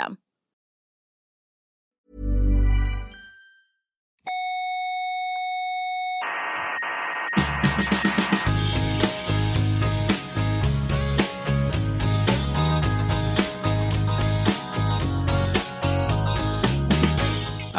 [0.00, 0.18] system.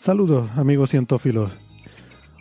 [0.00, 1.50] Saludos amigos cientófilos.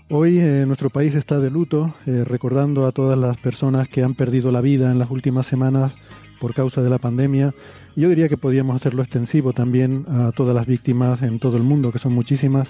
[0.10, 4.14] Hoy eh, nuestro país está de luto, eh, recordando a todas las personas que han
[4.14, 5.94] perdido la vida en las últimas semanas
[6.40, 7.54] por causa de la pandemia.
[7.98, 11.92] Yo diría que podríamos hacerlo extensivo también a todas las víctimas en todo el mundo,
[11.92, 12.70] que son muchísimas.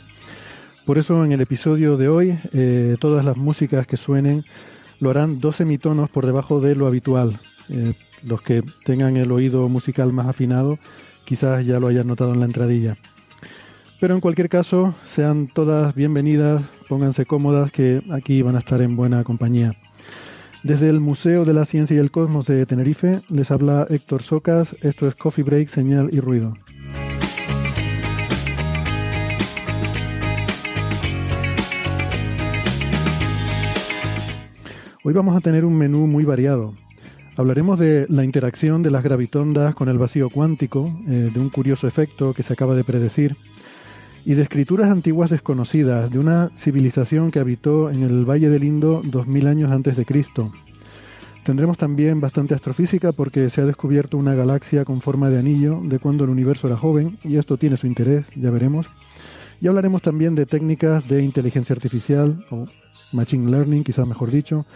[0.87, 4.43] Por eso en el episodio de hoy, eh, todas las músicas que suenen
[4.99, 7.39] lo harán dos semitonos por debajo de lo habitual.
[8.23, 10.79] Los que tengan el oído musical más afinado
[11.25, 12.97] quizás ya lo hayan notado en la entradilla.
[13.99, 18.95] Pero en cualquier caso, sean todas bienvenidas, pónganse cómodas, que aquí van a estar en
[18.95, 19.73] buena compañía.
[20.63, 24.73] Desde el Museo de la Ciencia y el Cosmos de Tenerife, les habla Héctor Socas,
[24.83, 26.53] esto es Coffee Break, Señal y Ruido.
[35.03, 36.73] Hoy vamos a tener un menú muy variado.
[37.35, 41.87] Hablaremos de la interacción de las gravitondas con el vacío cuántico, eh, de un curioso
[41.87, 43.35] efecto que se acaba de predecir,
[44.29, 49.01] y de escrituras antiguas desconocidas de una civilización que habitó en el Valle del Indo
[49.03, 50.51] 2000 años antes de Cristo.
[51.43, 55.97] Tendremos también bastante astrofísica porque se ha descubierto una galaxia con forma de anillo de
[55.97, 58.85] cuando el universo era joven y esto tiene su interés, ya veremos.
[59.61, 62.65] Y hablaremos también de técnicas de inteligencia artificial o
[63.11, 64.67] machine learning, quizás mejor dicho,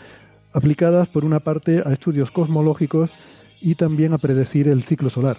[0.52, 3.12] aplicadas por una parte a estudios cosmológicos
[3.62, 5.38] y también a predecir el ciclo solar.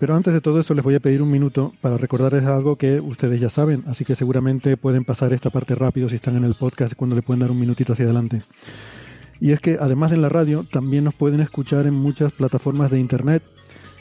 [0.00, 3.00] Pero antes de todo eso les voy a pedir un minuto para recordarles algo que
[3.00, 6.54] ustedes ya saben, así que seguramente pueden pasar esta parte rápido si están en el
[6.54, 8.40] podcast cuando le pueden dar un minutito hacia adelante.
[9.40, 12.90] Y es que además de en la radio, también nos pueden escuchar en muchas plataformas
[12.90, 13.42] de internet.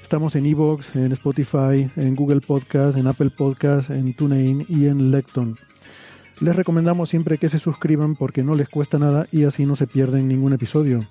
[0.02, 5.12] Estamos en Evox, en Spotify, en Google Podcast, en Apple Podcast, en TuneIn y en
[5.12, 5.58] Lecton.
[6.40, 9.86] Les recomendamos siempre que se suscriban porque no les cuesta nada y así no se
[9.86, 11.04] pierden ningún episodio.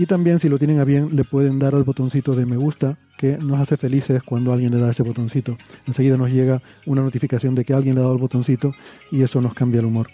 [0.00, 2.96] Y también si lo tienen a bien le pueden dar al botoncito de me gusta
[3.18, 5.58] que nos hace felices cuando alguien le da ese botoncito.
[5.86, 8.72] Enseguida nos llega una notificación de que alguien le ha dado el botoncito
[9.12, 10.06] y eso nos cambia el humor.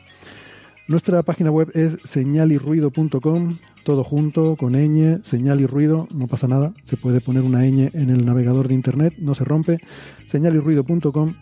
[0.89, 6.73] Nuestra página web es señalirruido.com, todo junto, con ñ, señal y ruido, no pasa nada,
[6.83, 9.79] se puede poner una ñ en el navegador de internet, no se rompe,
[10.27, 11.35] señalirruido.com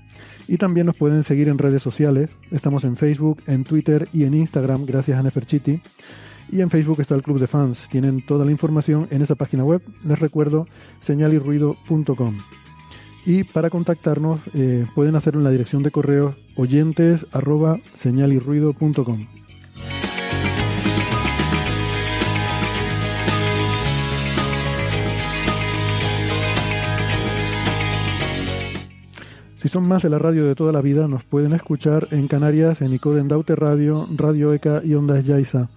[0.49, 4.35] y también nos pueden seguir en redes sociales, estamos en Facebook, en Twitter y en
[4.35, 5.81] Instagram gracias a Neferchiti.
[6.55, 7.89] Y en Facebook está el Club de Fans.
[7.91, 9.83] Tienen toda la información en esa página web.
[10.07, 10.69] Les recuerdo
[11.01, 12.39] señalirruido.com.
[13.27, 17.27] Y para contactarnos eh, pueden hacerlo en la dirección de correo oyentes
[17.97, 19.27] señalirruido.com.
[29.61, 32.81] Si son más de la radio de toda la vida, nos pueden escuchar en Canarias,
[32.81, 35.69] en Icoden Daute Radio, Radio ECA y Ondas Yaiza.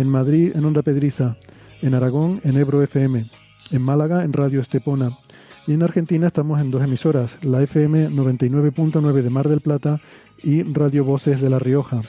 [0.00, 1.36] En Madrid, en Onda Pedriza.
[1.82, 3.26] En Aragón, en Ebro FM.
[3.70, 5.18] En Málaga, en Radio Estepona.
[5.66, 10.00] Y en Argentina estamos en dos emisoras, la FM 99.9 de Mar del Plata
[10.42, 12.00] y Radio Voces de La Rioja.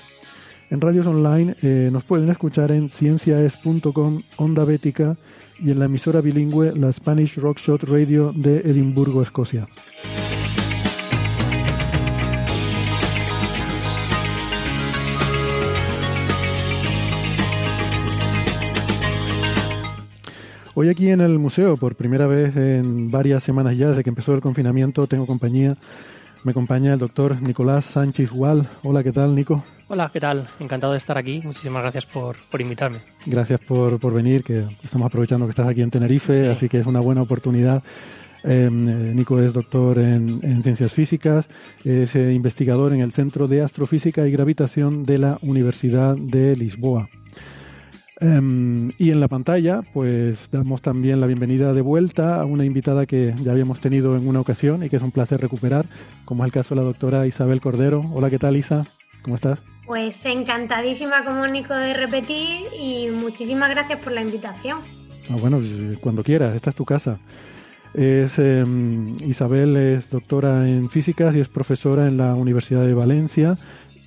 [0.69, 5.17] En radios online eh, nos pueden escuchar en cienciaes.com, Onda Bética
[5.59, 9.67] y en la emisora bilingüe la Spanish Rockshot Radio de Edimburgo, Escocia.
[20.81, 24.33] Hoy aquí en el museo, por primera vez en varias semanas ya, desde que empezó
[24.33, 25.77] el confinamiento, tengo compañía.
[26.43, 28.67] Me acompaña el doctor Nicolás Sánchez Gual.
[28.81, 29.63] Hola, ¿qué tal, Nico?
[29.89, 30.47] Hola, ¿qué tal?
[30.59, 31.39] Encantado de estar aquí.
[31.43, 32.97] Muchísimas gracias por, por invitarme.
[33.27, 36.45] Gracias por, por, venir, que estamos aprovechando que estás aquí en Tenerife, sí.
[36.47, 37.83] así que es una buena oportunidad.
[38.43, 41.45] Eh, Nico es doctor en, en ciencias físicas,
[41.85, 47.07] es eh, investigador en el Centro de Astrofísica y Gravitación de la Universidad de Lisboa.
[48.21, 53.07] Um, y en la pantalla, pues damos también la bienvenida de vuelta a una invitada
[53.07, 55.87] que ya habíamos tenido en una ocasión y que es un placer recuperar,
[56.23, 58.01] como es el caso de la doctora Isabel Cordero.
[58.13, 58.85] Hola, ¿qué tal, Isa?
[59.23, 59.59] ¿Cómo estás?
[59.87, 64.77] Pues encantadísima como Nico de repetir y muchísimas gracias por la invitación.
[65.31, 65.59] Ah, bueno,
[65.99, 67.17] cuando quieras, esta es tu casa.
[67.95, 68.63] Es, eh,
[69.25, 73.57] Isabel es doctora en físicas y es profesora en la Universidad de Valencia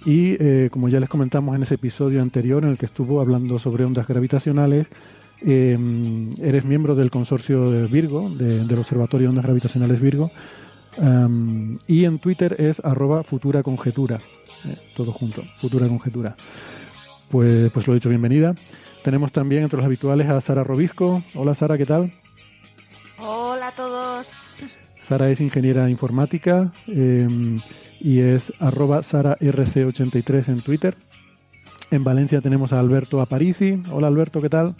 [0.04, 3.58] y eh, como ya les comentamos en ese episodio anterior en el que estuvo hablando
[3.58, 4.86] sobre ondas gravitacionales,
[5.46, 5.78] eh,
[6.42, 10.30] eres miembro del consorcio de Virgo, de, del Observatorio de Ondas Gravitacionales Virgo,
[10.98, 14.20] um, y en Twitter es arroba futura conjetura,
[14.66, 16.36] eh, todo junto, futura conjetura.
[17.30, 18.54] Pues, pues lo he dicho, bienvenida.
[19.02, 21.22] Tenemos también entre los habituales a Sara Robisco.
[21.34, 22.12] Hola Sara, ¿qué tal?
[23.18, 24.32] Hola a todos.
[25.00, 27.28] Sara es ingeniera informática eh,
[28.04, 30.94] y es arroba sararc83 en Twitter.
[31.90, 33.82] En Valencia tenemos a Alberto Aparici.
[33.90, 34.74] Hola Alberto, ¿qué tal?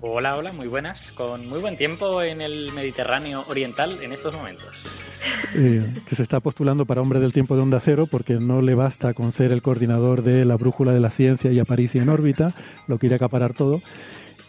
[0.00, 1.12] Hola, hola, muy buenas.
[1.12, 4.66] Con muy buen tiempo en el Mediterráneo Oriental en estos momentos.
[5.54, 8.74] Eh, que se está postulando para hombre del tiempo de onda cero porque no le
[8.74, 12.52] basta con ser el coordinador de la brújula de la ciencia y Aparici en órbita,
[12.88, 13.80] lo quiere acaparar todo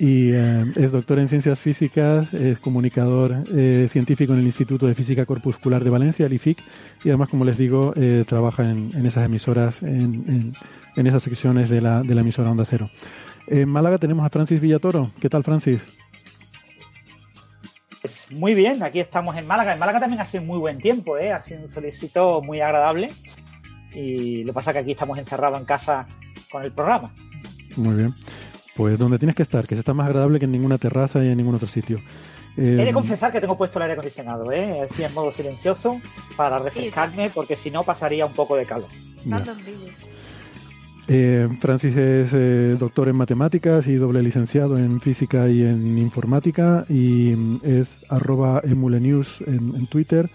[0.02, 4.96] y eh, es doctor en ciencias físicas, es comunicador eh, científico en el Instituto de
[4.96, 6.58] Física Corpuscular de Valencia, el IFIC,
[7.04, 10.54] y además, como les digo, eh, trabaja en, en, esas emisoras, en, en,
[10.96, 12.90] en, esas secciones de la, de la emisora Onda Cero.
[13.46, 15.12] En Málaga tenemos a Francis Villatoro.
[15.22, 15.80] ¿Qué tal, Francis?
[18.02, 19.74] Pues muy bien, aquí estamos en Málaga.
[19.74, 21.32] En Málaga también ha sido muy buen tiempo, ¿eh?
[21.32, 23.12] ha sido un solicito muy agradable.
[23.94, 26.08] Y lo que pasa es que aquí estamos encerrados en casa
[26.52, 27.14] con el programa.
[27.76, 28.16] Muy bien.
[28.76, 31.28] Pues donde tienes que estar, que se está más agradable que en ninguna terraza y
[31.30, 32.02] en ningún otro sitio.
[32.58, 34.82] Eh, He de confesar que tengo puesto el aire acondicionado, ¿eh?
[34.82, 36.02] así en modo silencioso,
[36.36, 38.88] para refrescarme, porque si no pasaría un poco de calor.
[41.08, 46.86] Eh, Francis es eh, doctor en matemáticas y doble licenciado en física y en informática
[46.88, 50.30] y mm, es arroba emulenews en, en Twitter.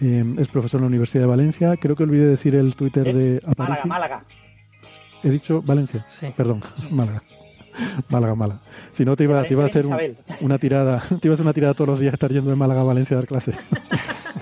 [0.00, 1.76] Eh, es profesor en la Universidad de Valencia.
[1.76, 3.88] Creo que olvidé decir el Twitter de Aparici.
[3.88, 4.24] Málaga, Málaga.
[5.22, 6.04] He dicho Valencia.
[6.08, 6.26] Sí.
[6.36, 7.22] Perdón, Málaga.
[8.08, 8.60] Málaga, Málaga.
[8.92, 11.44] Si no, te iba, te iba a hacer un, una tirada, te iba a hacer
[11.44, 13.56] una tirada todos los días estar yendo de Málaga a Valencia a dar clases.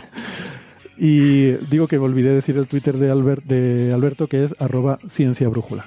[0.96, 5.49] y digo que olvidé decir el Twitter de, Albert, de Alberto, que es arroba ciencia
[5.49, 5.84] brújula.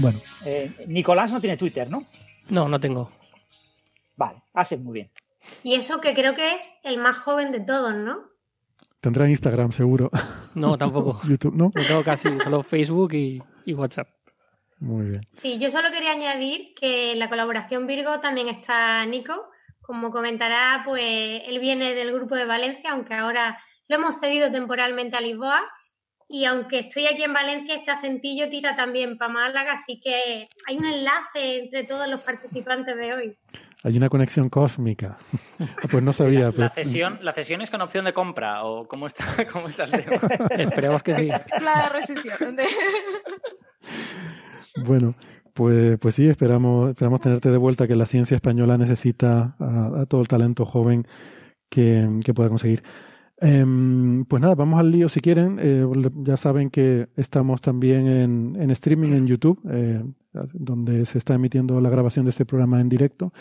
[0.00, 0.20] Bueno.
[0.44, 2.04] Eh, Nicolás no tiene Twitter, ¿no?
[2.50, 3.10] No, no tengo.
[4.16, 5.10] Vale, haces muy bien.
[5.62, 8.30] Y eso que creo que es el más joven de todos, ¿no?
[9.00, 10.10] Tendrá Instagram, seguro.
[10.54, 11.20] No, tampoco.
[11.26, 11.72] YouTube, ¿no?
[11.74, 14.08] No tengo casi, solo Facebook y, y WhatsApp.
[14.80, 15.26] Muy bien.
[15.30, 19.50] Sí, yo solo quería añadir que en la colaboración Virgo también está Nico.
[19.80, 25.16] Como comentará, pues él viene del grupo de Valencia, aunque ahora lo hemos cedido temporalmente
[25.16, 25.62] a Lisboa.
[26.28, 30.78] Y aunque estoy aquí en Valencia, este acentillo tira también para Málaga, así que hay
[30.78, 33.36] un enlace entre todos los participantes de hoy.
[33.82, 35.18] Hay una conexión cósmica.
[35.90, 36.46] pues no sabía.
[36.46, 36.58] La, pues...
[36.58, 39.90] la, cesión, ¿La cesión es con opción de compra o cómo está, cómo está el
[39.90, 40.20] tema?
[40.50, 41.28] Esperemos que sí.
[41.28, 42.56] La restricción.
[44.86, 45.14] Bueno,
[45.54, 50.20] pues, pues sí, esperamos, esperamos tenerte de vuelta, que la ciencia española necesita a, todo
[50.20, 51.06] el talento joven
[51.68, 52.82] que, que pueda conseguir.
[53.42, 53.64] Eh,
[54.28, 55.58] pues nada, vamos al lío si quieren.
[55.60, 55.84] Eh,
[56.22, 60.04] ya saben que estamos también en, en streaming en YouTube, eh,
[60.52, 63.32] donde se está emitiendo la grabación de este programa en directo.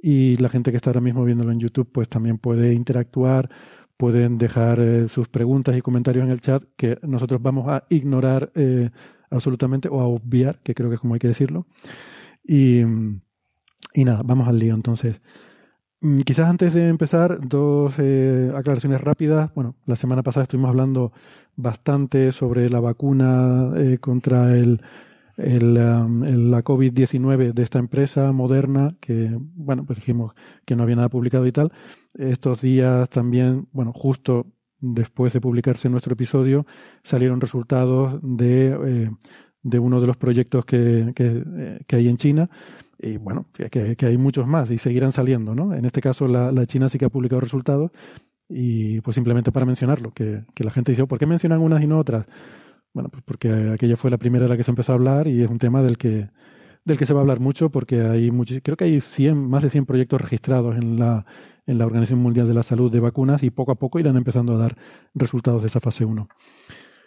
[0.00, 3.48] Y la gente que está ahora mismo viéndolo en YouTube, pues también puede interactuar,
[3.96, 8.52] pueden dejar eh, sus preguntas y comentarios en el chat, que nosotros vamos a ignorar
[9.34, 11.66] absolutamente o a obviar, que creo que es como hay que decirlo.
[12.42, 12.80] Y,
[13.94, 15.20] y nada, vamos al lío entonces.
[16.26, 19.50] Quizás antes de empezar, dos eh, aclaraciones rápidas.
[19.54, 21.12] Bueno, la semana pasada estuvimos hablando
[21.56, 24.82] bastante sobre la vacuna eh, contra el,
[25.38, 30.34] el, um, la COVID-19 de esta empresa moderna, que, bueno, pues dijimos
[30.66, 31.72] que no había nada publicado y tal.
[32.12, 34.46] Estos días también, bueno, justo
[34.84, 36.66] después de publicarse nuestro episodio,
[37.02, 39.10] salieron resultados de, eh,
[39.62, 42.50] de uno de los proyectos que, que, que hay en China
[42.98, 45.74] y bueno, que, que, hay muchos más y seguirán saliendo, ¿no?
[45.74, 47.90] En este caso la, la, China sí que ha publicado resultados
[48.48, 51.82] y pues simplemente para mencionarlo, que, que la gente dice, oh, ¿por qué mencionan unas
[51.82, 52.26] y no otras?
[52.92, 55.42] Bueno, pues porque aquella fue la primera de la que se empezó a hablar y
[55.42, 56.28] es un tema del que,
[56.84, 59.62] del que se va a hablar mucho porque hay muchis- creo que hay 100, más
[59.62, 61.26] de 100 proyectos registrados en la,
[61.66, 64.54] en la Organización Mundial de la Salud de vacunas y poco a poco irán empezando
[64.54, 64.76] a dar
[65.14, 66.28] resultados de esa fase 1.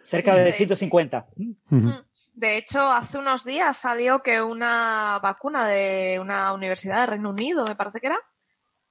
[0.02, 1.28] Cerca Sí, de de- 150.
[1.72, 1.92] Ujú.
[2.36, 7.66] De hecho, hace unos días salió que una vacuna de una universidad de Reino Unido,
[7.66, 8.18] me parece que era,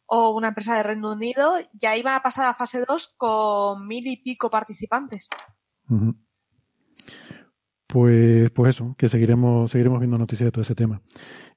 [0.07, 4.07] o una empresa de Reino Unido, ya iban a pasar a fase 2 con mil
[4.07, 5.29] y pico participantes.
[7.87, 11.01] Pues, pues eso, que seguiremos, seguiremos viendo noticias de todo ese tema.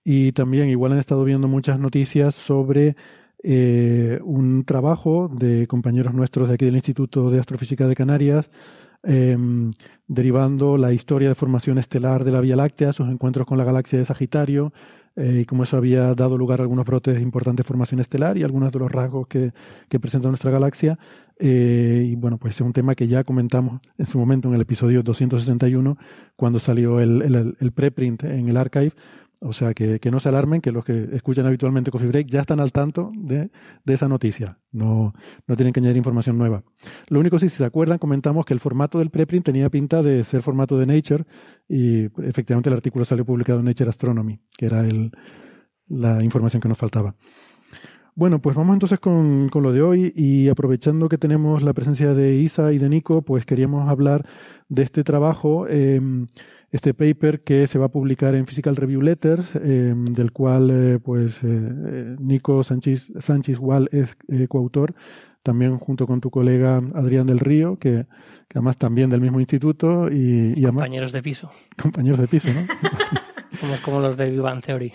[0.04, 2.96] Y también igual han estado viendo muchas noticias sobre
[3.44, 8.50] eh, un trabajo de compañeros nuestros de aquí del Instituto de Astrofísica de Canarias,
[9.04, 9.38] eh,
[10.08, 14.00] derivando la historia de formación estelar de la Vía Láctea, sus encuentros con la galaxia
[14.00, 14.74] de Sagitario,
[15.16, 18.72] eh, y cómo eso había dado lugar a algunos brotes de formación estelar y algunos
[18.72, 19.52] de los rasgos que,
[19.90, 20.98] que presenta nuestra galaxia.
[21.38, 24.62] Eh, y bueno, pues es un tema que ya comentamos en su momento en el
[24.62, 25.98] episodio 261,
[26.38, 28.94] cuando salió el, el preprint en el archive.
[29.42, 32.42] O sea, que, que no se alarmen, que los que escuchan habitualmente Coffee Break ya
[32.42, 33.50] están al tanto de,
[33.86, 34.58] de esa noticia.
[34.72, 35.14] No,
[35.48, 36.64] no tienen que añadir información nueva.
[37.08, 40.42] Lo único, si se acuerdan, comentamos que el formato del preprint tenía pinta de ser
[40.42, 41.24] formato de Nature
[41.70, 45.12] y efectivamente el artículo salió publicado en Nature Astronomy, que era el,
[45.88, 47.16] la información que nos faltaba.
[48.16, 52.14] Bueno, pues vamos entonces con, con, lo de hoy y aprovechando que tenemos la presencia
[52.14, 54.28] de Isa y de Nico, pues queríamos hablar
[54.68, 56.02] de este trabajo, eh,
[56.72, 61.00] este paper que se va a publicar en Physical Review Letters, eh, del cual eh,
[61.00, 64.94] pues Nico Sánchez, Sánchez Wall es coautor,
[65.44, 68.06] también junto con tu colega Adrián del Río, que,
[68.48, 71.52] que además también del mismo instituto y, y además, compañeros de piso.
[71.82, 72.68] Compañeros de piso, ¿no?
[73.60, 74.94] Somos como los de Vivan Theory.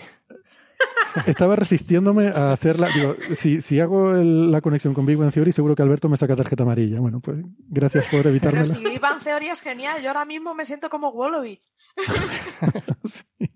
[1.25, 2.89] Estaba resistiéndome a hacerla.
[2.93, 6.17] Digo, si, si hago el, la conexión con Big Bang Theory, seguro que Alberto me
[6.17, 6.99] saca tarjeta amarilla.
[6.99, 7.37] Bueno, pues
[7.69, 8.65] gracias por evitármela.
[8.65, 11.71] Pero si Big Bang Theory es genial, yo ahora mismo me siento como Wolowitz.
[13.05, 13.49] sí.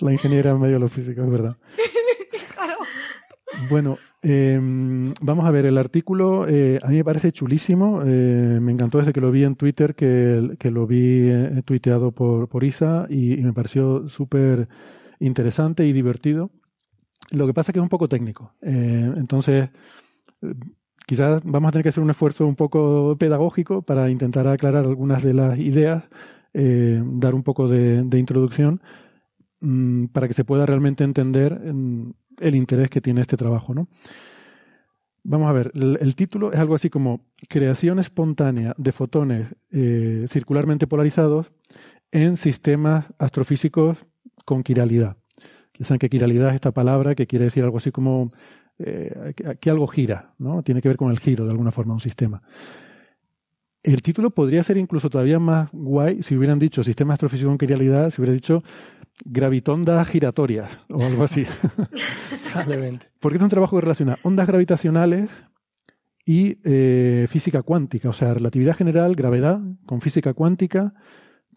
[0.00, 1.56] La ingeniera en medio de lo físico, es verdad.
[2.54, 2.74] claro.
[3.70, 4.58] Bueno, eh,
[5.20, 8.02] vamos a ver, el artículo eh, a mí me parece chulísimo.
[8.04, 12.12] Eh, me encantó desde que lo vi en Twitter, que, que lo vi eh, tuiteado
[12.12, 14.68] por, por Isa y, y me pareció súper
[15.20, 16.50] interesante y divertido.
[17.30, 18.54] Lo que pasa es que es un poco técnico.
[18.62, 19.70] Eh, entonces,
[21.06, 25.22] quizás vamos a tener que hacer un esfuerzo un poco pedagógico para intentar aclarar algunas
[25.22, 26.04] de las ideas,
[26.54, 28.80] eh, dar un poco de, introducción
[29.60, 33.74] mmm, para que se pueda realmente entender en, el interés que tiene este trabajo.
[33.74, 33.88] ¿no?
[35.24, 40.26] Vamos a ver, el, el, título es algo así como Creación espontánea de fotones eh,
[40.28, 41.50] circularmente polarizados
[42.10, 43.98] en sistemas astrofísicos
[44.48, 45.18] con quiralidad.
[45.78, 48.32] Ya saben que quiralidad es esta palabra que quiere decir algo así como
[48.78, 50.62] eh, que, algo gira, ¿no?
[50.62, 52.42] Tiene que ver con el giro de alguna forma un sistema.
[53.82, 58.08] El título podría ser incluso todavía más guay si hubieran dicho sistema astrofísico con quiralidad,
[58.08, 58.62] si hubiera dicho
[59.22, 61.44] gravitondas giratorias o algo así.
[63.20, 65.30] Porque es un trabajo que relaciona ondas gravitacionales
[66.24, 70.94] y eh, física cuántica, o sea, relatividad general, gravedad, con física cuántica,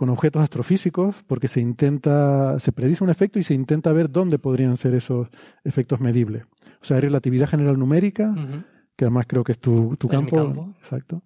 [0.01, 4.39] con objetos astrofísicos, porque se intenta, se predice un efecto y se intenta ver dónde
[4.39, 5.27] podrían ser esos
[5.63, 6.45] efectos medibles.
[6.81, 8.63] O sea, hay relatividad general numérica, Uh -huh.
[8.95, 10.73] que además creo que es tu, tu Es campo.
[10.79, 11.21] Exacto.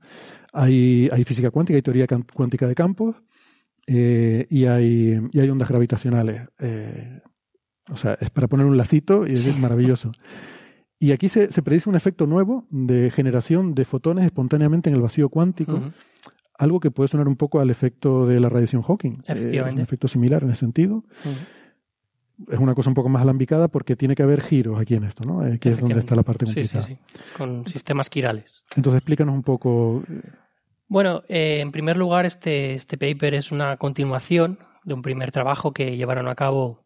[0.52, 3.16] Hay, hay física cuántica, hay teoría cuántica de campos,
[3.88, 6.42] eh, y, hay, y hay ondas gravitacionales.
[6.60, 7.22] Eh,
[7.90, 10.12] o sea, es para poner un lacito y es maravilloso.
[11.00, 15.02] Y aquí se, se predice un efecto nuevo de generación de fotones espontáneamente en el
[15.02, 15.94] vacío cuántico.
[16.58, 19.14] Algo que puede sonar un poco al efecto de la radiación Hawking.
[19.14, 19.82] Eh, Efectivamente.
[19.82, 21.04] un efecto similar en ese sentido.
[22.50, 25.24] Es una cosa un poco más alambicada porque tiene que haber giros aquí en esto,
[25.26, 25.46] ¿no?
[25.48, 26.82] Eh, que es donde está la parte Sí, complicada.
[26.86, 27.34] sí, sí.
[27.38, 28.64] Con sistemas quirales.
[28.76, 30.04] Entonces explícanos un poco.
[30.88, 35.72] Bueno, eh, en primer lugar, este, este paper es una continuación de un primer trabajo
[35.74, 36.86] que llevaron a cabo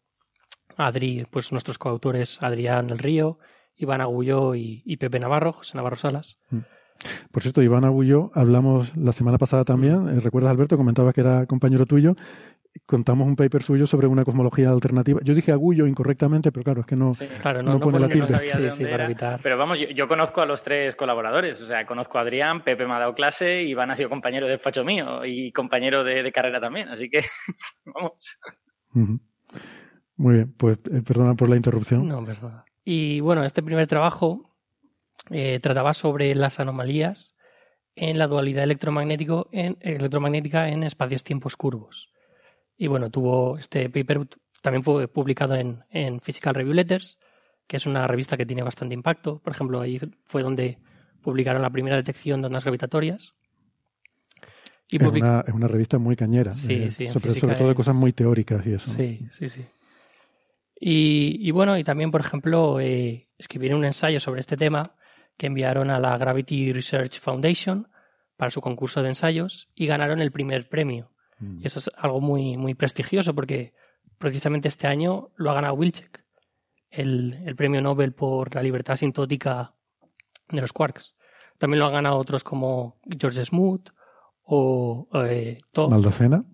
[0.76, 3.38] Adri, pues nuestros coautores Adrián del Río,
[3.76, 6.38] Iván Agulló y, y Pepe Navarro, José Navarro Salas.
[7.32, 11.46] Por cierto, Iván Agullo, hablamos la semana pasada también, eh, recuerdas Alberto, comentabas que era
[11.46, 12.14] compañero tuyo,
[12.86, 15.18] contamos un paper suyo sobre una cosmología alternativa.
[15.24, 17.26] Yo dije Agullo incorrectamente, pero claro, es que no, Sí.
[17.40, 18.28] Claro, no, no no pone la no tilde.
[18.28, 19.04] sabía de Sí, dónde sí, para era.
[19.06, 19.40] evitar.
[19.42, 21.60] Pero vamos, yo, yo conozco a los tres colaboradores.
[21.62, 24.52] O sea, conozco a Adrián, Pepe me ha dado clase, Iván ha sido compañero de
[24.52, 26.88] despacho mío y compañero de, de carrera también.
[26.90, 27.20] Así que,
[27.86, 28.38] vamos.
[30.16, 32.06] Muy bien, pues eh, perdona por la interrupción.
[32.06, 32.64] No, pues nada.
[32.84, 34.49] Y bueno, este primer trabajo
[35.30, 37.34] eh, trataba sobre las anomalías
[37.96, 42.12] en la dualidad electromagnético en, electromagnética en espacios-tiempos curvos.
[42.76, 44.26] Y bueno, tuvo este paper
[44.62, 47.18] también fue publicado en, en Physical Review Letters,
[47.66, 49.38] que es una revista que tiene bastante impacto.
[49.38, 50.78] Por ejemplo, ahí fue donde
[51.22, 53.34] publicaron la primera detección de ondas gravitatorias.
[54.90, 56.52] Y es, public- una, es una revista muy cañera.
[56.52, 58.90] Sí, eh, sí, sobre, todo de cosas muy teóricas y eso.
[58.92, 59.64] Sí, sí, sí.
[60.80, 64.94] Y, y bueno, y también, por ejemplo, eh, escribieron un ensayo sobre este tema
[65.40, 67.88] que enviaron a la Gravity Research Foundation
[68.36, 71.12] para su concurso de ensayos y ganaron el primer premio.
[71.38, 71.62] Mm.
[71.62, 73.72] Y eso es algo muy, muy prestigioso porque
[74.18, 76.26] precisamente este año lo ha ganado Wilczek,
[76.90, 79.72] el, el premio Nobel por la libertad asintótica
[80.50, 81.16] de los quarks.
[81.56, 83.94] También lo han ganado otros como George Smoot
[84.42, 86.44] o eh, Maldacena.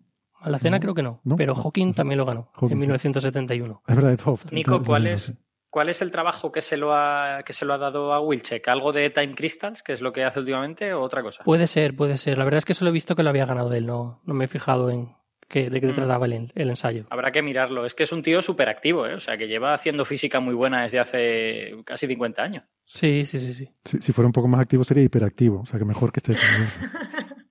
[0.45, 1.35] Malacena No, creo que no, no.
[1.35, 2.87] pero Hawking también lo ganó Hawking, en sí.
[2.87, 3.83] 1971.
[3.85, 4.53] Es verdad, Hoft.
[4.53, 5.37] Nico, ¿cuál es.
[5.77, 8.67] ¿Cuál es el trabajo que se lo ha, que se lo ha dado a Wilczek?
[8.69, 11.45] ¿Algo de Time Crystals, que es lo que hace últimamente, o otra cosa?
[11.45, 12.39] Puede ser, puede ser.
[12.39, 14.47] La verdad es que solo he visto que lo había ganado él, no, no me
[14.47, 15.11] he fijado en
[15.49, 15.95] qué, de qué Mm.
[15.95, 17.05] trataba el, el ensayo.
[17.11, 17.85] Habrá que mirarlo.
[17.85, 19.13] Es que es un tío súper activo, ¿eh?
[19.17, 22.65] O sea, que lleva haciendo física muy buena desde hace casi 50 años.
[22.87, 23.69] Sí, sí, sí, sí.
[23.85, 26.33] Si, si fuera un poco más activo sería hiperactivo, o sea que mejor que esté
[26.33, 26.47] eso.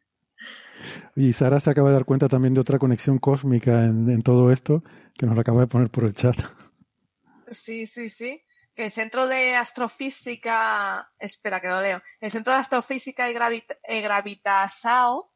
[1.18, 4.52] Y Sara se acaba de dar cuenta también de otra conexión cósmica en, en todo
[4.52, 4.84] esto,
[5.18, 6.36] que nos lo acaba de poner por el chat.
[7.52, 8.44] Sí, sí, sí.
[8.74, 13.72] Que el Centro de Astrofísica, espera que lo leo, el Centro de Astrofísica y, Gravit
[13.88, 15.32] y Gravitasao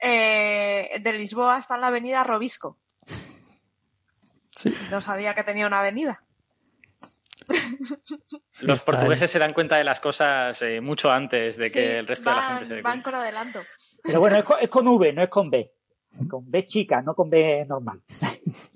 [0.00, 2.76] eh, de Lisboa está en la avenida Robisco.
[4.56, 4.74] Sí.
[4.90, 6.24] No sabía que tenía una avenida.
[8.62, 12.06] Los portugueses se dan cuenta de las cosas eh, mucho antes de que Sí, el
[12.06, 13.10] resto de la gente se dé van cuenta.
[13.10, 13.62] con adelanto.
[14.02, 15.72] Pero bueno, es con, es con V, no es con B.
[16.28, 18.02] Con B chica, no con B normal.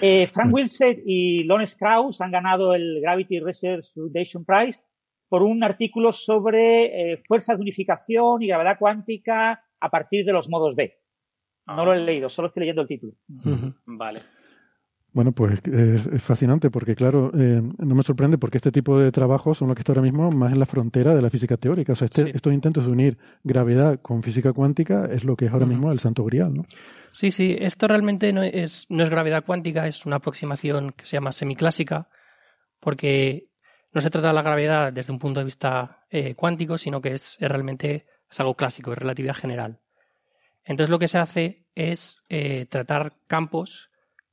[0.00, 4.80] Eh, Frank Wilczek y Lawrence Krauss han ganado el Gravity Research Foundation Prize
[5.28, 10.48] por un artículo sobre eh, fuerzas de unificación y gravedad cuántica a partir de los
[10.48, 10.98] modos B.
[11.66, 13.12] No lo he leído, solo estoy leyendo el título.
[13.86, 14.20] Vale.
[15.14, 19.12] Bueno, pues es, es fascinante porque, claro, eh, no me sorprende porque este tipo de
[19.12, 21.92] trabajos son los que está ahora mismo más en la frontera de la física teórica.
[21.92, 22.30] O sea, este- Sí.
[22.34, 25.98] estos intentos de unir gravedad con física cuántica es lo que es ahora mismo el
[25.98, 26.64] santo grial, ¿no?
[27.10, 31.16] Sí, sí, esto realmente no es, no es gravedad cuántica, es una aproximación que se
[31.18, 32.08] llama semiclásica,
[32.80, 33.48] porque
[33.92, 37.10] no se trata de la gravedad desde un punto de vista eh, cuántico, sino que
[37.12, 39.78] es, es realmente es algo clásico, es relatividad general.
[40.64, 43.90] Entonces lo que se hace es eh, tratar campos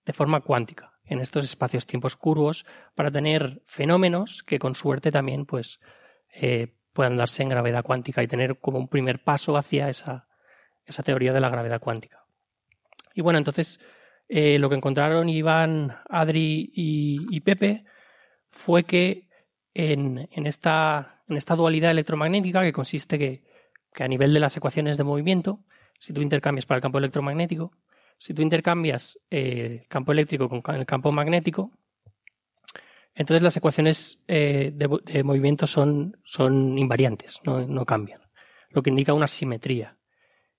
[0.10, 5.46] de forma cuántica en estos espacios tiempos curvos para tener fenómenos que con suerte también
[5.46, 5.80] pues
[6.34, 10.28] eh, puedan darse en gravedad cuántica y tener como un primer paso hacia esa,
[10.84, 12.26] esa teoría de la gravedad cuántica.
[13.14, 13.80] Y bueno, entonces
[14.28, 17.86] eh, lo que encontraron Iván, Adri y, y Pepe
[18.50, 19.30] fue que
[19.76, 23.44] en, en esta, en esta dualidad electromagnética, que consiste que,
[23.94, 25.60] que a nivel de las ecuaciones de movimiento,
[26.00, 27.74] si tú intercambias para el campo electromagnético,
[28.20, 31.72] si tú intercambias eh, el campo eléctrico con el campo magnético,
[33.16, 36.14] entonces las ecuaciones eh, de, movimiento son,
[36.78, 38.22] invariantes, no, no cambian,
[38.70, 39.98] lo que indica una simetría.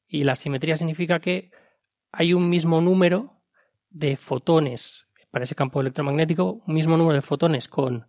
[0.09, 1.51] Y la simetría significa que
[2.11, 3.43] hay un mismo número
[3.91, 8.09] de fotones para ese campo electromagnético, un mismo número de fotones con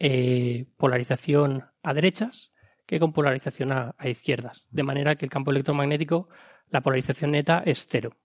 [0.00, 2.52] eh, polarización a derechas
[2.84, 4.68] que con polarización a, a izquierdas.
[4.70, 6.28] De manera que el campo electromagnético,
[6.68, 8.16] la polarización neta es cero.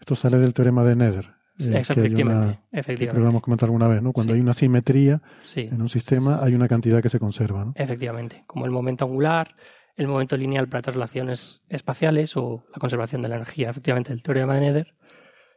[0.00, 1.34] Esto sale del teorema de Nether.
[1.58, 4.12] Sí, eh, efectivamente, una- que lo hemos comentado alguna vez, ¿no?
[4.12, 4.36] Cuando Sí.
[4.36, 7.72] hay una simetría Sí, en un sistema, hay una cantidad que se conserva, ¿no?
[7.76, 8.44] efectivamente.
[8.46, 9.54] Como el momento angular,
[9.96, 13.70] el momento lineal para traslaciones espaciales o la conservación de la energía.
[13.70, 14.94] Efectivamente, el teorema de Nether,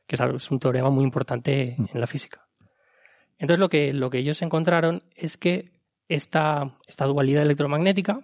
[0.08, 2.48] que es un teorema muy importante en la física.
[3.38, 5.72] Entonces, lo que, lo que ellos encontraron es que
[6.08, 8.22] esta, esta dualidad electromagnética,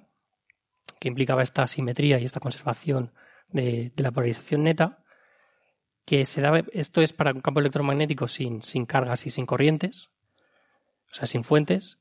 [1.00, 3.12] que implicaba esta simetría y esta conservación
[3.50, 5.04] de, de la polarización neta,
[6.06, 10.10] que se daba, esto es para un campo electromagnético sin, sin cargas y sin corrientes,
[11.12, 11.98] o sea, sin fuentes,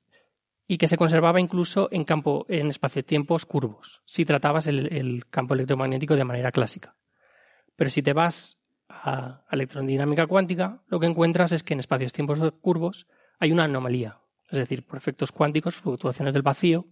[0.67, 5.55] y que se conservaba incluso en campo, en espacio-tiempos curvos, si tratabas el, el campo
[5.55, 6.97] electromagnético de manera clásica.
[7.77, 13.07] Pero si te vas a electrodinámica cuántica, lo que encuentras es que en espacios-tiempos curvos
[13.38, 16.87] hay una anomalía, es decir, por efectos cuánticos, fluctuaciones del vacío,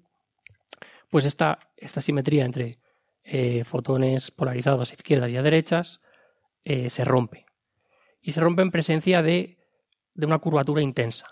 [1.10, 2.78] pues esta, esta simetría entre
[3.22, 6.00] eh, fotones polarizados a izquierdas y a derechas
[6.64, 7.46] eh, se rompe.
[8.20, 9.58] Y se rompe en presencia de,
[10.14, 11.26] de una curvatura intensa,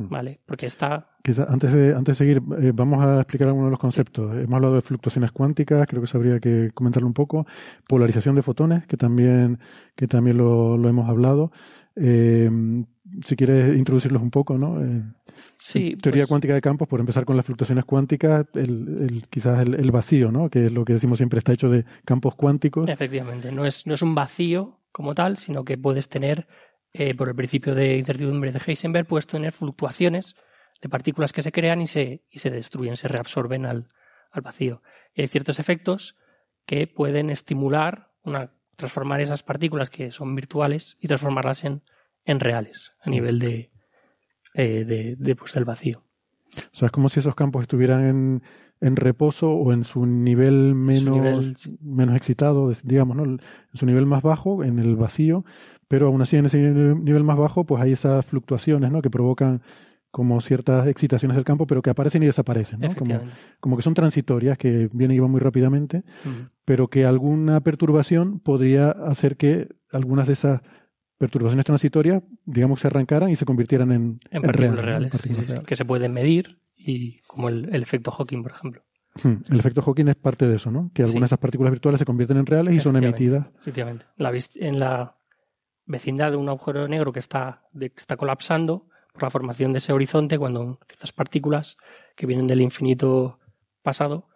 [0.00, 0.08] Mm.
[0.08, 0.40] ¿vale?
[0.46, 1.08] Porque está...
[1.22, 4.34] Quizá antes de, antes de seguir, eh, vamos a explicar algunos de los conceptos.
[4.38, 7.46] Hemos hablado de fluctuaciones cuánticas, creo que se habría que comentarlo un poco.
[7.86, 9.58] Polarización de fotones, que también,
[9.94, 11.52] que también lo, lo hemos hablado.
[11.96, 12.50] Eh,
[13.24, 14.82] si quieres introducirlos un poco, ¿no?
[14.82, 15.02] Eh,
[15.58, 19.60] Sí, teoría pues- cuántica de campos, por empezar con las fluctuaciones cuánticas, el, el- quizás
[19.60, 20.48] el, el vacío, ¿no?
[20.50, 22.88] Que es lo que decimos siempre está hecho de campos cuánticos.
[22.88, 26.46] Efectivamente, no es, no es un vacío como tal, sino que puedes tener,
[26.92, 30.34] eh, por el principio de incertidumbre de Heisenberg, puedes tener fluctuaciones
[30.82, 33.88] de partículas que se crean y se, y se destruyen, se reabsorben al,
[34.30, 34.82] al vacío.
[35.14, 36.16] Y hay ciertos efectos
[36.66, 41.82] que pueden estimular una, transformar esas partículas que son virtuales y transformarlas en,
[42.24, 43.70] en reales a nivel de,
[44.54, 46.02] eh, de, de, pues, del vacío.
[46.56, 48.42] O sea, es como si esos campos estuvieran en,
[48.80, 53.24] en reposo o en su nivel menos, Su nivel- menos excitado, digamos, ¿no?
[53.24, 53.38] En
[53.74, 55.44] su nivel más bajo, en el vacío,
[55.86, 59.00] pero aún así en ese nivel más bajo, pues hay esas fluctuaciones, ¿no?
[59.00, 59.62] Que provocan
[60.10, 62.86] como ciertas excitaciones del campo, pero que aparecen y desaparecen, ¿no?
[62.96, 63.14] Como,
[63.60, 66.02] como que son transitorias, que vienen y van muy rápidamente,
[66.64, 70.62] pero que alguna perturbación podría hacer que algunas de esas
[71.20, 75.12] perturbaciones transitorias, digamos, se arrancaran y se convirtieran en, En en partículas reales,
[75.66, 78.82] que se pueden medir y como el, el efecto Hawking, por ejemplo.
[79.22, 80.90] Hmm, El efecto Hawking es parte de eso, ¿no?
[80.94, 83.46] Que algunas de esas partículas virtuales se convierten en reales y son emitidas.
[83.60, 84.06] Efectivamente.
[84.16, 85.16] La en la
[85.84, 89.78] vecindad de un agujero negro que está, de- que está colapsando por la formación de
[89.78, 91.76] ese horizonte, cuando ciertas partículas
[92.16, 93.38] que vienen del infinito
[93.82, 94.28] pasado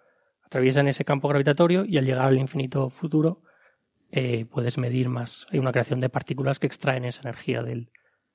[0.45, 3.41] atraviesan ese campo gravitatorio y al llegar al infinito futuro
[4.11, 5.47] eh, puedes medir más.
[5.51, 7.91] Hay una creación de partículas que extraen esa energía del,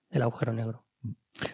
[0.09, 0.85] del agujero negro.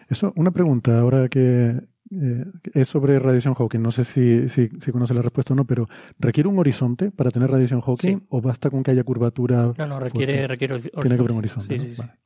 [0.08, 3.80] Eso, una pregunta ahora que eh, es sobre radiación Hawking.
[3.80, 7.30] No sé si, si, si conoce la respuesta o no, pero ¿requiere un horizonte para
[7.30, 9.72] tener radiación Hawking o basta con que haya curvatura?
[9.76, 11.78] No, no, requiere, requiere Tiene que haber un horizonte.
[11.78, 11.84] Sí, ¿no?
[11.84, 12.02] sí, sí.
[12.02, 12.18] Vale.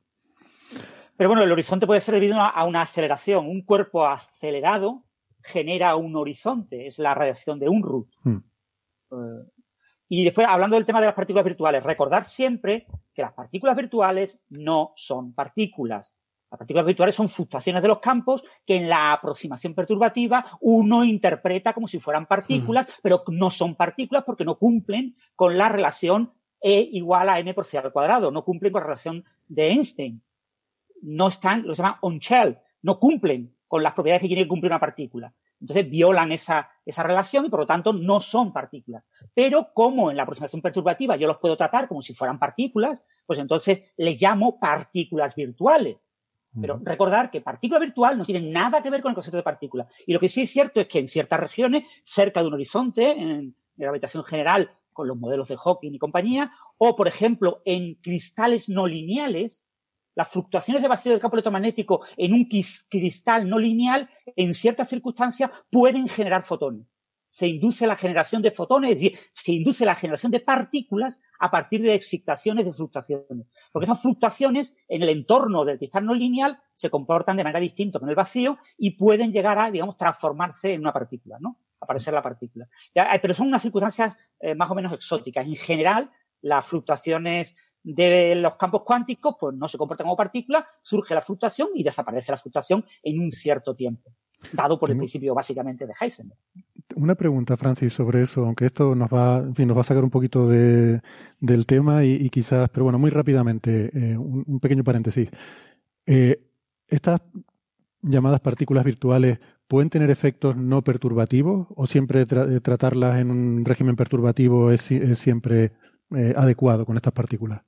[1.17, 3.47] Pero bueno, el horizonte puede ser debido a a una aceleración.
[3.47, 5.03] Un cuerpo acelerado
[5.43, 8.07] genera un horizonte, es la radiación de Unruh.
[8.23, 8.37] Hmm.
[9.11, 9.15] Eh,
[10.13, 14.41] y después, hablando del tema de las partículas virtuales, recordar siempre que las partículas virtuales
[14.49, 16.17] no son partículas.
[16.51, 21.71] Las partículas virtuales son fluctuaciones de los campos que en la aproximación perturbativa uno interpreta
[21.71, 26.89] como si fueran partículas, pero no son partículas porque no cumplen con la relación E
[26.91, 30.21] igual a m por c al cuadrado, no cumplen con la relación de Einstein
[31.01, 34.49] no están, lo que se llama on-shell, no cumplen con las propiedades que tiene que
[34.49, 35.33] cumplir una partícula.
[35.61, 39.07] Entonces violan esa, esa relación y por lo tanto no son partículas.
[39.33, 43.39] Pero como en la aproximación perturbativa yo los puedo tratar como si fueran partículas, pues
[43.39, 46.03] entonces les llamo partículas virtuales.
[46.59, 49.87] Pero recordar que partícula virtual no tiene nada que ver con el concepto de partícula.
[50.05, 53.11] Y lo que sí es cierto es que en ciertas regiones, cerca de un horizonte,
[53.11, 58.67] en gravitación general, con los modelos de Hawking y compañía, o por ejemplo en cristales
[58.67, 59.63] no lineales,
[60.21, 65.49] las fluctuaciones de vacío del campo electromagnético en un cristal no lineal, en ciertas circunstancias,
[65.71, 66.85] pueden generar fotones.
[67.29, 68.99] Se induce la generación de fotones,
[69.33, 73.47] se induce la generación de partículas a partir de excitaciones de fluctuaciones.
[73.71, 77.97] Porque esas fluctuaciones en el entorno del cristal no lineal se comportan de manera distinta
[77.97, 81.57] con el vacío y pueden llegar a, digamos, transformarse en una partícula, ¿no?
[81.79, 82.67] Aparecer la partícula.
[82.93, 85.47] Eh, pero son unas circunstancias eh, más o menos exóticas.
[85.47, 91.15] En general, las fluctuaciones de los campos cuánticos, pues no se comportan como partículas, surge
[91.15, 94.11] la fluctuación y desaparece la fluctuación en un cierto tiempo,
[94.53, 96.39] dado por el principio básicamente de Heisenberg.
[96.95, 100.03] Una pregunta, Francis, sobre eso, aunque esto nos va, en fin, nos va a sacar
[100.03, 101.01] un poquito de,
[101.39, 105.29] del tema y, y quizás, pero bueno, muy rápidamente, eh, un, un pequeño paréntesis.
[106.05, 106.43] Eh,
[106.87, 107.21] estas
[108.01, 113.95] llamadas partículas virtuales pueden tener efectos no perturbativos o siempre tra- tratarlas en un régimen
[113.95, 114.81] perturbativo es
[115.15, 115.71] siempre
[116.13, 117.61] eh, adecuado con estas partículas?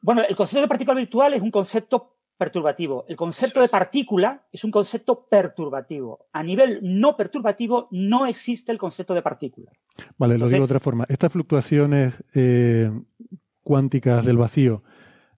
[0.00, 3.04] Bueno, el concepto de partícula virtual es un concepto perturbativo.
[3.06, 6.26] El concepto de partícula es un concepto perturbativo.
[6.32, 9.70] A nivel no perturbativo no existe el concepto de partícula.
[10.16, 11.04] Vale, lo digo de otra forma.
[11.08, 12.90] Estas fluctuaciones eh,
[13.62, 14.82] cuánticas del vacío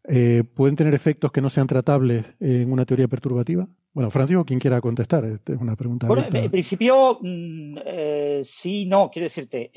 [0.05, 3.67] eh, pueden tener efectos que no sean tratables en una teoría perturbativa.
[3.93, 6.07] Bueno, Francis o quien quiera contestar, esta es una pregunta.
[6.07, 9.71] Bueno, en principio, mm, eh, sí, no, quiero decirte,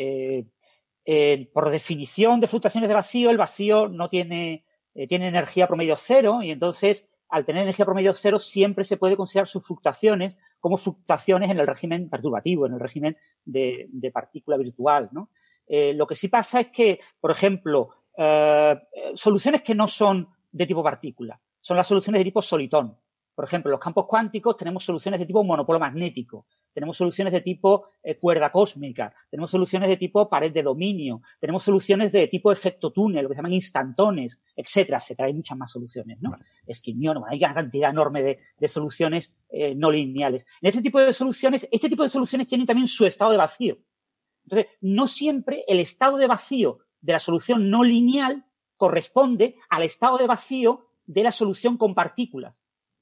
[1.08, 4.63] eh, por definición de fluctuaciones de vacío, el vacío no tiene,
[4.95, 9.17] eh, tiene energía promedio cero y entonces, al tener energía promedio cero, siempre se puede
[9.17, 14.58] considerar sus fluctuaciones como fluctuaciones en el régimen perturbativo, en el régimen de, de partícula
[14.58, 15.29] virtual, ¿no?
[15.67, 18.79] Eh, lo que sí pasa es que, por ejemplo, eh,
[19.15, 22.97] soluciones que no son de tipo partícula, son las soluciones de tipo solitón.
[23.36, 27.41] Por ejemplo, en los campos cuánticos tenemos soluciones de tipo monopolo magnético, tenemos soluciones de
[27.41, 32.52] tipo eh, cuerda cósmica, tenemos soluciones de tipo pared de dominio, tenemos soluciones de tipo
[32.52, 35.28] efecto túnel, lo que se llaman instantones, etcétera, etcétera.
[35.28, 36.32] Hay muchas más soluciones, ¿no?
[36.65, 40.45] Esquimión, bueno, hay una cantidad enorme de, de soluciones eh, no lineales.
[40.62, 43.78] En este tipo de soluciones, este tipo de soluciones tienen también su estado de vacío.
[44.45, 48.45] Entonces, no siempre el estado de vacío de la solución no lineal
[48.78, 52.56] corresponde al estado de vacío de la solución con partículas.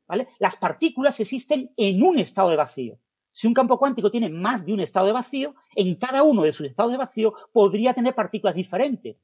[0.07, 0.27] ¿Vale?
[0.39, 2.99] Las partículas existen en un estado de vacío.
[3.31, 6.51] Si un campo cuántico tiene más de un estado de vacío, en cada uno de
[6.51, 9.17] sus estados de vacío podría tener partículas diferentes.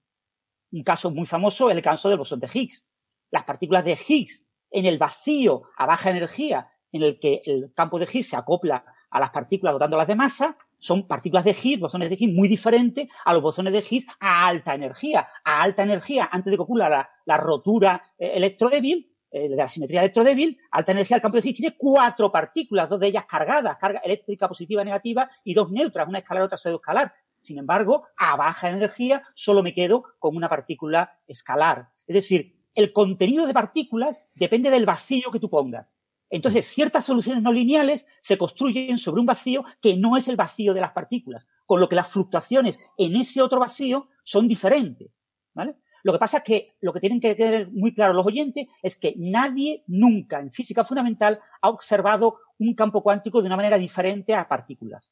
[0.71, 2.87] Un caso muy famoso es el caso del bosón de Higgs.
[3.29, 7.99] Las partículas de Higgs en el vacío a baja energía, en el que el campo
[7.99, 12.09] de Higgs se acopla a las partículas dotándolas de masa, son partículas de Higgs, bosones
[12.09, 15.27] de Higgs muy diferentes a los bosones de Higgs a alta energía.
[15.43, 20.01] A alta energía, antes de que ocurra la, rotura eh, electrodébil, eh, de la simetría
[20.01, 23.99] electrodébil, alta energía, el campo de Higgs tiene cuatro partículas, dos de ellas cargadas, carga
[23.99, 27.13] eléctrica positiva negativa, y dos neutras, una escalar y otra pseudoescalar.
[27.41, 31.89] Sin embargo, a baja energía solo me quedo con una partícula escalar.
[32.07, 35.95] Es decir, el contenido de partículas depende del vacío que tú pongas.
[36.29, 40.73] Entonces, ciertas soluciones no lineales se construyen sobre un vacío que no es el vacío
[40.73, 45.21] de las partículas, con lo que las fluctuaciones en ese otro vacío son diferentes.
[45.53, 45.75] ¿vale?
[46.03, 48.95] Lo que pasa es que lo que tienen que tener muy claro los oyentes es
[48.95, 54.33] que nadie nunca en física fundamental ha observado un campo cuántico de una manera diferente
[54.35, 55.11] a partículas.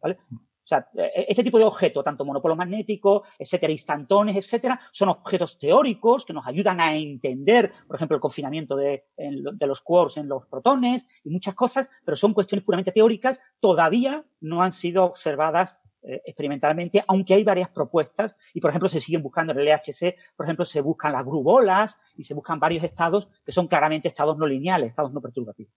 [0.00, 0.18] ¿vale?
[0.64, 5.58] O sea, e-, este tipo de objetos, tanto monopolos magnéticos, etcétera, instantones, etcétera, son objetos
[5.58, 10.28] teóricos que nos ayudan a entender, por ejemplo, el confinamiento de, de los quarks en
[10.28, 15.78] los protones y muchas cosas, pero son cuestiones puramente teóricas, todavía no han sido observadas
[16.06, 20.14] eh, experimentalmente, aunque hay varias propuestas y, por ejemplo, se siguen buscando en el LHC,
[20.36, 24.36] por ejemplo, se buscan las grubolas y se buscan varios estados que son claramente estados
[24.36, 25.72] no lineales, estados no perturbativos.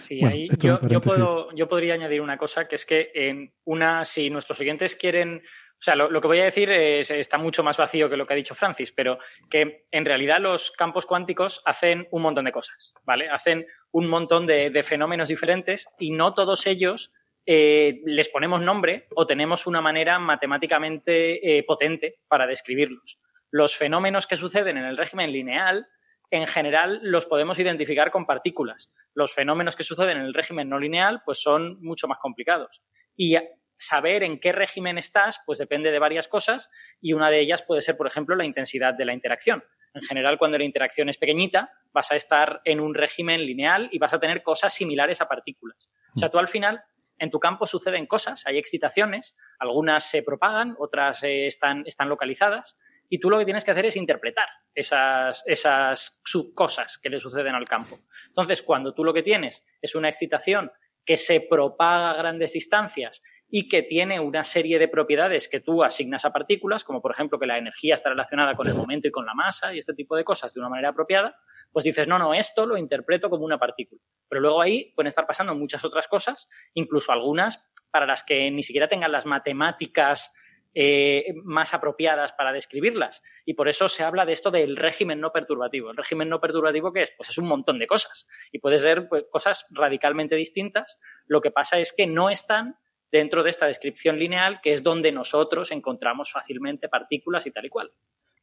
[0.00, 4.04] sí, ahí yo, yo, puedo, yo podría añadir una cosa, que es que en una,
[4.04, 5.40] si nuestros oyentes quieren
[5.74, 8.32] o sea, lo, que voy a decir es, está mucho más vacío que lo que
[8.32, 9.18] ha dicho Francis, pero
[9.50, 13.28] que en realidad los campos cuánticos hacen un montón de cosas, ¿vale?
[13.28, 17.12] Hacen un montón de, de fenómenos diferentes y no todos ellos
[17.46, 23.20] eh, les ponemos nombre o tenemos una manera matemáticamente eh, potente para describirlos.
[23.50, 25.86] Los fenómenos que suceden en el régimen lineal,
[26.30, 28.92] en general, los podemos identificar con partículas.
[29.14, 32.82] Los fenómenos que suceden en el régimen no lineal, pues son mucho más complicados.
[33.16, 33.36] Y
[33.76, 37.82] saber en qué régimen estás, pues depende de varias cosas y una de ellas puede
[37.82, 39.62] ser, por ejemplo, la intensidad de la interacción.
[39.92, 43.98] En general, cuando la interacción es pequeñita, vas a estar en un régimen lineal y
[43.98, 45.92] vas a tener cosas similares a partículas.
[46.16, 46.82] O sea, tú al final
[47.18, 53.18] en tu campo suceden cosas, hay excitaciones, algunas se propagan, otras eh, están, localizadas, y
[53.18, 56.22] tú lo que tienes que hacer es interpretar esas, esas
[56.54, 57.98] cosas que le suceden al campo.
[58.28, 60.72] Entonces, cuando tú lo que tienes es una excitación
[61.04, 63.22] que se propaga a grandes distancias
[63.56, 67.38] y que tiene una serie de propiedades que tú asignas a partículas, como por ejemplo
[67.38, 70.16] que la energía está relacionada con el momento y con la masa y este tipo
[70.16, 71.36] de cosas de una manera apropiada,
[71.70, 74.02] pues dices, no, no, esto lo interpreto como una partícula.
[74.28, 78.64] Pero luego ahí pueden estar pasando muchas otras cosas, incluso algunas para las que ni
[78.64, 80.34] siquiera tengan las matemáticas
[80.74, 83.22] eh, más apropiadas para describirlas.
[83.44, 85.92] Y por eso se habla de esto del régimen no perturbativo.
[85.92, 87.12] El régimen no perturbativo, ¿qué es?
[87.16, 88.26] Pues es un montón de cosas.
[88.50, 91.00] Y puede ser pues, cosas radicalmente distintas.
[91.28, 92.78] Lo que pasa es que no están
[93.10, 97.68] dentro de esta descripción lineal, que es donde nosotros encontramos fácilmente partículas y tal y
[97.68, 97.92] cual.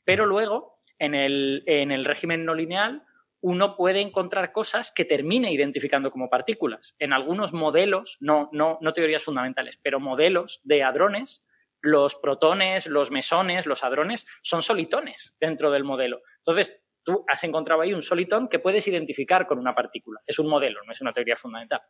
[0.05, 3.03] Pero luego, en el, en el régimen no lineal,
[3.41, 6.95] uno puede encontrar cosas que termine identificando como partículas.
[6.99, 11.47] En algunos modelos, no, no, no teorías fundamentales, pero modelos de hadrones,
[11.81, 16.21] los protones, los mesones, los hadrones son solitones dentro del modelo.
[16.37, 20.21] Entonces, tú has encontrado ahí un solitón que puedes identificar con una partícula.
[20.27, 21.81] Es un modelo, no es una teoría fundamental.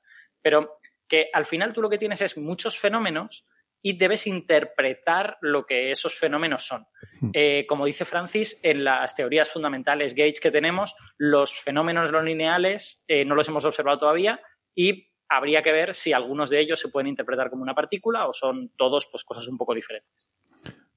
[0.42, 0.80] Pero
[1.12, 3.46] que al final tú lo que tienes es muchos fenómenos
[3.82, 6.86] y debes interpretar lo que esos fenómenos son.
[7.20, 7.32] Hmm.
[7.34, 13.04] Eh, como dice Francis, en las teorías fundamentales Gauge que tenemos, los fenómenos no lineales
[13.10, 14.40] eh, no los hemos observado todavía
[14.74, 18.32] y habría que ver si algunos de ellos se pueden interpretar como una partícula o
[18.32, 20.30] son todos pues, cosas un poco diferentes.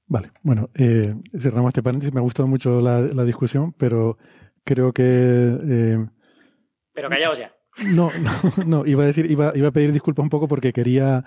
[0.07, 2.13] Vale, bueno, eh, cerramos este paréntesis.
[2.13, 4.17] Me ha gustado mucho la, discusión, pero
[4.63, 6.07] creo que...
[6.93, 7.54] Pero callaos ya.
[7.83, 8.31] No, no,
[8.65, 11.23] no, iba a decir, iba, iba a pedir disculpas un poco porque quería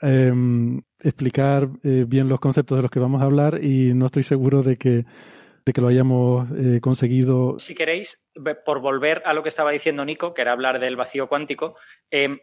[0.00, 4.24] em, explicar eh, bien los conceptos de los que vamos a hablar y no estoy
[4.24, 5.04] seguro de que,
[5.64, 7.58] de que lo hayamos eh, conseguido.
[7.58, 8.24] Si queréis,
[8.64, 11.76] por volver a lo que estaba diciendo Nico, que era hablar del vacío cuántico,
[12.10, 12.38] em,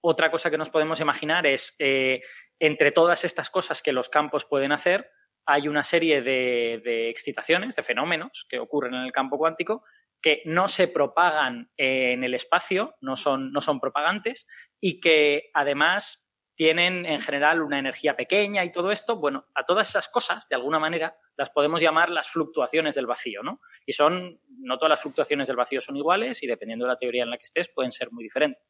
[0.00, 2.22] otra cosa que nos podemos imaginar es, eh,
[2.58, 5.10] entre todas estas cosas que los campos pueden hacer,
[5.46, 9.84] hay una serie de, de excitaciones, de fenómenos que ocurren en el campo cuántico
[10.24, 14.46] que no se propagan en el espacio, no son, no son propagantes
[14.80, 19.90] y que además tienen en general una energía pequeña y todo esto, bueno, a todas
[19.90, 23.60] esas cosas, de alguna manera, las podemos llamar las fluctuaciones del vacío, ¿no?
[23.84, 27.24] Y son, no todas las fluctuaciones del vacío son iguales y dependiendo de la teoría
[27.24, 28.64] en la que estés, pueden ser muy diferentes.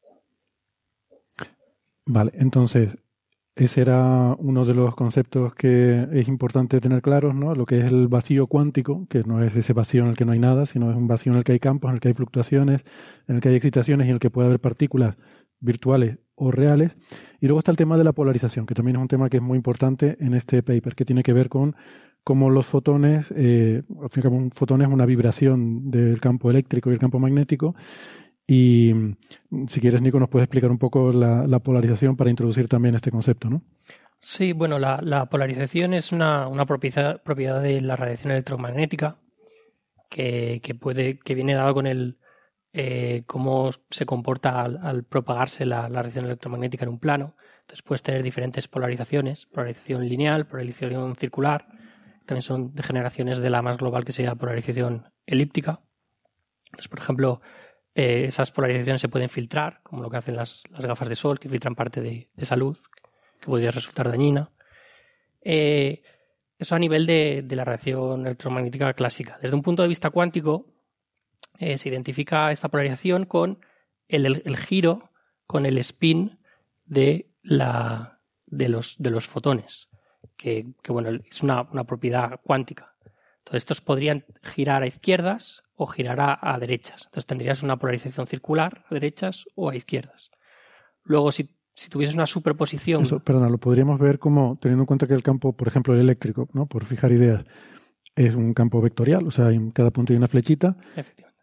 [2.05, 2.97] Vale, entonces,
[3.55, 7.55] ese era uno de los conceptos que es importante tener claros, ¿no?
[7.55, 10.33] Lo que es el vacío cuántico, que no es ese vacío en el que no
[10.33, 12.13] hay nada, sino es un vacío en el que hay campos, en el que hay
[12.13, 12.83] fluctuaciones,
[13.27, 15.15] en el que hay excitaciones y en el que puede haber partículas
[15.61, 16.91] virtuales o reales.
[17.39, 19.43] Y luego está el tema de la polarización, que también es un tema que es
[19.43, 21.75] muy importante en este paper, que tiene que ver con
[22.25, 26.19] cómo los fotones, eh, al fin y al cabo un fotón es una vibración del
[26.19, 27.75] campo eléctrico y el campo magnético,
[28.47, 32.95] Y mm, si quieres, Nico, nos puedes explicar un poco la, polarización para introducir también
[32.95, 33.61] este concepto, ¿no?
[34.19, 39.19] Sí, bueno, la, polarización es una, propiedad, propiedad, de la radiación electromagnética
[40.09, 42.17] que, puede, que viene dado con el
[42.73, 47.35] eh, cómo se comporta al, propagarse la, radiación electromagnética en un plano.
[47.61, 51.67] Entonces puedes tener diferentes polarizaciones, polarización lineal, polarización circular,
[52.25, 55.81] también son degeneraciones de la más global que sería polarización elíptica.
[56.65, 57.41] Entonces, por ejemplo,
[57.97, 61.47] eh, esas polarizaciones se pueden filtrar, como lo que hacen las, gafas de sol, que
[61.47, 62.81] filtran parte de, esa luz,
[63.39, 64.51] que podría resultar dañina.
[65.41, 66.03] Eh,
[66.59, 69.39] eso a nivel de, la radiación electromagnética clásica.
[69.41, 70.73] Desde un punto de vista cuántico,
[71.57, 73.59] eh, se identifica esta polarización con
[74.09, 75.11] el, giro,
[75.47, 76.37] con el spin
[76.83, 79.87] de, la, de, los, de los fotones,
[80.35, 82.93] que, bueno, es una, una propiedad cuántica.
[83.37, 87.03] Entonces, estos podrían girar a izquierdas o girará a derechas.
[87.05, 90.31] Entonces tendrías una polarización circular a derechas o a izquierdas.
[91.03, 93.03] Luego, si, si tuvieses una superposición.
[93.03, 95.99] Eso, perdona, lo podríamos ver como teniendo en cuenta que el campo, por ejemplo, el
[95.99, 96.65] eléctrico, ¿no?
[96.65, 97.45] por fijar ideas,
[98.15, 100.77] es un campo vectorial, o sea, en cada punto hay una flechita.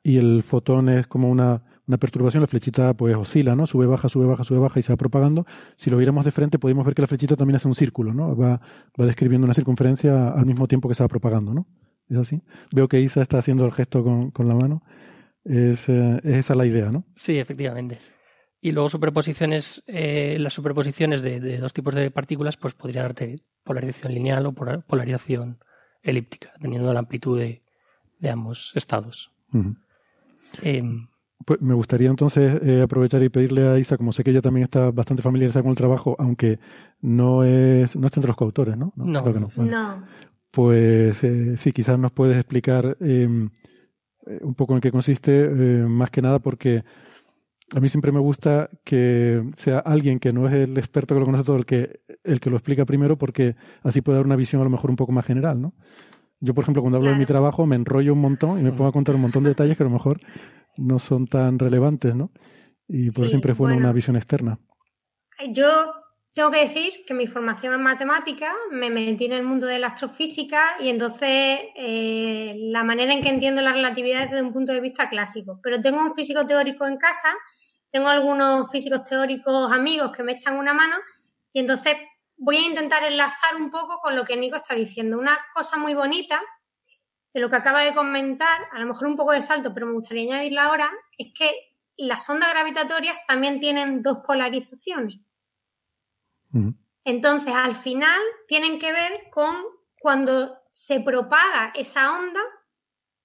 [0.03, 3.67] Y el fotón es como una, una perturbación, la flechita pues oscila, ¿no?
[3.67, 5.47] Sube, baja, sube, baja, sube, baja y se va propagando.
[5.77, 8.35] Si lo viéramos de frente, podemos ver que la flechita también hace un círculo, ¿no?
[8.35, 8.61] Va,
[8.99, 11.67] va describiendo una circunferencia al mismo tiempo que se va propagando, ¿no?
[12.09, 12.43] ¿Es así?
[12.73, 14.83] Veo que Isa está haciendo el gesto con, la mano.
[15.45, 17.05] Es, eh, es, esa la idea, ¿no?
[17.15, 17.99] Sí, efectivamente.
[18.61, 24.15] Y luego superposiciones, eh, las superposiciones de, dos tipos de partículas, pues podrían darte polarización
[24.15, 25.59] lineal o polarización
[26.03, 27.63] elíptica, dependiendo de la amplitud de,
[28.31, 29.33] ambos estados.
[30.63, 31.09] Em,
[31.45, 34.65] pues me gustaría entonces eh, aprovechar y pedirle a Isa, como sé que ella también
[34.65, 36.61] está bastante familiarizada con el trabajo, aunque
[37.01, 38.93] no es no está entre los coautores, ¿no?
[38.95, 39.51] No, no.
[39.57, 40.07] no
[40.53, 43.51] pues eh, sí, quizás nos puedes explicar em,
[44.27, 46.85] eh, un poco en qué consiste, eh, más que nada porque
[47.75, 51.27] a mí siempre me gusta que sea alguien que no es el experto que lo
[51.27, 54.61] conoce todo el que, el que lo explica primero, porque así puede dar una visión
[54.61, 55.73] a lo mejor un poco más general, ¿no?
[56.39, 58.89] Yo, por ejemplo, cuando hablo de mi trabajo me enrollo un montón y me pongo
[58.89, 60.19] a contar un montón de detalles que a lo mejor
[60.77, 62.31] no son tan relevantes, ¿no?
[62.89, 64.59] Y por eso siempre es bueno una visión externa.
[65.51, 65.93] Yo
[66.35, 69.89] tengo que decir que mi formación en matemática me metí en el mundo de la
[69.89, 74.73] astrofísica y entonces eh, la manera en que entiendo la relatividad es desde un punto
[74.73, 75.61] de vista clásico.
[75.63, 77.29] Pero tengo un físico teórico en casa,
[77.91, 80.97] tengo algunos físicos teóricos amigos que me echan una mano
[81.53, 81.97] y entonces
[82.39, 85.19] voy a intentar enlazar un poco con lo que Nico está diciendo.
[85.19, 86.41] Una cosa muy bonita
[87.35, 89.93] de lo que acaba de comentar, a lo mejor un poco de salto, pero me
[89.93, 91.51] gustaría añadirla ahora, es que
[91.99, 95.32] las ondas gravitatorias también tienen dos polarizaciones.
[97.05, 99.57] Entonces, al final, tienen que ver con
[100.01, 102.41] cuando se propaga esa onda,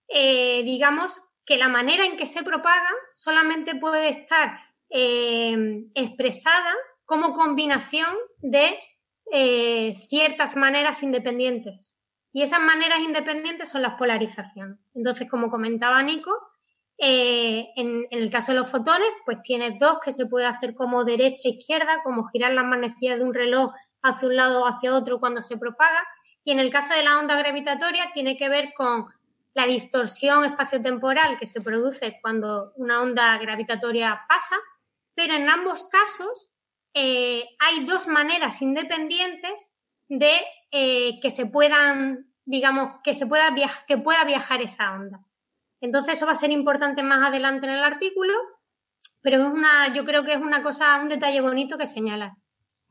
[0.08, 4.60] eh, digamos que la manera en que se propaga solamente puede estar
[4.90, 6.74] eh, expresada
[7.06, 8.78] como combinación de
[9.32, 11.98] eh, ciertas maneras independientes.
[12.34, 14.78] Y esas maneras independientes son las polarizaciones.
[14.94, 16.32] Entonces, como comentaba Nico,
[17.00, 21.04] eh, en, el caso de los fotones, pues tienes dos que se puede hacer como
[21.04, 24.96] derecha e izquierda, como girar las manecillas de un reloj hacia un lado o hacia
[24.96, 26.04] otro cuando se propaga.
[26.44, 29.08] Y en el caso de la onda gravitatoria, tiene que ver con
[29.54, 34.56] la distorsión espaciotemporal que se produce cuando una onda gravitatoria pasa.
[35.14, 36.52] Pero en ambos casos
[36.94, 39.72] eh, hay dos maneras independientes
[40.08, 40.32] de
[40.72, 43.54] eh, que se puedan, digamos, que se pueda
[43.88, 45.27] que pueda viajar esa onda.
[45.82, 48.34] Entonces eso va a ser importante más adelante en el artículo,
[49.22, 52.36] pero es una, yo creo que es una cosa, un detalle bonito que señala.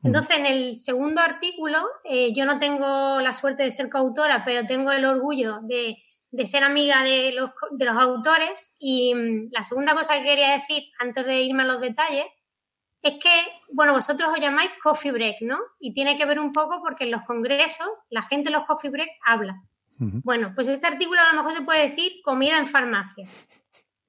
[0.03, 4.65] Entonces, en el segundo artículo, eh, yo no tengo la suerte de ser coautora, pero
[4.65, 5.97] tengo el orgullo de,
[6.45, 8.73] ser amiga de los, de los autores.
[8.77, 12.25] Y mm, la segunda cosa que quería decir, antes de irme a los detalles,
[13.01, 15.57] es que, bueno, vosotros os llamáis coffee break, ¿no?
[15.79, 18.91] Y tiene que ver un poco porque en los congresos la gente en los coffee
[18.91, 19.55] break habla.
[19.99, 23.27] Bueno, pues este artículo a lo mejor se puede decir comida en farmacia.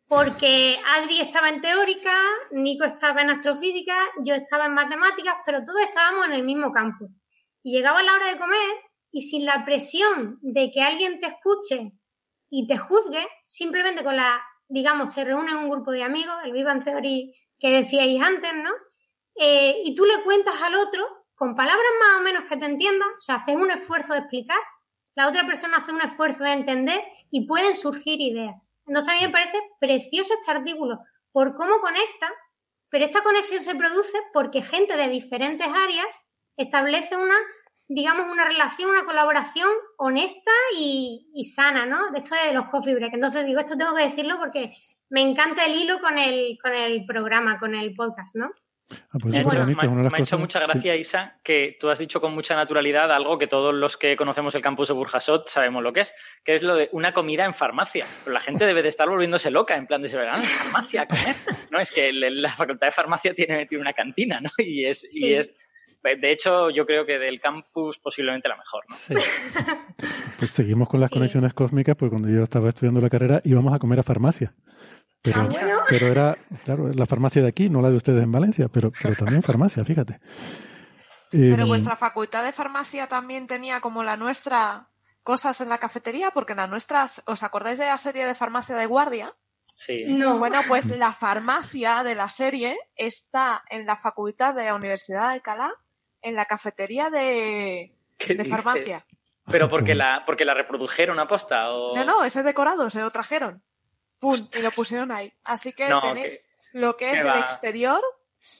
[0.06, 2.14] Porque Adri estaba en teórica,
[2.50, 7.08] Nico estaba en astrofísica, yo estaba en matemáticas, pero todos estábamos en el mismo campo.
[7.62, 8.70] Y llegaba la hora de comer
[9.12, 11.92] y sin la presión de que alguien te escuche
[12.50, 16.82] y te juzgue, simplemente con la, digamos, se reúne un grupo de amigos, el Vivan
[16.82, 18.70] Theory que decíais antes, ¿no?
[19.34, 23.08] Eh, y tú le cuentas al otro con palabras más o menos que te entiendan,
[23.10, 24.58] o sea, haces un esfuerzo de explicar
[25.18, 27.02] la otra persona hace un esfuerzo de entender
[27.32, 28.80] y pueden surgir ideas.
[28.86, 31.00] Entonces a mí me parece precioso este artículo
[31.32, 32.30] por cómo conecta,
[32.88, 36.24] pero esta conexión se produce porque gente de diferentes áreas
[36.56, 37.34] establece una,
[37.88, 42.12] digamos, una relación, una colaboración honesta y, sana, ¿no?
[42.12, 43.14] De esto de los coffee break.
[43.14, 44.76] Entonces digo, esto tengo que decirlo porque
[45.10, 48.52] me encanta el hilo con el, con el programa, con el podcast, ¿no?
[48.90, 50.64] Ah, pues súper bueno, bonito, me, ha hecho mucha sí.
[50.66, 54.54] gracia, Isa, que tú has dicho con mucha naturalidad algo que todos los que conocemos
[54.54, 57.52] el campus de Burjasot sabemos lo que es, que es lo de una comida en
[57.52, 58.06] farmacia.
[58.24, 61.02] Pero la gente debe de estar volviéndose loca, en plan de se verán en farmacia
[61.02, 61.36] a comer.
[61.70, 64.48] No, es que la facultad de farmacia tiene, tiene una cantina, ¿no?
[64.58, 65.54] Y es, y es,
[66.02, 68.96] de hecho, yo creo que del campus posiblemente la mejor, ¿no?
[68.96, 69.14] Sí.
[70.38, 71.14] Pues seguimos con las Sí.
[71.16, 74.54] conexiones cósmicas, porque cuando yo estaba estudiando la carrera íbamos a comer a farmacia.
[75.22, 75.78] Pero, Ah, bueno.
[75.88, 79.14] pero era, claro, la farmacia de aquí, no la de ustedes en Valencia, pero, pero
[79.16, 80.20] también farmacia, fíjate.
[81.32, 84.88] Eh, Pero vuestra facultad de farmacia también tenía como la nuestra
[85.22, 88.76] cosas en la cafetería, porque en la nuestra, ¿os acordáis de la serie de farmacia
[88.76, 89.34] de guardia?
[89.76, 90.06] Sí.
[90.08, 90.38] No.
[90.38, 95.34] Bueno, pues la farmacia de la serie está en la facultad de la Universidad de
[95.34, 95.70] Alcalá,
[96.22, 99.04] en la cafetería de, ¿Qué de farmacia.
[99.50, 101.94] Pero porque la, porque la reprodujeron aposta o...
[101.94, 103.62] No, no, ese decorado se lo trajeron.
[104.20, 104.36] ¡Pum!
[104.56, 105.32] Y lo pusieron ahí.
[105.44, 106.40] Así que No, tenéis
[106.72, 108.00] lo que es que el exterior.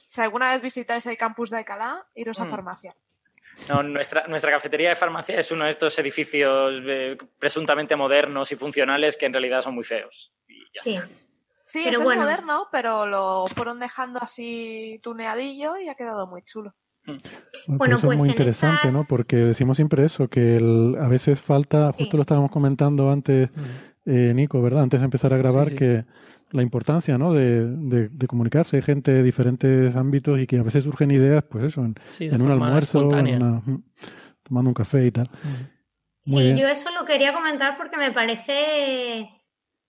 [0.07, 2.49] Si alguna vez visitáis el campus de Alcalá, iros a Mm.
[2.51, 2.95] farmacia.
[3.69, 8.57] No, nuestra, nuestra cafetería de farmacia es uno de estos edificios eh, presuntamente modernos y
[8.57, 10.33] funcionales que en realidad son muy feos.
[10.47, 10.83] Y ya.
[10.83, 10.99] Sí.
[11.67, 12.23] Sí, Pero bueno.
[12.23, 16.75] es moderno, pero lo fueron dejando así tuneadillo y ha quedado muy chulo.
[17.05, 17.21] Bueno,
[17.67, 19.05] Bueno, eso pues es muy interesante, estas- ¿no?
[19.09, 21.99] Porque decimos siempre eso, que el- a veces falta, Sí.
[21.99, 23.51] justo lo estábamos comentando antes,
[24.09, 24.83] eh, Nico, ¿verdad?
[24.83, 25.77] Antes de empezar a grabar, Sí, sí.
[25.77, 26.05] que
[26.51, 27.33] la importancia, ¿no?
[27.35, 31.65] De, de, de comunicarse, gente de diferentes ámbitos y que a veces surgen ideas, pues
[31.65, 33.83] eso, en, Sí, en un almuerzo, en una- mm,
[34.43, 35.29] tomando un café y tal.
[36.27, 36.57] Muy Sí, bien.
[36.57, 39.29] yo eso lo quería comentar porque me parece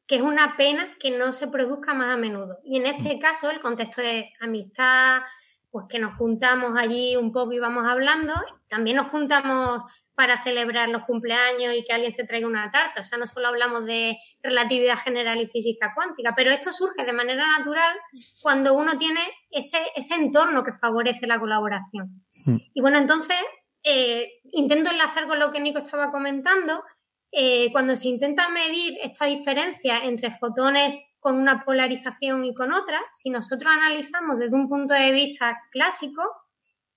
[0.07, 2.59] que es una pena que no se produzca más a menudo.
[2.63, 5.21] Y en este caso, el contexto de amistad,
[5.69, 8.33] pues que nos juntamos allí un poco y vamos hablando,
[8.67, 9.83] también nos juntamos
[10.19, 12.99] para celebrar los cumpleaños y que alguien se traiga una tarta.
[12.99, 17.13] O sea, no solo hablamos de relatividad general y física cuántica, pero esto surge de
[17.13, 17.95] manera natural
[18.41, 22.21] cuando uno tiene ese, ese entorno que favorece la colaboración.
[22.45, 22.57] Mm.
[22.73, 23.37] Y bueno, entonces,
[23.81, 26.83] eh, intento enlazar con lo que Nico estaba comentando.
[27.31, 32.99] Eh, cuando se intenta medir esta diferencia entre fotones con una polarización y con otra,
[33.13, 36.23] si nosotros analizamos desde un punto de vista clásico,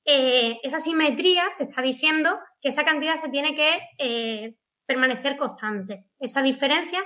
[0.05, 6.07] eh, esa simetría te está diciendo que esa cantidad se tiene que eh, permanecer constante.
[6.19, 7.01] Esa diferencia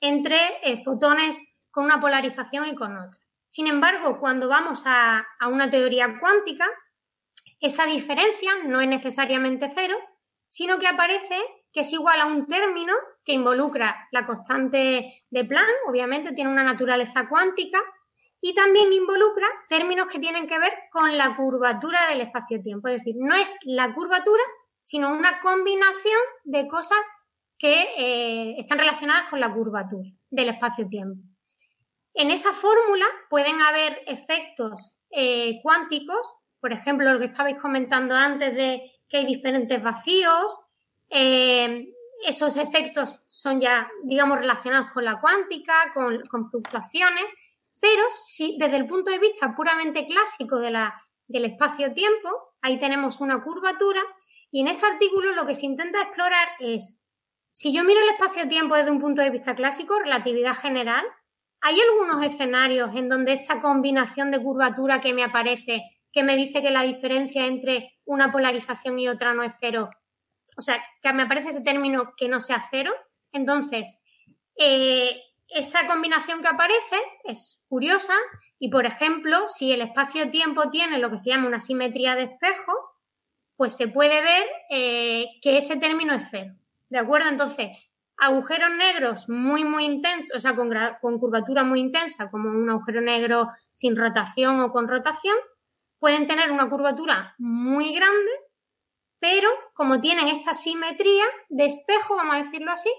[0.00, 1.40] entre eh, fotones
[1.70, 3.20] con una polarización y con otra.
[3.46, 6.66] Sin embargo, cuando vamos a, a una teoría cuántica,
[7.60, 9.96] esa diferencia no es necesariamente cero,
[10.48, 11.38] sino que aparece
[11.72, 12.92] que es igual a un término
[13.24, 17.78] que involucra la constante de Planck, obviamente tiene una naturaleza cuántica,
[18.44, 22.88] y también involucra términos que tienen que ver con la curvatura del espacio-tiempo.
[22.88, 24.42] Es decir, no es la curvatura,
[24.82, 26.98] sino una combinación de cosas
[27.56, 31.22] que eh, están relacionadas con la curvatura del espacio-tiempo.
[32.14, 38.56] En esa fórmula pueden haber efectos eh, cuánticos, por ejemplo, lo que estabais comentando antes
[38.56, 40.58] de que hay diferentes vacíos,
[41.10, 41.86] eh,
[42.26, 47.32] esos efectos son ya, digamos, relacionados con la cuántica, con, con fluctuaciones,
[47.82, 50.94] pero si desde el punto de vista puramente clásico de la,
[51.26, 52.30] del espacio-tiempo,
[52.60, 54.00] ahí tenemos una curvatura
[54.52, 57.02] y en este artículo lo que se intenta explorar es,
[57.50, 61.04] si yo miro el espacio-tiempo desde un punto de vista clásico, relatividad general,
[61.60, 66.62] ¿hay algunos escenarios en donde esta combinación de curvatura que me aparece, que me dice
[66.62, 69.90] que la diferencia entre una polarización y otra no es cero,
[70.56, 72.92] o sea, que me aparece ese término que no sea cero?
[73.32, 73.98] Entonces,
[74.56, 75.20] eh,
[75.54, 78.14] esa combinación que aparece es curiosa
[78.58, 82.72] y, por ejemplo, si el espacio-tiempo tiene lo que se llama una simetría de espejo,
[83.56, 86.54] pues se puede ver eh, que ese término es cero.
[86.88, 87.28] ¿De acuerdo?
[87.28, 87.70] Entonces,
[88.18, 93.00] agujeros negros muy, muy intensos, o sea, con, con, curvatura muy intensa, como un agujero
[93.00, 95.36] negro sin rotación o con rotación,
[95.98, 98.30] pueden tener una curvatura muy grande,
[99.18, 102.90] pero como tienen esta simetría de espejo, vamos a decirlo así,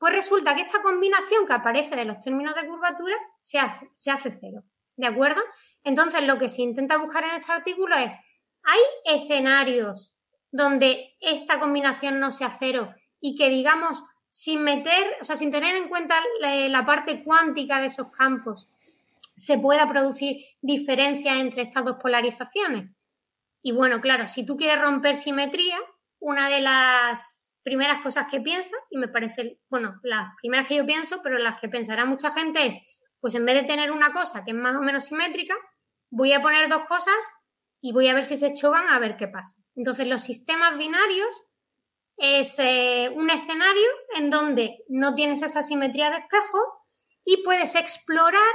[0.00, 4.10] pues resulta que esta combinación que aparece de los términos de curvatura se hace, se
[4.10, 4.62] hace cero.
[4.96, 5.42] ¿De acuerdo?
[5.84, 8.14] Entonces, lo que se intenta buscar en este artículo es,
[8.62, 10.14] ¿hay escenarios
[10.50, 15.76] donde esta combinación no sea cero y que, digamos, sin meter, o sea, sin tener
[15.76, 18.70] en cuenta la, la parte cuántica de esos campos,
[19.36, 22.90] se pueda producir diferencias entre estas dos polarizaciones?
[23.62, 25.78] Y bueno, claro, si tú quieres romper simetría,
[26.20, 30.84] una de las primeras cosas que piensas, y me parece, bueno, las primeras que yo
[30.84, 32.80] pienso, pero las que pensará mucha gente es,
[33.20, 35.54] pues en vez de tener una cosa que es más o menos simétrica,
[36.10, 37.14] voy a poner dos cosas
[37.80, 39.54] y voy a ver si se chocan a ver qué pasa.
[39.76, 41.46] Entonces, los sistemas binarios
[42.16, 46.58] es eh, un escenario en donde no tienes esa simetría de espejo
[47.24, 48.54] y puedes explorar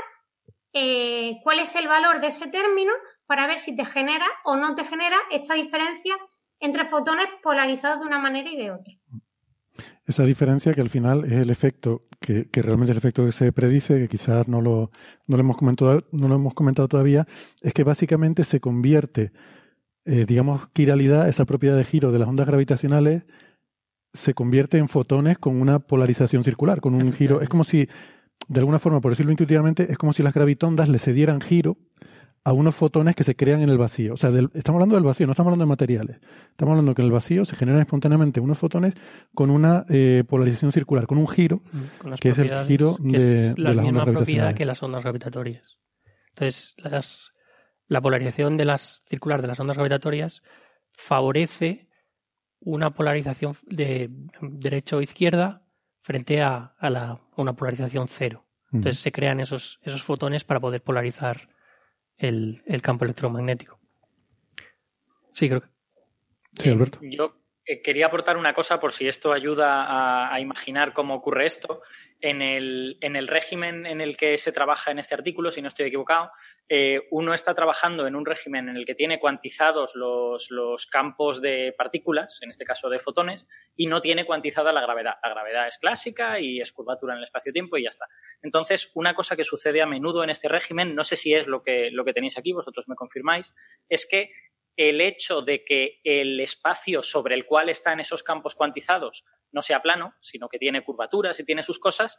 [0.73, 2.91] eh, cuál es el valor de ese término
[3.27, 6.17] para ver si te genera o no te genera esta diferencia
[6.59, 8.93] entre fotones polarizados de una manera y de otra.
[10.05, 13.51] Esa diferencia que al final es el efecto, que, realmente es el efecto que se
[13.51, 14.91] predice, que quizás no lo,
[15.27, 17.27] no lo, hemos, comentado, no lo hemos comentado todavía,
[17.61, 19.31] es que básicamente se convierte,
[20.05, 23.23] eh, digamos, quiralidad, esa propiedad de giro de las ondas gravitacionales,
[24.13, 27.41] se convierte en fotones con una polarización circular, con un giro.
[27.41, 27.89] Es como si
[28.47, 31.77] de alguna forma, por decirlo intuitivamente, es como si las gravitondas le cedieran giro
[32.45, 34.13] a unos fotones que se crean en el vacío.
[34.13, 36.19] O sea, estamos hablando del vacío, no estamos hablando de materiales.
[36.51, 38.93] Estamos hablando que en el vacío se generan espontáneamente unos fotones
[39.33, 43.73] con una eh, polarización circular, con un giro, mm, que es el giro de, la
[43.73, 45.79] las misma propiedad que las ondas gravitatorias.
[46.29, 46.75] Entonces,
[47.87, 50.43] la polarización de las circular de las ondas gravitatorias
[50.91, 51.89] favorece
[52.59, 55.65] una polarización de derecha o izquierda
[56.01, 56.75] frente a,
[57.37, 58.45] una polarización cero.
[58.71, 61.54] Entonces se crean esos, esos fotones para poder polarizar
[62.17, 63.79] el, campo electromagnético.
[65.31, 65.67] Sí, creo que.
[66.57, 66.99] Sí, Alberto.
[67.01, 67.35] yo
[67.83, 71.81] quería aportar una cosa por si esto ayuda a, imaginar cómo ocurre esto.
[72.21, 75.67] En el, en el, régimen en el que se trabaja en este artículo, si no
[75.67, 76.31] estoy equivocado,
[76.69, 81.41] eh, uno está trabajando en un régimen en el que tiene cuantizados los, los, campos
[81.41, 85.15] de partículas, en este caso de fotones, y no tiene cuantizada la gravedad.
[85.23, 88.05] La gravedad es clásica y es curvatura en el espacio-tiempo y ya está.
[88.41, 91.61] Entonces, una cosa que sucede a menudo en este régimen, no sé si es lo
[91.61, 93.53] que, lo que tenéis aquí, vosotros me confirmáis,
[93.89, 94.31] es que
[94.77, 99.81] el hecho de que el espacio sobre el cual están esos campos cuantizados no sea
[99.81, 102.17] plano, sino que tiene curvaturas y tiene sus cosas,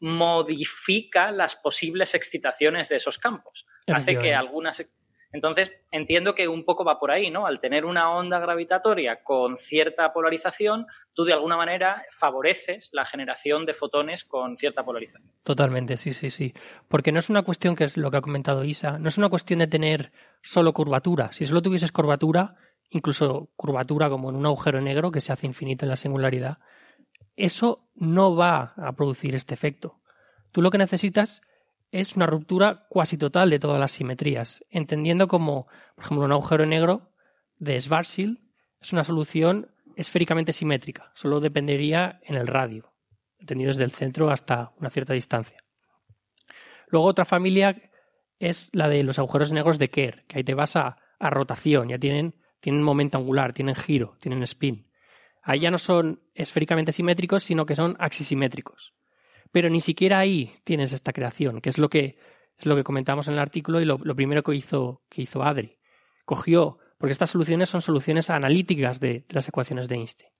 [0.00, 3.66] modifica las posibles excitaciones de esos campos.
[3.88, 4.86] Hace que algunas
[5.30, 7.46] entonces, entiendo que un poco va por ahí, ¿no?
[7.46, 13.66] Al tener una onda gravitatoria con cierta polarización, tú de alguna manera favoreces la generación
[13.66, 15.30] de fotones con cierta polarización.
[15.42, 16.54] Totalmente, sí, sí, sí.
[16.88, 19.28] Porque no es una cuestión que es lo que ha comentado Isa, no es una
[19.28, 21.30] cuestión de tener solo curvatura.
[21.32, 22.54] Si solo tuvieses curvatura,
[22.88, 26.58] incluso curvatura como en un agujero negro que se hace infinito en la singularidad,
[27.36, 30.00] eso no va a producir este efecto.
[30.52, 31.42] Tú lo que necesitas
[31.90, 36.66] es una ruptura cuasi total de todas las simetrías, entendiendo como, por ejemplo, un agujero
[36.66, 37.12] negro
[37.56, 38.38] de Schwarzschild
[38.80, 42.92] es una solución esféricamente simétrica, solo dependería en el radio,
[43.38, 45.64] entendido desde el centro hasta una cierta distancia.
[46.88, 47.90] Luego otra familia
[48.38, 51.98] es la de los agujeros negros de Kerr, que ahí te vas a, rotación, ya
[51.98, 54.88] tienen, tienen momento angular, tienen giro, tienen spin.
[55.42, 58.94] Ahí ya no son esféricamente simétricos, sino que son axisimétricos.
[59.52, 62.18] Pero ni siquiera ahí tienes esta creación, que es lo que,
[62.58, 65.78] es lo que comentamos en el artículo y lo, primero que hizo, que hizo Adri.
[66.24, 70.30] Cogió, porque estas soluciones son soluciones analíticas de, las ecuaciones de Einstein.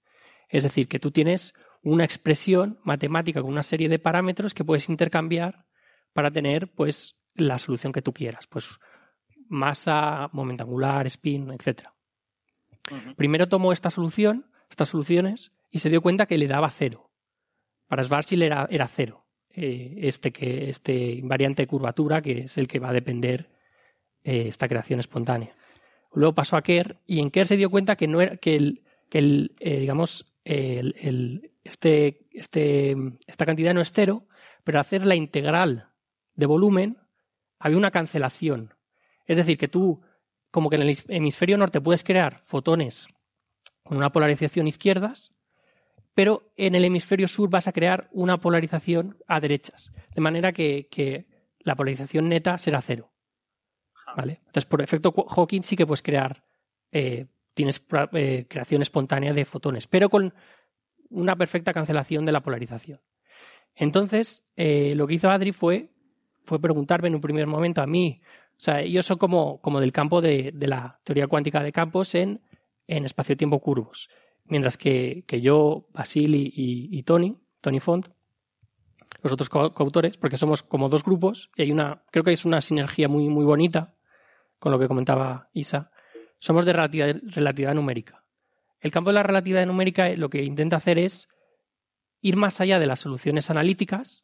[0.49, 4.89] Es decir, que tú tienes una expresión matemática con una serie de parámetros que puedes
[4.89, 5.65] intercambiar
[6.13, 8.79] para tener pues la solución que tú quieras, pues
[9.47, 11.89] masa, momento angular, spin, etc.
[13.15, 17.08] Primero tomó esta solución, estas soluciones, y se dio cuenta que le daba cero.
[17.89, 19.25] Para Schwarzschild era, cero.
[19.49, 23.49] Eh, este, que, este invariante de curvatura, que es el que va a depender
[24.23, 25.55] eh, esta creación espontánea.
[26.13, 29.55] Luego pasó a Kerr y en Kerr se dio cuenta que no era que el,
[29.59, 34.27] eh, digamos el, este, este, esta cantidad no es cero,
[34.63, 35.89] pero hacer la integral
[36.35, 36.97] de volumen
[37.57, 38.75] había una cancelación.
[39.25, 40.01] Es decir, que tú,
[40.51, 43.07] como que en el hemisferio norte puedes crear fotones
[43.83, 45.31] con una polarización izquierdas
[46.13, 51.27] pero en el hemisferio sur vas a crear una polarización a derechas, de manera que,
[51.61, 53.11] la polarización neta será cero.
[54.15, 54.41] ¿Vale?
[54.47, 56.43] Entonces, por efecto Hawking sí que puedes crear,
[56.91, 60.33] eh, tienes eh, creación espontánea de fotones, pero con
[61.09, 63.01] una perfecta cancelación de la polarización.
[63.75, 65.91] Entonces, eh, lo que hizo Adri fue,
[66.43, 68.21] fue preguntarme en un primer momento a mí,
[68.57, 72.41] o sea, yo soy como, como del campo de, la teoría cuántica de campos en,
[72.87, 74.09] en espacio-tiempo curvos
[74.49, 78.07] mientras que, yo, Basili y, Tony, Tony Font,
[79.21, 82.61] los otros coautores, porque somos como dos grupos y hay una, creo que es una
[82.61, 83.95] sinergia muy, muy bonita
[84.59, 85.91] con lo que comentaba Isa.
[86.37, 88.23] Somos de relatividad, numérica.
[88.79, 91.27] El campo de la relatividad numérica lo que intenta hacer es
[92.21, 94.23] ir más allá de las soluciones analíticas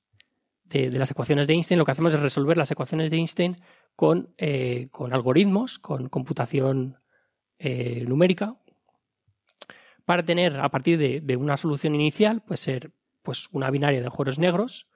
[0.63, 1.77] de, las ecuaciones de Einstein.
[1.77, 3.57] Lo que hacemos es resolver las ecuaciones de Einstein
[3.95, 6.97] con, eh, algoritmos, con computación
[7.59, 8.57] eh, numérica,
[10.05, 12.91] para tener a partir de, una solución inicial, pues ser
[13.23, 14.87] pues una binaria de agujeros negros,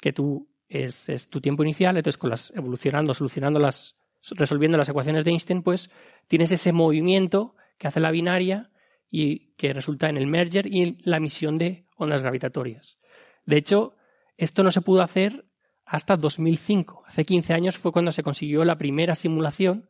[0.00, 3.96] que tú es, tu tiempo inicial, entonces con las evolucionando, solucionando las,
[4.30, 5.90] resolviendo las ecuaciones de Einstein, pues
[6.26, 8.70] tienes ese movimiento que hace la binaria
[9.10, 12.98] y que resulta en el merger y la emisión de ondas gravitatorias.
[13.44, 13.96] De hecho,
[14.36, 15.46] esto no se pudo hacer
[15.84, 17.04] hasta 2005.
[17.06, 19.88] Hace 15 años fue cuando se consiguió la primera simulación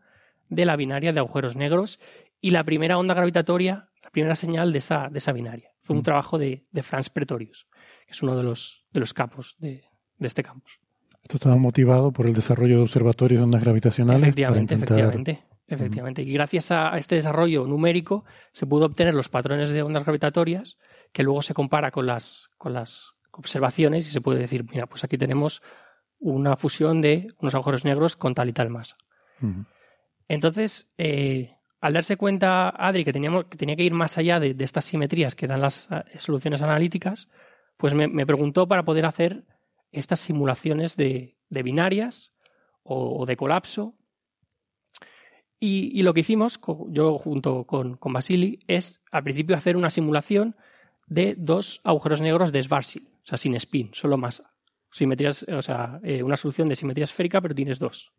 [0.49, 1.99] de la binaria de agujeros negros
[2.41, 5.71] y la primera onda gravitatoria, la primera señal de esa, de esa binaria.
[5.83, 6.05] Fue un mm.
[6.05, 7.67] trabajo de, de, Franz Pretorius,
[8.07, 9.85] que es uno de los, de los capos de,
[10.19, 10.81] de este campus.
[11.23, 14.23] Esto estaba motivado por el desarrollo de observatorios de ondas gravitacionales.
[14.23, 15.45] Efectivamente, efectivamente.
[15.67, 16.23] Efectivamente.
[16.23, 20.79] Y gracias a este desarrollo numérico se pudo obtener los patrones de ondas gravitatorias
[21.13, 25.05] que luego se compara con las, con las observaciones y se puede decir, mira, pues
[25.05, 25.63] aquí tenemos
[26.19, 28.97] una fusión de unos agujeros negros con tal y tal masa.
[30.27, 35.35] Entonces, eh, al darse cuenta Adri que, tenía que ir más allá de, estas simetrías
[35.35, 37.29] que dan las eh, soluciones analíticas,
[37.77, 39.45] pues me, preguntó para poder hacer
[39.93, 42.33] estas simulaciones de, binarias
[42.83, 43.95] o, de colapso.
[45.61, 50.57] Y, lo que hicimos, yo junto con, con Basili, es al principio hacer una simulación
[51.07, 54.53] de dos agujeros negros de Schwarzschild, o sea, sin spin, solo masa.
[54.91, 58.13] Simetrías, o sea, eh, una solución de simetría esférica, pero tienes dos.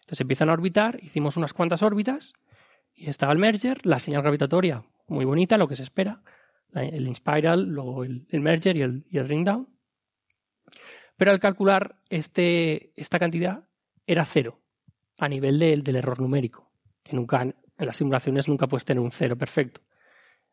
[0.00, 2.34] Entonces empiezan a orbitar, hicimos unas cuantas órbitas
[2.94, 6.22] y estaba el merger, la señal gravitatoria muy bonita, lo que se espera,
[6.74, 9.68] el inspiral, luego el, merger y el, y el, ring down.
[11.16, 13.64] Pero al calcular este, esta cantidad
[14.06, 14.60] era cero
[15.18, 16.70] a nivel del error numérico,
[17.02, 19.80] que nunca en las simulaciones nunca puedes tener un cero perfecto,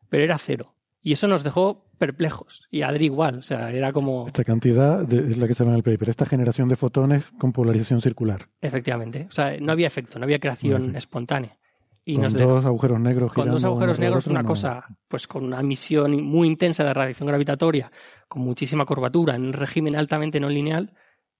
[0.08, 0.74] pero era cero.
[1.04, 2.62] Y eso nos dejó perplejos.
[2.70, 4.28] Y Adri igual, o sea, era como...
[4.28, 7.52] Esta cantidad es la que se ve en el paper, esta generación de fotones con
[7.52, 8.48] polarización circular.
[8.60, 11.58] Efectivamente, o sea, no había efecto, no había creación espontánea.
[12.04, 16.20] Y con dos agujeros negros Con dos agujeros negros, una cosa, pues con una emisión
[16.22, 17.92] muy intensa de radiación gravitatoria,
[18.26, 20.94] con muchísima curvatura, en un régimen altamente no lineal,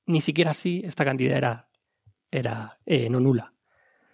[0.06, 1.68] ni siquiera así esta cantidad era,
[2.30, 3.52] era eh, no nula.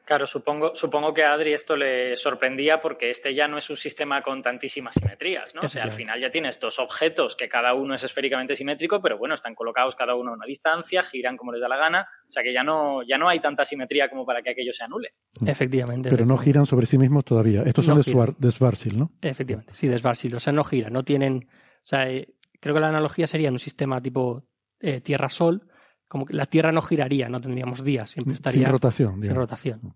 [0.09, 3.76] Claro, supongo, supongo que a Adri esto le sorprendía porque este ya no es un
[3.76, 5.61] sistema con tantísimas simetrías, ¿no?
[5.61, 9.18] O sea, al final ya tienes dos objetos que cada uno es esféricamente simétrico, pero
[9.18, 12.32] bueno, están colocados cada uno a una distancia, giran como les da la gana, o
[12.32, 15.12] sea que ya no, ya no hay tanta simetría como para que aquello se anule.
[15.46, 16.09] Efectivamente.
[16.09, 17.64] Pero no giran sobre sí mismos todavía.
[17.66, 19.12] Estos son de, Schwarzschild, ¿no?
[19.20, 20.36] Efectivamente, sí, de Schwarzschild.
[20.36, 21.50] O sea, no giran, no tienen...
[21.50, 24.46] O sea, eh, creo que la analogía sería en un sistema tipo
[24.80, 25.68] eh, Tierra-Sol,
[26.09, 29.22] como que la Tierra no giraría, no tendríamos días, siempre estaría sin rotación.
[29.22, 29.94] Sin rotación.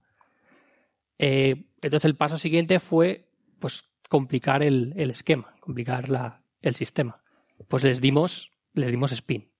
[1.18, 7.22] Eh, entonces el paso siguiente fue pues complicar el, esquema, complicar la, el sistema.
[7.68, 9.50] Pues les dimos, les dimos spin.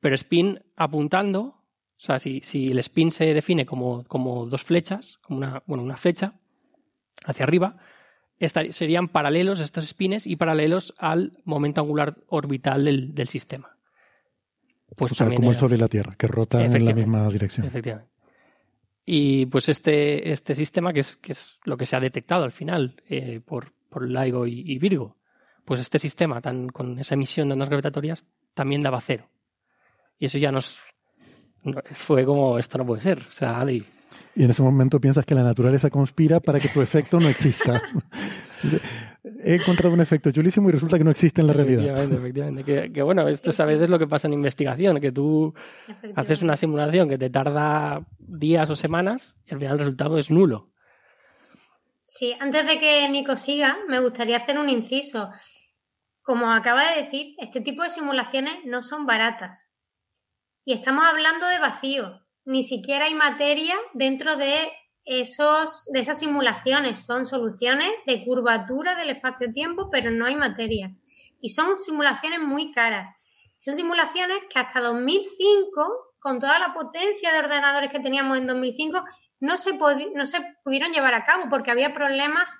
[0.00, 1.62] Pero spin apuntando, o
[1.96, 5.96] sea, si, si el spin se define como, como, dos flechas, como una, bueno, una
[5.96, 6.34] flecha
[7.24, 7.76] hacia arriba,
[8.70, 13.76] serían paralelos estos spines y paralelos al momento angular orbital del, del sistema.
[14.96, 17.66] Pues o sea, como el Sol y la Tierra, que rotan en la misma dirección.
[17.66, 18.10] Efectivamente.
[19.12, 22.52] Y pues este, este sistema, que es, que es lo que se ha detectado al
[22.52, 25.16] final eh, por, por LIGO y, Virgo,
[25.64, 28.24] pues este sistema tan, con esa emisión de ondas gravitatorias
[28.54, 29.28] también daba cero.
[30.18, 30.78] Y eso ya nos
[31.92, 33.18] fue como, esto no puede ser.
[33.28, 33.84] O sea, Y
[34.36, 37.82] en ese momento piensas que la naturaleza conspira para que tu efecto no exista.
[39.22, 41.84] he encontrado un efecto chulísimo y resulta que no existe en la realidad.
[41.84, 42.92] Efectivamente, efectivamente.
[42.92, 45.54] Que, bueno, esto a veces es lo que pasa en investigación, que tú
[46.16, 50.30] haces una simulación que te tarda días o semanas y al final el resultado es
[50.30, 50.70] nulo.
[52.06, 55.30] Sí, antes de que Nico siga, me gustaría hacer un inciso.
[56.22, 59.70] Como acaba de decir, este tipo de simulaciones no son baratas.
[60.64, 62.20] Y estamos hablando de vacío.
[62.44, 64.70] Ni siquiera hay materia dentro de
[65.10, 67.04] esos, de esas simulaciones.
[67.04, 70.92] Son soluciones de curvatura del espacio-tiempo, pero no hay materia.
[71.40, 73.16] Y son simulaciones muy caras.
[73.58, 79.04] Son simulaciones que hasta 2005, con toda la potencia de ordenadores que teníamos en 2005,
[79.40, 79.76] no se,
[80.14, 82.56] no se pudieron llevar a cabo porque había problemas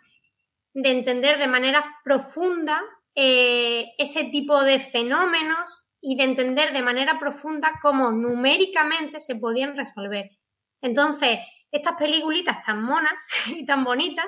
[0.74, 2.82] de entender de manera profunda
[3.14, 9.76] eh, ese tipo de fenómenos y de entender de manera profunda cómo numéricamente se podían
[9.76, 10.30] resolver.
[10.82, 11.38] Entonces,
[11.72, 14.26] estas peliculitas tan monas y tan bonitas,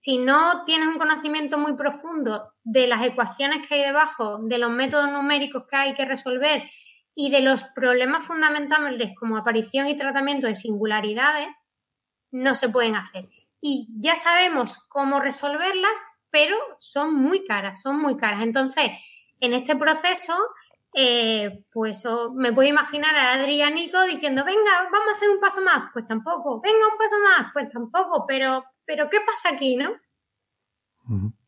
[0.00, 4.70] si no tienes un conocimiento muy profundo de las ecuaciones que hay debajo, de los
[4.70, 6.62] métodos numéricos que hay que resolver
[7.14, 11.48] y de los problemas fundamentales como aparición y tratamiento de singularidades,
[12.30, 13.28] no se pueden hacer.
[13.60, 15.98] Y ya sabemos cómo resolverlas,
[16.30, 18.42] pero son muy caras, son muy caras.
[18.42, 18.92] Entonces,
[19.40, 20.36] en este proceso,
[20.94, 25.90] eh, pues me puedo imaginar a Adrianico diciendo, venga, vamos a hacer un paso más,
[25.92, 29.90] pues tampoco, venga, un paso más, pues tampoco, pero, pero ¿qué pasa aquí, no?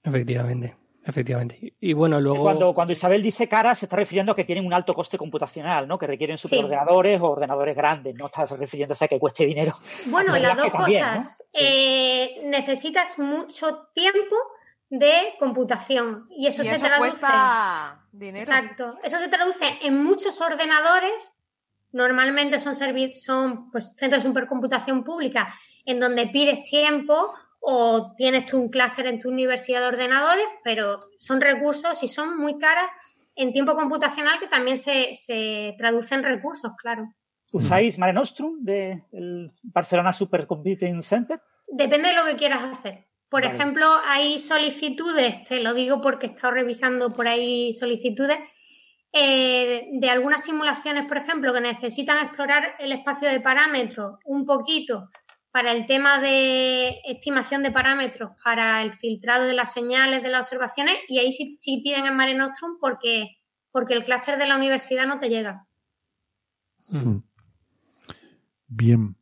[0.02, 1.74] Efectivamente, efectivamente.
[1.80, 2.42] Y, bueno, luego...
[2.42, 5.88] cuando, cuando Isabel dice cara, se está refiriendo a que tienen un alto coste computacional,
[5.88, 5.98] ¿no?
[5.98, 9.72] Que requieren superordenadores o ordenadores grandes, no está refiriéndose a que cueste dinero.
[10.06, 11.44] Bueno, las dos cosas.
[11.52, 14.36] Eh, necesitas mucho tiempo
[14.90, 16.26] de computación.
[16.30, 16.98] Y eso, se traduce.
[16.98, 18.42] Cuesta dinero.
[18.42, 18.98] Exacto.
[19.02, 21.32] Eso se traduce en muchos ordenadores
[21.92, 25.52] normalmente son, son pues, centros de supercomputación pública
[25.84, 31.00] en donde pides tiempo o tienes tú un clúster en tu universidad de ordenadores, pero
[31.16, 32.88] son recursos y son muy caras
[33.34, 37.12] en tiempo computacional que también se, se traduce en recursos, claro.
[37.52, 41.40] ¿Usáis Mare Nostrum del Barcelona Supercomputing Center?
[41.66, 43.06] Depende de lo que quieras hacer.
[43.30, 48.38] Por ejemplo, hay solicitudes, te lo digo porque he estado revisando por ahí solicitudes,
[49.12, 55.10] eh, de algunas simulaciones, por ejemplo, que necesitan explorar el espacio de parámetros un poquito
[55.52, 60.46] para el tema de estimación de parámetros, para el filtrado de las señales de las
[60.48, 63.38] observaciones, y ahí sí, piden en Mare Nostrum porque,
[63.70, 65.66] porque el clúster de la universidad no te llega.
[68.66, 69.19] Bien.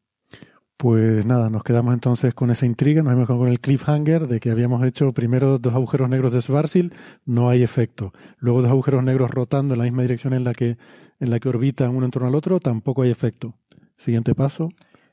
[0.79, 4.39] Pues nada, nos quedamos entonces con esa intriga, nos hemos quedado con el cliffhanger de
[4.39, 8.13] que habíamos hecho primero dos agujeros negros de Schwarzschild, no hay efecto.
[8.39, 10.77] Luego dos agujeros negros rotando en la misma dirección en la que,
[11.19, 13.59] en la que orbitan uno en torno al otro, tampoco hay efecto.
[13.97, 14.69] Siguiente paso,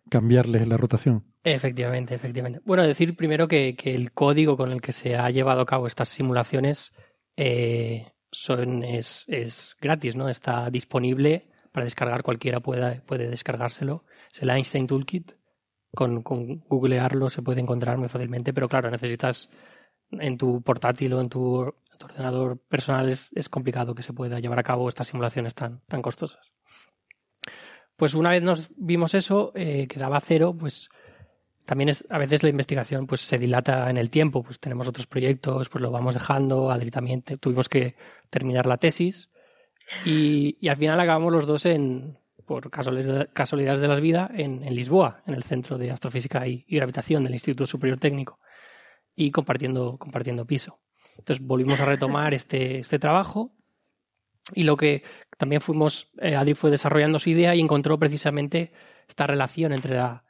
[0.08, 1.24] cambiarles la rotación.
[1.44, 2.62] Efectivamente, efectivamente.
[2.64, 6.10] Bueno, decir primero que, el código con el que se ha llevado a cabo estas
[6.10, 6.94] simulaciones
[7.38, 10.30] eh, son, es, es gratis, ¿no?
[10.30, 14.06] Está disponible para descargar, cualquiera pueda, puede descargárselo.
[14.32, 15.32] Es el Einstein Toolkit
[15.96, 19.50] con, con googlearlo se puede encontrar muy fácilmente, pero claro, necesitas
[20.12, 21.74] en tu portátil o en tu,
[22.04, 26.52] ordenador personal es, complicado que se pueda llevar a cabo estas simulaciones tan, tan costosas.
[27.96, 30.90] Pues una vez nos vimos eso, eh, que daba cero, pues
[31.66, 35.08] también es, a veces la investigación pues se dilata en el tiempo, pues tenemos otros
[35.08, 37.96] proyectos, pues lo vamos dejando, Adri también tuvimos que
[38.30, 39.32] terminar la tesis
[40.04, 45.24] y, y al final acabamos los dos en, por casualidades de la vida, en, Lisboa,
[45.26, 48.40] en el Centro de Astrofísica y, Gravitación del Instituto Superior Técnico,
[49.16, 50.80] y compartiendo, compartiendo piso.
[51.18, 53.56] Entonces volvimos a retomar este, este trabajo
[54.54, 55.04] y lo que
[55.38, 58.74] también fuimos, eh, Adri fue desarrollando su idea y encontró precisamente
[59.08, 60.24] esta relación entre la,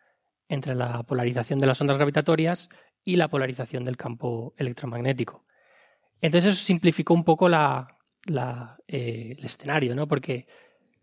[0.48, 2.70] entre la polarización de las ondas gravitatorias
[3.04, 5.46] y la polarización del campo electromagnético.
[6.22, 7.88] Entonces eso simplificó un poco la,
[8.88, 10.08] eh, el escenario, ¿no?
[10.08, 10.48] Porque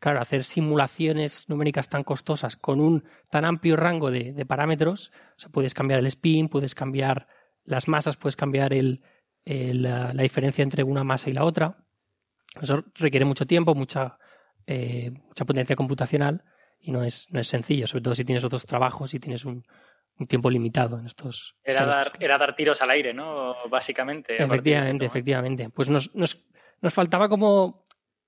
[0.03, 5.51] claro, hacer simulaciones numéricas tan costosas con un tan amplio rango de, parámetros, o sea,
[5.51, 7.29] puedes cambiar el spin, puedes cambiar
[7.65, 8.73] las masas, puedes cambiar
[9.45, 11.85] la, diferencia entre una masa y la otra.
[12.61, 14.19] Eso requiere mucho tiempo, mucha,
[14.67, 16.43] eh, mucha potencia computacional
[16.81, 19.65] y no es, no es sencillo, sobre todo si tienes otros trabajos y tienes un,
[20.29, 21.55] tiempo limitado en estos.
[21.63, 23.55] Era, dar, era dar tiros al aire, ¿no?
[23.71, 24.41] Básicamente.
[24.41, 25.71] Efectivamente, efectivamente.
[25.71, 26.45] Pues nos, nos,
[26.81, 27.82] nos faltaba como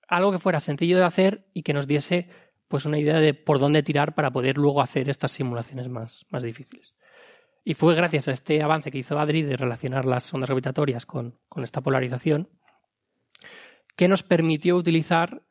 [0.09, 2.29] algo que fuera sencillo de hacer y que nos diese
[2.69, 6.43] pues una idea de por dónde tirar para poder luego hacer estas simulaciones más, más
[6.43, 6.95] difíciles.
[7.63, 11.39] Y fue gracias a este avance que hizo Adri de relacionar las ondas gravitatorias con,
[11.63, 12.49] esta polarización
[13.97, 15.43] que nos permitió utilizar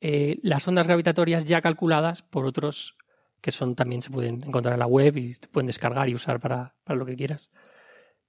[0.00, 2.96] eh, las ondas gravitatorias ya calculadas por otros
[3.44, 6.40] que son también se pueden encontrar en la web y se pueden descargar y usar
[6.40, 7.50] para, lo que quieras,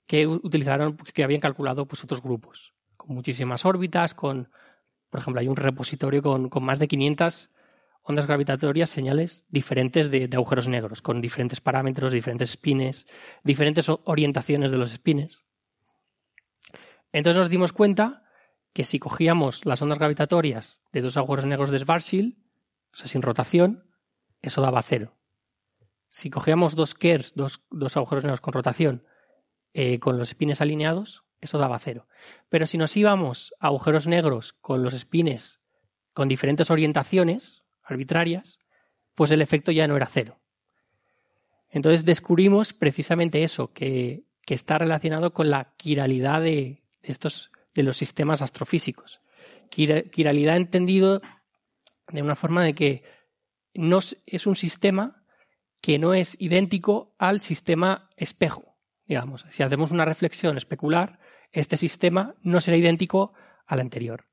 [0.05, 4.49] que utilizaron, pues, que habían calculado pues, otros grupos, con muchísimas órbitas, con
[5.09, 7.49] por ejemplo, hay un repositorio con, más de 500
[8.03, 13.07] ondas gravitatorias, señales diferentes de, agujeros negros, con diferentes parámetros, diferentes spines,
[13.43, 15.43] diferentes orientaciones de los spines.
[17.11, 18.23] Entonces nos dimos cuenta
[18.73, 22.37] que si cogíamos las ondas gravitatorias de dos agujeros negros de Schwarzschild,
[22.93, 23.89] o sea, sin rotación,
[24.41, 25.17] eso daba cero.
[26.07, 27.61] Si cogíamos dos KERS, dos,
[27.97, 29.03] agujeros negros con rotación,
[29.73, 32.07] eh, con los spines alineados, eso daba cero.
[32.49, 35.61] Pero si nos íbamos a agujeros negros con los spines
[36.13, 38.59] con diferentes orientaciones arbitrarias,
[39.15, 40.39] pues el efecto ya no era cero.
[41.69, 48.41] Entonces descubrimos precisamente eso, que, está relacionado con la quiralidad de, estos, de los sistemas
[48.41, 49.21] astrofísicos.
[49.69, 51.21] Quiralidad entendido
[52.09, 53.03] de una forma de que
[53.73, 55.25] no es un sistema
[55.81, 58.75] que no es idéntico al sistema espejo.
[59.05, 61.19] Digamos, si hacemos una reflexión especular,
[61.55, 63.33] este sistema no será idéntico
[63.65, 64.25] al anterior.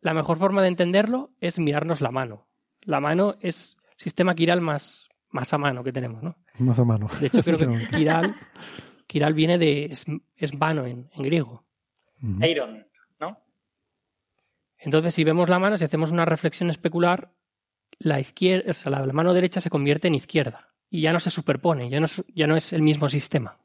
[0.00, 2.46] La mejor forma de entenderlo es mirarnos la mano.
[2.82, 6.36] La mano es el sistema quiral más, más a mano que tenemos, ¿no?
[6.58, 7.08] Más a mano.
[7.20, 8.36] De hecho, creo que quiral,
[9.06, 11.64] quiral viene de es, mano en, griego.
[12.42, 12.86] Iron,
[13.20, 13.38] ¿no?
[14.78, 17.32] Entonces, si vemos la mano, si hacemos una reflexión especular,
[17.98, 22.00] la izquierda, la, mano derecha se convierte en izquierda y ya no se superpone, ya
[22.00, 23.58] no, ya no es el mismo sistema.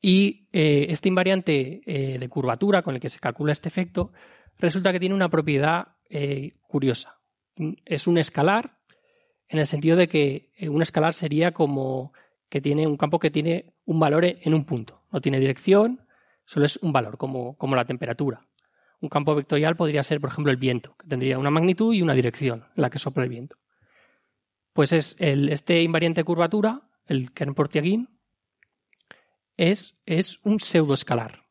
[0.00, 4.12] Y eh, este invariante eh, de curvatura con el que se calcula este efecto
[4.58, 7.20] resulta que tiene una propiedad eh, curiosa.
[7.84, 8.78] Es un escalar
[9.48, 12.12] en el sentido de que un escalar sería como
[12.48, 15.02] que tiene un campo que tiene un valor en un punto.
[15.10, 16.06] No tiene dirección,
[16.44, 18.46] solo es un valor, como, como la temperatura.
[19.00, 22.14] Un campo vectorial podría ser, por ejemplo, el viento, que tendría una magnitud y una
[22.14, 23.56] dirección en la que sopla el viento.
[24.72, 28.17] Pues es el, este invariante de curvatura, el Kern-Portiaguin,
[29.58, 31.42] es, es un pseudoescalar.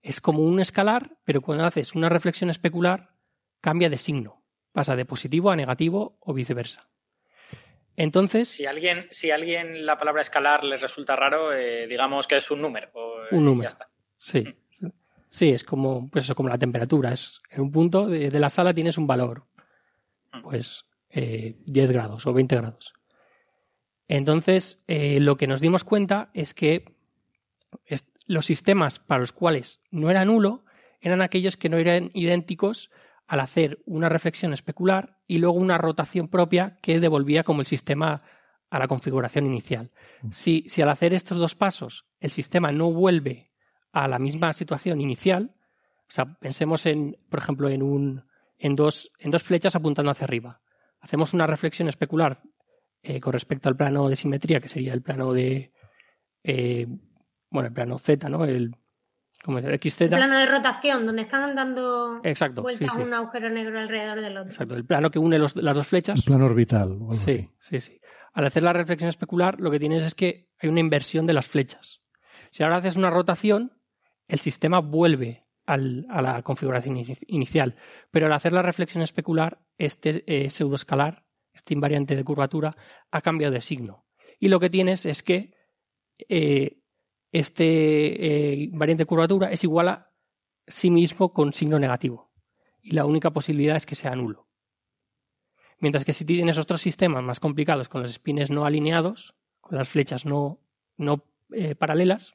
[0.00, 3.10] Es como un escalar, pero cuando haces una reflexión especular,
[3.60, 4.42] cambia de signo.
[4.72, 6.88] Pasa de positivo a negativo o viceversa.
[7.96, 8.48] Entonces.
[8.48, 12.62] Si alguien, si alguien la palabra escalar le resulta raro, eh, digamos que es un
[12.62, 12.88] número.
[13.32, 13.64] un número.
[13.64, 13.90] Ya está.
[14.16, 14.44] Sí.
[15.28, 17.12] Sí, es como, pues eso, como la temperatura.
[17.12, 19.44] Es en un punto de, la sala tienes un valor.
[20.32, 20.42] Mm.
[20.42, 22.94] Pues 10 eh, grados o 20 grados.
[24.08, 26.84] Entonces, eh, lo que nos dimos cuenta es que
[28.26, 30.64] los sistemas para los cuales no era nulo
[31.00, 32.90] eran aquellos que no eran idénticos
[33.26, 38.22] al hacer una reflexión especular y luego una rotación propia que devolvía como el sistema
[38.70, 39.90] a la configuración inicial.
[40.22, 40.30] Mm.
[40.32, 43.50] Si, si al hacer estos dos pasos el sistema no vuelve
[43.92, 45.54] a la misma situación inicial,
[46.08, 48.24] o sea, pensemos en, por ejemplo, en, un,
[48.58, 50.60] en, dos, en dos flechas apuntando hacia arriba.
[51.00, 52.42] Hacemos una reflexión especular
[53.02, 55.72] eh, con respecto al plano de simetría, que sería el plano de,
[56.42, 56.86] eh,
[57.50, 58.44] bueno, el plano Z, ¿no?
[58.44, 58.74] El,
[59.44, 60.02] como el XZ.
[60.02, 64.50] El plano de rotación, donde están dando Exacto, vueltas un agujero negro alrededor del otro.
[64.50, 66.18] Exacto, el plano que une las dos flechas.
[66.18, 66.98] El plano orbital.
[67.12, 68.00] sí, sí, sí.
[68.32, 71.48] Al hacer la reflexión especular, lo que tienes es que hay una inversión de las
[71.48, 72.00] flechas.
[72.50, 73.72] Si ahora haces una rotación,
[74.28, 76.96] el sistema vuelve a la configuración
[77.28, 77.76] inicial.
[78.10, 82.76] Pero al hacer la reflexión especular, este eh, pseudoescalar, este invariante de curvatura,
[83.10, 84.04] ha cambiado de signo.
[84.38, 85.54] Y lo que tienes es que
[86.28, 86.79] eh,
[87.32, 90.10] este eh, invariante de curvatura es igual a
[90.66, 92.30] sí mismo con signo negativo.
[92.82, 94.48] Y la única posibilidad es que sea nulo.
[95.78, 99.88] Mientras que si tienes otros sistemas más complicados con los spines no alineados, con las
[99.88, 100.60] flechas no,
[100.96, 101.24] no
[101.78, 102.34] paralelas,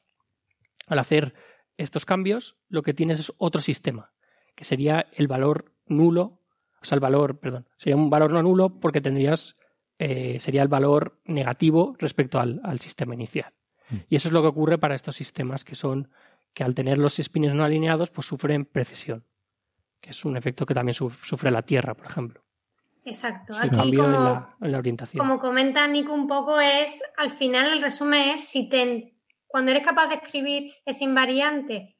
[0.86, 1.34] al hacer
[1.76, 4.12] estos cambios, lo que tienes es otro sistema,
[4.54, 6.40] que sería el valor nulo,
[6.80, 9.54] o sea, el valor, perdón, sería un valor no nulo porque tendrías,
[9.98, 13.52] eh, sería el valor negativo respecto al, sistema inicial.
[13.90, 13.96] Mm.
[14.08, 16.10] Y eso es lo que ocurre para estos sistemas que son,
[16.54, 19.24] que al tener los spines no alineados, pues sufren precesión,
[20.00, 22.42] que es un efecto que también sufre la Tierra, por ejemplo.
[23.04, 23.54] Exacto.
[23.56, 25.24] Aquí, como, en la, orientación.
[25.24, 29.12] Como comenta Nico un poco, es al final el resumen es si te
[29.46, 31.96] cuando eres capaz de escribir ese invariante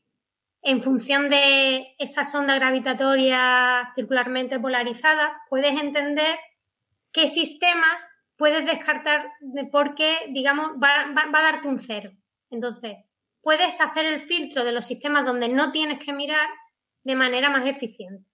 [0.63, 6.37] en función de esa sonda gravitatoria circularmente polarizada, puedes entender
[7.13, 8.07] qué sistemas
[8.37, 9.27] puedes descartar
[9.73, 12.13] porque, digamos, va, a darte un cero.
[12.51, 12.97] Entonces,
[13.41, 16.49] puedes hacer el filtro de los sistemas donde no tienes que mirar
[17.05, 18.29] de manera más eficiente.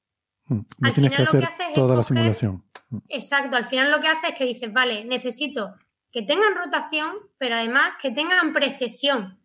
[0.47, 2.65] Hmm, no tienes que hacer toda la simulación.
[2.91, 2.99] Hmm.
[3.09, 5.75] Exacto, al final lo que haces es que dices, vale, necesito
[6.11, 9.39] que tengan rotación, pero además que tengan precesión.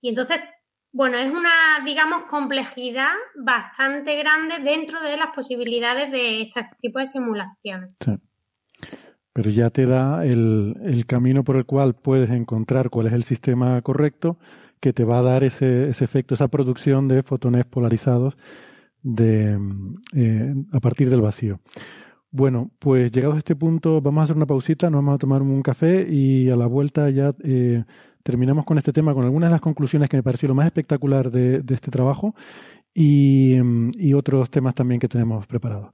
[0.00, 0.40] Y entonces,
[0.92, 7.06] bueno, es una, digamos, complejidad bastante grande dentro de las posibilidades de este tipo de
[7.06, 7.94] simulaciones.
[8.04, 8.12] Sí.
[9.36, 13.82] Pero ya te da el, camino por el cual puedes encontrar cuál es el sistema
[13.82, 14.38] correcto
[14.80, 18.34] que te va a dar ese, efecto, esa producción de fotones polarizados
[19.02, 19.58] de,
[20.14, 21.60] eh, a partir del vacío.
[22.30, 25.42] Bueno, pues llegados a este punto vamos a hacer una pausita, nos vamos a tomar
[25.42, 27.84] un café y a la vuelta ya eh,
[28.22, 31.30] terminamos con este tema, con algunas de las conclusiones que me pareció lo más espectacular
[31.30, 32.34] de, este trabajo
[32.94, 33.60] y,
[34.14, 35.90] otros temas también que tenemos preparados.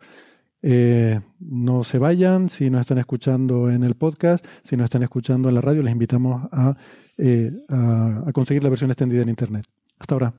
[0.63, 5.49] Eh, no se vayan, si nos están escuchando en el podcast, si nos están escuchando
[5.49, 6.77] en la radio, les invitamos a,
[7.19, 9.67] eh, a, a conseguir la versión extendida en Internet.
[9.99, 10.35] Hasta ahora.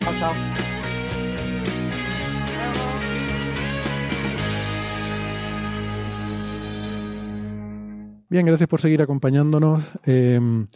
[0.00, 0.32] Chao, chao.
[8.30, 9.82] Bien, gracias por seguir acompañándonos.
[10.04, 10.68] Em,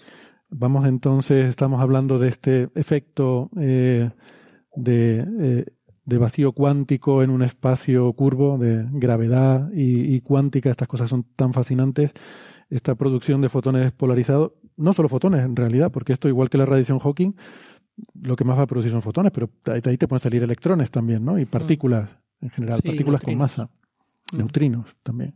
[0.48, 4.10] vamos entonces, estamos hablando de este efecto eh,
[4.86, 5.66] eh,
[6.04, 10.70] de, vacío cuántico en un espacio curvo, de gravedad y, cuántica.
[10.70, 12.12] Estas cosas son tan fascinantes.
[12.70, 16.66] Esta producción de fotones polarizados, no solo fotones en realidad, porque esto, igual que la
[16.66, 17.32] radiación Hawking,
[18.20, 21.24] lo que más va a producir son fotones, pero ahí te pueden salir electrones también,
[21.24, 21.38] ¿no?
[21.38, 22.08] Y partículas
[22.40, 23.70] en general, partículas con masa,
[24.32, 24.36] mm.
[24.38, 25.34] neutrinos también.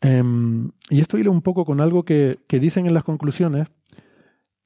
[0.00, 3.68] Em, y esto hila un poco con algo que, dicen en las conclusiones,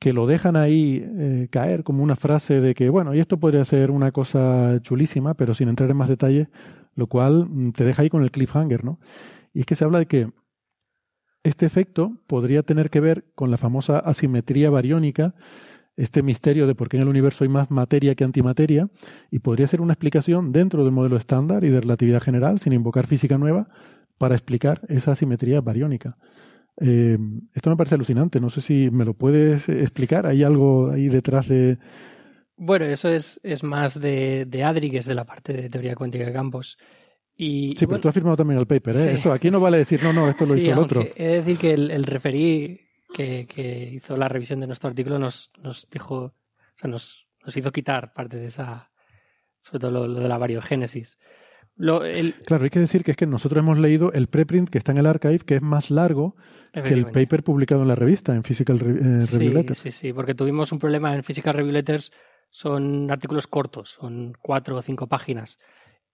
[0.04, 3.64] que lo dejan ahí eh, caer como una frase de que, bueno, y esto podría
[3.64, 6.48] ser una cosa chulísima, pero sin entrar en más detalles,
[6.94, 9.00] lo cual mm, te deja ahí con el cliffhanger, ¿no?
[9.54, 10.30] Y es que se habla de que
[11.42, 15.34] este efecto podría tener que ver con la famosa asimetría bariónica,
[15.96, 18.90] este misterio de por qué en el universo hay más materia que antimateria,
[19.30, 23.06] y podría ser una explicación dentro del modelo estándar y de relatividad general, sin invocar
[23.06, 23.68] física nueva,
[24.18, 26.18] para explicar esa simetría bariónica.
[26.80, 27.18] Eh,
[27.54, 28.40] esto me parece alucinante.
[28.40, 30.26] No sé si me lo puedes explicar.
[30.26, 31.78] ¿Hay algo ahí detrás de,
[32.56, 35.94] Bueno, eso es, es más de, de Adri, que es de la parte de teoría
[35.94, 36.78] cuántica de campos.
[37.36, 39.12] Y, sí, pero tú has firmado también el paper, ¿eh?
[39.14, 41.00] Esto, aquí no vale decir, no, no, esto lo hizo el otro.
[41.00, 42.80] Es decir, que el, el referí
[43.12, 46.32] que, que, hizo la revisión de nuestro artículo nos, nos dijo, o
[46.76, 48.90] sea, nos, nos hizo quitar parte de esa,
[49.62, 51.18] sobre todo lo, de la variogénesis.
[51.76, 52.34] Lo, el...
[52.46, 54.98] Claro, hay que decir que es que nosotros hemos leído el preprint que está en
[54.98, 56.36] el archive, que es más largo
[56.72, 59.78] que el paper publicado en la revista, en Physical eh, Review Letters.
[59.78, 62.12] Sí, sí, porque tuvimos un problema en Physical Review Letters,
[62.50, 65.58] son artículos cortos, son cuatro o cinco páginas,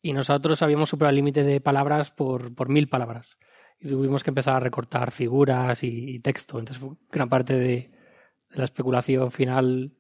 [0.03, 3.39] y nosotros habíamos superado el límite de palabras por, por mil palabras.
[3.79, 6.59] Y tuvimos que empezar a recortar figuras y, texto.
[6.59, 7.91] Entonces, gran parte de,
[8.51, 9.95] la especulación final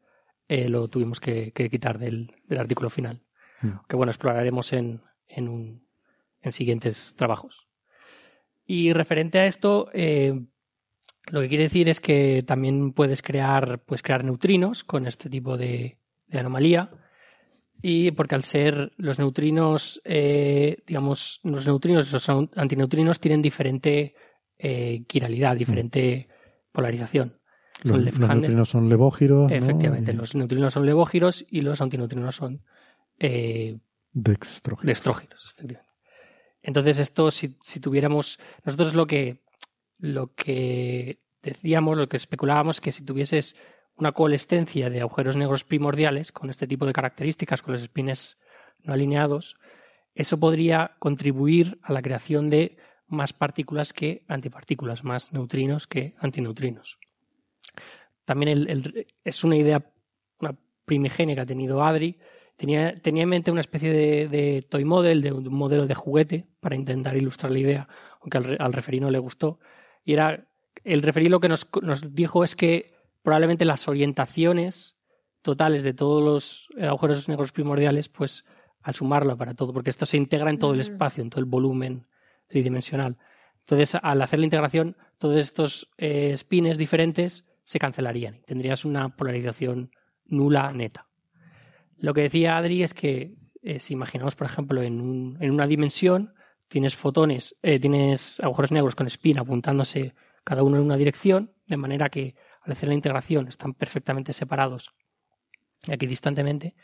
[0.48, 3.22] eh, lo tuvimos que, quitar del, del artículo final.
[3.62, 3.70] Mm.
[3.88, 5.86] Que bueno, exploraremos en, en, un,
[6.42, 7.66] en siguientes trabajos.
[8.66, 10.38] Y referente a esto, eh,
[11.26, 15.56] lo que quiere decir es que también puedes crear, pues crear neutrinos con este tipo
[15.56, 15.98] de,
[16.32, 16.90] anomalía.
[17.82, 24.14] Y porque al ser los neutrinos, eh, digamos, los neutrinos, los antineutrinos tienen diferente
[24.58, 26.28] eh, quiralidad, diferente
[26.72, 27.40] polarización.
[27.82, 29.50] Los, neutrinos son levógiros.
[29.50, 32.62] Efectivamente, los neutrinos son levógiros y los antineutrinos son
[33.18, 33.78] eh,
[34.12, 35.54] dextrógenos.
[36.62, 37.48] Entonces, esto, si,
[37.80, 38.38] tuviéramos.
[38.64, 39.42] Nosotros lo que,
[39.98, 43.56] lo que decíamos, lo que especulábamos, que si tuvieses
[43.96, 48.38] una coalescencia de agujeros negros primordiales con este tipo de características, con los spines
[48.82, 49.56] no alineados,
[50.14, 56.98] eso podría contribuir a la creación de más partículas que antipartículas, más neutrinos que antineutrinos.
[58.24, 59.84] También es una idea,
[60.38, 60.54] una
[60.84, 62.18] primigenia que ha tenido Adri,
[62.60, 66.76] Tenía, tenía en mente una especie de, toy model, de un modelo de juguete, para
[66.76, 67.88] intentar ilustrar la idea,
[68.20, 69.60] aunque al, al referí no le gustó.
[70.04, 70.46] Y era,
[70.84, 72.92] el referí lo que nos, nos dijo es que
[73.22, 74.98] probablemente las orientaciones
[75.40, 78.44] totales de todos los agujeros negros primordiales, pues
[78.82, 81.46] al sumarlo para todo, porque esto se integra en todo el espacio, en todo el
[81.46, 82.08] volumen
[82.46, 83.16] tridimensional.
[83.60, 89.16] Entonces, al hacer la integración, todos estos eh, spines diferentes se cancelarían y tendrías una
[89.16, 89.92] polarización
[90.26, 91.09] nula neta.
[92.00, 95.66] Lo que decía Adri es que eh, si imaginamos, por ejemplo, en, un, en, una
[95.66, 96.34] dimensión,
[96.68, 101.76] tienes fotones, eh, tienes agujeros negros con spin apuntándose cada uno en una dirección, de
[101.76, 104.94] manera que al hacer la integración están perfectamente separados
[105.86, 106.74] y aquí distantemente.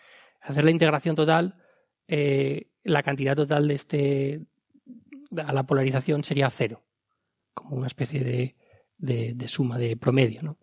[0.41, 1.57] hacer la integración total,
[2.09, 4.47] eh, la cantidad total de este
[5.37, 6.85] a la polarización sería cero,
[7.53, 8.57] como una especie de,
[8.97, 10.59] de, de suma, de promedio, ¿no?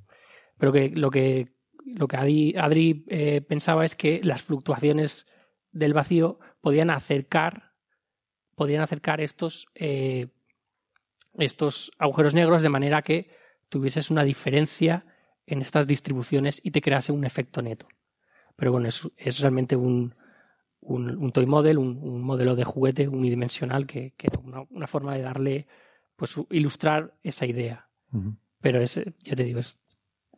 [0.58, 1.54] Pero que lo que
[1.86, 5.28] lo que Adri, eh, pensaba es que las fluctuaciones
[5.72, 7.74] del vacío podían acercar,
[8.56, 10.30] podían acercar estos, eh,
[11.38, 13.30] estos agujeros negros de manera que
[13.70, 15.06] tuvieses una diferencia
[15.46, 17.88] en estas distribuciones y te crease un efecto neto.
[18.56, 20.16] Pero bueno, es, es realmente un,
[20.82, 25.68] un, toy model, un, modelo de juguete unidimensional que, que una, una, forma de darle,
[26.16, 27.90] pues ilustrar esa idea.
[28.62, 29.80] Pero es, ya te digo, es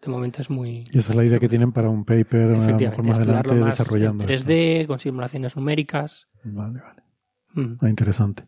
[0.05, 0.83] de momento es muy...
[0.91, 2.47] Y esa es la idea que tienen para un paper
[3.03, 4.25] más adelante desarrollando.
[4.25, 6.29] 3D, con simulaciones numéricas.
[6.43, 7.03] Vale, vale.
[7.53, 7.77] Mm.
[7.81, 8.43] Ah, interesante.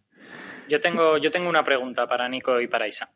[0.70, 3.12] Yo tengo, yo tengo una pregunta para Nico y para Isa.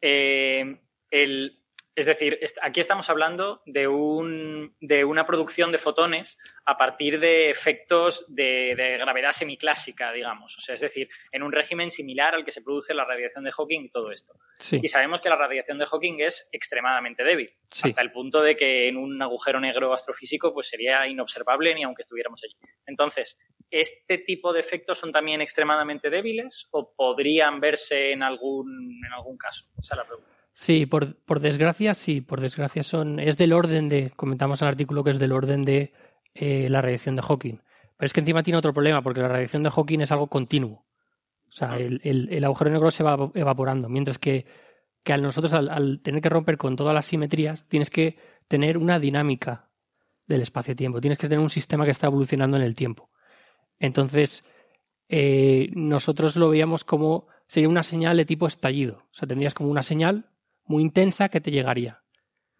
[0.00, 0.80] Eh,
[1.10, 1.62] el,
[1.96, 7.48] es decir, aquí estamos hablando de, un, de una producción de fotones a partir de
[7.48, 10.58] efectos de, gravedad semiclásica, digamos.
[10.58, 13.50] O sea, es decir, en un régimen similar al que se produce la radiación de
[13.50, 14.34] Hawking y todo esto.
[14.70, 17.50] Y sabemos que la radiación de Hawking es extremadamente débil,
[17.82, 22.02] hasta el punto de que en un agujero negro astrofísico pues sería inobservable ni aunque
[22.02, 22.56] estuviéramos allí.
[22.84, 23.38] Entonces,
[23.70, 29.38] ¿este tipo de efectos son también extremadamente débiles o podrían verse en algún, en algún
[29.38, 29.64] caso?
[29.78, 30.35] Esa es la pregunta.
[30.58, 33.20] Sí, por, por desgracia, sí, por desgracia son.
[33.20, 34.10] Es del orden de.
[34.16, 35.92] Comentamos en el artículo que es del orden de
[36.32, 37.56] eh, la radiación de Hawking.
[37.98, 40.86] Pero es que encima tiene otro problema, porque la radiación de Hawking es algo continuo.
[41.46, 44.46] O sea, el, el, agujero negro se va evaporando, mientras que,
[45.04, 48.16] que a nosotros, al, tener que romper con todas las simetrías, tienes que
[48.48, 49.68] tener una dinámica
[50.26, 51.02] del espacio-tiempo.
[51.02, 53.10] Tienes que tener un sistema que está evolucionando en el tiempo.
[53.78, 54.42] Entonces,
[55.10, 59.02] eh, nosotros lo veíamos como sería una señal de tipo estallido.
[59.10, 60.30] O sea, tendrías como una señal
[60.66, 62.02] muy intensa que te llegaría.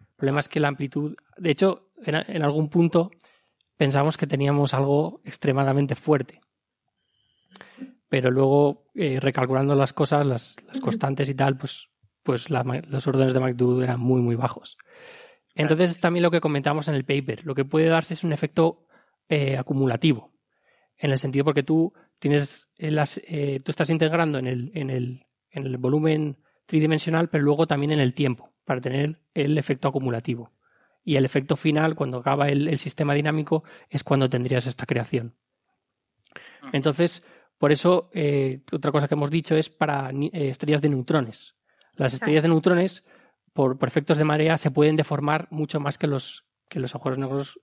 [0.01, 3.11] El problema es que la amplitud, de hecho, en, algún punto
[3.77, 6.41] pensamos que teníamos algo extremadamente fuerte.
[8.09, 11.89] Pero luego, eh, recalculando las cosas, las, constantes y tal, pues,
[12.23, 14.79] pues los órdenes de magnitud eran muy, muy bajos.
[15.55, 18.87] Entonces, también lo que comentamos en el paper, lo que puede darse es un efecto
[19.29, 20.33] eh, acumulativo,
[20.97, 25.27] en el sentido porque tú tienes las, eh, tú estás integrando en el, en el,
[25.51, 30.53] en el volumen tridimensional, pero luego también en el tiempo, para tener el efecto acumulativo.
[31.05, 35.37] y el efecto final, cuando acaba el, sistema dinámico, es cuando tendrías esta creación.
[36.73, 37.25] Entonces,
[37.59, 41.55] por eso, eh, otra cosa que hemos dicho es para eh, estrellas de neutrones.
[41.95, 43.05] Las estrellas de neutrones,
[43.53, 47.61] por, efectos de marea, se pueden deformar mucho más que los, que los agujeros negros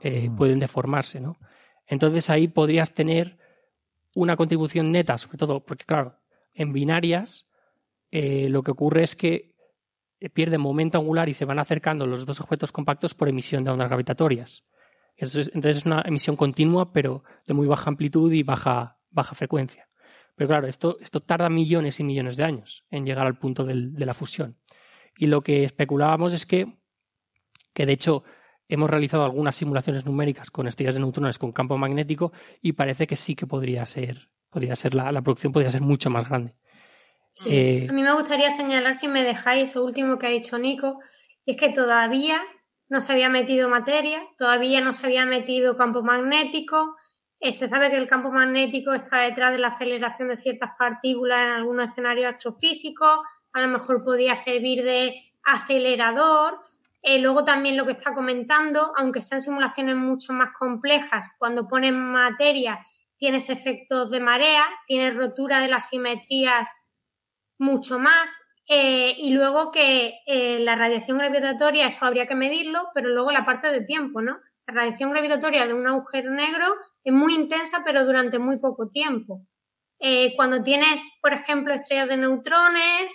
[0.00, 0.36] eh, mm.
[0.36, 1.38] pueden deformarse, ¿no?
[1.86, 3.38] Entonces ahí podrías tener
[4.14, 6.18] una contribución neta, sobre todo, porque claro,
[6.52, 7.46] en binarias
[8.12, 9.52] lo que ocurre es que
[10.22, 13.72] eh, pierden momento angular y se van acercando los dos objetos compactos por emisión de
[13.72, 14.64] ondas gravitatorias.
[15.16, 19.88] Entonces es una emisión continua, pero de muy baja amplitud y baja, baja frecuencia.
[20.36, 24.06] Pero claro, esto, esto tarda millones y millones de años en llegar al punto de
[24.06, 24.56] la fusión.
[25.16, 26.72] Y lo que especulábamos es que,
[27.74, 28.22] que de hecho
[28.68, 33.16] hemos realizado algunas simulaciones numéricas con estrellas de neutrones con campo magnético y parece que
[33.16, 36.54] sí que podría ser, podría ser la, la producción podría ser mucho más grande.
[37.46, 41.00] Eh, a mí me gustaría señalar, si me dejáis, eso último que ha dicho Nico,
[41.44, 42.42] y es que todavía
[42.88, 46.96] no se había metido materia, todavía no se había metido campo magnético.
[47.40, 51.38] Eh, se sabe que el campo magnético está detrás de la aceleración de ciertas partículas
[51.46, 53.20] en algunos escenarios astrofísicos,
[53.54, 56.60] a lo mejor podría servir de acelerador.
[57.02, 61.98] Eh, luego también lo que está comentando, aunque sean simulaciones mucho más complejas, cuando ponen
[61.98, 62.78] materia
[63.16, 66.70] tienes efectos de marea, tienes rotura de las simetrías
[67.58, 68.30] mucho más.
[68.68, 73.44] Eh, y luego que eh, la radiación gravitatoria, eso habría que medirlo, pero luego la
[73.44, 74.38] parte de tiempo, ¿no?
[74.66, 79.42] La radiación gravitatoria de un agujero negro es muy intensa, pero durante muy poco tiempo.
[79.98, 83.14] Eh, cuando tienes, por ejemplo, estrellas de neutrones,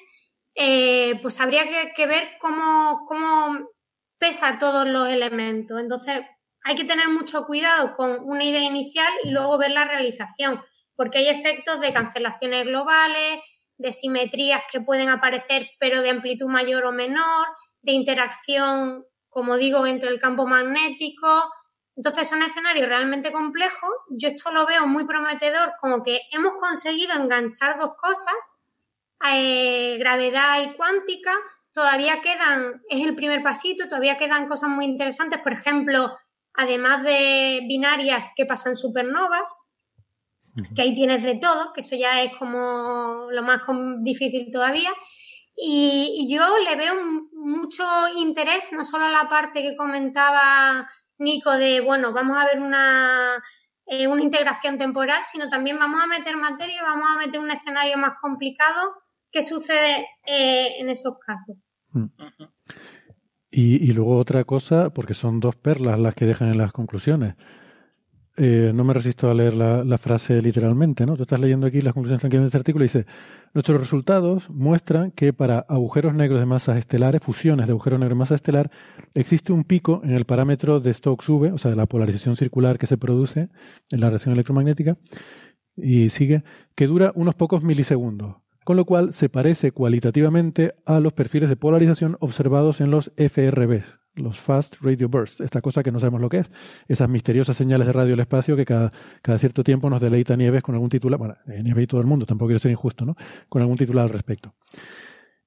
[1.21, 3.69] pues habría que, que, ver cómo, cómo
[4.17, 5.79] pesa todos los elementos.
[5.79, 6.21] Entonces,
[6.63, 10.61] hay que tener mucho cuidado con una idea inicial y luego ver la realización,
[10.95, 13.39] porque hay efectos de cancelaciones globales,
[13.77, 17.47] de simetrías que pueden aparecer, pero de amplitud mayor o menor,
[17.81, 21.51] de interacción, como digo, entre el campo magnético.
[21.95, 23.89] Entonces son escenarios realmente complejos.
[24.09, 28.35] Yo esto lo veo muy prometedor, como que hemos conseguido enganchar dos cosas,
[29.31, 31.33] eh, gravedad y cuántica.
[31.71, 35.39] Todavía quedan, es el primer pasito, todavía quedan cosas muy interesantes.
[35.41, 36.15] Por ejemplo,
[36.53, 39.59] además de binarias que pasan supernovas,
[40.75, 43.61] que ahí tienes de todo, que eso ya es como lo más
[43.99, 44.91] difícil todavía.
[45.55, 46.93] Y, yo le veo
[47.33, 47.83] mucho
[48.15, 50.87] interés, no solo a la parte que comentaba
[51.17, 53.43] Nico de, bueno, vamos a ver una,
[53.87, 57.97] eh, una integración temporal, sino también vamos a meter materia, vamos a meter un escenario
[57.97, 58.93] más complicado.
[59.31, 61.57] ¿Qué sucede eh, en esos casos?
[61.91, 62.05] Mm.
[63.49, 67.35] Y, y luego otra cosa, porque son dos perlas las que dejan en las conclusiones.
[68.39, 71.17] Eh, no me resisto a leer la, frase literalmente, ¿no?
[71.17, 73.07] Tú estás leyendo aquí las conclusiones tranquilas de este artículo y dice,
[73.55, 78.19] nuestros resultados muestran que para agujeros negros de masas estelares, fusiones de agujeros negros de
[78.19, 78.69] masa estelar,
[79.15, 82.85] existe un pico en el parámetro de Stokes-V, o sea, de la polarización circular que
[82.85, 83.49] se produce
[83.89, 84.97] en la reacción electromagnética,
[85.75, 86.43] y sigue,
[86.75, 91.55] que dura unos pocos milisegundos, con lo cual se parece cualitativamente a los perfiles de
[91.55, 96.29] polarización observados en los FRBs, los Fast Radio Bursts, esta cosa que no sabemos lo
[96.29, 96.49] que es,
[96.87, 98.91] esas misteriosas señales de radio del espacio que cada,
[99.21, 102.07] cada cierto tiempo nos deleita Nieves con algún titular, bueno, eh, Nieves y todo el
[102.07, 103.15] mundo, tampoco quiero ser injusto, ¿no?
[103.49, 104.53] Con algún titular al respecto.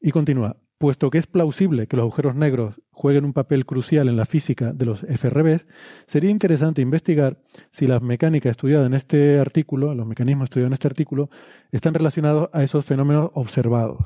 [0.01, 4.17] Y continúa, puesto que es plausible que los agujeros negros jueguen un papel crucial en
[4.17, 5.67] la física de los FRBs,
[6.07, 7.39] sería interesante investigar
[7.71, 11.29] si las mecánicas estudiadas en este artículo, los mecanismos estudiados en este artículo,
[11.71, 13.99] están relacionados a esos fenómenos observados.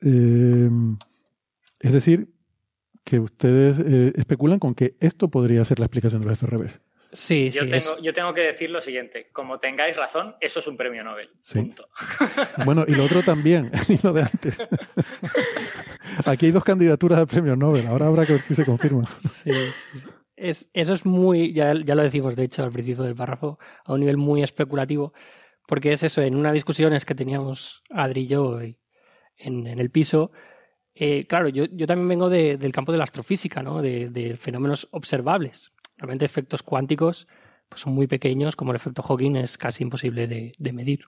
[0.00, 0.68] Eh,
[1.78, 2.34] es decir,
[3.08, 6.78] que ustedes eh, especulan con que esto podría ser la explicación de los FRBs.
[7.10, 10.76] Sí, yo, tengo, yo tengo que decir lo siguiente, como tengáis razón, eso es un
[10.76, 11.30] premio Nobel.
[11.50, 11.88] Punto.
[12.66, 14.58] Bueno, y lo otro también, y lo de antes.
[16.26, 19.06] Aquí hay dos candidaturas de premio Nobel, ahora habrá que ver si se confirma.
[19.20, 19.52] Sí,
[19.94, 20.06] sí,
[20.36, 23.94] Es, eso es muy, ya, ya lo decimos de hecho al principio del párrafo, a
[23.94, 25.14] un nivel muy especulativo,
[25.66, 28.76] porque es eso, en una discusión es que teníamos Adri y yo en,
[29.38, 30.30] en el piso,
[31.00, 33.80] eh, claro, yo, también vengo del campo de la astrofísica, ¿no?
[33.80, 35.72] De, fenómenos observables.
[35.96, 37.28] Realmente efectos cuánticos
[37.68, 41.04] pues son muy pequeños, como el efecto Hawking es casi imposible de, medir.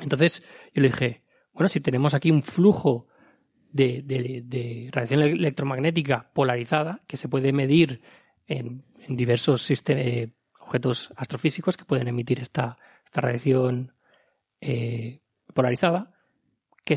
[0.00, 3.08] Entonces yo le dije, bueno, si tenemos aquí un flujo
[3.72, 8.00] de, radiación electromagnética polarizada que se puede medir
[8.46, 10.30] en, diversos eh,
[10.60, 12.78] objetos astrofísicos que pueden emitir esta,
[13.12, 13.92] radiación
[14.60, 15.20] eh,
[15.52, 16.13] polarizada,
[16.84, 16.96] ¿qué,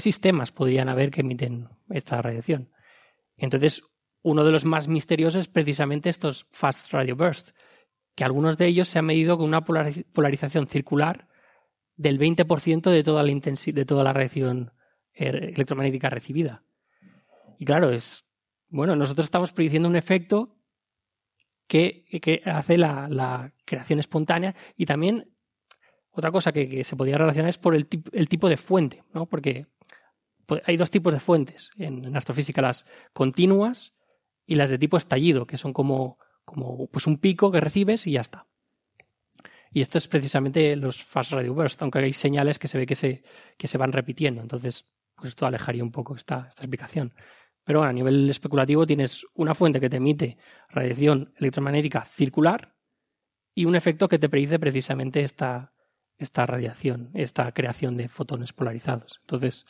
[0.00, 2.70] sistemas podrían haber que emiten esta radiación?
[3.36, 3.82] Entonces,
[4.22, 7.54] uno de los más misteriosos es precisamente estos fast radio bursts,
[8.14, 11.28] que algunos de ellos se han medido con una polarización circular
[11.96, 14.72] del 20% de toda la de toda la radiación
[15.12, 16.64] er, electromagnética recibida.
[17.58, 18.26] Y claro, es
[18.68, 20.56] bueno, nosotros estamos produciendo un efecto
[21.66, 22.04] que,
[22.44, 25.35] hace la, creación espontánea y también
[26.16, 29.26] otra cosa que, se podría relacionar es por el, tipo de fuente, ¿no?
[29.26, 29.66] Porque
[30.64, 33.94] hay dos tipos de fuentes en, astrofísica, las continuas
[34.46, 38.12] y las de tipo estallido, que son como, como pues un pico que recibes y
[38.12, 38.46] ya está.
[39.70, 42.94] Y esto es precisamente los fast radio burst, aunque hay señales que se ve que
[42.94, 43.22] se,
[43.58, 44.40] que se van repitiendo.
[44.40, 47.12] Entonces, pues esto alejaría un poco esta, esta explicación.
[47.62, 50.38] Pero bueno, a nivel especulativo tienes una fuente que te emite
[50.70, 52.74] radiación electromagnética circular
[53.54, 55.74] y un efecto que te predice precisamente esta,
[56.18, 59.18] esta radiación, esta creación de fotones polarizados.
[59.22, 59.66] Entonces,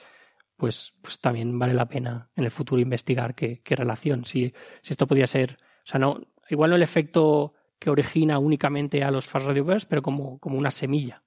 [0.56, 4.52] pues, pues también vale la pena en el futuro investigar qué, relación, si,
[4.82, 9.10] si, esto podría ser, o sea, no, igual no el efecto que origina únicamente a
[9.10, 11.22] los fast radio bursts, pero como, como una semilla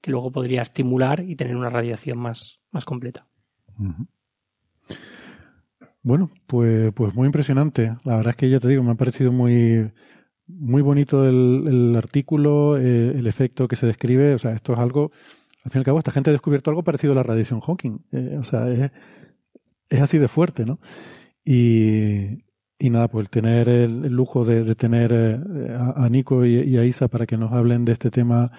[0.00, 3.26] que luego podría estimular y tener una radiación más, más completa.
[6.02, 7.96] Bueno, pues, pues muy impresionante.
[8.04, 9.92] La verdad es que ya te digo, me ha parecido muy,
[10.58, 14.34] muy bonito el, artículo, eh, el efecto que se describe.
[14.34, 15.10] O sea, esto es algo,
[15.64, 17.98] al fin y al cabo, esta gente ha descubierto algo parecido a la radiación Hawking.
[18.12, 18.90] Eh, o sea, es,
[19.88, 20.80] es, así de fuerte, ¿no?
[21.44, 22.44] Y,
[22.78, 27.26] y nada, pues tener el, lujo de, tener eh, a, Nico y, a Isa para
[27.26, 28.50] que nos hablen de este tema,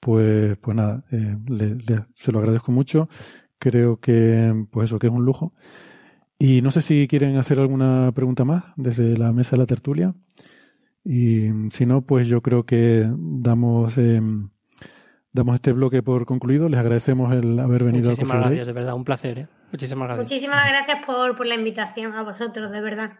[0.00, 1.04] pues, pues nada,
[2.14, 3.08] se lo agradezco mucho.
[3.58, 5.54] Creo que, pues eso, que es un lujo.
[6.38, 10.14] Y no sé si quieren hacer alguna pregunta más desde la mesa de la tertulia.
[11.08, 14.20] Y si no, pues yo creo que damos, eh,
[15.32, 16.68] damos este bloque por concluido.
[16.68, 19.38] Les agradecemos el haber venido Muchísimas gracias, de verdad, un placer.
[19.38, 19.48] ¿eh?
[19.70, 20.24] Muchísimas gracias.
[20.24, 23.12] Muchísimas gracias por, por la invitación a vosotros, de verdad.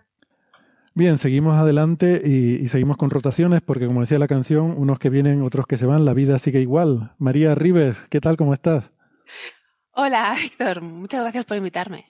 [0.95, 5.11] Bien, seguimos adelante y, y, seguimos con rotaciones porque, como decía la canción, unos que
[5.11, 7.13] vienen, otros que se van, la vida sigue igual.
[7.19, 8.37] María Rives, ¿qué tal?
[8.37, 8.91] ¿Cómo estás?
[9.93, 10.81] Hola, Héctor.
[10.81, 12.07] Muchas gracias por invitarme.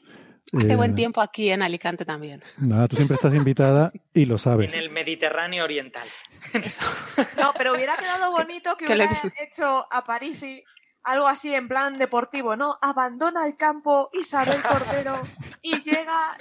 [0.53, 2.43] Hace buen eh, tiempo aquí en Alicante también.
[2.59, 4.73] Nada, tú siempre estás invitada y lo sabes.
[4.73, 6.07] En el Mediterráneo Oriental.
[7.37, 9.11] No, pero hubiera quedado bonito que hubiera
[9.43, 10.63] hecho a París y
[11.03, 12.77] algo así en plan deportivo, ¿no?
[12.81, 15.21] Abandona el campo Isabel Cordero
[15.63, 16.37] y llega...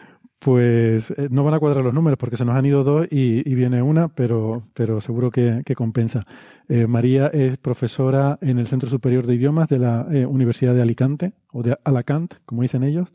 [0.45, 3.41] Pues eh, no van a cuadrar los números porque se nos han ido dos y,
[3.55, 6.23] viene una, pero, pero seguro que, compensa.
[6.69, 10.83] Eh, María es profesora en el Centro Superior de Idiomas de la eh, Universidad de
[10.83, 13.07] Alicante, o de Alacant, como dicen ellos.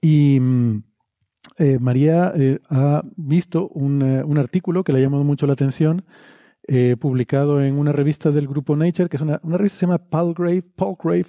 [0.00, 0.84] Y mm,
[1.80, 2.32] María
[2.70, 6.04] ha visto un, un, artículo que le ha llamado mucho la atención,
[7.00, 10.62] publicado en una revista del grupo Nature, que es una, revista que se llama Palgrave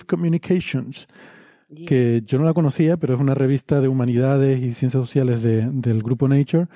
[0.05, 1.07] Communications
[1.87, 5.69] que yo no la conocía, pero es una revista de humanidades y ciencias sociales de,
[5.71, 6.67] del grupo Nature,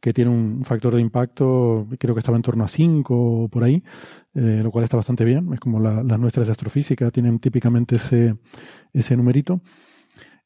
[0.00, 3.64] que tiene un factor de impacto, creo que estaba en torno a 5 o por
[3.64, 3.82] ahí,
[4.34, 5.52] eh, lo cual está bastante bien.
[5.52, 8.36] Es como las nuestras de astrofísica, tienen típicamente ese,
[8.92, 9.60] ese numerito.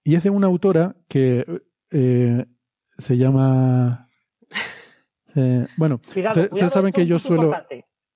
[0.05, 1.45] Y es de una autora que
[1.91, 2.47] eh,
[2.99, 4.11] se llama...
[5.35, 7.53] Eh, bueno, ustedes saben que yo suelo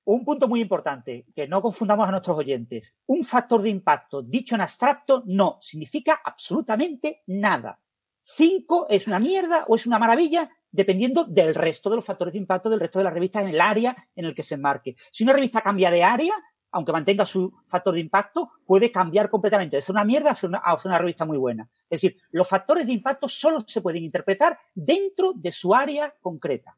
[0.05, 2.97] un punto muy importante, que no confundamos a nuestros oyentes.
[3.07, 7.79] Un factor de impacto dicho en abstracto no significa absolutamente nada.
[8.23, 12.39] Cinco es una mierda o es una maravilla dependiendo del resto de los factores de
[12.39, 14.97] impacto del resto de la revista en el área en el que se enmarque.
[15.11, 16.35] Si una revista cambia de área,
[16.73, 20.37] aunque mantenga su factor de impacto, puede cambiar completamente de ser una mierda a a
[20.79, 21.69] ser una revista muy buena.
[21.89, 26.77] Es decir, los factores de impacto solo se pueden interpretar dentro de su área concreta.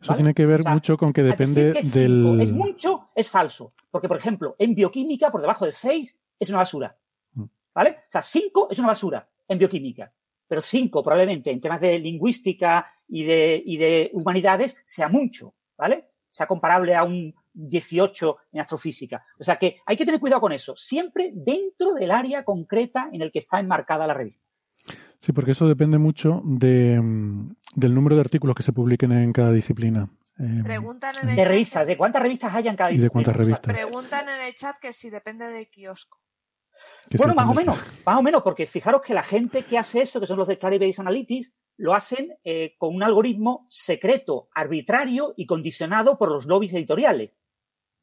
[0.00, 2.40] Eso tiene que ver mucho con que depende del.
[2.40, 3.74] Es mucho, es falso.
[3.90, 6.96] Porque, por ejemplo, en bioquímica, por debajo de 6 es una basura.
[7.34, 7.44] Mm.
[7.74, 7.90] ¿Vale?
[8.08, 10.12] O sea, 5 es una basura en bioquímica.
[10.46, 15.54] Pero 5 probablemente en temas de lingüística y de, y de humanidades sea mucho.
[15.76, 16.10] ¿Vale?
[16.30, 19.24] Sea comparable a un 18 en astrofísica.
[19.38, 20.74] O sea que hay que tener cuidado con eso.
[20.76, 24.41] Siempre dentro del área concreta en el que está enmarcada la revista.
[25.22, 29.32] Sí, porque eso depende mucho de, mm, del número de artículos que se publiquen en
[29.32, 30.10] cada disciplina.
[30.40, 33.02] Eh, Preguntan en el de revistas, ¿de cuántas revistas hay en cada disciplina?
[33.02, 33.72] ¿Y de cuántas revistas?
[33.72, 36.18] Preguntan en el chat que si depende de kiosco.
[37.16, 40.18] Bueno, más o menos, más o menos, porque fijaros que la gente que hace eso,
[40.18, 45.46] que son los de Claribase Analytics, lo hacen eh, con un algoritmo secreto, arbitrario y
[45.46, 47.30] condicionado por los lobbies editoriales.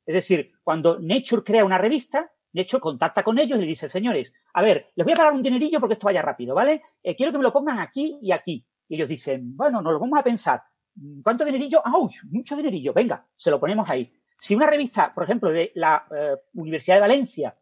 [0.05, 4.34] Es decir, cuando Nature crea una revista, de hecho, contacta con ellos y dice, señores,
[4.53, 6.81] a ver, les voy a pagar un dinerillo porque esto vaya rápido, ¿vale?
[7.03, 8.65] Eh, quiero que me lo pongan aquí y aquí.
[8.88, 10.63] Y ellos dicen, bueno, nos lo vamos a pensar.
[11.23, 11.81] ¿Cuánto dinerillo?
[11.85, 12.11] ¡Ah, uy!
[12.31, 12.93] Mucho dinerillo.
[12.93, 14.11] Venga, se lo ponemos ahí.
[14.38, 17.55] Si una revista, por ejemplo, de la eh, Universidad de Valencia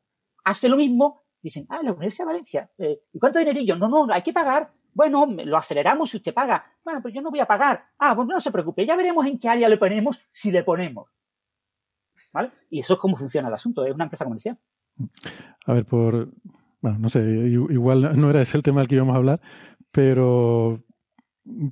[0.46, 3.76] hace lo mismo, dicen, ah, la Universidad de Valencia, eh, ¿y cuánto dinerillo?
[3.76, 4.72] No, no, hay que pagar.
[4.94, 6.66] Bueno, lo aceleramos si usted paga.
[6.84, 7.86] Bueno, pues yo no voy a pagar.
[8.00, 11.22] Ah, pues no se preocupe, ya veremos en qué área le ponemos si le ponemos.
[12.32, 12.52] ¿Vale?
[12.70, 14.58] Y eso es cómo funciona el asunto, es una empresa comercial.
[15.66, 16.30] A ver, por.
[16.82, 19.42] Bueno, no sé, igual no era ese el tema del que íbamos a hablar,
[19.92, 20.84] Pero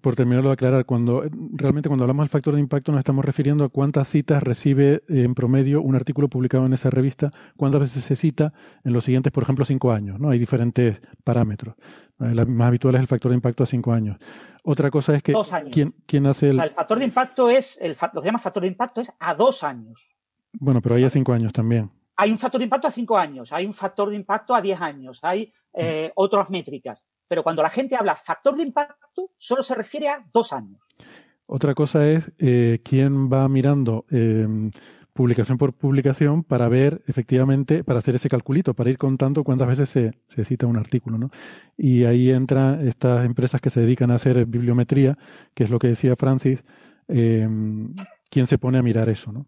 [0.02, 1.24] por terminarlo de aclarar, cuando
[1.54, 5.36] realmente cuando hablamos del factor de impacto nos estamos refiriendo a cuántas citas recibe en
[5.36, 8.52] promedio un artículo publicado en esa revista, cuántas veces se cita
[8.84, 10.20] en los siguientes, por ejemplo, cinco años.
[10.20, 10.30] ¿no?
[10.30, 11.76] Hay diferentes parámetros.
[12.18, 14.18] La más habitual es el factor de impacto a cinco años.
[14.64, 15.34] Otra cosa es que
[15.72, 16.60] ¿quién, quién, hace el...
[16.60, 19.64] el factor de impacto es, el, lo que llama factor de impacto es a dos
[19.64, 20.10] años.
[20.54, 21.92] Bueno, pero hay a cinco años también.
[22.18, 24.80] Hay un factor de impacto a cinco años, hay un factor de impacto a diez
[24.80, 27.06] años, hay eh, otras métricas.
[27.28, 30.80] Pero cuando la gente habla factor de impacto, solo se refiere a dos años.
[31.48, 34.48] Otra cosa es eh, quién va mirando eh,
[35.16, 39.90] publicación por publicación para ver efectivamente, para hacer ese calculito, para ir contando cuántas veces
[39.90, 41.18] se, se cita un artículo.
[41.18, 41.30] ¿no?
[41.78, 45.18] Y ahí entran estas empresas que se dedican a hacer bibliometría,
[45.54, 46.64] que es lo que decía Francis,
[47.08, 47.48] eh,
[48.30, 49.32] quién se pone a mirar eso.
[49.32, 49.46] ¿no?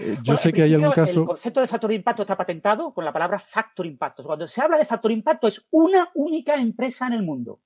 [0.00, 1.20] Eh, yo sé que hay algún caso.
[1.20, 4.24] El concepto de factor de impacto está patentado con la palabra factor impacto.
[4.24, 7.60] Cuando se habla de factor impacto es una única empresa en el mundo.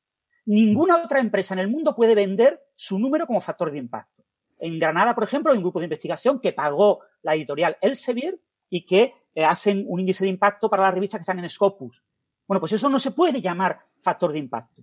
[0.46, 4.24] Ninguna otra empresa en el mundo puede vender su número como factor de impacto.
[4.58, 8.84] En Granada, por ejemplo, hay un grupo de investigación que pagó la editorial Elsevier y
[8.84, 12.02] que eh, hacen un índice de impacto para las revistas que están en Scopus.
[12.46, 14.82] Bueno, pues eso no se puede llamar factor de impacto.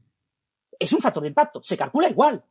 [0.80, 2.44] Es un factor de impacto, se calcula igual,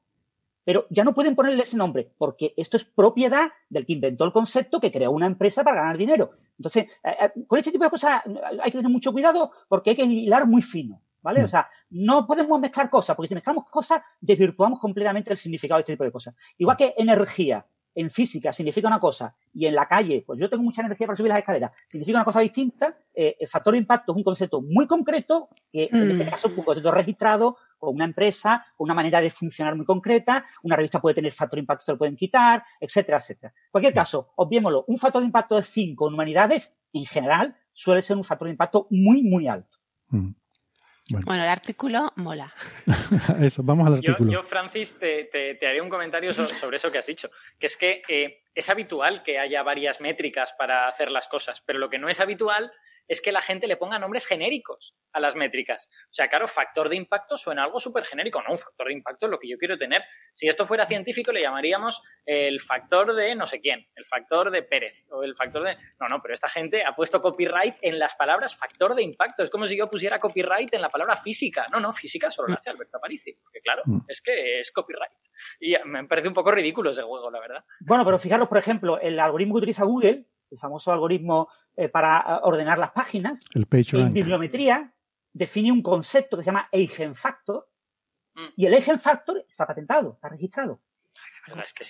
[0.64, 4.32] pero ya no pueden ponerle ese nombre, porque esto es propiedad del que inventó el
[4.32, 6.30] concepto, que creó una empresa para ganar dinero.
[6.58, 8.22] Entonces, eh, eh, con este tipo de cosas
[8.62, 11.42] hay que tener mucho cuidado porque hay que hilar muy fino, ¿vale?
[11.42, 11.44] Mm.
[11.44, 15.82] O sea, no podemos mezclar cosas, porque si mezclamos cosas, desvirtuamos completamente el significado de
[15.82, 16.34] este tipo de cosas.
[16.58, 20.64] Igual que energía en física significa una cosa y en la calle, pues yo tengo
[20.64, 24.12] mucha energía para subir las escaleras, significa una cosa distinta, eh, el factor de impacto
[24.12, 26.30] es un concepto muy concreto, que en este mm.
[26.30, 30.76] caso es un concepto registrado con una empresa, una manera de funcionar muy concreta, una
[30.76, 33.52] revista puede tener factor de impacto, se lo pueden quitar, etcétera, etcétera.
[33.56, 38.02] En cualquier caso, obviémoslo, un factor de impacto de 5 en humanidades, en general, suele
[38.02, 39.78] ser un factor de impacto muy, muy alto.
[40.08, 40.30] Mm.
[41.10, 41.42] Bueno.
[41.42, 42.50] el artículo mola.
[43.42, 44.30] eso, vamos al artículo.
[44.30, 47.28] Yo, Francis, te, te, haré un comentario sobre, eso que has dicho,
[47.58, 51.78] que es que eh, es habitual que haya varias métricas para hacer las cosas, pero
[51.78, 52.72] lo que no es habitual
[53.08, 55.88] es que la gente le ponga nombres genéricos a las métricas.
[56.04, 58.42] O sea, claro, factor de impacto suena algo súper genérico.
[58.42, 60.02] No, un factor de impacto es lo que yo quiero tener.
[60.34, 64.62] Si esto fuera científico, le llamaríamos el factor de no sé quién, el factor de
[64.62, 65.76] Pérez o el factor de...
[66.00, 69.42] No, no, pero esta gente ha puesto copyright en las palabras factor de impacto.
[69.42, 71.66] Es como si yo pusiera copyright en la palabra física.
[71.70, 73.32] No, no, física solo lo hace Alberto Aparici.
[73.42, 74.00] Porque claro, mm.
[74.08, 75.12] es que es copyright.
[75.60, 77.64] Y me parece un poco ridículo ese juego, la verdad.
[77.80, 82.18] Bueno, pero fijaros, por ejemplo, el algoritmo que utiliza Google, el famoso algoritmo eh, para
[82.18, 84.94] eh, ordenar las páginas, en bibliometría
[85.32, 87.68] define un concepto que se llama eigenfactor
[88.34, 88.46] mm.
[88.56, 90.80] y el eigenfactor está patentado, está registrado.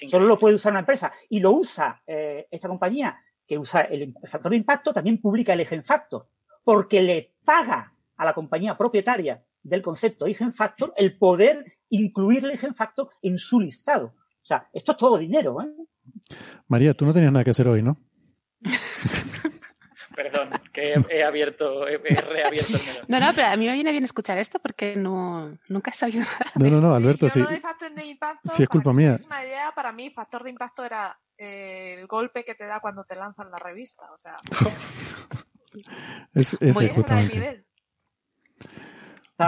[0.09, 4.15] Solo lo puede usar una empresa y lo usa eh, esta compañía que usa el,
[4.27, 6.29] factor de impacto, también publica el eigenfactor
[6.65, 13.11] porque le paga a la compañía propietaria del concepto eigenfactor el poder incluir el eigenfactor
[13.23, 14.15] en su listado.
[14.43, 15.57] O sea, esto es todo dinero.
[16.69, 17.99] María, tú no tenías nada que hacer hoy, ¿no?
[20.15, 23.05] Perdón, que he, abierto, he, reabierto el melón.
[23.09, 26.21] No, no, pero a mí me viene bien escuchar esto porque no, nunca he sabido
[26.21, 26.53] nada.
[26.55, 27.43] No, no, no, Alberto, sí.
[28.55, 29.15] sí, es culpa mía.
[29.15, 32.81] Es una idea, para mí, factor de impacto era eh, el golpe que te da
[32.81, 34.05] cuando te lanzan la revista.
[34.13, 34.37] O sea,
[36.35, 37.67] es, es, muy el nivel.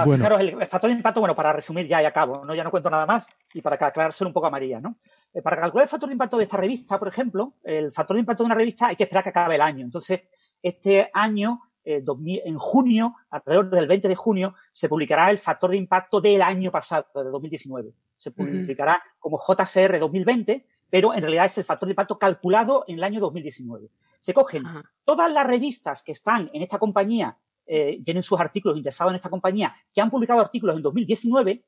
[0.05, 0.25] bueno.
[0.25, 2.55] Fijaros, el factor de impacto, bueno, para resumir ya y acabo, ¿no?
[2.55, 4.99] ya no cuento nada más y para aclarárselo un poco a María, ¿no?
[5.33, 8.21] Eh, para calcular el factor de impacto de esta revista, por ejemplo, el factor de
[8.21, 9.85] impacto de una revista hay que esperar que acabe el año.
[9.85, 10.23] Entonces,
[10.67, 12.03] este año, eh,
[12.45, 16.73] en junio, alrededor del 20 de junio, se publicará el factor de impacto del año
[16.73, 17.93] pasado, de 2019.
[18.19, 22.97] Se publicará como JCR 2020, pero en realidad es el factor de impacto calculado en
[22.97, 23.89] el año 2019.
[24.21, 24.65] Se cogen
[25.05, 29.31] todas las revistas que están en esta compañía, eh, tienen sus artículos interesados en esta
[29.31, 31.65] compañía, que han publicado artículos en 2019,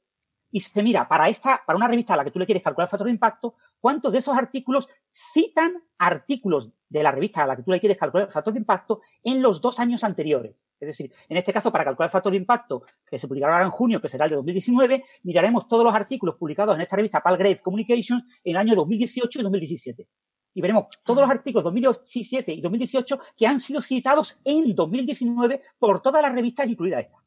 [0.50, 2.86] y se mira para esta, para una revista a la que tú le quieres calcular
[2.86, 7.56] el factor de impacto, cuántos de esos artículos citan artículos de la revista a la
[7.56, 10.62] que tú le quieres calcular el factor de impacto en los dos años anteriores.
[10.80, 13.70] Es decir, en este caso, para calcular el factor de impacto que se publicará en
[13.70, 17.60] junio, que será el de 2019, miraremos todos los artículos publicados en esta revista Palgrave
[17.60, 20.08] Communications en el año 2018 y 2017.
[20.54, 26.00] Y veremos todos los artículos 2017 y 2018 que han sido citados en 2019 por
[26.00, 27.18] todas las revistas, incluida esta.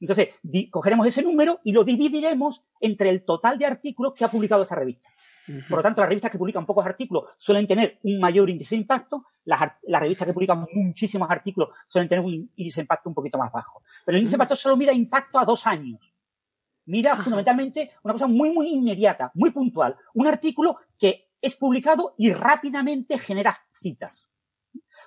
[0.00, 0.28] Entonces,
[0.70, 4.76] cogeremos ese número y lo dividiremos entre el total de artículos que ha publicado esta
[4.76, 5.08] revista.
[5.68, 8.82] Por lo tanto, las revistas que publican pocos artículos suelen tener un mayor índice de
[8.82, 13.38] impacto, las, revistas que publican muchísimos artículos suelen tener un índice de impacto un poquito
[13.38, 13.82] más bajo.
[14.04, 16.00] Pero el índice de impacto solo mira impacto a dos años.
[16.84, 19.96] Mira fundamentalmente una cosa muy, muy inmediata, muy puntual.
[20.14, 24.30] Un artículo que es publicado y rápidamente genera citas.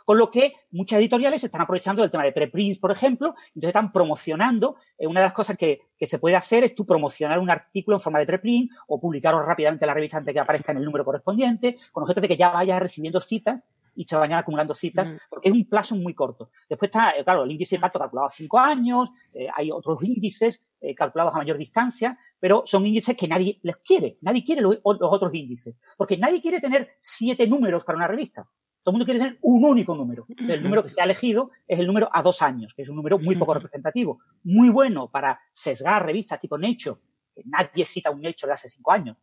[0.05, 3.91] Con lo que muchas editoriales están aprovechando del tema de preprints, por ejemplo, entonces están
[3.91, 4.75] promocionando.
[4.97, 7.97] Eh, una de las cosas que, que, se puede hacer es tú promocionar un artículo
[7.97, 10.79] en forma de preprint o publicarlo rápidamente en la revista antes de que aparezca en
[10.79, 13.63] el número correspondiente, con objeto de que ya vayas recibiendo citas
[13.95, 16.49] y se vayan acumulando citas, porque es un plazo muy corto.
[16.69, 20.01] Después está, eh, claro, el índice de impacto calculado a cinco años, eh, hay otros
[20.03, 24.61] índices eh, calculados a mayor distancia, pero son índices que nadie les quiere, nadie quiere
[24.61, 28.47] los, los, otros índices, porque nadie quiere tener siete números para una revista.
[28.83, 30.25] Todo el mundo quiere tener un único número.
[30.37, 32.95] El número que se ha elegido es el número a dos años, que es un
[32.95, 36.99] número muy poco representativo, muy bueno para sesgar revistas tipo Nature,
[37.33, 39.17] que nadie cita un Nature de hace cinco años.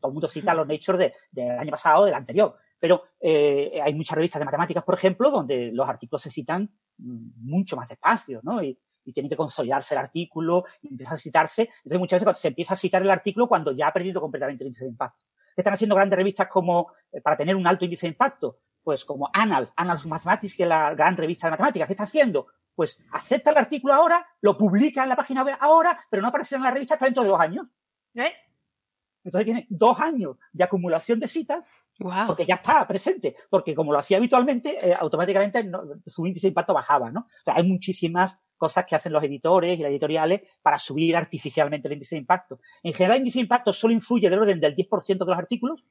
[0.00, 3.80] Todo el mundo cita los Nature del de, año pasado o del anterior pero eh,
[3.82, 8.40] hay muchas revistas de matemáticas, por ejemplo, donde los artículos se citan mucho más despacio,
[8.42, 8.62] ¿no?
[8.62, 11.62] Y, y tiene que consolidarse el artículo y empieza a citarse.
[11.62, 14.64] Entonces, muchas veces cuando se empieza a citar el artículo cuando ya ha perdido completamente
[14.64, 15.24] el índice de impacto.
[15.56, 19.30] Están haciendo grandes revistas como, eh, para tener un alto índice de impacto, pues como
[19.32, 21.86] Annals, Annals Mathematics, que es la gran revista de matemáticas.
[21.88, 22.46] ¿Qué está haciendo?
[22.74, 26.56] Pues acepta el artículo ahora, lo publica en la página web ahora, pero no aparece
[26.56, 27.66] en la revista hasta dentro de dos años.
[28.14, 28.32] ¿Eh?
[29.24, 31.70] Entonces tiene dos años de acumulación de citas
[32.26, 35.64] porque ya está presente, porque como lo hacía habitualmente, eh, automáticamente
[36.06, 37.20] su índice de impacto bajaba, ¿no?
[37.20, 41.86] O sea, hay muchísimas cosas que hacen los editores y las editoriales para subir artificialmente
[41.86, 42.60] el índice de impacto.
[42.82, 45.84] En general, el índice de impacto solo influye del orden del 10% de los artículos,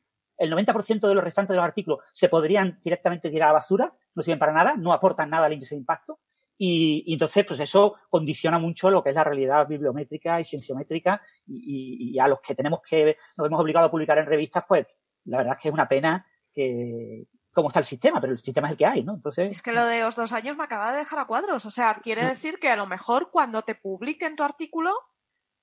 [0.43, 3.93] el 90% de los restantes de los artículos se podrían directamente tirar a la basura,
[4.15, 6.19] no sirven para nada, no aportan nada al índice de impacto.
[6.57, 11.21] Y, y, entonces, pues eso condiciona mucho lo que es la realidad bibliométrica y cienciométrica
[11.47, 14.63] y, y, y, a los que tenemos que, nos hemos obligado a publicar en revistas,
[14.67, 14.85] pues
[15.25, 18.67] la verdad es que es una pena que cómo está el sistema, pero el sistema
[18.67, 19.13] es el que hay, ¿no?
[19.13, 19.51] Entonces.
[19.51, 21.65] Es que lo de los dos años me acaba de dejar a cuadros.
[21.65, 24.91] O sea, quiere decir que a lo mejor cuando te publiquen tu artículo,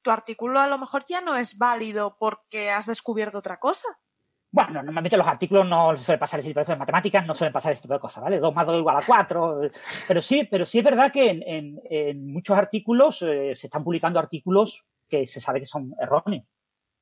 [0.02, 3.88] tu artículo a lo mejor ya no es válido porque has descubierto otra cosa.
[4.52, 6.78] Bueno, normalmente los artículos no suelen pasar ese tipo de cosas.
[6.78, 8.40] Matemáticas no suelen pasar ese tipo de cosas, ¿vale?
[8.40, 9.60] Dos más dos igual a cuatro.
[10.08, 13.84] Pero sí, pero sí es verdad que en, en, en muchos artículos eh, se están
[13.84, 16.52] publicando artículos que se sabe que son erróneos.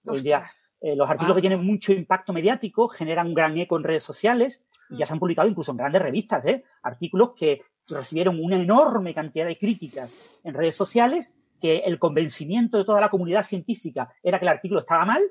[0.07, 0.47] Hoy día,
[0.81, 1.37] eh, los artículos wow.
[1.37, 5.13] que tienen mucho impacto mediático generan un gran eco en redes sociales y ya se
[5.13, 6.65] han publicado incluso en grandes revistas, ¿eh?
[6.83, 10.15] Artículos que recibieron una enorme cantidad de críticas
[10.45, 14.81] en redes sociales, que el convencimiento de toda la comunidad científica era que el artículo
[14.81, 15.23] estaba mal,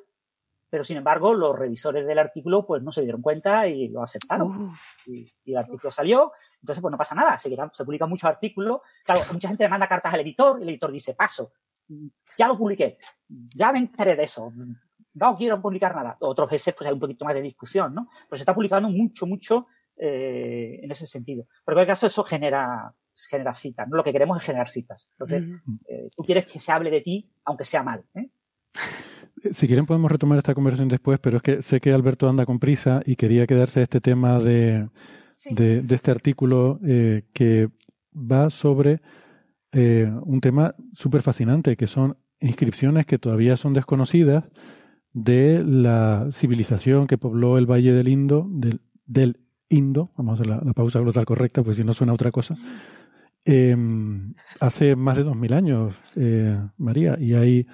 [0.69, 4.73] pero sin embargo los revisores del artículo pues no se dieron cuenta y lo aceptaron.
[5.06, 5.95] Y, y, el artículo Uf.
[5.95, 6.31] salió,
[6.61, 9.88] entonces pues no pasa nada, se, se publican muchos artículos, claro, mucha gente le manda
[9.88, 11.53] cartas al editor, y el editor dice, paso,
[12.38, 14.52] ya lo publiqué, ya me enteré de eso,
[15.18, 16.18] no quiero publicar nada.
[16.22, 18.07] Otras veces pues hay un poquito más de discusión, ¿no?
[18.30, 21.45] Pero se está publicando mucho, mucho eh, en ese sentido.
[21.65, 22.94] Pero en cualquier caso eso genera,
[23.30, 23.98] genera citas, ¿no?
[23.98, 25.10] Lo que queremos es generar citas.
[25.14, 25.80] Entonces, uh -huh.
[25.88, 28.30] eh, tú quieres que se hable de ti, aunque sea mal, ¿eh?
[29.52, 32.60] Si quieren podemos retomar esta conversación después, pero es que sé que Alberto anda con
[32.60, 34.90] prisa y quería quedarse a este tema de,
[35.36, 35.54] sí.
[35.54, 37.70] de, de, este artículo eh, que
[38.14, 39.02] va sobre
[39.72, 44.46] eh, un tema súper fascinante, que son inscripciones que todavía son desconocidas
[45.14, 49.40] de la civilización que pobló el Valle del Indo, del, del
[49.70, 52.56] Indo, vamos a hacer la, la pausa global correcta, pues si no suena otra cosa,
[53.46, 53.76] eh,
[54.60, 57.66] hace más de dos mil años, eh, María, y hay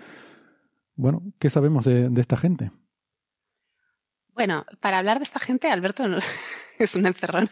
[0.95, 2.71] bueno, ¿qué sabemos de, de esta gente?
[4.35, 6.17] Bueno, para hablar de esta gente, Alberto no,
[6.79, 7.51] es una encerrona.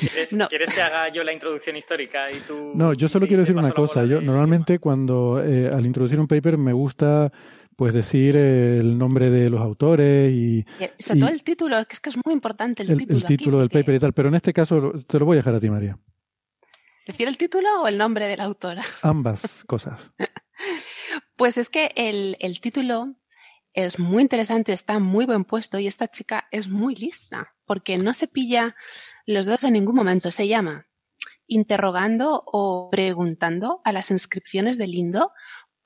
[0.00, 0.48] ¿Quieres, no.
[0.48, 2.72] ¿Quieres, que haga yo la introducción histórica y tú?
[2.74, 4.04] No, yo solo quiero decir una cosa.
[4.04, 7.32] Yo normalmente cuando eh, al introducir un paper me gusta
[7.74, 10.66] pues decir eh, el nombre de los autores y,
[10.98, 13.18] y sobre y, todo el título, que es que es muy importante el, el título.
[13.18, 15.38] El título aquí, del paper y tal, pero en este caso te lo voy a
[15.38, 15.98] dejar a ti, María.
[17.06, 18.82] ¿Decir el título o el nombre de la autora?
[19.02, 20.12] Ambas cosas.
[21.40, 23.14] Pues es que el, el, título
[23.72, 28.12] es muy interesante, está muy buen puesto y esta chica es muy lista porque no
[28.12, 28.76] se pilla
[29.24, 30.30] los dedos en ningún momento.
[30.32, 30.86] Se llama
[31.46, 35.32] interrogando o preguntando a las inscripciones del Indo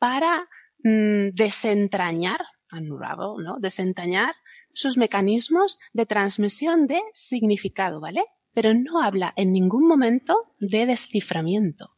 [0.00, 0.48] para
[0.82, 3.58] mmm, desentrañar, anulado, ¿no?
[3.60, 4.34] Desentrañar
[4.72, 8.24] sus mecanismos de transmisión de significado, ¿vale?
[8.54, 11.94] Pero no habla en ningún momento de desciframiento.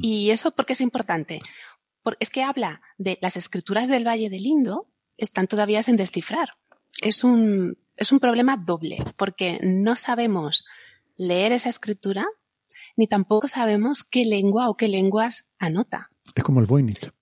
[0.00, 1.40] ¿Y eso por qué es importante?
[2.20, 6.50] Es que habla de las escrituras del Valle del Indo, están todavía sin descifrar.
[7.02, 10.64] Es un, es un problema doble, porque no sabemos
[11.16, 12.26] leer esa escritura,
[12.96, 16.10] ni tampoco sabemos qué lengua o qué lenguas anota.
[16.34, 17.12] Es como el Voynich.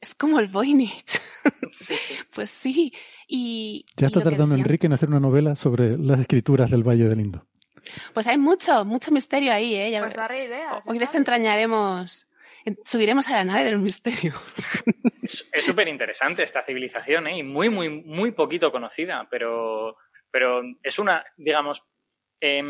[0.00, 1.20] Es como el Voynich.
[2.34, 2.92] pues sí.
[3.26, 4.64] Y, ya está y tardando decía...
[4.64, 7.46] Enrique en hacer una novela sobre las escrituras del Valle del Indo.
[8.14, 9.90] Pues hay mucho, mucho misterio ahí, ¿eh?
[9.90, 10.86] Ya pues daré ideas.
[10.86, 12.25] Hoy desentrañaremos
[12.84, 14.34] subiremos a la nave del misterio.
[15.52, 17.38] Es súper interesante esta civilización, ¿eh?
[17.38, 19.96] Y muy, muy, muy poquito conocida, pero,
[20.30, 21.84] pero es una, digamos,
[22.40, 22.62] eh,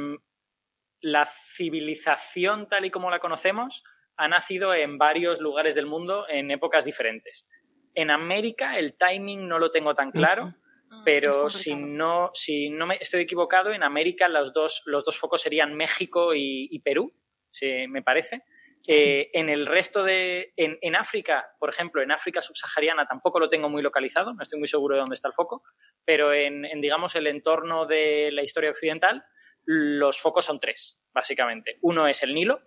[1.01, 3.85] la civilización tal y como la conocemos
[4.17, 7.49] ha nacido en varios lugares del mundo en épocas diferentes.
[7.95, 10.55] En América el timing no lo tengo tan claro,
[10.91, 15.19] ah, pero si no, si no me estoy equivocado, en América los dos, los dos
[15.19, 17.13] focos serían México y, Perú,
[17.51, 18.43] si me parece.
[18.89, 20.53] Eh, en el resto de.
[20.57, 24.69] En, África, por ejemplo, en África subsahariana tampoco lo tengo muy localizado, no estoy muy
[24.69, 25.63] seguro de dónde está el foco,
[26.05, 29.25] pero en, digamos, el entorno de la historia occidental,
[29.65, 31.79] los focos son tres, básicamente.
[31.83, 32.61] Uno es el Nilo,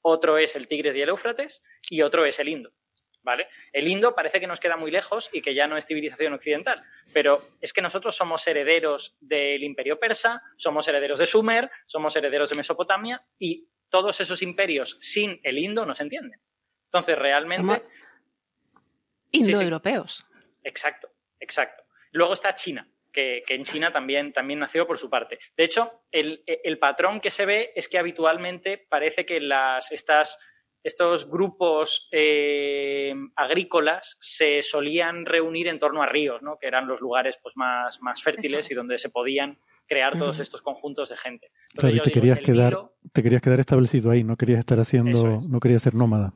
[0.00, 2.72] otro es el Tigres y el Éufrates, y otro es el Indo.
[3.22, 3.48] ¿Vale?
[3.72, 6.84] El Indo parece que nos queda muy lejos y que ya no es civilización occidental,
[7.12, 12.50] pero es que nosotros somos herederos del imperio persa, somos herederos de Sumer, somos herederos
[12.50, 16.40] de Mesopotamia y todos esos imperios sin el Indo no se entienden.
[16.84, 17.82] Entonces, realmente...
[19.32, 20.24] Indoeuropeos.
[20.62, 21.08] Exacto,
[21.40, 21.84] exacto.
[22.12, 25.38] Luego está China, que, en China también, también nació por su parte.
[25.56, 30.38] De hecho, el, patrón que se ve es que habitualmente parece que las, estas,
[30.82, 36.58] estos grupos eh, agrícolas se solían reunir en torno a ríos, ¿no?
[36.58, 40.62] que eran los lugares pues, más, más fértiles y donde se podían crear todos estos
[40.62, 41.50] conjuntos de gente.
[41.74, 42.76] claro, y te querías, quedar,
[43.16, 46.34] te querías quedar establecido ahí, no querías estar haciendo, no querías ser nómada.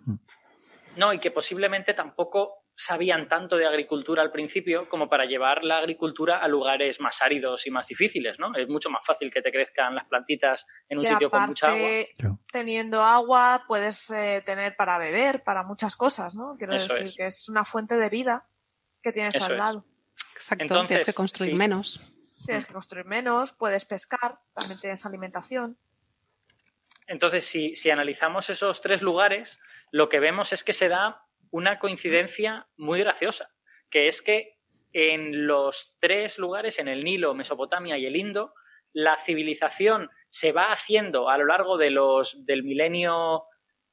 [0.96, 5.76] No, y que posiblemente tampoco sabían tanto de agricultura al principio como para llevar la
[5.76, 8.54] agricultura a lugares más áridos y más difíciles, ¿no?
[8.56, 12.38] Es mucho más fácil que te crezcan las plantitas en un sitio con mucha agua.
[12.50, 16.56] Teniendo agua puedes eh, tener para beber, para muchas cosas, ¿no?
[16.56, 18.48] Quiero decir que es una fuente de vida
[19.02, 19.84] que tienes al lado.
[20.34, 22.00] Exacto, Entonces, tienes que construir menos.
[22.46, 25.76] Tienes que construir menos, puedes pescar, también tienes alimentación.
[27.10, 29.58] Entonces, si, analizamos esos tres lugares,
[29.90, 33.50] lo que vemos es que se da una coincidencia muy graciosa,
[33.90, 34.60] que es que
[34.92, 38.54] en los tres lugares, en el Nilo, Mesopotamia y el Indo,
[38.92, 43.42] la civilización se va haciendo a lo largo de los, del milenio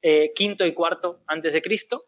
[0.00, 2.04] eh, quinto y cuarto antes de Cristo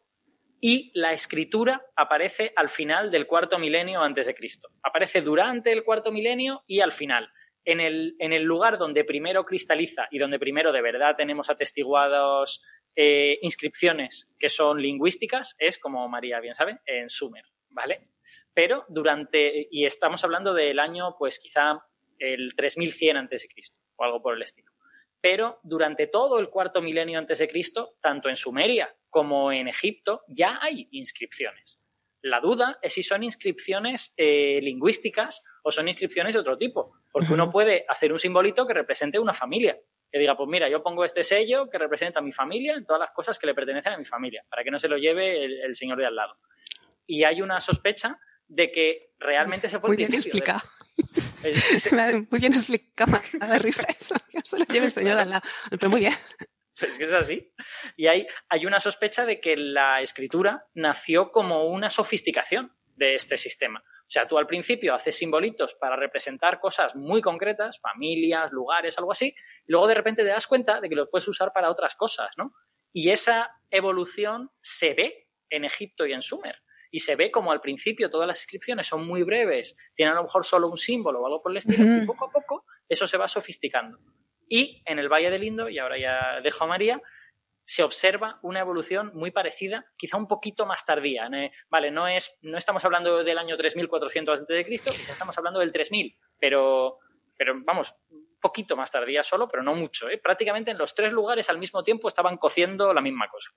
[0.61, 4.69] y la escritura aparece al final del cuarto milenio antes de Cristo.
[4.85, 7.33] Aparece durante el cuarto milenio y al final.
[7.65, 12.63] En el, lugar donde primero cristaliza y donde primero de verdad tenemos atestiguados
[12.97, 18.09] eh, inscripciones que son lingüísticas es, como María bien sabe, en Sumer, ¿vale?
[18.55, 21.85] Pero durante, y estamos hablando del año, pues quizá
[22.19, 24.73] el 3100 antes de Cristo o algo por el estilo.
[25.21, 30.23] Pero durante todo el cuarto milenio antes de Cristo, tanto en Sumeria como en Egipto,
[30.29, 31.80] ya hay inscripciones.
[32.23, 37.33] La duda es si son inscripciones eh, lingüísticas o son inscripciones de otro tipo, porque
[37.33, 39.79] uno puede hacer un simbolito que represente una familia,
[40.11, 43.01] que diga, pues mira, yo pongo este sello que representa a mi familia en todas
[43.01, 45.75] las cosas que le pertenecen a mi familia, para que no se lo lleve el,
[45.75, 46.37] señor de al lado.
[47.07, 50.61] Y hay una sospecha de que realmente se fue muy bien explicado.
[52.31, 55.31] muy bien explicado, me da risa eso, que se lo lleve el señor de al
[55.31, 55.43] lado.
[55.71, 56.15] Pero muy bien.
[56.91, 57.53] Es que es así.
[57.97, 63.37] Y hay, hay una sospecha de que la escritura nació como una sofisticación de este
[63.37, 63.83] sistema.
[64.11, 69.13] O sea, tú al principio haces simbolitos para representar cosas muy concretas, familias, lugares, algo
[69.13, 69.35] así,
[69.67, 72.31] y luego de repente te das cuenta de que los puedes usar para otras cosas,
[72.37, 72.53] ¿no?
[72.93, 76.57] Y esa evolución se ve en Egipto y en Sumer.
[76.91, 80.25] Y se ve como al principio todas las inscripciones son muy breves, tienen a lo
[80.25, 83.17] mejor solo un símbolo o algo por el estilo, y poco a poco eso se
[83.17, 83.99] va sofisticando.
[84.51, 87.01] Y en el Valle del Indo, y ahora ya dejo a María,
[87.65, 91.31] se observa una evolución muy parecida, quizá un poquito más tardía.
[91.71, 96.19] Vale, no, es, no estamos hablando del año 3400 a.C., quizá estamos hablando del 3000,
[96.41, 96.99] pero,
[97.37, 100.11] pero vamos, un poquito más tardía solo, pero no mucho.
[100.11, 100.19] ¿eh?
[100.19, 103.51] Prácticamente en los tres lugares al mismo tiempo estaban cociendo la misma cosa.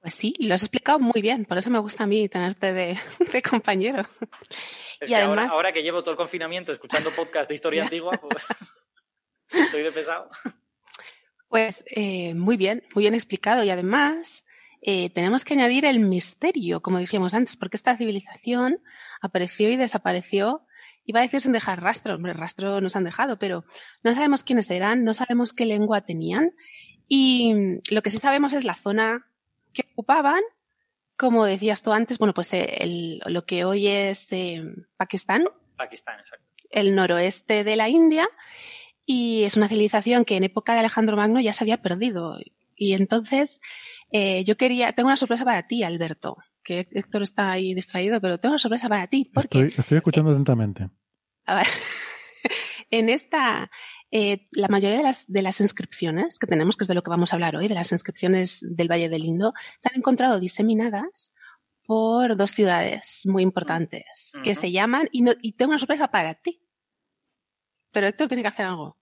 [0.00, 2.98] Pues sí, lo has explicado muy bien, por eso me gusta a mí tenerte de,
[3.48, 4.02] compañero.
[5.00, 5.52] y además...
[5.52, 8.44] ahora, que llevo todo el confinamiento escuchando podcast de historia antigua, pues
[9.52, 10.30] estoy de pesado.
[11.52, 14.46] Pues eh, muy bien, muy bien explicado y además
[14.80, 18.82] eh, tenemos que añadir el misterio, como decíamos antes, porque esta civilización
[19.20, 20.66] apareció y desapareció,
[21.04, 23.66] iba a decir sin dejar rastro, hombre, rastro nos han dejado, pero
[24.02, 26.52] no sabemos quiénes eran, no sabemos qué lengua tenían
[27.06, 27.52] y
[27.90, 29.26] lo que sí sabemos es la zona
[29.74, 30.40] que ocupaban,
[31.18, 34.30] como decías tú antes, bueno, pues eh, lo que hoy es
[34.96, 35.44] Pakistán.
[35.76, 36.46] Pakistán, exacto.
[36.70, 38.26] El noroeste de la India
[39.06, 42.38] y es una civilización que en época de Alejandro Magno ya se había perdido.
[42.76, 43.60] Y entonces
[44.10, 48.38] eh, yo quería, tengo una sorpresa para ti, Alberto, que Héctor está ahí distraído, pero
[48.38, 49.30] tengo una sorpresa para ti.
[49.32, 50.90] Porque, estoy, escuchando atentamente.
[51.46, 51.66] A ver,
[52.90, 53.70] en esta,
[54.10, 57.10] eh, la mayoría de las, de las inscripciones que tenemos, que es de lo que
[57.10, 61.34] vamos a hablar hoy, de las inscripciones del Valle del Indo, se han encontrado diseminadas
[61.84, 66.62] por dos ciudades muy importantes que se llaman, y, y tengo una sorpresa para ti,
[67.92, 68.96] pero Héctor tiene que hacer algo.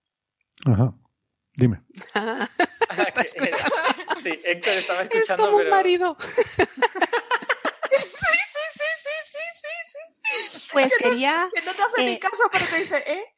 [0.65, 0.93] Ajá.
[1.53, 1.81] Dime.
[4.21, 5.63] sí, Héctor estaba escuchando, es como pero...
[5.63, 6.17] un marido.
[7.91, 9.99] sí, sí, sí, sí, sí, sí, sí.
[10.73, 11.43] Pues que quería...
[11.43, 13.23] No, que no te hace eh, ni caso, pero te dice, ¿eh?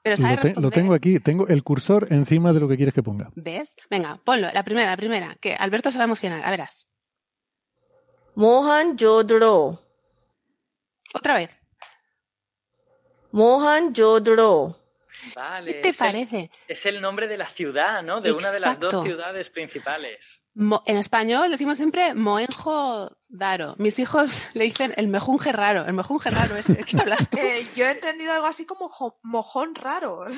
[0.00, 2.94] Pero Lo, sabes te- lo tengo aquí, tengo el cursor encima de lo que quieres
[2.94, 3.30] que ponga.
[3.34, 3.74] ¿Ves?
[3.90, 6.44] Venga, ponlo, la primera, la primera, que Alberto se va a emocionar.
[6.46, 6.88] A verás.
[8.36, 9.82] Mohan Jodro.
[11.12, 11.50] Otra vez.
[13.32, 14.76] Mohan Jodro.
[15.34, 16.50] Vale, ¿Qué te es el- parece?
[16.68, 18.20] es el nombre de la ciudad, ¿no?
[18.20, 20.42] De una de las dos ciudades principales.
[20.54, 23.74] Mo- en español decimos siempre moenjo daro.
[23.78, 27.36] Mis hijos le dicen el mejunje raro, el mejunje raro ese ¿de qué hablas tú?
[27.40, 30.24] Eh, yo he entendido algo así como jo- mojón raro.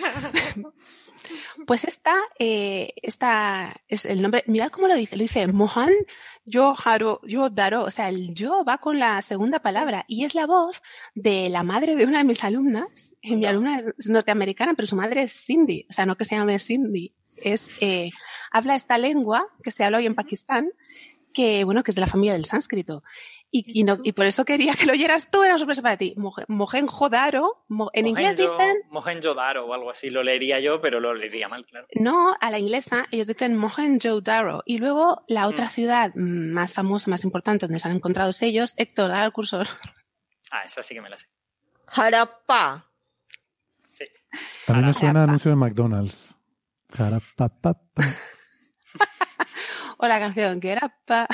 [1.66, 5.92] Pues esta, eh, esta es el nombre, mirad cómo lo dice, lo dice Mohan
[6.44, 10.34] yo haro, yo daro, o sea, el yo va con la segunda palabra y es
[10.34, 10.82] la voz
[11.14, 13.16] de la madre de una de mis alumnas.
[13.22, 16.24] Eh, mi alumna es, es norteamericana, pero su madre es Cindy, o sea, no que
[16.24, 18.10] se llame Cindy, es, eh,
[18.50, 20.70] habla esta lengua que se habla hoy en Pakistán,
[21.32, 23.02] que bueno, que es de la familia del sánscrito.
[23.52, 25.96] Y, y, no, y por eso quería que lo oyeras tú, era una sorpresa para
[25.96, 26.14] ti.
[26.46, 31.14] Mohenjo-daro, mo- en inglés Mohenjo- dicen Mohenjo-daro o algo así, lo leería yo, pero lo
[31.14, 31.86] leería mal, claro.
[31.96, 34.62] No, a la inglesa ellos dicen Mohenjo-Daro.
[34.66, 35.70] Y luego la otra Mm.
[35.70, 39.66] ciudad más famosa, más importante, donde se han encontrado sellos, Héctor, da el cursor.
[40.52, 41.26] Ah, esa sí que me la sé.
[41.88, 42.86] Harappa.
[44.68, 46.36] A mí me suena anuncio de McDonald's.
[46.96, 47.80] Jarapapapa.
[50.02, 51.26] O la canción que era pa...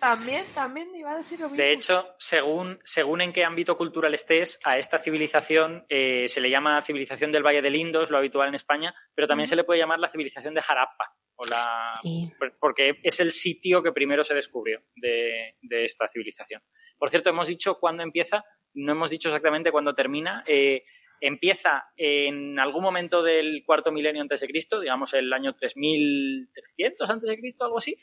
[0.00, 1.62] también, también iba a decir lo mismo.
[1.62, 6.48] De hecho, según, según en qué ámbito cultural estés, a esta civilización eh, se le
[6.48, 9.64] llama civilización del Valle del Indo, es lo habitual en España, pero también se le
[9.64, 12.32] puede llamar la civilización de Harappa, o la, Sí.
[12.58, 16.62] porque es el sitio que primero se descubrió de, de esta civilización.
[16.96, 18.42] Por cierto, hemos dicho cuándo empieza,
[18.72, 20.42] no hemos dicho exactamente cuándo termina.
[20.46, 20.84] Eh,
[21.20, 27.28] empieza en algún momento del cuarto milenio antes de Cristo, digamos el año 3300 antes
[27.28, 27.96] de Cristo, algo así,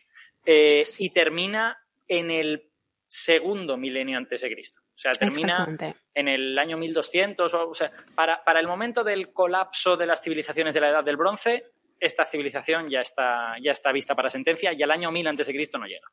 [0.45, 1.77] eh, y termina
[2.07, 2.69] en el
[3.07, 4.79] segundo milenio antes de Cristo.
[4.79, 5.67] O sea, termina
[6.13, 10.21] en el año 1200, o, o sea, para, para el momento del colapso de las
[10.21, 11.65] civilizaciones de la Edad del Bronce,
[11.99, 15.53] esta civilización ya está, ya está vista para sentencia y al año 1000 antes de
[15.53, 16.07] Cristo no llega.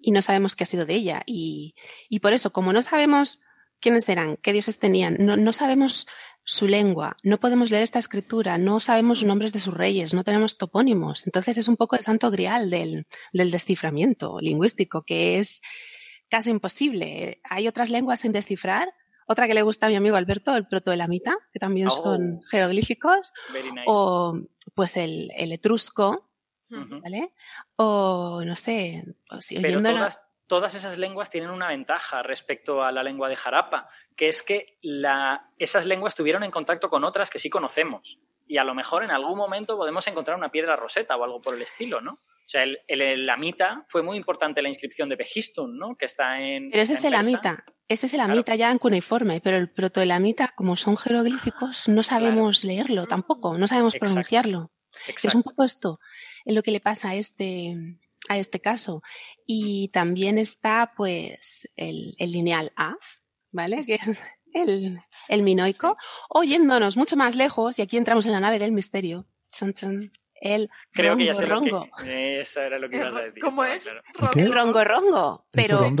[0.00, 1.22] Y no sabemos qué ha sido de ella.
[1.26, 1.74] Y,
[2.08, 3.42] y por eso, como no sabemos
[3.84, 6.06] quiénes eran, qué dioses tenían, no, no sabemos
[6.42, 10.24] su lengua, no podemos leer esta escritura, no sabemos los nombres de sus reyes, no
[10.24, 11.26] tenemos topónimos.
[11.26, 15.60] Entonces es un poco el santo grial del, del desciframiento lingüístico, que es
[16.30, 17.40] casi imposible.
[17.44, 18.88] Hay otras lenguas sin descifrar.
[19.26, 21.90] Otra que le gusta a mi amigo Alberto, el protoelamita, que también Oh.
[22.02, 23.84] son jeroglíficos, nice.
[23.86, 24.38] o
[24.74, 26.30] pues el, el etrusco.
[27.02, 27.32] ¿vale?
[27.76, 32.92] O no sé, o si Pero todas, todas esas lenguas tienen una ventaja respecto a
[32.92, 37.30] la lengua de Jarapa, que es que la, esas lenguas tuvieron en contacto con otras
[37.30, 38.20] que sí conocemos.
[38.46, 41.54] Y a lo mejor en algún momento podemos encontrar una piedra roseta o algo por
[41.54, 42.12] el estilo, ¿no?
[42.12, 45.96] O sea, el, el elamita fue muy importante la inscripción de Behistun, ¿no?
[45.96, 46.70] Que está en.
[46.70, 50.48] Pero ese es el amita, ese es el amita ya en cuneiforme, pero el protoelamita,
[50.54, 54.12] como son jeroglíficos, no sabemos leerlo tampoco, no sabemos Exacto.
[54.12, 54.70] pronunciarlo.
[55.04, 55.38] Es Exacto.
[55.38, 55.98] un poco esto,
[56.44, 57.74] es lo que le pasa a este,
[58.28, 59.02] a este caso.
[59.46, 62.96] Y también está, pues, el, el lineal A,
[63.52, 63.80] ¿vale?
[63.86, 64.18] Que es
[64.52, 65.96] el, el minoico.
[66.28, 69.26] O yéndonos mucho más lejos, y aquí entramos en la nave del misterio.
[69.50, 71.88] Chon, chon, el Creo que ya rongo sé lo rongo.
[72.02, 72.40] que.
[72.40, 73.42] Eso era lo que ibas a decir.
[73.42, 73.90] ¿Cómo es?
[74.36, 75.46] El rongo rongo.
[75.52, 75.94] Pero,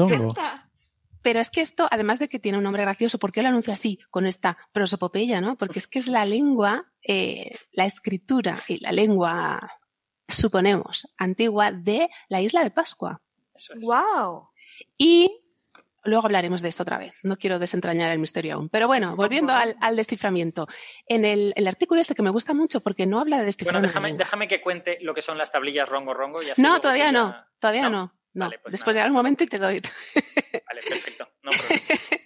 [1.22, 3.72] pero es que esto, además de que tiene un nombre gracioso, ¿por qué lo anuncia
[3.72, 5.56] así, con esta prosopopeya, no?
[5.56, 9.72] Porque es que es la lengua, eh, la escritura y la lengua,
[10.28, 13.20] suponemos, antigua de la isla de Pascua.
[13.54, 13.80] Eso es.
[13.80, 14.48] ¡Wow!
[14.98, 15.40] Y
[16.04, 17.14] luego hablaremos de esto otra vez.
[17.22, 18.68] No quiero desentrañar el misterio aún.
[18.68, 20.66] Pero bueno, volviendo al, al desciframiento.
[21.06, 23.88] En el, el artículo este que me gusta mucho porque no habla de descifrar Bueno,
[23.88, 26.42] déjame, déjame que cuente lo que son las tablillas rongo rongo.
[26.42, 27.30] y así No, todavía no.
[27.30, 27.90] ya- Todavía ¿No?
[27.90, 28.14] no.
[28.34, 28.46] No.
[28.46, 29.80] Vale, pues Después llegará un momento y te doy.
[30.66, 31.28] Vale, perfecto.
[31.42, 31.50] No.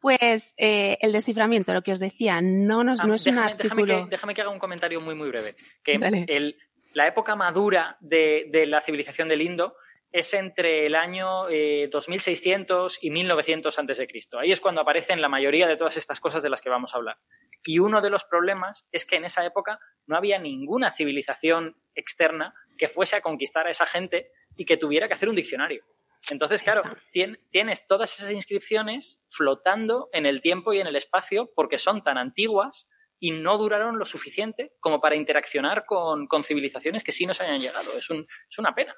[0.00, 3.54] Pues eh, el desciframiento, lo que os decía, no, nos, Ah, no es un déjame,
[3.56, 4.04] déjame artículo.
[4.06, 5.54] que, déjame que haga un comentario muy, muy breve.
[5.84, 6.56] Que el-
[6.94, 9.76] la época madura de, de la civilización del Indo
[10.10, 14.38] es entre el año eh, 2600 y 1900 antes de Cristo.
[14.38, 16.98] Ahí es cuando aparecen la mayoría de todas estas cosas de las que vamos a
[16.98, 17.16] hablar.
[17.64, 22.52] Y uno de los problemas es que en esa época no había ninguna civilización externa
[22.76, 25.82] que fuese a conquistar a esa gente y que tuviera que hacer un diccionario.
[26.30, 26.82] Entonces, claro,
[27.12, 32.04] tien- tienes todas esas inscripciones flotando en el tiempo y en el espacio porque son
[32.04, 32.88] tan antiguas
[33.24, 37.60] y no duraron lo suficiente como para interaccionar con, con civilizaciones que sí nos hayan
[37.60, 37.96] llegado.
[37.96, 38.96] Es, un- es una pena.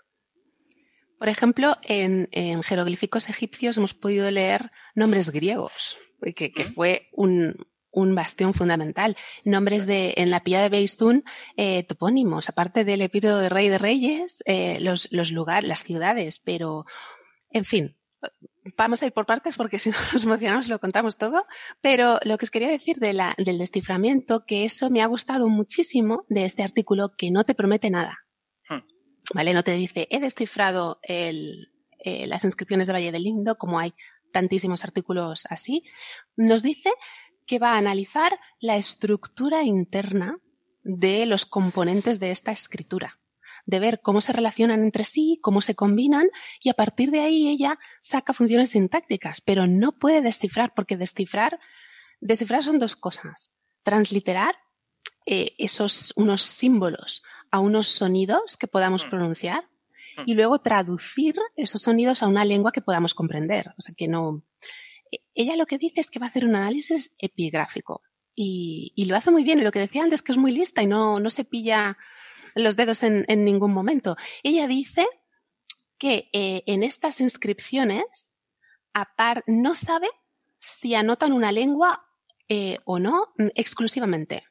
[1.19, 5.99] Por ejemplo, en, en jeroglíficos egipcios hemos podido leer nombres griegos,
[6.35, 7.55] que, que fue un,
[7.91, 9.15] un bastión fundamental.
[9.45, 11.23] Nombres de, en la pilla de Beistún,
[11.59, 16.41] eh, topónimos, aparte del epíteto de rey de reyes, eh, los, los lugares, las ciudades,
[16.41, 16.87] pero,
[17.51, 17.97] en fin,
[18.77, 21.47] vamos a ir por partes porque si no nos emocionamos lo contamos todo,
[21.81, 25.49] pero lo que os quería decir de la, del desciframiento, que eso me ha gustado
[25.49, 28.19] muchísimo de este artículo que no te promete nada.
[28.69, 28.81] Hmm.
[29.35, 29.55] ¿Vale?
[29.55, 33.95] No te dice, he descifrado el, eh, las inscripciones de Valle del Lindo, como hay
[34.33, 35.85] tantísimos artículos así.
[36.37, 36.91] Nos dice
[37.47, 40.39] que va a analizar la estructura interna
[40.83, 43.19] de los componentes de esta escritura
[43.67, 46.29] de ver cómo se relacionan entre sí, cómo se combinan
[46.61, 51.59] y a partir de ahí ella saca funciones sintácticas, pero no puede descifrar porque descifrar,
[52.21, 53.57] descifrar son dos cosas.
[53.83, 54.55] Transliterar
[55.27, 59.11] eh, esos unos símbolos a unos sonidos que podamos mm.
[59.11, 59.65] pronunciar
[60.19, 60.23] mm.
[60.27, 63.73] y luego traducir esos sonidos a una lengua que podamos comprender.
[63.79, 64.45] O sea que no.
[65.11, 68.03] E, ella lo que dice es que va a hacer un análisis epigráfico
[68.35, 69.59] y, y lo hace muy bien.
[69.59, 71.97] Y lo que decía antes que es muy lista y no, no se pilla
[72.55, 74.17] los dedos en, ningún momento.
[74.43, 75.07] Ella dice
[75.99, 78.35] que eh, en estas inscripciones
[79.17, 80.09] par, no sabe
[80.61, 82.07] si anotan una lengua
[82.49, 84.45] eh, o no mm, exclusivamente.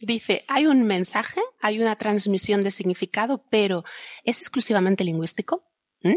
[0.00, 3.84] Dice, hay un mensaje, hay una transmisión de significado, pero
[4.22, 5.64] ¿es exclusivamente lingüístico?
[6.02, 6.16] ¿Mm?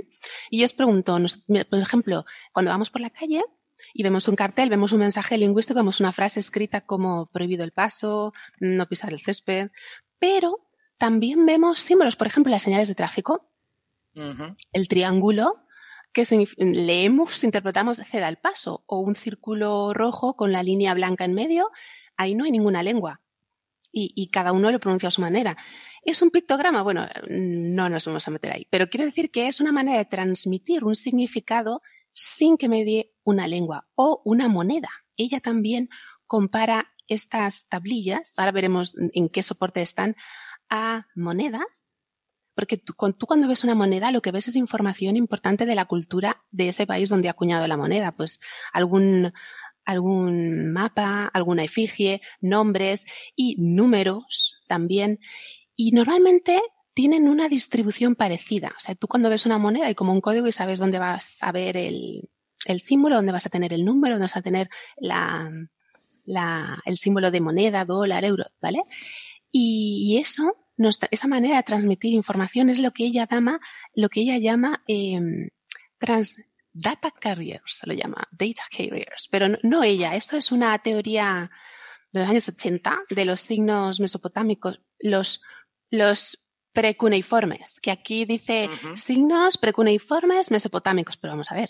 [0.51, 3.43] Y yo os pregunto, por ejemplo, cuando vamos por la calle
[3.93, 7.72] y vemos un cartel, vemos un mensaje lingüístico, vemos una frase escrita como prohibido el
[7.72, 9.72] paso, no pisar el césped,
[10.19, 10.70] pero
[11.02, 13.49] también vemos símbolos, por ejemplo, las señales de tráfico,
[14.14, 15.65] el triángulo,
[16.14, 16.23] que
[16.60, 21.72] leemos, interpretamos ceda el paso, o un círculo rojo con la línea blanca en medio,
[22.18, 23.19] ahí no hay ninguna lengua.
[23.91, 25.57] Y, cada uno lo pronuncia a su manera.
[26.06, 26.84] ¿Es un pictograma?
[26.84, 30.06] Bueno, no nos vamos a meter ahí, pero quiero decir que es una manera de
[30.06, 31.82] transmitir un significado
[32.14, 34.91] sin que medie una lengua o una moneda.
[35.18, 35.90] Ella también
[36.28, 40.15] compara estas tablillas, ahora veremos en qué soporte están,
[40.72, 41.95] a monedas,
[42.56, 46.43] porque tú, cuando ves una moneda lo que ves es información importante de la cultura
[46.49, 48.39] de ese país donde ha acuñado la moneda, pues
[48.73, 49.31] algún,
[49.85, 55.19] algún mapa, alguna efigie, nombres y números también.
[55.76, 56.60] Y normalmente
[56.93, 58.73] tienen una distribución parecida.
[58.77, 61.41] O sea, tú cuando ves una moneda hay como un código y sabes dónde vas
[61.43, 62.30] a ver el,
[62.65, 65.52] el símbolo, dónde vas a tener el número, dónde vas a tener la,
[66.85, 68.81] el símbolo de moneda, dólar, euro, ¿vale?
[69.52, 73.60] Y, eso, esa manera de transmitir información es lo que ella llama,
[73.93, 75.49] lo que ella llama em,
[75.98, 76.41] trans,
[76.73, 81.52] data carriers, se lo llama, data carriers, pero no, ella, esto es una teoría
[82.11, 85.41] de los años 80 de los signos mesopotámicos, los,
[85.89, 91.69] los precuneiformes, que aquí dice signos precuneiformes mesopotámicos, pero vamos a ver,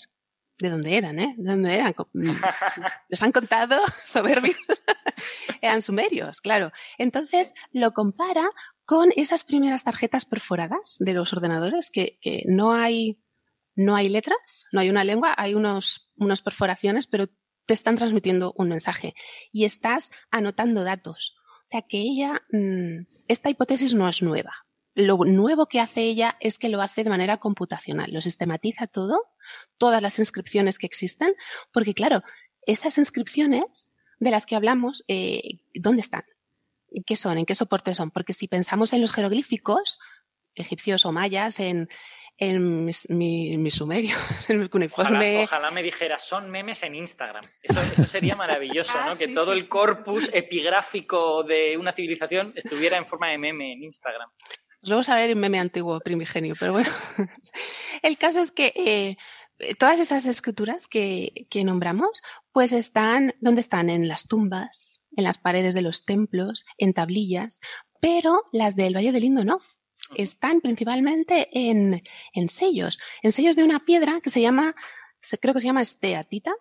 [0.62, 1.34] de dónde eran, ¿eh?
[1.38, 1.94] ¿De dónde eran?
[2.14, 2.32] Mm,
[3.10, 4.58] les han contado soberbios.
[5.62, 6.72] eran sumerios, claro.
[6.98, 8.50] Entonces lo compara
[8.86, 12.18] con esas primeras tarjetas perforadas de los ordenadores que,
[12.48, 13.20] no hay
[13.74, 17.28] no hay letras, no hay una lengua, hay unos, unas perforaciones, pero
[17.66, 19.16] te están transmitiendo un mensaje
[19.52, 21.36] y estás anotando datos.
[21.64, 24.54] O sea que ella, mm, esta hipótesis no es nueva.
[24.94, 29.22] Lo nuevo que hace ella es que lo hace de manera computacional, lo sistematiza todo,
[29.78, 31.34] todas las inscripciones que existen,
[31.72, 32.24] porque claro,
[32.66, 36.24] esas inscripciones de las que hablamos, eh, ¿dónde están?
[37.06, 37.38] ¿Qué son?
[37.38, 38.12] ¿En qué soporte son?
[38.12, 40.00] Porque si pensamos en los jeroglíficos,
[40.56, 41.90] egipcios o mayas, en,
[42.42, 47.46] en mi, sumerio, en Ojalá, ojalá, me dijera, son memes en Instagram.
[47.62, 49.12] Eso, sería maravilloso, ¿no?
[49.12, 53.84] Ah, que todo el corpus epigráfico de una civilización estuviera en forma de meme en
[53.84, 54.30] Instagram.
[54.84, 56.90] Luego saber un meme antiguo primigenio, pero bueno.
[58.02, 63.90] El caso es que eh, todas esas escrituras que, que nombramos, pues están, ¿dónde están?
[63.90, 67.62] En las tumbas, en las paredes de los templos, en tablillas,
[68.00, 69.60] pero las del Valle del Indo no.
[70.16, 72.02] Están principalmente en,
[72.34, 74.76] en sellos, en sellos de una piedra que se llama,
[75.40, 76.54] creo que se llama esteatita,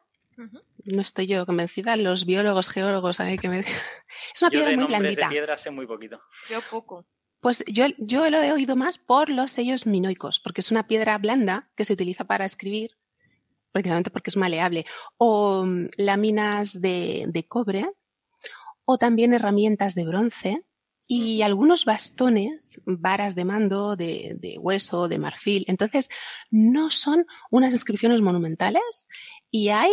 [0.84, 3.60] no estoy yo convencida, los biólogos, geólogos, hay que me...
[4.34, 5.26] Es una piedra muy blandita.
[5.26, 6.20] de piedra sé muy poquito.
[6.48, 7.04] Yo poco.
[7.40, 11.16] Pues yo, yo lo he oído más por los sellos minoicos, porque es una piedra
[11.18, 12.98] blanda que se utiliza para escribir,
[13.72, 14.86] precisamente porque es maleable,
[15.16, 17.90] o mm, láminas de, de cobre,
[18.84, 20.64] o también herramientas de bronce,
[21.12, 25.64] y algunos bastones, varas de mando, de, de, hueso, de marfil.
[25.66, 26.08] Entonces,
[26.52, 29.08] no son unas inscripciones monumentales
[29.50, 29.90] y hay,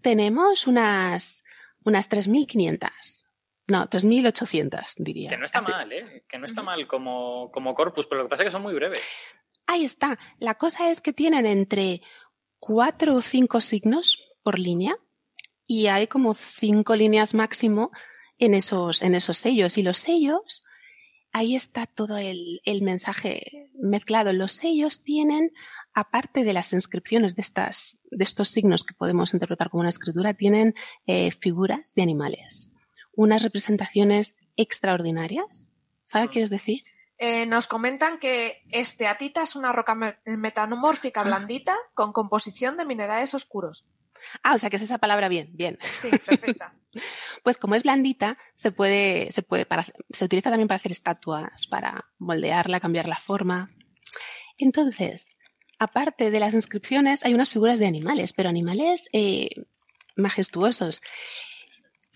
[0.00, 1.44] tenemos unas,
[1.84, 3.28] unas 3.500.
[3.68, 5.30] No, 3.800 diría.
[5.30, 6.24] Que no está mal, ¿eh?
[6.28, 8.74] Que no está mal como, como corpus, pero lo que pasa es que son muy
[8.74, 9.00] breves.
[9.68, 10.18] Ahí está.
[10.40, 12.02] La cosa es que tienen entre
[12.62, 14.96] cuatro o cinco signos por línea
[15.66, 17.90] y hay como cinco líneas máximo
[18.38, 19.78] en esos, en esos sellos.
[19.78, 20.62] Y los sellos,
[21.32, 24.32] ahí está todo el, el mensaje mezclado.
[24.32, 25.50] Los sellos tienen,
[25.92, 30.32] aparte de las inscripciones de, estas, de estos signos que podemos interpretar como una escritura,
[30.32, 30.76] tienen
[31.08, 32.76] eh, figuras de animales.
[33.16, 35.74] Unas representaciones extraordinarias.
[36.04, 36.82] ¿Sabe qué es decir?
[37.24, 39.94] Eh, nos comentan que esteatita es una roca
[40.26, 41.24] metamórfica Ah.
[41.24, 43.86] blandita con composición de minerales oscuros.
[44.42, 45.78] Ah, o sea que es esa palabra bien, bien.
[46.00, 46.74] Sí, perfecta.
[47.44, 51.68] Pues como es blandita, se puede, se puede para, se utiliza también para hacer estatuas,
[51.68, 53.70] para moldearla, cambiar la forma.
[54.58, 55.36] Entonces,
[55.78, 59.48] aparte de las inscripciones, hay unas figuras de animales, pero animales eh,
[60.16, 61.00] majestuosos.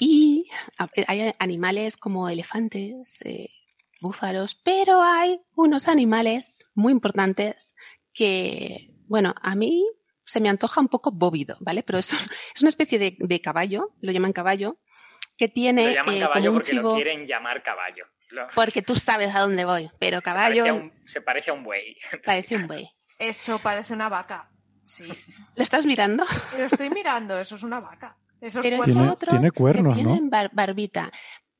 [0.00, 3.50] Y a- hay animales como elefantes, eh,
[4.00, 7.74] búfalos, pero hay unos animales muy importantes
[8.12, 9.84] que, bueno, a mí
[10.24, 11.82] se me antoja un poco bóvido, ¿vale?
[11.82, 12.12] Pero es,
[12.54, 14.78] es una especie de, de caballo, lo llaman caballo,
[15.36, 18.04] que tiene Lo llaman eh, caballo como un porque lo quieren llamar caballo.
[18.30, 21.50] Lo- porque tú sabes a dónde voy, pero se, parece a caballo un, se parece
[21.50, 21.96] a un buey.
[22.24, 22.90] parece un buey.
[23.18, 24.50] Eso parece una vaca.
[24.84, 25.04] Sí.
[25.56, 26.24] ¿Lo estás mirando?
[26.56, 28.16] Lo estoy mirando, eso es una vaca.
[28.40, 30.10] Esos Pero cuernos- Tiene, tiene cuernos, que ¿no?
[30.12, 31.10] tienen bar- barbita,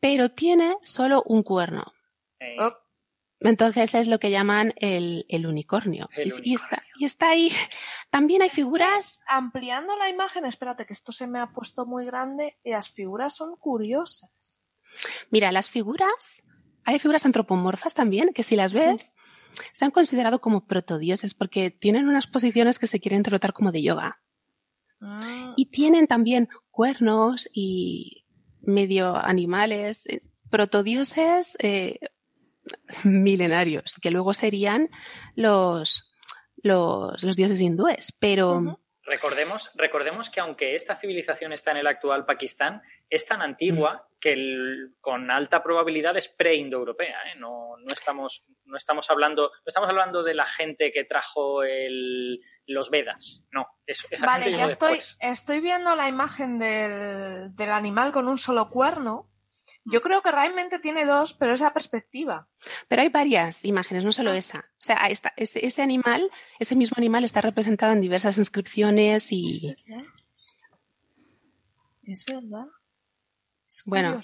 [0.01, 1.93] pero tiene solo un cuerno.
[2.41, 2.73] Eh, Oh,
[3.41, 6.09] Entonces es lo que llaman el, el unicornio.
[6.17, 7.53] El Y- y, está, y está ahí.
[8.11, 9.21] También hay figuras.
[9.29, 13.35] ampliando la imagen, espérate que esto se me ha puesto muy grande y las figuras
[13.37, 14.61] son curiosas.
[15.31, 16.45] Mira, las figuras,
[16.85, 18.79] hay figuras antropomorfas también, que si las Sí.
[18.79, 19.15] ves,
[19.73, 23.83] se han considerado como protodioses porque tienen unas posiciones que se quieren tratar como de
[23.83, 24.21] yoga.
[25.03, 28.25] Ah, Y tienen también cuernos y
[28.63, 31.99] medio animales, eh, protodioses eh,
[33.05, 34.89] milenarios, que luego serían
[35.35, 36.11] los,
[36.63, 38.17] los, los dioses hindúes.
[38.21, 38.81] Pero.
[39.09, 44.33] Recordemos, recordemos que aunque esta civilización está en el actual Pakistán, es tan antigua que
[44.33, 47.15] el- con alta probabilidad es pre-indoeuropea.
[47.33, 47.39] ¿eh?
[47.39, 52.41] No, no, estamos, no, estamos hablando, no estamos hablando de la gente que trajo el-
[52.67, 53.45] los Vedas.
[53.53, 55.19] No, es, Vale, ya estoy, después.
[55.21, 59.31] estoy viendo la imagen del, del animal con un solo cuerno.
[59.89, 62.49] Yo creo que realmente tiene dos, pero es la perspectiva.
[62.89, 64.69] Pero hay varias imágenes, no solo esa.
[64.81, 69.69] O sea, está- ese, ese animal, ese mismo animal está representado en diversas inscripciones y,
[69.69, 70.05] Es verdad.
[72.05, 72.65] Es verdad.
[73.69, 74.21] Es Bueno,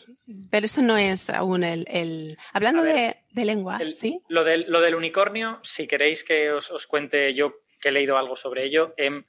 [0.50, 2.38] pero eso no es aún el, el...
[2.52, 4.20] hablando ver, de, de lengua, El- ¿sí?
[4.28, 8.16] Lo del, lo del unicornio, si queréis que os, os cuente yo que he leído
[8.16, 9.24] algo sobre ello, em,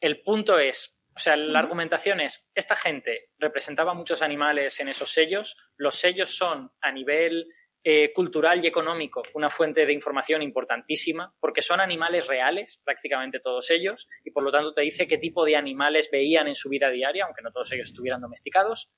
[0.00, 5.10] el punto es, o sea, la argumentación es, esta gente representaba muchos animales en esos
[5.10, 7.46] sellos, los sellos son a nivel
[7.82, 13.70] eh, cultural y económico una fuente de información importantísima, porque son animales reales, prácticamente todos
[13.70, 16.90] ellos, y por lo tanto te dice qué tipo de animales veían en su vida
[16.90, 18.90] diaria, aunque no todos ellos estuvieran domesticados.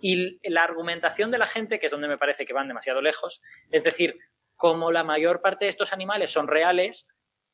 [0.00, 3.40] Y la argumentación de la gente, que es donde me parece que van demasiado lejos,
[3.70, 4.18] es decir,
[4.56, 7.08] como la mayor parte de estos animales son reales,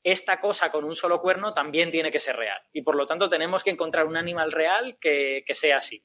[0.06, 2.60] esta cosa con un solo cuerno también tiene que ser real.
[2.72, 6.00] Y por lo tanto tenemos que encontrar un animal real que, que sea así.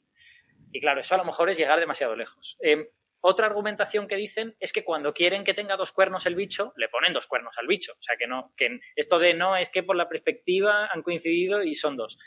[0.71, 2.57] Y claro, eso a lo mejor es llegar demasiado lejos.
[2.63, 6.73] Eh, otra argumentación que dicen es que cuando quieren que tenga dos cuernos el bicho,
[6.77, 7.93] le ponen dos cuernos al bicho.
[7.93, 11.61] O sea, que no, que esto de no es que por la perspectiva han coincidido
[11.61, 12.17] y son dos.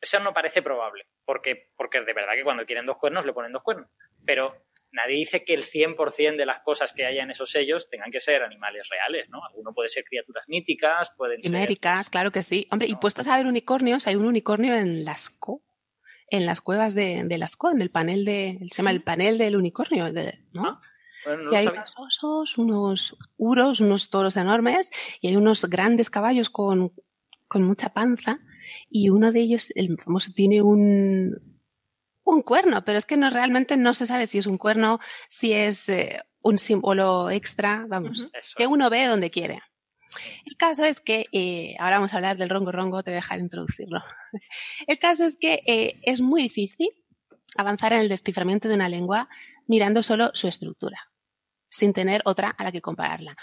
[0.00, 3.52] Eso no parece probable, porque, porque de verdad que cuando quieren dos cuernos le ponen
[3.52, 3.90] dos cuernos.
[4.24, 8.10] Pero nadie dice que el 100% de las cosas que haya en esos sellos tengan
[8.10, 9.44] que ser animales reales, ¿no?
[9.44, 11.50] Alguno puede ser criaturas míticas, pueden ser...
[11.50, 12.66] Quiméricas, claro que sí.
[12.70, 15.62] Hombre, y puestos a ver unicornios, hay un unicornio en Lascaux,
[16.30, 18.96] en las cuevas de, de Lascaux, en el panel de, se llama Sí.
[18.96, 20.66] el panel del unicornio, de- ¿no?
[20.68, 20.80] Ah,
[21.24, 21.80] bueno, no y hay sabía.
[21.80, 24.90] unos osos, unos uros, unos toros enormes
[25.20, 26.92] y hay unos grandes caballos con,
[27.48, 28.40] con mucha panza
[28.90, 31.57] y uno de ellos, el famoso, tiene un,
[32.28, 35.52] un cuerno, pero es que no realmente no se sabe si es un cuerno, si
[35.52, 38.26] es eh, un símbolo extra, vamos,
[38.56, 39.62] que uno ve donde quiere.
[40.44, 43.20] El caso es que, eh, ahora vamos a hablar del rongo rongo, te voy a
[43.20, 44.00] dejar introducirlo.
[44.86, 46.88] El caso es que eh, es muy difícil
[47.56, 49.28] avanzar en el desciframiento de una lengua
[49.66, 51.10] mirando solo su estructura,
[51.68, 53.36] sin tener otra a la que compararla.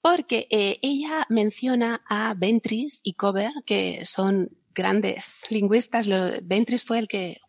[0.00, 6.08] Porque eh, ella menciona a Ventris y Cover, que son grandes lingüistas.
[6.42, 7.40] Ventris fue el que,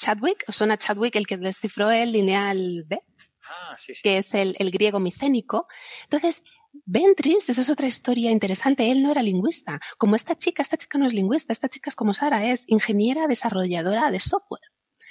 [0.00, 3.02] Chadwick, o suena Chadwick, el que descifró el lineal B,
[3.42, 4.00] Ah, sí, sí.
[4.02, 5.66] que es el, el griego micénico.
[6.04, 6.42] Entonces,
[6.86, 9.80] Ventris, esa es otra historia interesante, él no era lingüista.
[9.98, 13.26] Como esta chica, esta chica no es lingüista, esta chica es como Sara, es ingeniera
[13.26, 14.62] desarrolladora de software.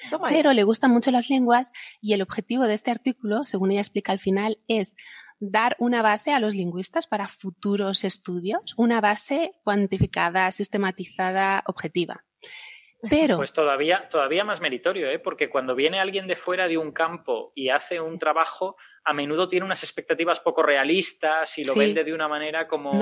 [0.09, 0.35] Toma ahí.
[0.35, 4.13] Pero le gustan mucho las lenguas y el objetivo de este artículo, según ella explica
[4.13, 4.95] al final, es
[5.41, 12.23] dar una base a los lingüistas para futuros estudios, una base cuantificada, sistematizada, objetiva.
[13.09, 13.37] Pero...
[13.37, 15.19] Pues todavía, todavía más meritorio, ¿eh?
[15.19, 19.47] porque cuando viene alguien de fuera de un campo y hace un trabajo, a menudo
[19.47, 22.93] tiene unas expectativas poco realistas y lo vende de una manera como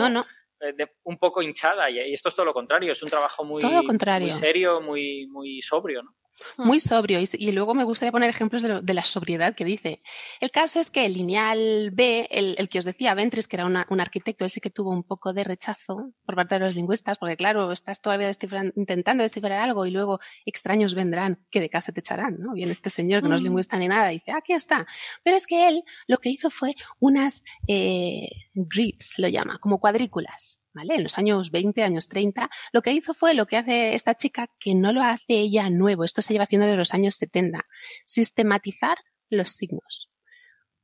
[0.59, 1.89] eh, un poco hinchada.
[1.89, 6.03] Y esto es todo lo contrario, es un trabajo muy, muy serio, muy, muy sobrio.
[6.03, 6.15] ¿no?
[6.57, 7.19] Muy sobrio.
[7.19, 10.01] Y, luego me gustaría poner ejemplos de, la sobriedad que dice.
[10.39, 14.01] El caso es que el lineal B, el, que os decía, Ventris, que era un
[14.01, 17.37] arquitecto, él sí que tuvo un poco de rechazo por parte de los lingüistas, porque
[17.37, 18.31] claro, estás todavía
[18.75, 22.53] intentando descifrar algo y luego extraños vendrán que de casa te echarán, ¿no?
[22.53, 23.45] Viene este señor que no es mm.
[23.45, 24.85] lingüista ni nada y dice, aquí está.
[25.23, 30.66] Pero es que él lo que hizo fue unas eh, grids, lo llama, como cuadrículas
[30.73, 34.47] en los años 20, años 30, lo que hizo fue lo que hace esta chica,
[34.59, 37.65] que no lo hace ella nuevo, esto se lleva haciendo de los años 70,
[38.05, 38.97] sistematizar
[39.29, 40.11] los signos.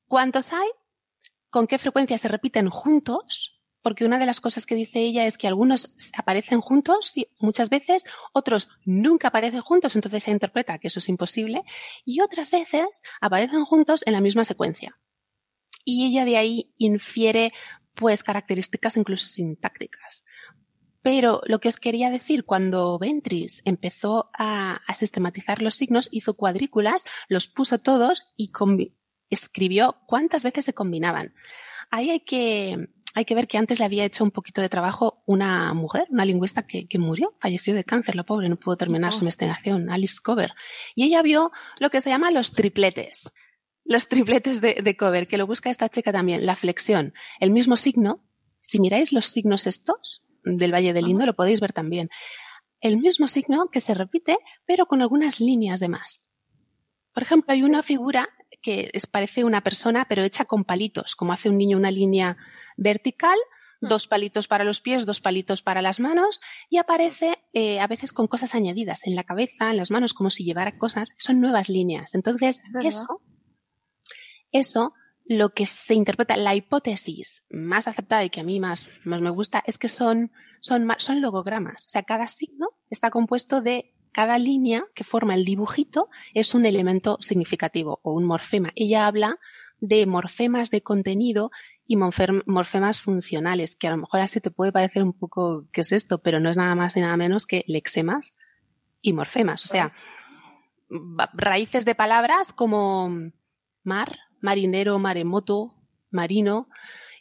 [0.08, 0.70] ¿Cuántos hay?
[1.50, 3.62] ¿Con qué frecuencia se repiten juntos?
[3.82, 8.06] Porque una de las cosas que dice ella es que algunos aparecen juntos muchas veces,
[8.32, 11.64] otros nunca aparecen juntos, entonces se interpreta que eso es imposible,
[12.06, 14.98] y otras veces aparecen juntos en la misma secuencia.
[15.86, 17.52] Y ella de ahí infiere
[17.96, 20.26] pues características incluso sintácticas.
[21.04, 27.06] Pero lo que os quería decir, cuando Ventris empezó a, sistematizar los signos, hizo cuadrículas,
[27.28, 28.52] los puso todos y
[29.30, 31.34] escribió cuántas veces se combinaban.
[31.92, 35.22] Ahí hay que, hay que ver que antes le había hecho un poquito de trabajo
[35.26, 39.20] una mujer, una lingüista que, murió, falleció de cáncer, la pobre, no pudo terminar su
[39.20, 39.24] oh.
[39.24, 40.54] investigación, Alice Cover.
[40.96, 43.34] Y ella vio lo que se llama los tripletes
[43.86, 48.24] los tripletes de, cover, que lo busca esta chica también, la flexión, el mismo signo,
[48.62, 52.10] si miráis los signos estos del Valle del Lindo, lo podéis ver también.
[52.80, 56.34] El mismo signo que se repite, pero con algunas líneas de más.
[57.14, 58.30] Por ejemplo, hay una figura
[58.62, 62.38] que es, parece una persona, pero hecha con palitos, como hace un niño una línea
[62.78, 63.78] vertical, ah.
[63.82, 66.40] dos palitos para los pies, dos palitos para las manos,
[66.70, 70.30] y aparece eh, a veces con cosas añadidas en la cabeza, en las manos, como
[70.30, 71.14] si llevara cosas.
[71.18, 72.16] Son nuevas líneas.
[72.16, 73.20] Entonces, eso
[74.54, 74.94] eso
[75.26, 79.30] lo que se interpreta, la hipótesis más aceptada y que a mí más, más me
[79.30, 81.86] gusta es que son, son, son logogramas.
[81.86, 86.66] O sea, cada signo está compuesto de cada línea que forma el dibujito es un
[86.66, 88.72] elemento significativo o un morfema.
[88.76, 89.40] Ella habla
[89.80, 91.52] de morfemas de contenido
[91.86, 95.92] y morfemas funcionales, que a lo mejor así te puede parecer un poco qué es
[95.92, 98.38] esto, pero no es nada más ni nada menos que lexemas
[99.02, 99.66] y morfemas.
[99.66, 100.06] O sea, pues
[101.34, 103.10] raíces de palabras como
[103.84, 105.74] mar, marinero, maremoto,
[106.12, 106.70] marino,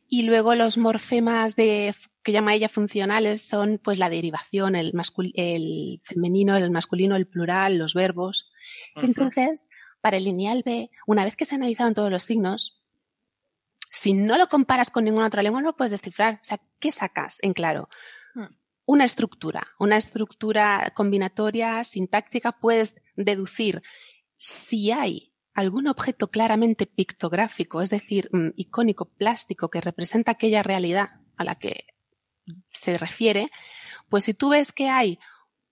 [0.09, 4.93] y luego los morfemas de, que llama ella funcionales son pues la derivación, el,
[5.35, 8.51] el femenino, el masculino, el plural, los verbos.
[8.97, 9.71] Entonces,
[10.01, 12.83] para el lineal B, una vez que se analizado todos los signos,
[13.89, 16.41] si no lo comparas con ninguna otra lengua, no lo puedes descifrar.
[16.43, 17.89] O sea, ¿qué sacas en claro?
[18.35, 18.47] Hmm.
[18.85, 23.83] Una estructura, una estructura combinatoria, sintáctica, puedes deducir
[24.37, 31.21] si hay algún objeto claramente pictográfico, es decir, mm, icónico, plástico, que representa aquella realidad
[31.37, 31.87] a la que
[32.73, 33.51] se refiere,
[34.09, 35.19] pues si tú ves que hay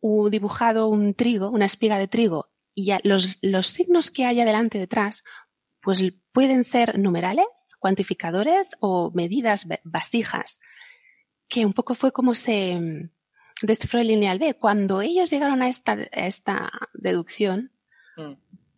[0.00, 4.78] un dibujado un trigo, una espiga de trigo, y los, los signos que hay adelante
[4.78, 5.24] detrás,
[5.82, 6.02] pues
[6.32, 10.60] pueden ser numerales, cuantificadores o medidas vasijas,
[11.48, 13.10] que un poco fue como se mm,
[13.62, 14.54] descifró el lineal B.
[14.54, 17.72] Cuando ellos llegaron a esta, esta deducción,
[18.16, 18.32] mm.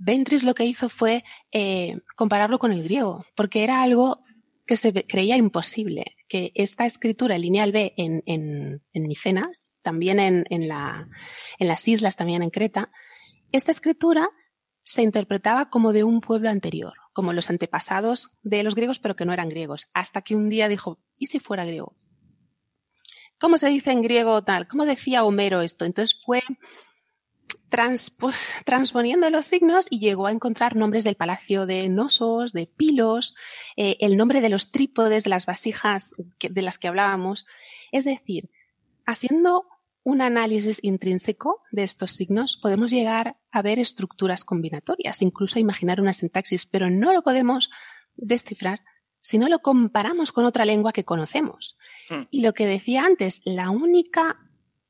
[0.05, 4.25] Ventris lo que hizo fue eh, compararlo con el griego, porque era algo
[4.67, 10.45] que se creía imposible, que esta escritura lineal B en, en, en Micenas, también en,
[10.51, 12.91] en las islas, también en Creta,
[13.53, 14.29] esta escritura
[14.83, 19.25] se interpretaba como de un pueblo anterior, como los antepasados de los griegos, pero que
[19.25, 21.97] no eran griegos, hasta que un día dijo, ¿y si fuera griego?
[23.39, 24.67] ¿Cómo se dice en griego tal?
[24.67, 25.85] ¿Cómo decía Homero esto?
[25.85, 26.43] Entonces fue
[28.65, 33.35] transponiendo los signos y llegó a encontrar nombres del palacio de Nosos, de Pilos,
[33.77, 37.47] eh, el nombre de los trípodes, de las vasijas de las que hablábamos.
[37.91, 38.51] Es decir,
[39.07, 39.67] haciendo
[40.05, 46.01] un análisis intrínseco de estos signos, podemos llegar a ver estructuras combinatorias, incluso a imaginar
[46.01, 47.71] una sintaxis, pero no lo podemos
[48.17, 48.81] descifrar
[49.21, 51.79] si no lo comparamos con otra lengua que conocemos.
[52.11, 52.23] Hmm.
[52.31, 54.39] Y lo que decía antes, la única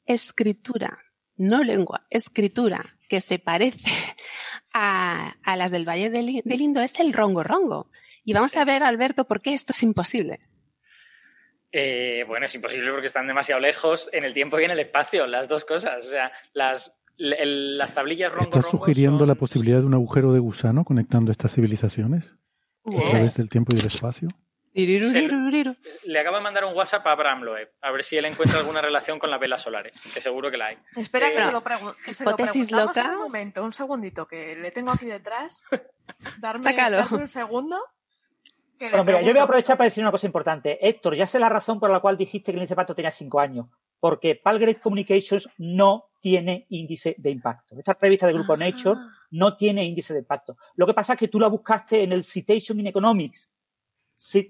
[0.06, 0.98] escritura
[1.36, 3.90] no lengua, escritura que se parece
[4.74, 7.90] a, las del Valle del, Indo es el rongo rongo.
[8.24, 10.40] Y vamos a ver, Alberto, por qué esto es imposible.
[11.72, 15.26] Eh, bueno, es imposible porque están demasiado lejos en el tiempo y en el espacio,
[15.26, 16.06] las dos cosas.
[16.06, 20.84] O sea, las, las tablillas rongo ¿Estás sugiriendo la posibilidad de un agujero de gusano
[20.84, 22.24] conectando estas civilizaciones?
[22.84, 24.28] A través del tiempo y del espacio.
[24.74, 28.80] Le acabo de mandar un WhatsApp a Abraham Loeb, a ver si él encuentra alguna
[28.80, 30.78] relación con las velas solares, que seguro que la hay.
[30.96, 34.70] Espera que Eh, se lo, que se lo preguntamos un momento, un segundito, que le
[34.70, 35.66] tengo aquí detrás.
[36.38, 36.96] Darme, Sácalo.
[36.98, 37.76] darme un segundo.
[38.80, 40.88] Bueno, mira, yo voy a aprovechar para decir una cosa importante.
[40.88, 43.12] Héctor, ya sé la razón por la cual dijiste que el índice de impacto tenía
[43.12, 43.66] cinco años.
[44.00, 47.76] Porque Palgrave Communications no tiene índice de impacto.
[47.78, 48.98] Esta revista de Grupo Nature
[49.30, 50.56] no tiene índice de impacto.
[50.74, 53.51] Lo que pasa es que tú la buscaste en el Citation in Economics.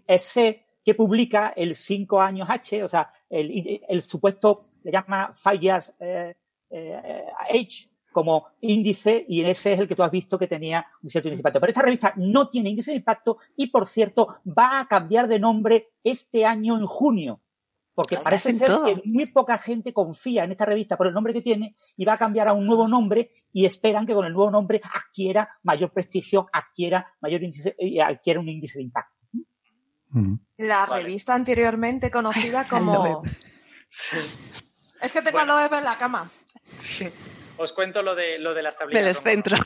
[0.06, 5.58] Ese que publica el 5 años H, o sea, el, el supuesto, le llama Five
[5.58, 6.34] Years eh,
[6.70, 11.08] eh, Age como índice y ese es el que tú has visto que tenía un
[11.08, 11.60] cierto índice de impacto.
[11.60, 15.38] Pero esta revista no tiene índice de impacto y, por cierto, va a cambiar de
[15.38, 17.40] nombre este año en junio.
[17.94, 18.86] Porque Pues parece ser todo.
[18.86, 22.14] que muy poca gente confía en esta revista por el nombre que tiene y va
[22.14, 25.90] a cambiar a un nuevo nombre y esperan que con el nuevo nombre adquiera mayor
[25.90, 29.11] prestigio, adquiera mayor índice, eh, adquiera un índice de impacto.
[30.56, 33.22] La revista anteriormente conocida como...
[35.00, 36.30] Es que tengo a Loeb en la cama.
[36.78, 37.08] Sí.
[37.56, 39.02] Os cuento lo de, lo de las tablillas.
[39.02, 39.56] Me descentro.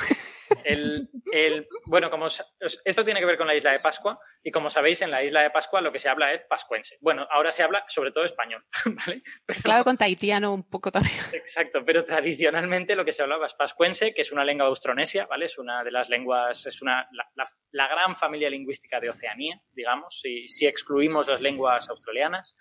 [0.65, 4.71] El, el- bueno, como esto tiene que ver con la isla de Pascua y como
[4.71, 6.97] sabéis, en la isla de Pascua lo que se habla es pascuense.
[7.01, 8.65] Bueno, ahora se habla sobre todo español,
[9.07, 9.23] ¿vale?
[9.63, 11.15] Claro, con tahitiano un poco también.
[11.33, 15.47] Exacto, pero tradicionalmente lo que se hablaba es pascuense, que es una lengua austronesia, ¿vale?
[15.47, 19.61] Es una de las lenguas, es una, la, la- la gran familia lingüística de Oceanía,
[19.73, 22.57] digamos, si, si excluimos las lenguas australianas.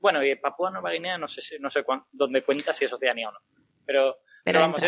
[0.00, 2.92] Bueno, y Papúa Nueva Guinea no sé, si- no sé cuán- dónde cuenta si es
[2.92, 3.38] Oceanía o no,
[3.86, 4.82] pero, pero, Pero vamos,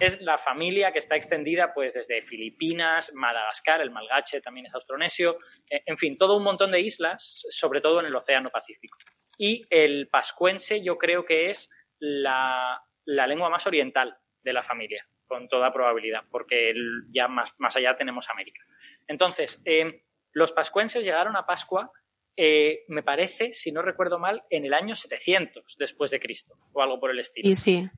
[0.00, 5.38] es, la familia que está extendida pues desde Filipinas, Madagascar, el malgache también es austronesio,
[5.70, 8.98] eh, en fin, todo un montón de islas, sobre todo en el Océano Pacífico.
[9.38, 11.70] Y el pascuense yo creo que es
[12.00, 16.74] la, la lengua más oriental de la familia, con toda probabilidad, porque
[17.08, 18.62] ya más, más allá tenemos América.
[19.06, 20.02] Entonces, eh,
[20.32, 21.92] los pascuenses llegaron a Pascua,
[22.36, 26.82] eh, me parece, si no recuerdo mal, en el año 700 después de Cristo, o
[26.82, 27.88] algo por el estilo Y sí.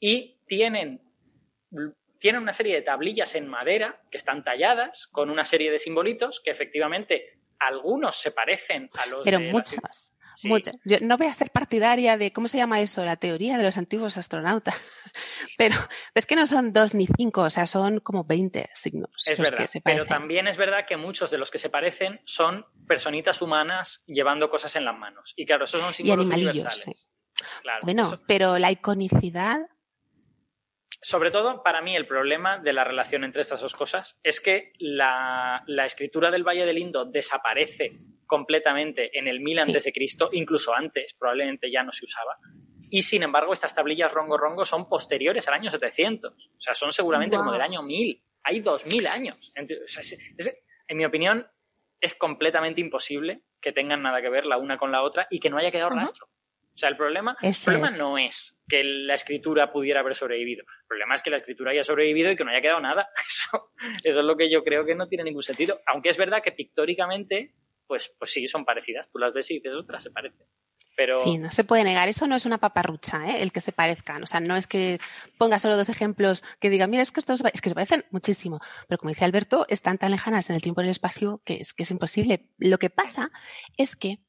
[0.00, 1.00] Y tienen,
[2.18, 6.40] tienen una serie de tablillas en madera que están talladas con una serie de simbolitos
[6.40, 10.14] que efectivamente algunos se parecen a los Pero de la muchas.
[10.36, 10.46] Sí.
[10.46, 10.76] muchas.
[10.84, 13.04] Yo no voy a ser partidaria de, ¿cómo se llama eso?
[13.04, 14.76] La teoría de los antiguos astronautas.
[15.58, 15.74] Pero
[16.14, 19.10] es que no son dos ni cinco, o sea, son como 20 signos.
[19.26, 22.20] Es verdad, que se pero también es verdad que muchos de los que se parecen
[22.24, 25.34] son personitas humanas llevando cosas en las manos.
[25.36, 27.10] Y claro, esos son Y símbolos animalillos, universales.
[27.62, 29.58] Claro, Bueno, eso- pero la iconicidad,
[31.00, 34.72] sobre todo, para mí, el problema de la relación entre estas dos cosas es que
[34.78, 40.28] la, la escritura del Valle del Indo desaparece completamente en el 1000 antes de Cristo,
[40.32, 42.36] incluso antes, probablemente ya no se usaba.
[42.90, 46.32] Y sin embargo, estas tablillas rongo rongo son posteriores al año 700.
[46.56, 48.22] O sea, son seguramente como del año 1000.
[48.44, 49.52] Hay 2000 años.
[49.54, 51.46] Ent- o sea, es- es- en mi opinión,
[52.00, 55.50] es completamente imposible que tengan nada que ver la una con la otra y que
[55.50, 56.28] no haya quedado rastro.
[56.78, 57.98] O sea, el problema, el problema es.
[57.98, 60.62] no es que la escritura pudiera haber sobrevivido.
[60.62, 63.08] El problema es que la escritura haya sobrevivido y que no haya quedado nada.
[63.26, 63.72] Eso,
[64.04, 65.80] eso es lo que yo creo que no tiene ningún sentido.
[65.86, 67.52] Aunque es verdad que pictóricamente,
[67.84, 69.10] pues, pues sí, son parecidas.
[69.10, 70.46] Tú las ves y dices, otras se parecen.
[70.96, 72.08] Pero sí, no se puede negar.
[72.08, 73.42] Eso no es una paparrucha, ¿eh?
[73.42, 74.22] el que se parezcan.
[74.22, 75.00] O sea, no es que
[75.36, 78.60] ponga solo dos ejemplos que digan, mira, es que estos es que se parecen muchísimo.
[78.86, 81.74] Pero como dice Alberto, están tan lejanas en el tiempo y el espacio que es
[81.74, 82.50] que es imposible.
[82.58, 83.32] Lo que pasa
[83.76, 84.20] es que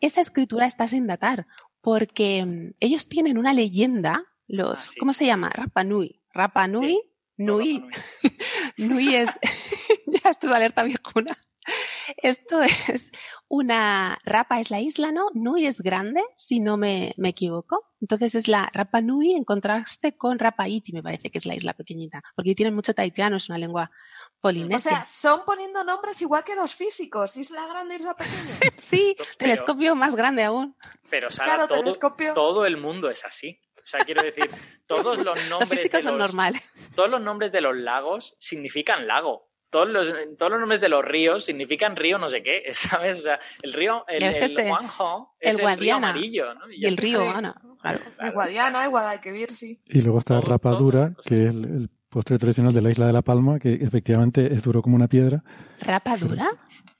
[0.00, 1.46] esa escritura está sin datar,
[1.84, 5.50] porque mm, ellos tienen una leyenda, los, ¿cómo se llama?
[5.50, 6.22] Rapa Nui.
[6.32, 6.98] Rapa Nui,
[7.36, 7.84] Nui.
[8.78, 9.30] Nui es,
[10.06, 11.38] ya esto es alerta viejuna.
[12.18, 13.10] Esto es
[13.48, 15.26] una, Rapa es la isla, ¿no?
[15.34, 17.90] Nui es grande, si no me, me equivoco.
[18.00, 21.54] Entonces es la Rapa Nui en contraste con Rapa Iti, me parece que es la
[21.54, 22.22] isla pequeñita.
[22.36, 23.90] Porque tienen mucho tahitiano, es una lengua
[24.36, 24.90] O polinesia.
[24.90, 27.36] sea, son poniendo nombres igual que los físicos.
[27.36, 28.58] Isla grande, isla pequeña.
[28.78, 30.76] sí, telescopio más grande aún.
[31.08, 32.34] Pero Sara, Claro, todo, telescopio.
[32.34, 33.58] todo el mundo es así.
[33.76, 34.50] O sea, quiero decir,
[34.86, 36.62] todos los Los nombres físicos de son los, normales.
[36.94, 39.50] todos los nombres de los lagos significan lago.
[39.74, 40.06] Todos los,
[40.38, 43.18] todos los nombres de los ríos significan río no sé qué, ¿sabes?
[43.18, 46.70] O sea, el río, el, el eh, Juanjo el es el, río Guadiana amarillo, ¿no?
[46.70, 47.28] Y el río Sí.
[47.34, 47.98] Ana, claro.
[48.20, 49.76] El Guadiana, el Guadalquivir, sí.
[49.86, 53.22] Y luego está Rapadura, que es el, el postre tradicional de la isla de La
[53.22, 55.42] Palma, que efectivamente es duro como una piedra.
[55.80, 56.52] ¿Rapadura?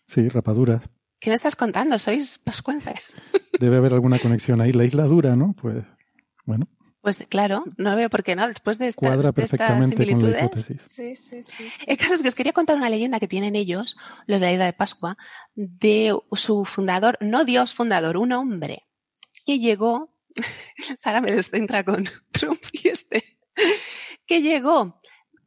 [0.04, 0.82] Sí, rapadura.
[1.20, 1.96] ¿Qué me estás contando?
[2.00, 3.14] ¿Sois pascuenses?
[3.60, 4.72] Debe haber alguna conexión ahí.
[4.72, 5.54] La isla dura, ¿no?
[5.54, 5.84] Pues,
[6.44, 6.66] bueno,
[7.04, 8.48] Pues claro, no veo por qué no.
[8.48, 10.42] Después de, esta, cuadra de estas perfectamente con la similitudes.
[10.42, 10.82] hipótesis.
[10.86, 11.68] Sí, sí, sí.
[11.68, 11.84] sí.
[11.86, 13.94] El caso es que os quería contar una leyenda que tienen ellos,
[14.26, 15.18] los de la isla de Pascua,
[15.54, 18.84] de su fundador, no Dios fundador, un hombre
[19.44, 20.16] que llegó,
[20.96, 23.36] Sara me descentra con Trump y este,
[24.24, 24.98] que llegó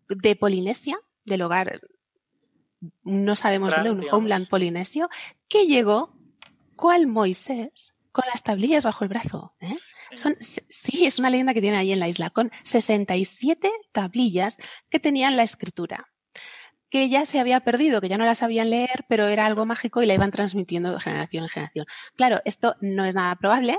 [0.09, 1.81] de Polinesia, del hogar,
[3.01, 4.15] no sabemos dónde, un digamos.
[4.19, 5.09] homeland polinesio,
[5.47, 6.13] que llegó
[6.75, 9.53] cual Moisés con las tablillas bajo el brazo.
[9.59, 9.77] ¿eh?
[10.15, 14.57] Son, sí, es una leyenda que tiene ahí en la isla, con 67 tablillas
[14.89, 16.07] que tenían la escritura
[16.89, 20.01] que ya se había perdido, que ya no la sabían leer, pero era algo mágico
[20.01, 21.85] y la iban transmitiendo de generación en generación.
[22.15, 23.77] Claro, esto no es nada probable,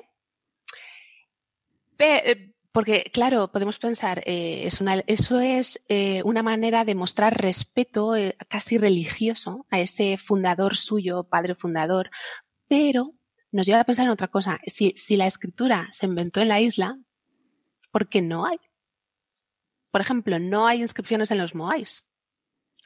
[1.99, 7.41] eh, porque, claro, podemos pensar, eh, es una, eso es eh, una manera de mostrar
[7.41, 8.13] respeto
[8.49, 12.11] casi religioso a ese fundador suyo, padre fundador,
[12.69, 13.18] pero
[13.59, 14.61] nos lleva a pensar en otra cosa.
[14.67, 16.97] Si, si la escritura se inventó en la isla,
[17.91, 18.61] ¿por qué no hay?
[19.91, 22.05] Por ejemplo, no hay inscripciones en los Moais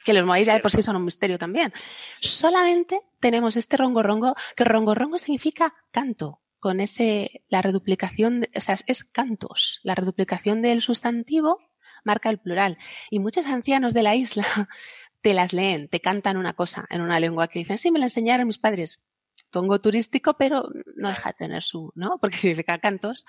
[0.03, 1.71] que los moáis ya de por sí son un misterio también.
[2.19, 8.59] Solamente tenemos este rongo rongo, que rongo rongo significa canto, con ese, la reduplicación, o
[8.59, 9.79] sea, es cantos.
[9.83, 11.59] La reduplicación del sustantivo
[12.03, 12.77] marca el plural.
[13.09, 14.45] Y muchos ancianos de la isla
[15.21, 18.07] te las leen, te cantan una cosa en una lengua que dicen, sí, me la
[18.07, 19.07] enseñaron mis padres.
[19.53, 20.67] Tongo turístico, pero
[20.97, 22.17] no deja de tener su, ¿no?
[22.19, 23.25] Porque significa cantos.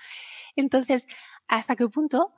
[0.57, 1.07] Entonces,
[1.47, 2.33] ¿hasta qué punto,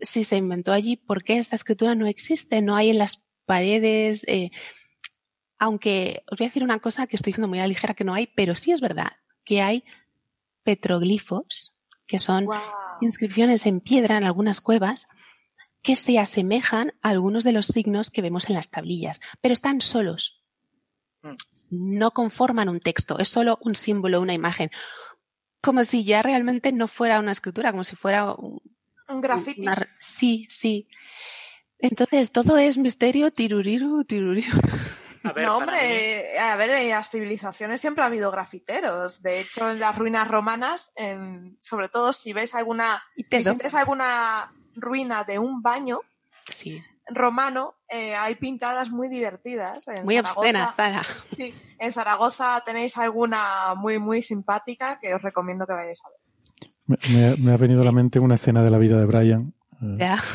[0.00, 2.60] si se inventó allí, por qué esta escritura no existe?
[2.60, 4.26] No hay en las paredes.
[4.28, 4.50] Eh,
[5.58, 8.14] aunque os voy a decir una cosa que estoy diciendo muy a ligera que no
[8.14, 9.12] hay, pero sí es verdad
[9.44, 9.84] que hay
[10.62, 12.46] petroglifos, que son
[13.00, 15.08] inscripciones en piedra en algunas cuevas,
[15.82, 19.80] que se asemejan a algunos de los signos que vemos en las tablillas, pero están
[19.80, 20.44] solos.
[21.70, 24.70] No conforman un texto, es solo un símbolo, una imagen.
[25.60, 28.60] Como si ya realmente no fuera una escritura, como si fuera un,
[29.08, 29.66] un grafiti.
[29.98, 30.88] sí, sí.
[31.78, 34.60] Entonces, todo es misterio, tiruriru, tiruriru.
[35.36, 39.22] no, hombre, a ver, en las civilizaciones siempre ha habido grafiteros.
[39.22, 40.92] De hecho, en las ruinas romanas,
[41.60, 46.00] sobre todo si ves alguna, visites alguna ruina de un baño
[47.08, 49.88] romano, eh, hay pintadas muy divertidas.
[50.04, 51.02] muy obscenas, Sara.
[51.78, 57.38] en Zaragoza tenéis alguna muy, muy simpática que os recomiendo que vayáis a ver.
[57.38, 59.54] Me, ha venido a la mente una escena de la vida de Brian.
[59.82, 60.22] Eh, ya.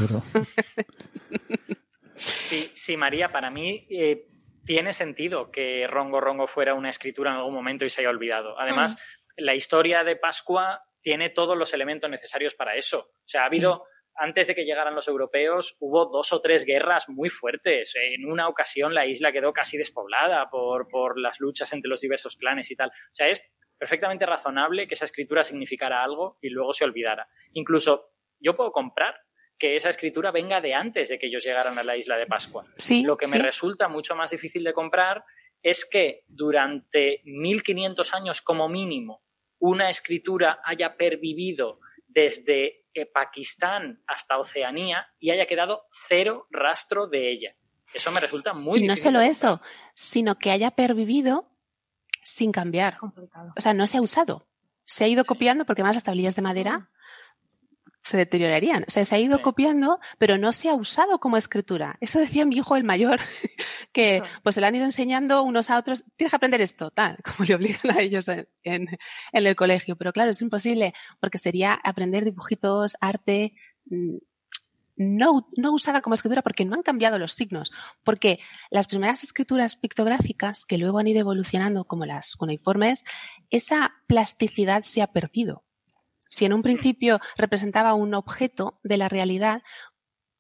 [2.16, 4.28] Sí, María, para mí eh,
[4.66, 8.58] tiene sentido que Rongo Rongo fuera una escritura en algún momento y se haya olvidado.
[8.60, 8.98] Además,
[9.36, 13.00] la historia de Pascua tiene todos los elementos necesarios para eso.
[13.00, 13.86] O sea, ha habido,
[14.16, 17.94] antes de que llegaran los europeos, hubo dos o tres guerras muy fuertes.
[17.96, 22.38] En una ocasión la isla quedó casi despoblada por, por las luchas entre los diversos
[22.38, 22.90] clanes y tal.
[22.90, 23.44] O sea, es
[23.78, 27.28] perfectamente razonable que esa escritura significara algo y luego se olvidara.
[27.54, 29.16] Incluso yo puedo comprar
[29.58, 32.66] que esa escritura venga de antes de que ellos llegaran a la isla de Pascua.
[33.04, 35.24] Lo que me resulta mucho más difícil de comprar
[35.62, 39.24] es que durante 1500 años como mínimo
[39.60, 47.32] una escritura haya pervivido desde eh, Pakistán hasta Oceanía y haya quedado cero rastro de
[47.32, 47.56] ella.
[47.94, 49.62] Eso me resulta muy Y no solo eso,
[49.94, 51.50] sino que haya pervivido
[52.24, 52.98] sin cambiar.
[53.56, 54.48] O sea, no se ha usado.
[54.86, 56.90] Se ha ido copiando porque más las tablillas de madera
[58.04, 58.84] se deteriorarían.
[58.88, 61.98] O sea, se ha ido copiando, pero no se ha usado como escritura.
[62.02, 63.20] Eso decía mi hijo el mayor,
[63.94, 67.18] que pues se le han ido enseñando unos a otros, tienes que aprender esto, tal,
[67.24, 68.88] como le obligan a ellos en, en,
[69.32, 69.96] el colegio.
[69.96, 73.54] Pero claro, es imposible, porque sería aprender dibujitos, arte,
[73.86, 74.18] mm,
[74.96, 77.72] no, no usada como escritura porque no han cambiado los signos.
[78.04, 78.40] Porque
[78.70, 83.06] las primeras escrituras pictográficas que luego han ido evolucionando como las cuneiformes,
[83.50, 85.64] esa plasticidad se ha perdido.
[86.34, 89.62] Si en un principio representaba un objeto de la realidad,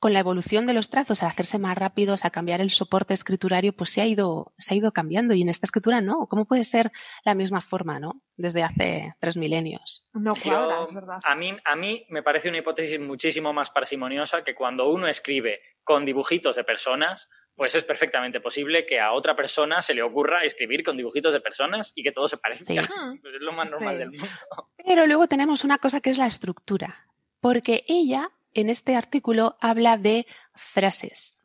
[0.03, 3.71] con la evolución de los trazos, al hacerse más rápidos, a cambiar el soporte escriturario,
[3.71, 5.33] pues se ha ido, se ha ido cambiando.
[5.33, 6.27] Y en esta escritura no.
[6.27, 6.91] ¿Cómo puede ser
[7.23, 8.21] la misma forma, no?
[8.35, 10.05] Desde hace tres milenios.
[10.11, 11.19] No cuadra, es verdad.
[11.23, 15.61] A mí, a mí me parece una hipótesis muchísimo más parsimoniosa que cuando uno escribe
[15.85, 20.43] con dibujitos de personas, pues es perfectamente posible que a otra persona se le ocurra
[20.43, 22.73] escribir con dibujitos de personas y que todo se parezca.
[22.73, 24.27] es lo más normal del mundo.
[24.85, 27.07] Pero luego tenemos una cosa que es la estructura,
[27.39, 30.25] porque ella en este artículo habla de
[30.55, 31.39] frases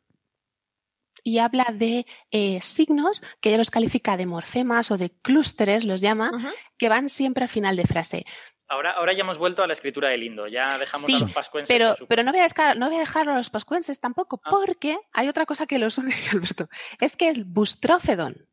[1.23, 6.01] y habla de eh, signos que ella los califica de morfemas o de clústeres, los
[6.01, 6.31] llama,
[6.77, 8.25] que van siempre al final de frase.
[8.71, 11.75] Ahora, ahora ya hemos vuelto a la escritura de Lindo, ya dejamos a los pascuenses.
[11.75, 14.49] Pero, pero no, voy a dejar, no voy a dejarlo a los pascuenses tampoco, ah.
[14.51, 16.69] porque hay otra cosa que los une, Alberto.
[17.01, 18.47] Es que es bustrófedon.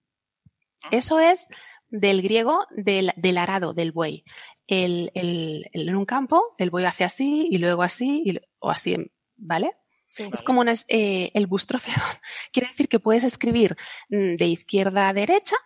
[0.85, 0.89] Ah.
[0.93, 1.49] Eso es
[1.89, 4.25] del griego del, arado, del buey.
[4.67, 8.97] El, en un campo, el buey hace así y luego así y, o así,
[9.37, 9.77] ¿vale?
[10.09, 12.01] es como eh, el bustrófedon.
[12.53, 13.77] Quiere decir que puedes escribir
[14.09, 15.57] mm, de izquierda a derecha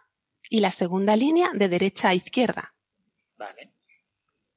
[0.48, 2.74] y la segunda línea de derecha a izquierda.
[3.36, 3.70] Vale.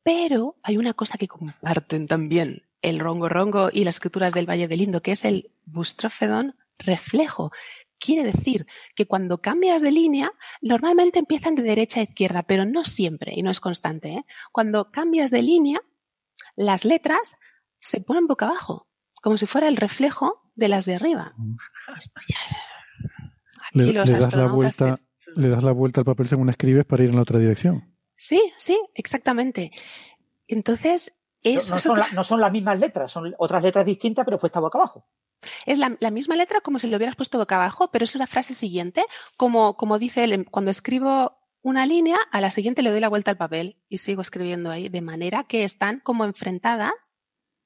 [0.04, 4.68] Pero hay una cosa que comparten también el rongo rongo y las escrituras del Valle
[4.68, 7.52] del Indo, que es el bustrófedon reflejo,
[8.04, 10.32] quiere decir que cuando cambias de línea,
[10.62, 14.10] normalmente empiezan de derecha a izquierda, pero no siempre y no es constante.
[14.10, 14.26] ¿eh?
[14.52, 15.80] Cuando cambias de línea,
[16.56, 17.38] las letras
[17.80, 18.88] se ponen boca abajo,
[19.22, 21.32] como si fuera el reflejo de las de arriba.
[23.72, 25.00] Le, das la vuelta,
[25.36, 27.93] le das la vuelta al papel según escribes para ir en la otra dirección.
[28.24, 29.74] Sí, sí, exactamente.
[30.48, 31.14] Entonces,
[31.44, 35.06] no, son las mismas letras, son otras letras distintas, pero puestas boca abajo.
[35.66, 38.54] Es la, misma letra como si lo hubieras puesto boca abajo, pero es una frase
[38.54, 39.04] siguiente,
[39.36, 43.30] como, como dice él, cuando escribo una línea, a la siguiente le doy la vuelta
[43.30, 46.94] al papel y sigo escribiendo ahí, de manera que están como enfrentadas,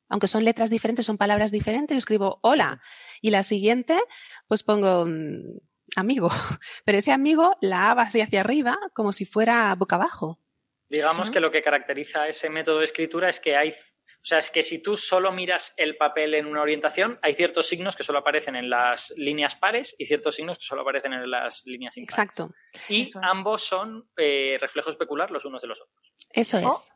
[0.10, 2.82] aunque son letras diferentes, son palabras diferentes, yo escribo hola,
[3.22, 4.00] y la siguiente,
[4.48, 5.60] pues pongo mm,
[5.96, 6.30] amigo,
[6.84, 10.40] pero ese amigo la va hacia arriba como si fuera boca abajo.
[10.90, 14.50] Digamos que lo que caracteriza ese método de escritura es que hay, o sea, es
[14.50, 18.20] que si tú solo miras el papel en una orientación, hay ciertos signos que solo
[18.20, 22.18] aparecen en las líneas pares y ciertos signos que solo aparecen en las líneas impares.
[22.18, 22.54] Exacto.
[22.88, 26.16] Y ambos son eh, reflejo especular los unos de los otros.
[26.32, 26.90] Eso es.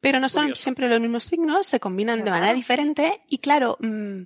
[0.00, 4.22] Pero no son siempre los mismos signos, se combinan de manera diferente y claro, mm,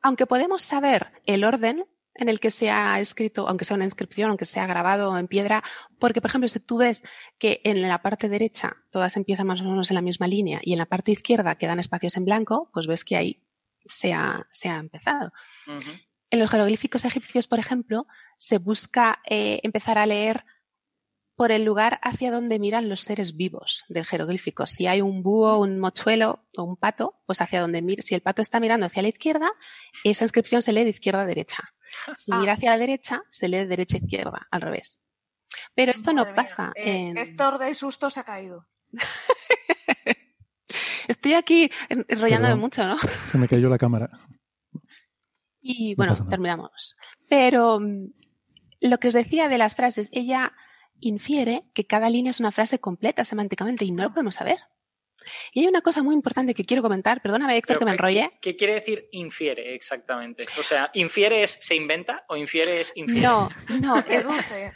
[0.00, 4.28] aunque podemos saber el orden, en el que se ha escrito, aunque sea una inscripción,
[4.28, 5.62] aunque sea grabado en piedra,
[5.98, 7.02] porque, por ejemplo, si tú ves
[7.38, 10.72] que en la parte derecha todas empiezan más o menos en la misma línea y
[10.72, 13.42] en la parte izquierda quedan espacios en blanco, pues ves que ahí
[13.86, 15.32] se ha, se ha empezado.
[16.30, 18.06] En los jeroglíficos egipcios, por ejemplo,
[18.38, 20.44] se busca eh, empezar a leer
[21.42, 24.68] por el lugar hacia donde miran los seres vivos del jeroglífico.
[24.68, 28.00] Si hay un búho, un mochuelo o un pato, pues hacia donde mira.
[28.00, 29.50] Si el pato está mirando hacia la izquierda,
[30.04, 31.74] esa inscripción se lee de izquierda a derecha.
[32.16, 32.38] Si ah.
[32.38, 35.04] mira hacia la derecha, se lee de derecha a izquierda, al revés.
[35.74, 36.70] Pero esto no pasa.
[36.76, 37.18] Eh, en...
[37.18, 38.68] Héctor de susto se ha caído.
[41.08, 42.98] Estoy aquí enrollándome mucho, ¿no?
[43.26, 44.10] Se me cayó la cámara.
[45.60, 46.94] Y bueno, terminamos.
[47.28, 48.12] Pero mm,
[48.82, 50.52] lo que os decía de las frases, ella
[51.02, 54.58] infiere que cada línea es una frase completa semánticamente y no lo podemos saber.
[55.52, 58.30] Y hay una cosa muy importante que quiero comentar, perdóname Héctor que me enrolle.
[58.40, 60.44] ¿qué, quiere decir infiere exactamente?
[60.58, 63.22] O sea, ¿infiere es se inventa o infiere es infiere?
[63.22, 63.48] No,
[63.80, 64.02] no.
[64.08, 64.72] Deduce.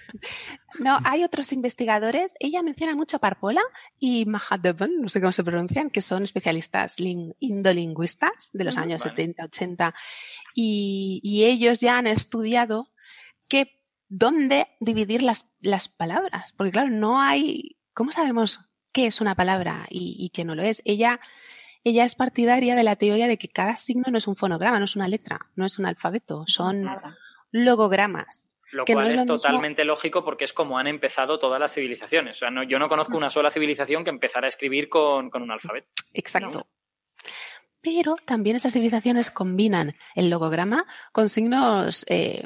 [0.78, 3.62] No, hay otros investigadores, ella menciona mucho a Parpola
[3.98, 9.44] y Mahadevan, no sé cómo se pronuncian, que son especialistas indolingüistas de los años 70,
[9.44, 9.94] 80,
[10.54, 12.92] y, y ellos ya han estudiado
[13.48, 13.66] qué
[14.08, 16.52] dónde dividir las, las palabras.
[16.56, 18.60] Porque claro, no hay, ¿cómo sabemos
[18.92, 20.82] qué es una palabra y, qué no lo es?
[20.84, 21.20] Ella,
[21.84, 24.84] ella es partidaria de la teoría de que cada signo no es un fonograma, no
[24.84, 26.88] es una letra, no es un alfabeto, son
[27.50, 28.56] logogramas.
[28.72, 32.36] Lo cual es, totalmente lógico porque es como han empezado todas las civilizaciones.
[32.36, 35.50] O sea, no, yo no conozco una sola civilización que empezara a escribir con, un
[35.50, 35.88] alfabeto.
[36.12, 36.66] Exacto.
[37.80, 42.42] Pero también esas civilizaciones combinan el logograma con signos eh,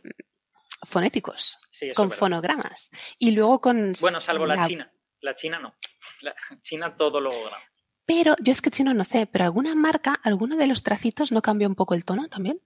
[0.82, 1.58] fonéticos,
[1.94, 2.90] con fonogramas.
[3.18, 3.92] Y luego con...
[4.00, 4.92] Bueno, salvo la, China.
[5.20, 5.74] La China no.
[6.22, 7.58] La China todo logograma.
[8.06, 11.42] Pero yo es que chino no sé, pero alguna marca, alguno de los tracitos no
[11.42, 12.60] cambia un poco el tono también.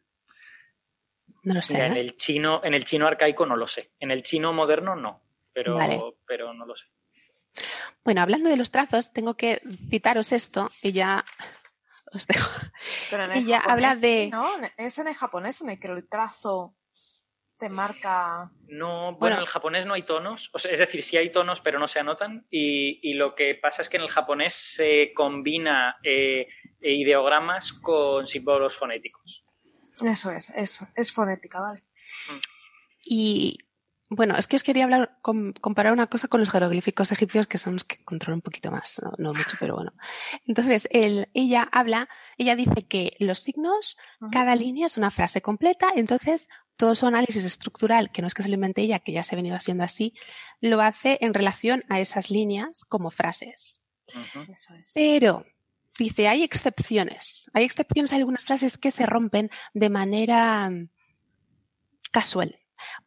[1.42, 1.84] No lo sé.
[1.84, 3.92] en, el chino, en el chino arcaico no lo sé.
[4.00, 5.22] En el chino moderno no,
[5.52, 6.86] pero, pero no lo sé.
[8.02, 9.60] Bueno, hablando de los trazos, tengo que
[9.90, 11.24] citaros esto y ya
[12.12, 12.50] os dejo.
[13.10, 14.28] Pero en el Ella habla de.
[14.30, 14.48] ¿no?
[14.78, 16.74] Es en el japonés en el que el trazo
[17.59, 18.51] te marca.
[18.68, 21.60] No, bueno, en el japonés no hay tonos, o sea, es decir, sí hay tonos,
[21.60, 22.47] pero no se anotan.
[22.51, 26.48] Y, lo que pasa es que en el japonés se combina eh,
[26.81, 29.44] ideogramas con símbolos fonéticos.
[30.05, 31.81] Eso es, eso, es fonética, ¿vale?
[33.05, 33.59] Y
[34.10, 35.18] bueno, es que os quería hablar,
[35.60, 39.01] comparar una cosa con los jeroglíficos egipcios que son los que controlan un poquito más,
[39.18, 39.93] no, mucho, pero bueno.
[40.47, 43.97] Entonces, ella habla, ella dice que los signos,
[44.31, 48.43] cada línea es una frase completa, entonces todo su análisis estructural, que no es que
[48.43, 50.14] se lo invente ella, que ya se ha venido haciendo así,
[50.60, 53.82] lo hace en relación a esas líneas como frases.
[54.94, 55.47] Pero,
[55.98, 57.51] dice, hay excepciones.
[57.55, 60.90] Hay excepciones, hay algunas frases que se rompen de manera mm,
[62.10, 62.59] casual.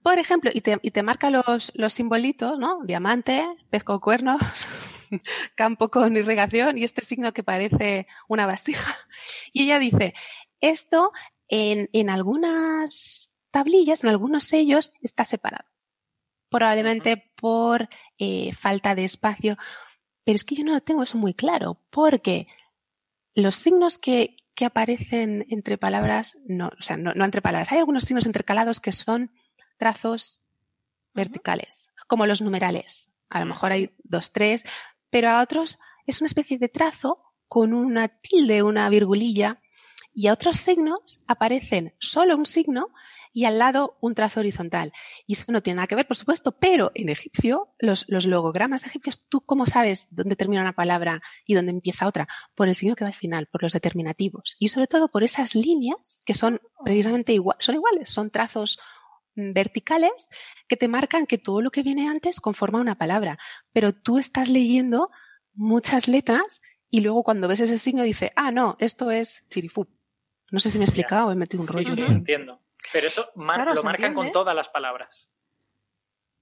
[0.01, 2.79] Por ejemplo, y te, y te marca los, los simbolitos, ¿no?
[2.83, 4.67] Diamante, pez con cuernos,
[5.55, 8.95] campo con irrigación y este signo que parece una vasija.
[9.53, 10.13] Y ella dice,
[10.61, 11.11] esto
[11.47, 15.65] en, en algunas tablillas, en algunos sellos, está separado.
[16.49, 19.57] Probablemente por eh, falta de espacio.
[20.23, 22.47] Pero es que yo no lo tengo eso muy claro, porque
[23.33, 27.71] los signos que, que aparecen entre palabras, no, o sea, no, no, entre palabras.
[27.71, 29.31] Hay algunos signos intercalados que son
[29.77, 30.43] trazos
[31.13, 33.15] verticales, como los numerales.
[33.29, 34.65] A lo mejor hay dos, tres,
[35.09, 39.61] pero a otros es una especie de trazo con una tilde, una virgulilla,
[40.13, 42.89] y a otros signos aparecen solo un signo
[43.33, 44.91] y al lado un trazo horizontal.
[45.27, 48.83] Y eso no tiene nada que ver, por supuesto, pero en egipcio, los, los logogramas
[48.83, 52.27] egipcios, ¿tú cómo sabes dónde termina una palabra y dónde empieza otra?
[52.55, 54.55] Por el signo que va al final, por los determinativos.
[54.57, 58.79] Y sobre todo por esas líneas que son precisamente igual, son iguales, son trazos
[59.37, 60.27] verticales
[60.67, 63.37] que te marcan que todo lo que viene antes conforma una palabra.
[63.71, 65.09] Pero tú estás leyendo
[65.53, 69.87] muchas letras y luego cuando ves ese signo dice, ah, no, esto es chirifú.
[70.51, 71.91] No sé si me he explicado, he metido un rollo.
[71.91, 72.61] Sí, sí, entiendo.
[72.91, 75.29] Pero eso lo marcan con todas las palabras.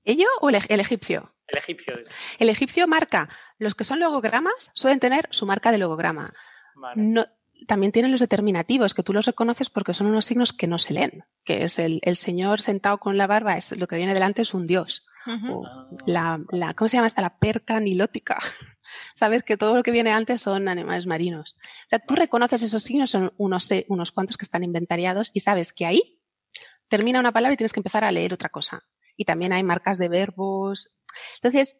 [0.04, 1.34] ¿Ello o el, egipcio?
[1.48, 1.96] El egipcio.
[2.38, 3.28] El egipcio marca,
[3.58, 6.32] los que son logogramas suelen tener su marca de logograma.
[7.66, 10.94] También tienen los determinativos, que tú los reconoces porque son unos signos que no se
[10.94, 14.54] leen, que es el, señor sentado con la barba, es lo que viene delante es
[14.54, 15.06] un dios.
[16.06, 17.22] la, la, ¿Cómo se llama esta?
[17.22, 18.40] La perca nilótica.
[19.16, 21.58] Sabes que todo lo que viene antes son animales marinos.
[21.60, 25.74] O sea, tú reconoces esos signos, son unos, unos cuantos que están inventariados y sabes
[25.74, 26.22] que ahí
[26.88, 28.84] termina una palabra y tienes que empezar a leer otra cosa.
[29.18, 30.92] Y también hay marcas de verbos.
[31.36, 31.78] Entonces,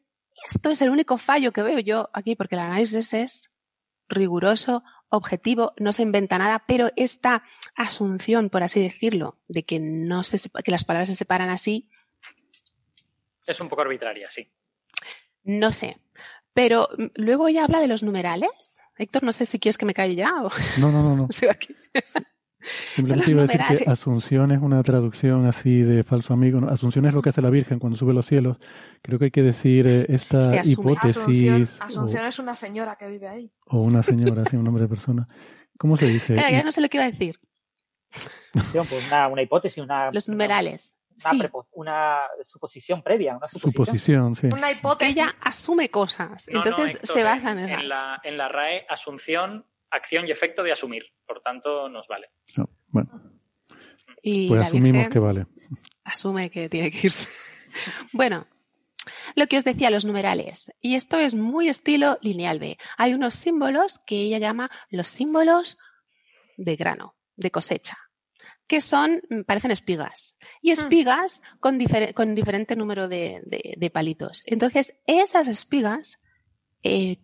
[0.48, 3.56] esto es el único fallo que veo yo aquí, porque el análisis es
[4.08, 7.44] riguroso, objetivo, no se inventa nada, pero esta
[7.76, 11.90] asunción, por así decirlo, de que no se que las palabras se separan así.
[13.46, 14.52] Es un poco arbitraria, sí.
[15.44, 15.98] No sé.
[16.54, 18.50] Pero mm, luego ya habla de los numerales.
[18.98, 20.50] Héctor, no sé si quieres que me calle ya o.
[20.78, 21.16] No, no, no.
[21.16, 21.28] no.
[22.66, 26.68] Simplemente iba a decir que Asunción es una traducción así de falso amigo.
[26.68, 28.58] Asunción es lo que hace la Virgen cuando sube los cielos.
[29.02, 31.70] Creo que hay que decir eh, esta hipótesis.
[31.80, 33.52] Asunción, es una señora que vive ahí.
[33.68, 35.28] O una señora, sí, un nombre de persona.
[35.78, 36.36] ¿Cómo se dice?
[36.36, 37.40] ya no sé lo que iba a decir.
[38.54, 40.12] Pues una, una hipótesis, una.
[40.12, 40.92] Los numerales.
[41.72, 44.36] Una, suposición previa, una suposición.
[44.36, 44.50] sí.
[44.52, 45.18] Una hipótesis.
[45.18, 50.32] Ella asume cosas, entonces se basa en, en la, en la RAE, asunción acción y
[50.32, 51.04] efecto de asumir.
[51.26, 52.30] Por tanto, nos vale.
[52.88, 53.10] bueno.
[54.22, 55.46] pues asumimos que vale.
[56.04, 57.30] Asume que tiene que irse.
[58.14, 58.48] bueno,
[59.36, 60.72] lo que os decía, los numerales.
[60.82, 62.78] Y esto es muy estilo lineal B.
[62.98, 65.78] Hay unos símbolos que ella llama los símbolos
[66.58, 67.98] de grano, de cosecha,
[68.68, 70.38] que son, parecen espigas.
[70.62, 70.74] Y hmm.
[70.74, 71.80] espigas con,
[72.14, 74.44] con diferente número de, palitos.
[74.46, 76.24] Entonces, esas espigas
[76.84, 77.18] eh,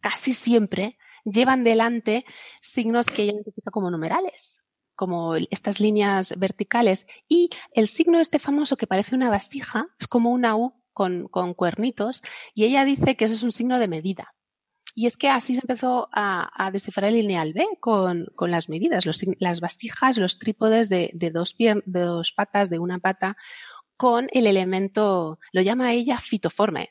[0.00, 0.98] casi siempre
[1.32, 2.24] llevan delante
[2.60, 4.60] signos que ella identifica como numerales
[4.98, 10.32] como estas líneas verticales y el signo este famoso que parece una vasija es como
[10.32, 12.20] una U con, cuernitos
[12.52, 14.34] y ella dice que eso es un signo de medida.
[14.96, 19.04] Y es que así se empezó a, descifrar el lineal B con, las medidas,
[19.38, 23.36] las vasijas, los trípodes de, dos de dos patas, de una pata,
[23.96, 26.90] con el elemento, lo llama ella fitoforme,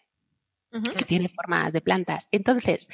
[0.71, 2.29] que tiene formas de plantas.
[2.31, 2.87] Entonces,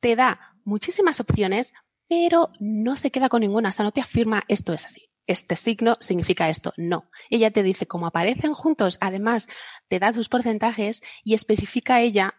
[0.00, 1.72] te da muchísimas opciones,
[2.08, 5.08] pero no se queda con ninguna, o sea, no te afirma esto es así.
[5.26, 6.74] Este signo significa esto.
[6.76, 7.10] No.
[7.30, 9.48] Ella te dice cómo aparecen juntos, además
[9.88, 12.34] te da tus porcentajes y especifica ella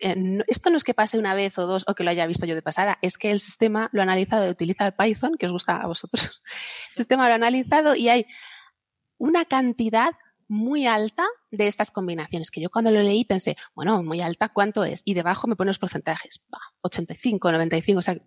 [0.00, 2.46] eh, esto no es que pase una vez o dos o que lo haya visto
[2.46, 5.52] yo de pasada, es que el sistema lo ha analizado utiliza el Python, que os
[5.52, 6.42] gusta a vosotros.
[6.90, 8.26] El sistema lo ha analizado y hay
[9.16, 10.12] una cantidad
[10.48, 14.84] muy alta de estas combinaciones, que yo cuando lo leí pensé, bueno, muy alta, ¿cuánto
[14.84, 15.02] es?
[15.04, 16.44] Y debajo me pone los porcentajes,
[16.80, 18.22] 85, 95, o sea, que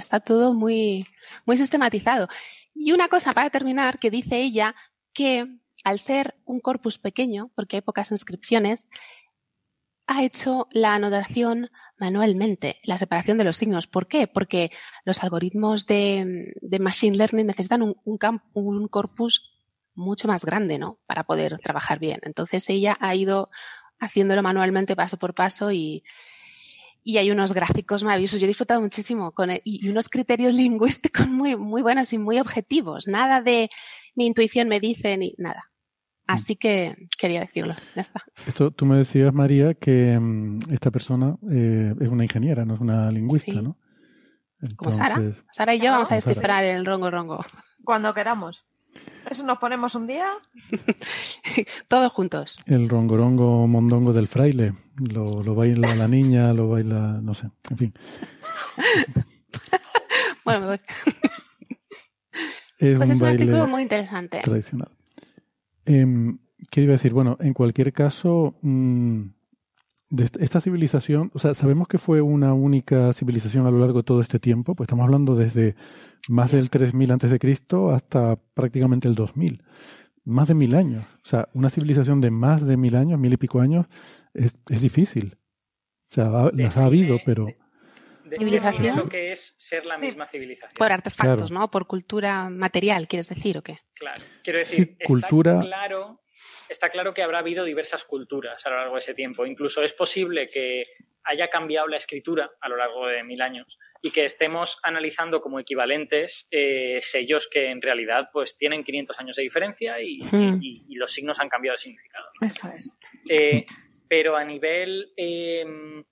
[0.00, 1.06] está todo muy,
[1.44, 2.28] muy sistematizado.
[2.74, 4.74] Y una cosa para terminar, que dice ella
[5.12, 5.46] que
[5.84, 8.90] al ser un corpus pequeño, porque hay pocas inscripciones,
[10.06, 13.86] ha hecho la anotación manualmente, la separación de los signos.
[13.86, 14.26] ¿Por qué?
[14.26, 14.70] Porque
[15.04, 19.57] los algoritmos de, Machine Learning necesitan un, un corpus
[19.98, 20.98] mucho más grande, ¿no?
[21.06, 22.20] Para poder trabajar bien.
[22.22, 23.50] Entonces ella ha ido
[23.98, 26.04] haciéndolo manualmente paso por paso y,
[27.02, 28.40] y hay unos gráficos maravillosos.
[28.40, 33.08] Yo he disfrutado muchísimo con y unos criterios lingüísticos muy, muy buenos y muy objetivos.
[33.08, 33.68] Nada de
[34.14, 35.70] mi intuición me dice ni nada.
[36.28, 37.74] Así que quería decirlo.
[37.96, 38.22] Ya está.
[38.46, 42.80] Esto, tú me decías, María, que mm, esta persona eh, es una ingeniera, no es
[42.80, 43.78] una lingüista, ¿no?
[44.76, 45.20] Como Sara.
[45.52, 47.44] Sara y yo vamos a descifrar el rongo rongo.
[47.84, 48.66] Cuando queramos.
[49.30, 50.26] ¿Eso nos ponemos un día?
[51.88, 52.58] Todos juntos.
[52.66, 54.74] El rongorongo mondongo del fraile.
[54.96, 57.94] Lo, lo baila la niña, lo baila, no sé, en fin.
[60.44, 60.80] bueno, me voy.
[62.78, 64.40] Es pues un es un artículo muy interesante.
[64.42, 64.90] Tradicional.
[65.84, 66.06] Eh,
[66.70, 67.12] ¿Qué iba a decir?
[67.12, 69.22] Bueno, en cualquier caso, mmm,
[70.10, 74.04] de esta civilización, o sea, sabemos que fue una única civilización a lo largo de
[74.04, 75.74] todo este tiempo, pues estamos hablando desde
[76.28, 79.62] más del 3000 antes de Cristo hasta prácticamente el 2000.
[80.24, 81.04] Más de mil años.
[81.24, 83.86] O sea, una civilización de más de mil años, mil y pico años,
[84.34, 85.38] es, es difícil.
[86.10, 87.46] O sea, las ha habido, pero...
[88.30, 88.96] civilización.
[88.96, 90.76] lo que es ser la misma civilización.
[90.76, 91.70] Por artefactos, ¿no?
[91.70, 93.78] Por cultura material, ¿quieres decir o qué?
[93.94, 94.20] Claro.
[94.42, 95.28] Quiero decir, está
[95.60, 96.20] claro
[96.68, 99.46] está claro que habrá habido diversas culturas a lo largo de ese tiempo.
[99.46, 100.86] Incluso es posible que
[101.24, 105.60] haya cambiado la escritura a lo largo de mil años y que estemos analizando como
[105.60, 110.60] equivalentes eh, sellos que en realidad pues tienen 500 años de diferencia y, Hmm.
[110.90, 112.28] los signos han cambiado de significado.
[112.40, 112.98] Eso es.
[113.28, 113.66] Eh,
[114.08, 116.04] pero a nivel em,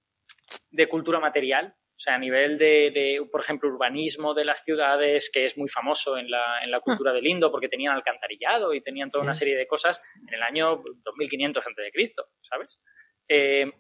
[0.71, 5.31] de cultura material, o sea, a nivel de, de, por ejemplo, urbanismo de las ciudades,
[5.33, 8.83] que es muy famoso en la, en la cultura del Indo, porque tenían alcantarillado y
[8.83, 12.13] tenían toda una serie de cosas en el año 2500 a.C.,
[12.51, 12.83] ¿sabes?
[13.29, 13.73] Eh,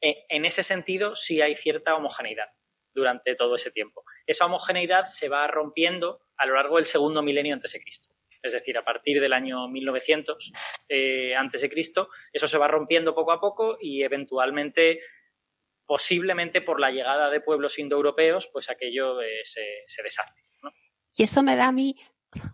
[0.00, 2.48] en ese sentido, sí hay cierta homogeneidad
[2.94, 4.02] durante todo ese tiempo.
[4.26, 8.08] Esa homogeneidad se va rompiendo a lo largo del segundo milenio antes de Cristo.
[8.42, 10.52] Es decir, a partir del año 1900
[10.88, 15.00] eh, antes de Cristo, eso se va rompiendo poco a poco y eventualmente
[15.86, 20.42] posiblemente por la llegada de pueblos indoeuropeos, pues aquello eh, se, se, deshace.
[20.62, 20.70] ¿no?
[21.16, 21.96] Y eso me da a mí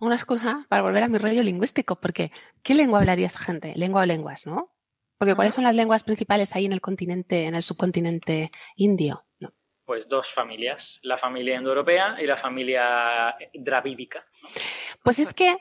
[0.01, 2.31] una excusa para volver a mi rollo lingüístico, porque
[2.63, 3.73] ¿qué lengua hablaría esta gente?
[3.77, 4.73] Lengua o lenguas, ¿no?
[5.19, 9.25] Porque ¿cuáles son las lenguas principales ahí en el continente, en el subcontinente indio?
[9.39, 9.55] No.
[9.85, 14.27] Pues dos familias, la familia indoeuropea y la familia dravídica.
[14.43, 14.49] ¿no?
[15.03, 15.57] Pues es que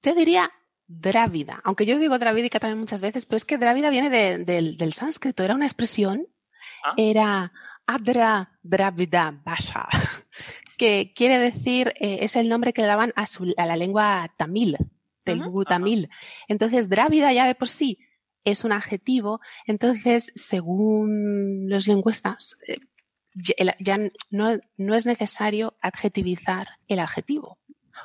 [0.00, 0.50] te diría
[0.86, 4.74] drávida, aunque yo digo dravídica también muchas veces, pero es que drávida viene de, de,
[4.76, 6.26] del sánscrito, era una expresión
[6.84, 6.94] ¿Ah?
[6.96, 7.52] era
[7.86, 9.88] Adra Dravida Basha,
[10.78, 14.32] que quiere decir, eh, es el nombre que le daban a, su, a la lengua
[14.36, 14.76] tamil,
[15.24, 16.08] telugu tamil.
[16.48, 17.98] Entonces, Drávida ya de por sí
[18.44, 22.78] es un adjetivo, entonces, según los lingüistas, eh,
[23.34, 23.98] ya, ya
[24.30, 27.58] no, no, es necesario adjetivizar el adjetivo.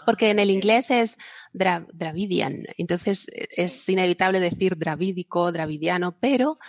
[0.06, 1.18] Porque en el inglés es
[1.54, 6.60] dra, Dravidian, entonces es inevitable decir dravídico, dravidiano, pero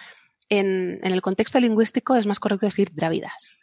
[0.49, 3.57] en, en, el contexto lingüístico es más correcto decir dravidas.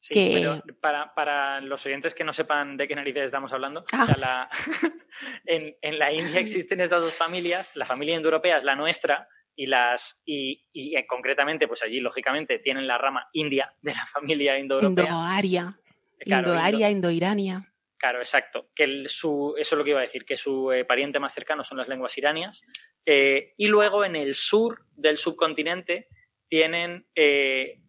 [0.00, 0.30] Sí, que...
[0.34, 4.02] pero para, para, los oyentes que no sepan de qué narices estamos hablando, ah.
[4.02, 4.50] o sea, la,
[5.46, 9.66] en, en, la India existen estas dos familias, la familia indoeuropea es la nuestra y
[9.66, 15.04] las y, y, concretamente pues allí lógicamente tienen la rama india de la familia indoeuropea.
[15.04, 15.78] Indoaria,
[16.18, 17.74] claro, Indoaria, Indo, Indoirania.
[17.96, 18.68] Claro, exacto.
[18.74, 21.32] Que el, su, eso es lo que iba a decir, que su eh, pariente más
[21.32, 22.62] cercano son las lenguas iranias.
[23.06, 26.08] Eh, y luego en el sur del subcontinente
[26.54, 27.82] tienen, eh,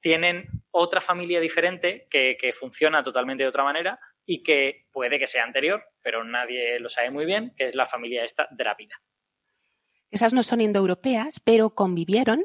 [0.00, 5.44] tienen otra familia diferente que, funciona totalmente de otra manera y que puede que sea
[5.44, 9.00] anterior, pero nadie lo sabe muy bien, que es la familia esta drávida.
[10.10, 12.44] Esas no son indoeuropeas, pero convivieron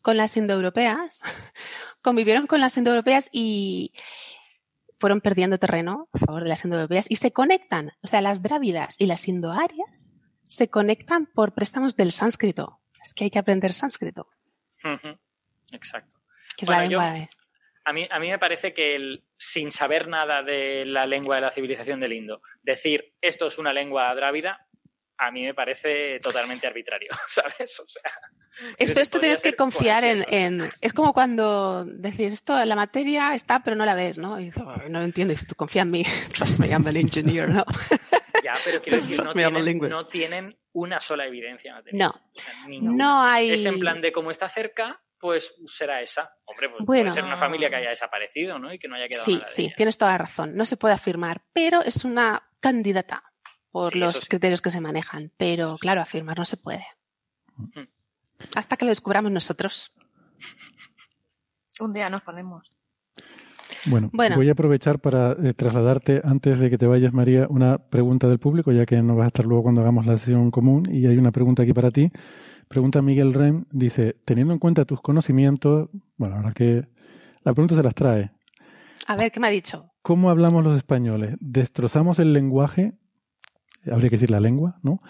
[0.00, 1.20] con las indoeuropeas,
[2.00, 3.92] convivieron con las indoeuropeas y
[4.98, 8.96] fueron perdiendo terreno a favor de las indoeuropeas y se conectan, o sea, las drávidas
[8.98, 10.14] y las indoarias
[10.48, 12.80] se conectan por préstamos del sánscrito.
[13.02, 14.26] Es que hay que aprender sánscrito.
[14.84, 15.18] Uh -huh.
[15.72, 16.18] Exacto.
[16.56, 17.28] Que es bueno, la lengua yo, de...
[17.84, 21.42] a, mí, a mí me parece que el, sin saber nada de la lengua de
[21.42, 24.66] la civilización del Indo, decir esto es una lengua drávida,
[25.18, 27.80] a mí me parece totalmente arbitrario, ¿sabes?
[27.80, 28.10] O sea,
[28.76, 33.62] esto, esto tienes que confiar en, en, Es como cuando decís esto, la materia está,
[33.62, 34.38] pero no la ves, ¿no?
[34.38, 36.04] Y dices, oh, no lo entiendo, y tú confía en mí,
[36.36, 37.64] trust me, I'm an engineer, ¿no?
[38.42, 41.98] Ya, pero quiero decir, no tienen, no tienen, una sola evidencia material.
[41.98, 43.50] No, o sea, no hay...
[43.50, 46.34] Es en plan de como está cerca, pues será esa.
[46.46, 48.72] Hombre, pues bueno, puede ser una familia que haya desaparecido, ¿no?
[48.72, 49.74] Y que no haya quedado Sí, nada de sí, ella.
[49.76, 50.56] tienes toda la razón.
[50.56, 53.22] No se puede afirmar, pero es una candidata
[53.70, 54.26] por Sí, los sí.
[54.28, 55.32] criterios que se manejan.
[55.36, 56.82] Pero, claro, afirmar no se puede.
[57.58, 57.86] Ujú.
[58.54, 59.92] Hasta que lo descubramos nosotros.
[61.80, 62.72] Un día nos ponemos.
[63.86, 64.36] Bueno, Bueno.
[64.36, 68.38] voy a aprovechar para eh, trasladarte, antes de que te vayas, María, una pregunta del
[68.38, 71.16] público, ya que no vas a estar luego cuando hagamos la sesión común, y hay
[71.18, 72.10] una pregunta aquí para ti.
[72.68, 76.86] Pregunta Miguel Rem, dice, teniendo en cuenta tus conocimientos, bueno, ahora que
[77.44, 78.30] la pregunta se las trae,
[79.08, 79.88] A ver, ¿qué me ha dicho?
[80.02, 81.34] ¿cómo hablamos los españoles?
[81.40, 82.92] ¿Destrozamos el lenguaje?
[83.90, 85.00] Habría que decir la lengua, ¿no?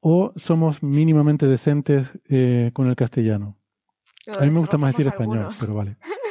[0.00, 3.58] ¿O somos mínimamente decentes eh, con el castellano?
[4.26, 5.60] Lo A mí me gusta más decir español, algunos.
[5.60, 5.96] pero vale.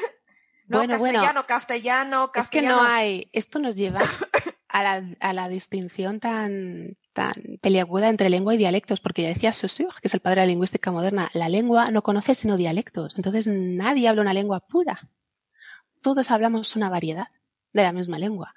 [0.67, 1.19] No, Bueno, bueno.
[1.19, 2.75] castellano, castellano, Es que castellano.
[2.77, 3.29] no hay.
[3.33, 3.99] Esto nos lleva
[4.69, 9.53] a la, a la distinción tan, tan peliaguda entre lengua y dialectos, porque ya decía
[9.53, 13.17] Saussure, que es el padre de la lingüística moderna, la lengua no conoce sino dialectos.
[13.17, 15.09] Entonces nadie habla una lengua pura.
[16.01, 17.27] Todos hablamos una variedad
[17.73, 18.53] de la misma lengua.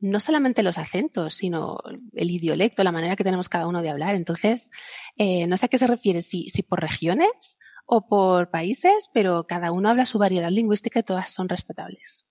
[0.00, 1.78] No solamente los acentos, sino
[2.12, 4.14] el idiolecto, la manera que tenemos cada uno de hablar.
[4.14, 4.70] Entonces,
[5.16, 9.44] eh, no sé a qué se refiere, si, si por regiones o por países, pero
[9.46, 12.26] cada uno habla su variedad lingüística y todas son respetables.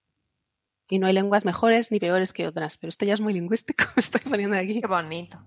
[0.89, 3.83] Y no hay lenguas mejores ni peores que otras, pero esto ya es muy lingüístico,
[3.95, 4.81] me estoy poniendo aquí.
[4.81, 5.39] Qué bonito.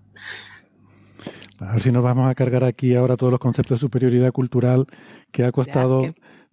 [1.59, 4.87] A ver si nos vamos a cargar aquí ahora todos los conceptos de superioridad cultural
[5.31, 6.03] que ha costado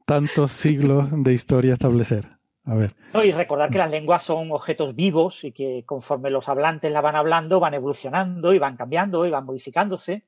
[0.07, 2.29] tantos siglos de historia establecer.
[2.65, 2.95] A ver.
[3.25, 7.17] y recordar que las lenguas son objetos vivos y que conforme los hablantes la van
[7.17, 10.27] hablando, van evolucionando y van cambiando y van modificándose.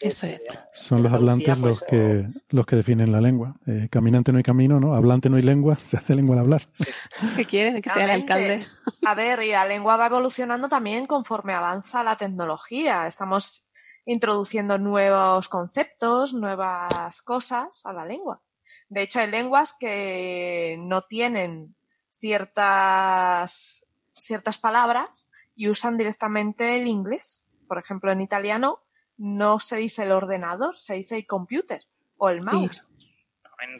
[0.00, 0.40] Eso es.
[0.74, 3.56] Son los hablantes los que los que definen la lengua.
[3.66, 4.94] Eh, caminante no hay camino, ¿no?
[4.94, 6.68] Hablante no hay lengua, se hace lengua al hablar.
[7.36, 7.80] ¿Qué quieren?
[7.82, 8.66] Que sea el alcalde.
[9.04, 13.06] A ver, y la lengua va evolucionando también conforme avanza la tecnología.
[13.06, 13.66] Estamos
[14.04, 18.42] introduciendo nuevos conceptos, nuevas cosas a la lengua.
[18.88, 21.74] De hecho, hay lenguas que no tienen
[22.10, 27.44] ciertas, ciertas palabras y usan directamente el inglés.
[27.68, 28.80] Por ejemplo, en italiano
[29.22, 31.80] no se dice el ordenador, se dice el computer
[32.16, 32.88] o el mouse.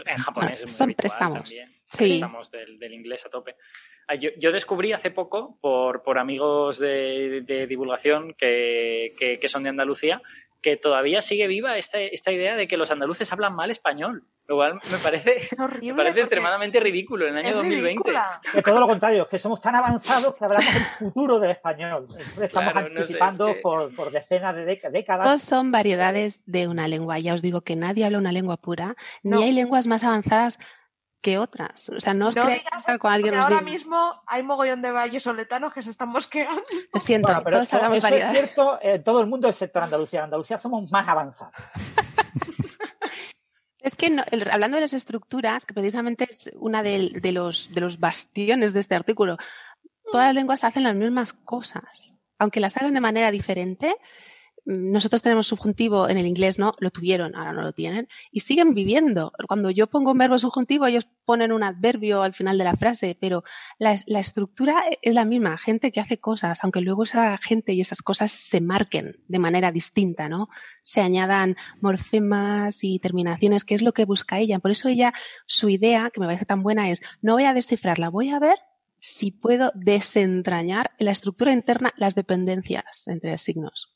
[0.07, 1.83] En, japonés es muy habitual también.
[1.99, 3.57] Estamos del, inglés a tope.
[4.07, 10.23] Ah, yo, descubrí hace poco, por, por amigos de, divulgación que, que, son de Andalucía,
[10.63, 14.25] que todavía sigue viva esta, esta idea de que los andaluces hablan mal español.
[14.47, 15.41] Lo cual me parece,
[15.83, 18.13] me parece extremadamente ridículo en el año 2020.
[18.55, 22.07] Es todo lo contrario, que somos tan avanzados que hablamos del futuro del español.
[22.41, 25.27] estamos anticipando por, por, decenas de décadas.
[25.27, 27.19] Todos son variedades de una lengua.
[27.21, 30.59] Ya os digo que nadie habla una lengua pura, ni hay lenguas más avanzadas
[31.23, 31.89] que otras.
[31.89, 35.91] O sea, no os no alguien ahora mismo hay mogollón de valles soletanos que se
[35.91, 36.63] están mosqueando.
[36.93, 40.21] Lo siento, pero todos eso, eso es cierto en todo el mundo excepto en Andalucía.
[40.21, 41.55] En Andalucía somos más avanzados.
[43.83, 44.17] Es que
[44.53, 48.95] hablando de las estructuras, que precisamente es una de, los, de los bastiones de este
[48.95, 49.39] artículo,
[50.13, 52.15] todas las lenguas hacen las mismas cosas.
[52.39, 53.97] Aunque las hagan de manera diferente,
[54.65, 56.75] nosotros tenemos subjuntivo en el inglés, ¿no?
[56.79, 58.09] Lo tuvieron, ahora no lo tienen.
[58.31, 59.33] Y siguen viviendo.
[59.49, 63.17] Cuando yo pongo un verbo subjuntivo, ellos ponen un adverbio al final de la frase,
[63.21, 63.43] pero
[63.79, 65.59] la, estructura es la misma.
[65.59, 69.73] Gente que hace cosas, aunque luego esa gente y esas cosas se marquen de manera
[69.73, 70.49] distinta, ¿no?
[70.83, 74.61] Se añadan morfemas y terminaciones, que es lo que busca ella.
[74.61, 75.13] Por eso ella,
[75.47, 78.59] su idea, que me parece tan buena, es no voy a descifrarla, voy a ver
[79.01, 83.93] si puedo desentrañar en la estructura interna las dependencias entre signos.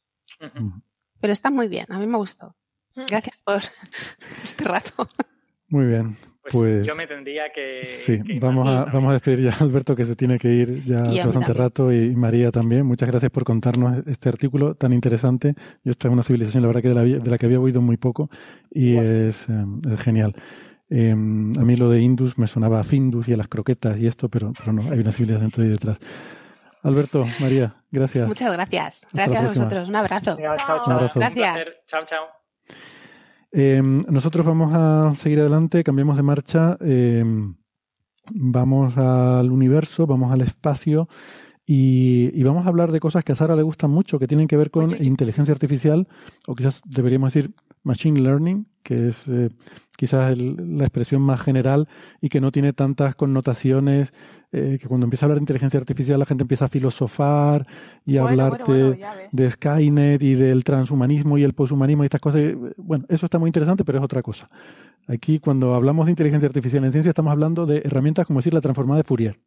[1.20, 2.54] Pero está muy bien, a mí me gustó.
[2.94, 3.62] Gracias por
[4.42, 5.06] este rato.
[5.68, 6.16] Muy bien.
[6.42, 7.84] Pues, pues, yo me tendría que.
[7.84, 11.02] Sí, vamos, a, vamos a despedir ya a Alberto, que se tiene que ir ya
[11.02, 12.86] hace bastante rato, y María también.
[12.86, 15.54] Muchas gracias por contarnos este artículo tan interesante.
[15.82, 16.88] Yo estoy en una civilización, la verdad, que
[17.18, 18.30] de la, que había oído muy poco,
[18.70, 20.36] y es, em, es, genial.
[20.88, 24.06] Em, a mí lo de Indus me sonaba a Findus y a las croquetas y
[24.06, 25.98] esto, pero, pero no, hay una civilización ahí detrás.
[26.86, 28.28] Alberto, María, gracias.
[28.28, 29.06] Muchas gracias.
[29.12, 29.88] gracias a vosotros.
[29.88, 30.36] Un abrazo.
[30.36, 31.66] Gracias.
[31.86, 32.26] Chao, chao.
[33.50, 37.24] Eh, nosotros vamos a seguir adelante, cambiamos de marcha, eh,
[38.32, 41.08] vamos al universo, vamos al espacio
[41.66, 44.56] y, vamos a hablar de cosas que a Sara le gustan mucho, que tienen que
[44.56, 46.06] ver con inteligencia artificial,
[46.46, 49.48] o quizás deberíamos decir machine learning, que es eh,
[49.96, 51.88] quizás la expresión más general
[52.20, 54.14] y que no tiene tantas connotaciones,
[54.52, 57.66] eh, que cuando empieza a hablar de inteligencia artificial la gente empieza a filosofar
[58.04, 58.96] y a hablarte
[59.32, 62.42] de Skynet y del transhumanismo y el poshumanismo y estas cosas.
[62.76, 64.48] Bueno, eso está muy interesante, pero es otra cosa.
[65.08, 68.60] Aquí cuando hablamos de inteligencia artificial en ciencia estamos hablando de herramientas como decir la
[68.60, 69.40] transformada de Fourier.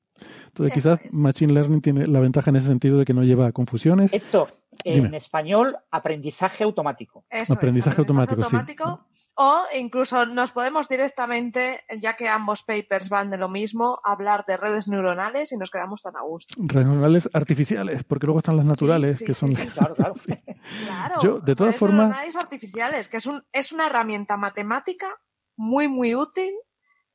[0.47, 4.11] Entonces quizás Machine Learning tiene la ventaja en ese sentido de que no lleva confusiones.
[4.11, 7.25] Héctor, en español, aprendizaje automático.
[7.49, 9.05] aprendizaje, automático.
[9.35, 14.57] O incluso nos podemos directamente, ya que ambos papers van de lo mismo, hablar de
[14.57, 16.55] redes neuronales y nos quedamos tan a gusto.
[16.57, 19.51] Redes neuronales artificiales, porque luego están las naturales, que son...
[19.53, 19.95] claro,
[20.85, 21.21] claro.
[21.21, 22.09] Yo, de todas formas...
[22.09, 25.07] neuronales artificiales, que es, un, es una herramienta matemática
[25.55, 26.53] muy, muy útil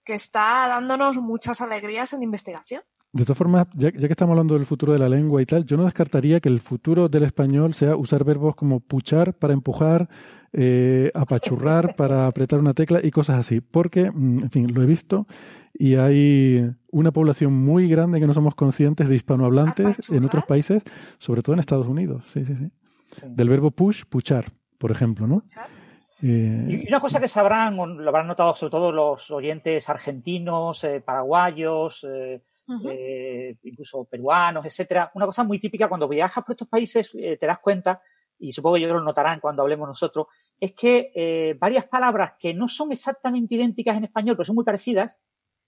[0.04, 2.82] que está dándonos muchas alegrías en investigación.
[3.14, 5.76] De todas formas, ya, que estamos hablando del futuro de la lengua y tal, yo
[5.76, 10.08] no descartaría que el futuro del español sea usar verbos como puchar para empujar,
[10.52, 13.60] eh, apachurrar para apretar una tecla y cosas así.
[13.60, 15.28] Porque, mm, en fin, lo he visto
[15.72, 20.82] y hay una población muy grande que no somos conscientes de hispanohablantes en otros países,
[21.18, 22.24] sobre todo en Estados Unidos.
[22.30, 22.68] Sí, sí, sí.
[23.28, 25.44] Del verbo push, puchar, por ejemplo, ¿no?
[26.20, 31.00] Eh, y una cosa que sabrán, lo habrán notado sobre todo los oyentes argentinos, eh,
[31.00, 35.10] paraguayos, eh, incluso peruanos, etcétera.
[35.14, 38.00] Una cosa muy típica cuando viajas por estos países eh, te das cuenta,
[38.38, 40.26] y supongo que ellos lo notarán cuando hablemos nosotros,
[40.58, 44.64] es que eh, varias palabras que no son exactamente idénticas en español, pero son muy
[44.64, 45.18] parecidas,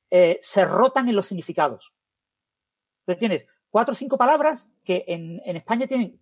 [0.09, 1.93] se rotan en los significados.
[3.01, 6.21] Entonces tienes cuatro o cinco palabras que en España tienen,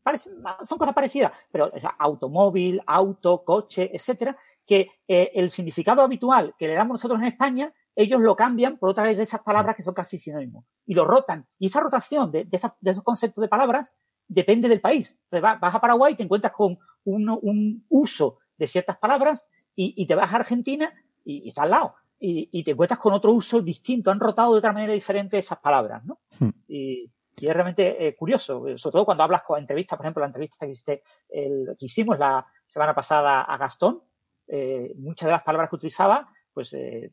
[0.64, 4.36] son cosas parecidas, pero automóvil, auto, coche, etcétera,
[4.66, 9.04] que el significado habitual que le damos nosotros en España ellos lo cambian por otra
[9.04, 11.46] vez de esas palabras que son casi sinónimos y lo rotan.
[11.58, 13.94] Y esa rotación de, esos conceptos de palabras
[14.26, 15.18] depende del país.
[15.30, 20.14] Entonces vas a Paraguay y te encuentras con un, uso de ciertas palabras y, te
[20.14, 20.92] vas a Argentina
[21.24, 21.94] y, está al lado.
[22.18, 26.04] y, te encuentras con otro uso distinto, han rotado de otra manera diferente esas palabras,
[26.04, 26.20] ¿no?
[26.38, 26.50] Hmm.
[26.68, 30.66] Y, es realmente eh, curioso, sobre todo cuando hablas con entrevistas, por ejemplo, la entrevista
[30.66, 34.02] que, el, que hicimos la semana pasada a Gastón,
[34.46, 37.10] eh, muchas de las palabras que utilizaba, pues eh,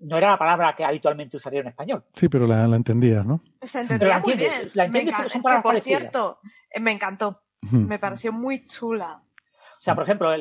[0.00, 2.04] no era la palabra que habitualmente usaría en español.
[2.14, 3.42] Sí, pero la, la entendías, ¿no?
[3.60, 4.70] Se entendía muy bien.
[4.74, 6.38] La entiendes, me por cierto,
[6.80, 7.42] me encantó.
[7.70, 9.18] Me pareció muy chula.
[9.18, 10.36] O sea, por ejemplo,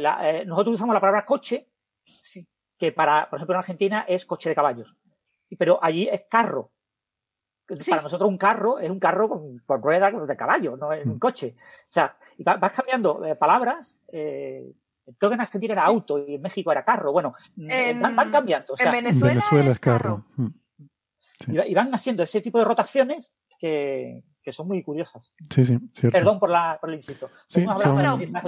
[0.46, 1.70] nosotros usamos la palabra coche,
[2.04, 2.46] sí.
[2.78, 4.96] que para, por ejemplo, en Argentina es coche de caballos.
[5.58, 6.72] Pero allí es carro.
[7.90, 11.56] Para nosotros un carro es un carro con, ruedas de caballo, no es un coche.
[11.58, 13.98] O sea, vas cambiando eh, palabras.
[14.12, 14.74] Eh,
[15.18, 17.12] creo que en Argentina era auto y en México era carro.
[17.12, 18.74] Bueno, van, cambiando.
[18.78, 20.26] en Venezuela, es carro.
[20.36, 20.48] Mm.
[21.48, 25.34] Y, van haciendo ese tipo de rotaciones que, son muy curiosas.
[25.50, 26.18] Sí, sí, cierto.
[26.18, 27.30] Perdón por, la, por el inciso.
[27.48, 27.62] Sí,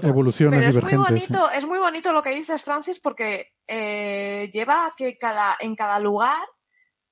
[0.01, 4.87] evoluciones pero es muy bonito, es muy bonito lo que dices, Francis, porque eh, lleva
[4.87, 6.37] a que cada, en cada lugar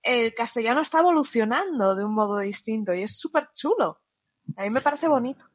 [0.03, 4.01] el castellano está evolucionando de un modo distinto y es súper chulo.
[4.57, 5.45] A mí me parece bonito.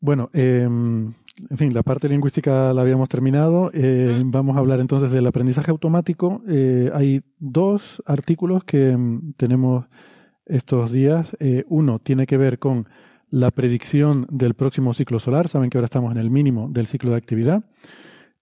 [0.00, 1.12] Bueno, em,
[1.48, 3.70] en fin, la parte lingüística la habíamos terminado.
[3.72, 6.42] Eh, vamos a hablar entonces del aprendizaje automático.
[6.48, 9.86] Eh, hay dos artículos que em, tenemos
[10.44, 11.34] estos días.
[11.40, 12.88] Eh, uno tiene que ver con
[13.30, 15.48] la predicción del próximo ciclo solar.
[15.48, 17.64] Saben que ahora estamos en el mínimo del ciclo de actividad.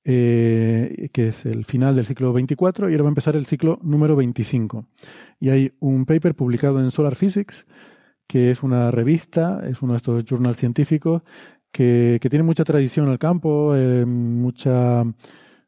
[0.02, 4.16] Que es el final del ciclo 24, y ahora va a empezar el ciclo número
[4.16, 4.86] 25.
[5.38, 7.64] Y hay un paper publicado en Solar Physics,
[8.26, 11.22] que es una revista, es uno de estos journals científicos,
[11.70, 15.02] que, tiene mucha tradición en el campo, eh, mucha,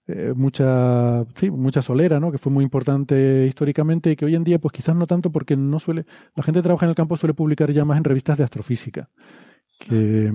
[0.07, 2.33] eh, mucha, sí, mucha solera, ¿no?
[2.33, 5.57] que fue muy importante históricamente y que hoy en día, pues quizás no tanto porque
[5.57, 8.39] no suele, la gente que trabaja en el campo suele publicar ya más en revistas
[8.39, 9.11] de astrofísica,
[9.79, 10.33] que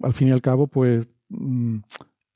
[0.00, 1.78] al fin y al cabo, pues mm,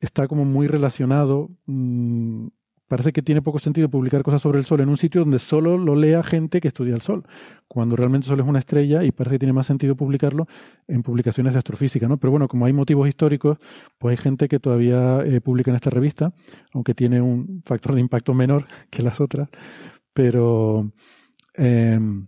[0.00, 1.50] está como muy relacionado.
[1.66, 2.48] Mm,
[2.88, 5.78] parece que tiene poco sentido publicar cosas sobre el Sol en un sitio donde solo
[5.78, 7.24] lo lea gente que estudia el Sol,
[7.68, 10.48] cuando realmente el Sol es una estrella y parece que tiene más sentido publicarlo
[10.88, 12.16] en publicaciones de astrofísica, ¿no?
[12.16, 13.58] Pero bueno, como hay motivos históricos,
[13.98, 16.32] pues hay gente que todavía eh, publica en esta revista,
[16.72, 19.48] aunque tiene un factor de impacto menor que las otras,
[20.12, 20.90] pero...
[21.54, 22.26] Em,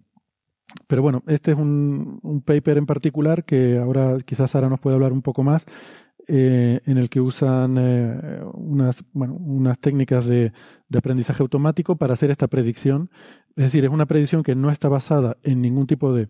[0.87, 4.95] pero bueno, este es un, un, paper en particular que ahora quizás Sara nos puede
[4.95, 5.67] hablar un poco más,
[6.33, 10.53] eh, en el que usan eh, unas, bueno, unas técnicas de,
[10.97, 13.11] aprendizaje automático para hacer esta predicción.
[13.57, 16.29] Es decir, es una predicción que no está basada en ningún tipo de,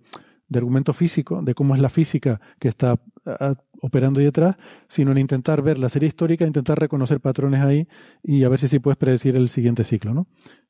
[0.48, 2.98] de argumento físico, de cómo es la física que está
[3.82, 4.56] operando ahí detrás,
[4.88, 7.86] sino en intentar ver la serie histórica, intentar reconocer patrones ahí
[8.22, 10.26] y a ver si sí puedes predecir el siguiente ciclo, ¿no?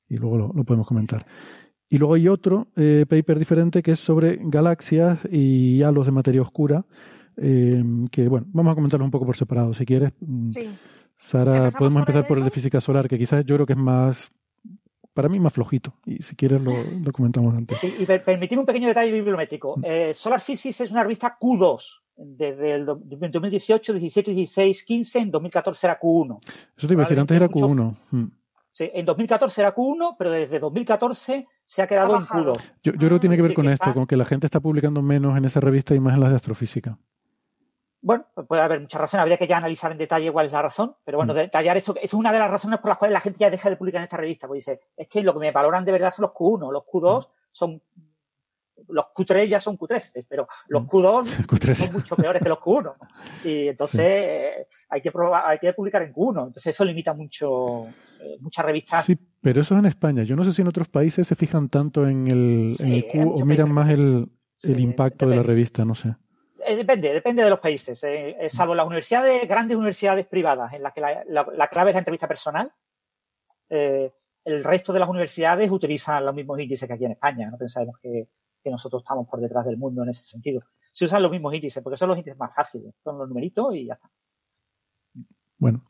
[0.09, 1.25] Y luego lo, lo podemos comentar.
[1.89, 6.41] Y luego hay otro eh, paper diferente que es sobre galaxias y halos de materia
[6.41, 6.84] oscura,
[7.42, 10.12] eh, que bueno, vamos a comentarlo un poco por separado, si quieres.
[10.20, 10.70] Mm, sí.
[11.16, 14.30] Sara, podemos empezar por el de física solar, que quizás yo creo que es más,
[15.14, 15.94] para mí más flojito.
[16.04, 16.72] Y si quieres lo,
[17.04, 17.82] lo comentamos antes.
[17.82, 19.78] y permitirme un pequeño detalle bibliométrico.
[19.82, 22.02] Eh, solar Physics es una revista Q2.
[22.22, 26.38] Desde el 2018, 17, 16, 15, en 2014 era Q1.
[26.76, 27.96] Eso te iba a decir, antes era Q1.
[28.10, 28.24] Mm.
[28.72, 32.58] Sí, en 2014 era Q1, pero desde 2014 se ha quedado en Q2.
[32.82, 35.00] Yo, yo creo que tiene que ver con esto, con que la gente está publicando
[35.00, 36.98] menos en esa revista y más en las de astrofísica.
[38.02, 40.62] Bueno, pues puede haber muchas razones, habría que ya analizar en detalle cuál es la
[40.62, 41.36] razón, pero bueno, mm.
[41.36, 43.76] detallar eso, es una de las razones por las cuales la gente ya deja de
[43.76, 46.22] publicar en esta revista, porque dice, es que lo que me valoran de verdad son
[46.22, 47.30] los Q1, los Q2 mm.
[47.52, 47.82] son,
[48.88, 52.94] los Q3 ya son Q3, pero los Q2 son mucho peores que los Q1.
[53.44, 57.86] Y entonces eh, hay que probar, hay que publicar en Q1, entonces eso limita mucho,
[58.18, 59.04] eh, muchas revistas.
[59.04, 60.22] Sí, pero eso es en España.
[60.22, 63.30] Yo no sé si en otros países se fijan tanto en el, en el Q
[63.34, 66.16] o miran más el, el impacto de la revista, no sé.
[66.66, 68.02] Eh, depende, depende de los países.
[68.05, 72.00] Eh, eh, salvo las universidades, grandes universidades privadas, en las que la, clave es la
[72.00, 72.72] entrevista personal,
[73.68, 77.48] el resto de las universidades utilizan los mismos índices que aquí en España.
[77.50, 78.28] No pensamos que,
[78.64, 80.60] nosotros estamos por detrás del mundo en ese sentido.
[80.92, 82.94] Se usan los mismos índices, porque son los índices más fáciles.
[83.02, 84.10] Son los numeritos y ya está.
[85.58, 85.84] Bueno.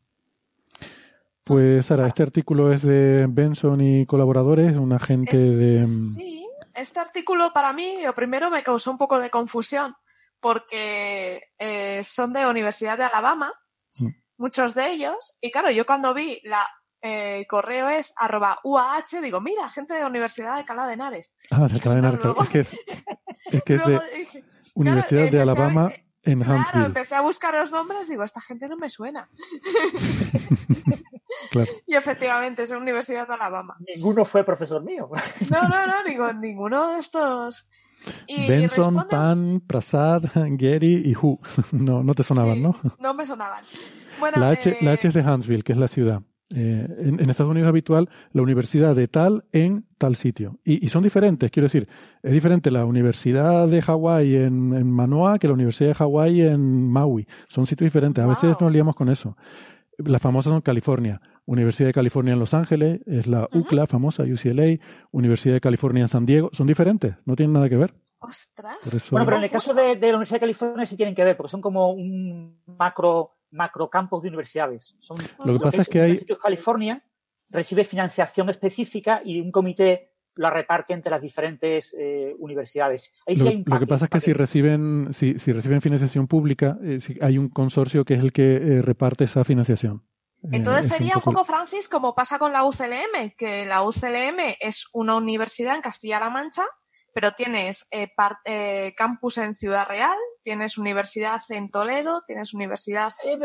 [1.45, 5.81] Pues Sara, este artículo es de Benson y colaboradores, un agente de...
[5.81, 9.95] Sí, este artículo para mí, lo primero me causó un poco de confusión
[10.41, 13.53] porque eh, son de Universidad de Alabama,
[14.37, 16.65] muchos de ellos, y claro, yo cuando vi la
[17.03, 21.35] eh, correo es arroba UAH, digo, mira, gente de Universidad de Alcalá de Henares.
[21.51, 22.73] Ah, de Alcalá de Henares, es que es,
[23.53, 24.01] es, que es de
[24.75, 25.91] Universidad de Alabama
[26.23, 26.65] en Huntsville.
[26.71, 29.31] Claro, empecé a buscar los nombres, digo, esta gente no me suena.
[31.51, 31.71] claro.
[31.87, 33.77] Y efectivamente, es Universidad de Alabama.
[33.81, 35.09] Ninguno fue profesor mío.
[35.49, 37.69] no, no, no, digo, ninguno de estos
[38.49, 41.39] Benson, Pan, Prasad, Gary y Hu.
[41.73, 42.77] No, no te sonaban, ¿no?
[42.99, 43.65] No me sonaban.
[44.37, 46.23] la, H, la H es de Huntsville, que es la ciudad.
[46.53, 50.59] Eh, en, Estados Unidos es habitual la universidad de tal en tal sitio.
[50.65, 51.89] Y, son diferentes, quiero decir,
[52.25, 57.29] es diferente la universidad de Hawái en, Manoa que la universidad de Hawái en Maui.
[57.49, 58.25] Son sitios diferentes.
[58.25, 59.37] A veces nos liamos con eso.
[60.05, 61.21] Las famosas son California.
[61.47, 64.79] Universidad de California en Los Ángeles, es la UCLA famosa, UCLA,
[65.11, 67.95] Universidad de California en San Diego, son diferentes, no tienen nada que ver.
[68.21, 69.11] ¡Ostras!
[69.11, 71.51] Bueno, pero en el caso de, la Universidad de California sí tienen que ver, porque
[71.51, 74.97] son como un macro, macro campos de universidades.
[75.01, 76.19] Son, lo que pasa es que hay...
[76.41, 77.03] California
[77.51, 83.13] recibe financiación específica y un comité la reparte entre las diferentes eh, universidades.
[83.27, 87.49] lo, que pasa es que si reciben, si, si reciben financiación pública, eh, hay un
[87.49, 90.05] consorcio que es el que eh, reparte esa financiación.
[90.53, 95.17] Entonces sería un poco, Francis, como pasa con la UCLM, que la UCLM es una
[95.17, 96.63] universidad en Castilla-La Mancha,
[97.13, 98.09] pero tienes eh,
[98.45, 103.13] eh, campus en Ciudad Real, tienes universidad en Toledo, tienes universidad...
[103.25, 103.39] Eh,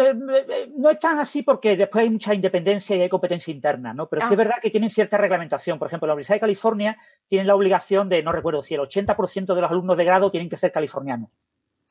[0.76, 4.08] no es tan así porque después hay mucha independencia y hay competencia interna, ¿no?
[4.08, 4.44] Pero sí es ah.
[4.44, 5.80] verdad que tienen cierta reglamentación.
[5.80, 9.56] Por ejemplo, la Universidad de California tiene la obligación de, no recuerdo si el 80%
[9.56, 11.30] de los alumnos de grado tienen que ser californianos.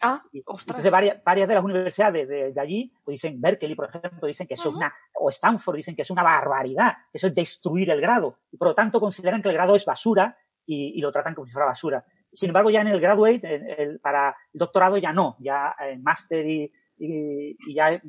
[0.03, 4.47] Ah, Entonces, varias, varias de las universidades de, allí, pues dicen, Berkeley, por ejemplo, dicen
[4.47, 7.91] que eso es una, o Stanford dicen que es una barbaridad, que eso es destruir
[7.91, 8.39] el grado.
[8.51, 10.37] Y por lo tanto consideran que el grado es basura
[10.67, 12.05] y, lo tratan como si fuera basura.
[12.33, 16.47] Sin embargo, ya en el graduate, el, para el doctorado ya no, ya en máster
[16.47, 18.03] y, y, ya eh,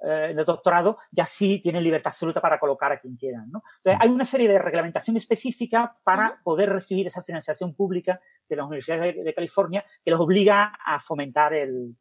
[0.00, 3.50] en el doctorado ya sí tienen libertad absoluta para colocar a quien quieran.
[3.50, 3.62] ¿no?
[3.78, 8.66] Entonces, hay una serie de reglamentación específica para poder recibir esa financiación pública de las
[8.66, 11.96] universidades de, California que los obliga a fomentar el,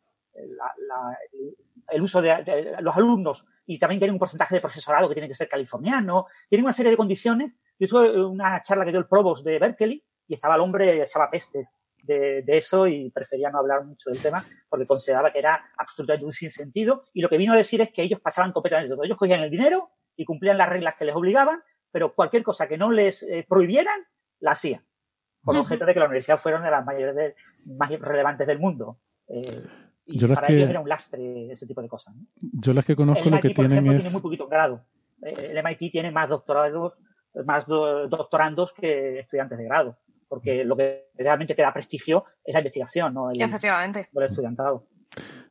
[1.91, 5.35] el uso de, los alumnos y también tienen un porcentaje de profesorado que tiene que
[5.35, 6.25] ser californiano.
[6.49, 7.53] Tienen una serie de condiciones.
[7.81, 11.31] Yo tuve una charla que dio el provost de Berkeley y estaba el hombre, echaba
[11.31, 16.23] pestes de, eso y prefería no hablar mucho del tema porque consideraba que era absolutamente
[16.23, 17.05] un sinsentido.
[17.11, 19.03] Y lo que vino a decir es que ellos pasaban completamente todo.
[19.03, 21.59] Ellos cogían el dinero y cumplían las reglas que les obligaban,
[21.91, 23.99] pero cualquier cosa que no les eh, prohibieran,
[24.41, 24.85] la hacían.
[25.43, 27.35] Por objeto de que la universidad fuera una de las mayores
[27.65, 28.99] más relevantes del mundo.
[29.27, 29.63] Eh,
[30.05, 32.13] y para ellos era un lastre ese tipo de cosas.
[32.35, 34.03] Yo las que conozco lo que tienen es...
[34.03, 34.85] tiene muy poquito grado.
[35.23, 36.93] Eh, el MIT tiene más doctorados,
[37.45, 39.97] más doctorandos que estudiantes de grado
[40.31, 43.31] porque lo que realmente te da prestigio es la investigación, ¿no?
[43.31, 44.07] El, Efectivamente.
[44.13, 44.81] el estudiantado.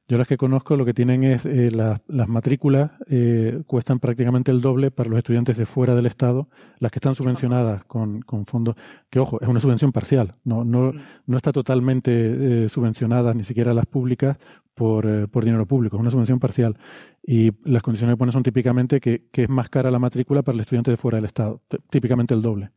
[0.09, 4.62] Yo las que conozco lo que tienen es eh, las matrículas eh, cuestan prácticamente el
[4.62, 8.75] doble para los estudiantes de fuera del Estado, las que están subvencionadas con, con fondos,
[9.10, 11.00] que ojo, es una subvención parcial, no, no, mm.
[11.26, 14.39] no está totalmente eh, subvencionada ni siquiera las públicas
[14.81, 16.78] por, por dinero público, es una subvención parcial.
[17.23, 20.55] Y las condiciones que ponen son típicamente que, que es más cara la matrícula para
[20.55, 21.60] el estudiante de fuera del Estado,
[21.91, 22.70] típicamente el doble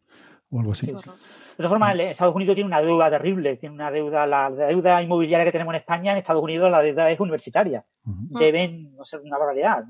[0.50, 0.88] o algo así.
[0.88, 5.46] De todas formas, Estados Unidos tiene una deuda terrible, tiene una deuda, la deuda inmobiliaria
[5.46, 7.86] que tenemos en España, en Estados Unidos la deuda es universitaria.
[8.04, 9.86] Deben, no sé, una barbaridad.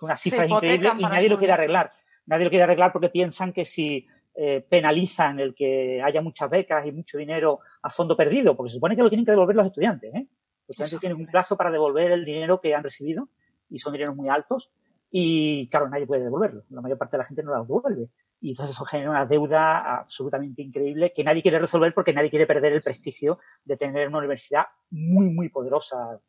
[0.00, 1.92] Una cifra increíble y nadie lo quiere arreglar.
[2.24, 6.86] Nadie lo quiere arreglar porque piensan que si eh, penalizan el que haya muchas becas
[6.86, 9.66] y mucho dinero a fondo perdido, porque se supone que lo tienen que devolver los
[9.66, 10.14] estudiantes.
[10.14, 10.26] ¿eh?
[10.68, 13.28] Los estudiantes tienen un plazo para devolver el dinero que han recibido
[13.68, 14.70] y son dineros muy altos
[15.10, 16.64] y claro, nadie puede devolverlo.
[16.70, 18.08] La mayor parte de la gente no lo devuelve
[18.40, 22.46] y entonces eso genera una deuda absolutamente increíble que nadie quiere resolver porque nadie quiere
[22.46, 26.20] perder el prestigio de tener una universidad muy, muy poderosa.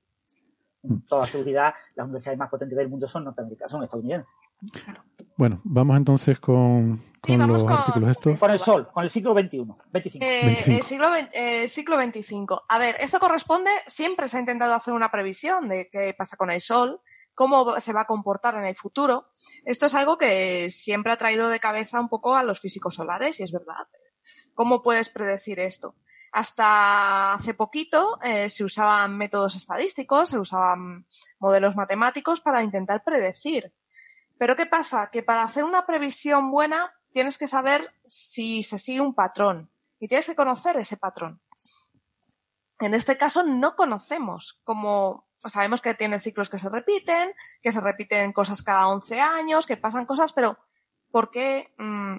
[0.82, 1.06] Con mm.
[1.08, 4.36] toda seguridad, las universidades más potentes del mundo son norteamericanas, son estadounidenses.
[5.38, 8.40] Bueno, vamos entonces con, con los artículos estos.
[8.40, 10.26] Con el sol, con el siglo XXI, 25.
[10.26, 12.58] Eh, el siglo, eh, siglo XXV.
[12.68, 16.50] A ver, esto corresponde, siempre se ha intentado hacer una previsión de qué pasa con
[16.50, 17.02] el sol,
[17.36, 19.30] cómo se va a comportar en el futuro.
[19.64, 23.40] Esto es algo que siempre ha traído de cabeza un poco a los físicos solares,
[23.40, 23.86] y es verdad.
[24.56, 25.96] ¿Cómo puedes predecir esto?
[26.32, 31.06] Hasta hace poquito eh, se usaban métodos estadísticos, se usaban
[31.40, 33.72] modelos matemáticos para intentar predecir.
[34.38, 35.10] Pero ¿qué pasa?
[35.12, 40.08] Que para hacer una previsión buena tienes que saber si se sigue un patrón y
[40.08, 41.42] tienes que conocer ese patrón.
[42.80, 47.82] En este caso no conocemos cómo sabemos que tiene ciclos que se repiten, que se
[47.82, 50.58] repiten cosas cada 11 años, que pasan cosas, pero
[51.12, 51.74] ¿por qué?
[51.78, 52.18] Mm,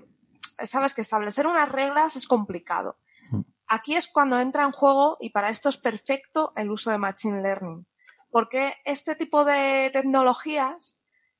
[0.64, 2.98] sabes que establecer unas reglas es complicado.
[3.30, 3.40] Mm.
[3.68, 7.42] Aquí es cuando entra en juego, y para esto es perfecto, el uso de Machine
[7.42, 7.86] Learning.
[8.30, 10.97] Porque este tipo de tecnologías,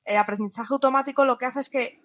[0.09, 2.01] el aprendizaje automático lo que hace es que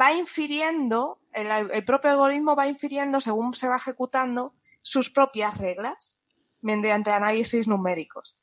[0.00, 6.20] va infiriendo, el propio algoritmo va infiriendo según se va ejecutando sus propias reglas
[6.60, 8.36] mediante análisis numéricos.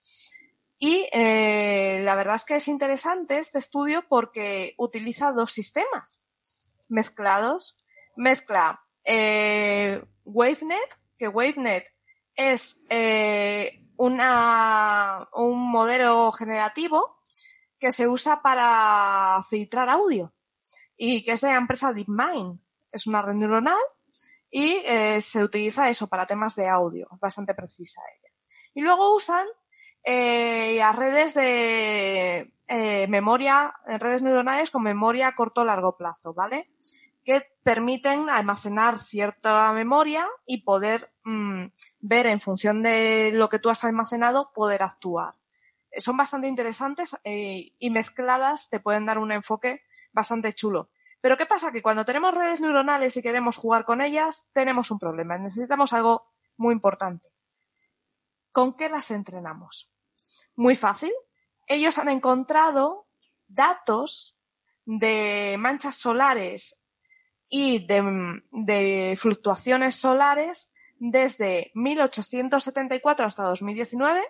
[0.79, 6.23] Y eh, la verdad es que es interesante este estudio porque utiliza dos sistemas
[6.89, 7.77] mezclados.
[8.15, 11.85] Mezcla eh, WaveNet, que WaveNet
[12.35, 17.16] es eh, una, un modelo generativo
[17.79, 20.33] que se usa para filtrar audio
[20.95, 22.59] y que es de la empresa DeepMind.
[22.91, 23.77] Es una red neuronal
[24.49, 28.33] y eh, se utiliza eso para temas de audio, bastante precisa ella.
[28.73, 29.45] Y luego usan
[30.03, 36.33] eh, a redes de eh, memoria, redes neuronales con memoria a corto o largo plazo,
[36.33, 36.71] ¿vale?
[37.23, 41.65] Que permiten almacenar cierta memoria y poder mm,
[41.99, 45.33] ver en función de lo que tú has almacenado, poder actuar.
[45.97, 50.89] Son bastante interesantes eh, y mezcladas te pueden dar un enfoque bastante chulo.
[51.21, 51.71] Pero ¿qué pasa?
[51.71, 55.37] Que cuando tenemos redes neuronales y queremos jugar con ellas, tenemos un problema.
[55.37, 57.29] Necesitamos algo muy importante.
[58.51, 59.91] ¿Con qué las entrenamos?
[60.55, 61.11] Muy fácil.
[61.67, 63.07] Ellos han encontrado
[63.47, 64.37] datos
[64.85, 66.85] de manchas solares
[67.49, 74.21] y de, fluctuaciones solares desde 1874 hasta 2019,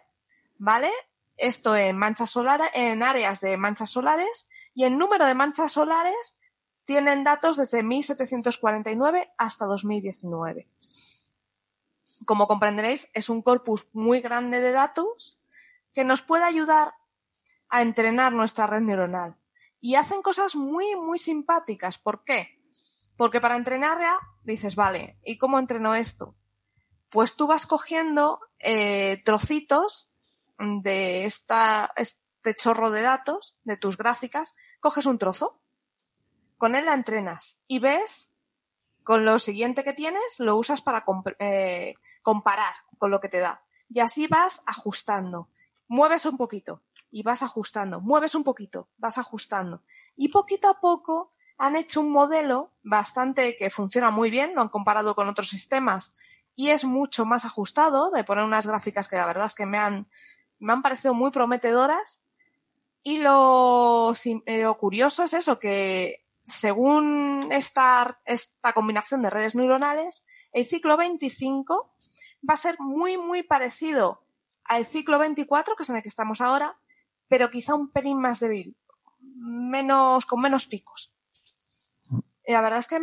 [0.57, 0.91] ¿vale?
[1.37, 6.39] Esto en manchas solares, en áreas de manchas solares y el número de manchas solares
[6.83, 10.67] tienen datos desde 1749 hasta 2019.
[12.25, 15.37] Como comprenderéis, es un corpus muy grande de datos
[15.93, 16.93] que nos puede ayudar
[17.69, 19.37] a entrenar nuestra red neuronal.
[19.79, 21.97] Y hacen cosas muy, muy simpáticas.
[21.97, 22.59] ¿Por qué?
[23.17, 26.35] Porque para entrenarla dices, vale, ¿y cómo entreno esto?
[27.09, 30.06] Pues tú vas cogiendo eh, trocitos
[30.59, 35.61] de esta, este chorro de datos, de tus gráficas, coges un trozo
[36.57, 38.33] con él la entrenas y ves
[39.03, 41.05] con lo siguiente que tienes, lo usas para
[41.39, 43.63] eh, comparar con lo que te da.
[43.89, 45.49] Y así vas ajustando.
[45.87, 48.01] Mueves un poquito y vas ajustando.
[48.01, 49.81] Mueves un poquito, vas ajustando.
[50.17, 54.69] Y poquito a poco han hecho un modelo bastante que funciona muy bien, lo han
[54.69, 56.13] comparado con otros sistemas
[56.55, 59.77] y es mucho más ajustado de poner unas gráficas que la verdad es que me
[59.77, 60.07] han,
[60.59, 62.25] me han parecido muy prometedoras.
[63.03, 64.13] Y lo,
[64.45, 71.91] eh, curioso es eso, que según esta, esta combinación de redes neuronales, el ciclo 25
[72.49, 74.23] va a ser muy, muy parecido
[74.65, 76.77] al ciclo 24, que es en el que estamos ahora,
[77.27, 78.75] pero quizá un pelín más débil,
[79.35, 81.13] menos, con menos picos.
[82.45, 82.99] Y la verdad es que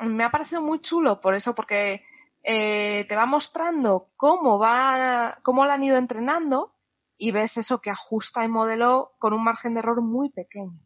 [0.00, 2.04] me ha parecido muy chulo por eso, porque
[2.42, 6.74] eh, te va mostrando cómo va, cómo lo han ido entrenando
[7.18, 10.80] y ves eso que ajusta el modelo con un margen de error muy pequeño.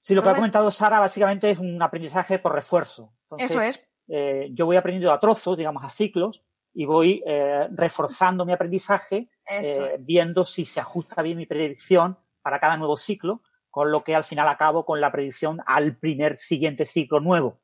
[0.00, 3.12] Sí, lo que ha comentado Sara básicamente es un aprendizaje por refuerzo.
[3.38, 3.88] eso es.
[4.08, 6.42] Eh, yo voy aprendiendo a trozos, digamos, a ciclos,
[6.72, 12.60] y voy eh, reforzando mi aprendizaje, eh, viendo si se ajusta bien mi predicción para
[12.60, 16.84] cada nuevo ciclo, con lo que al final acabo con la predicción al primer siguiente
[16.84, 17.60] ciclo nuevo.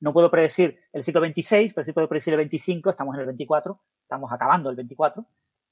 [0.00, 3.26] No puedo predecir el ciclo 26, pero sí puedo predecir el 25, estamos en el
[3.26, 5.24] 24, estamos acabando el 24.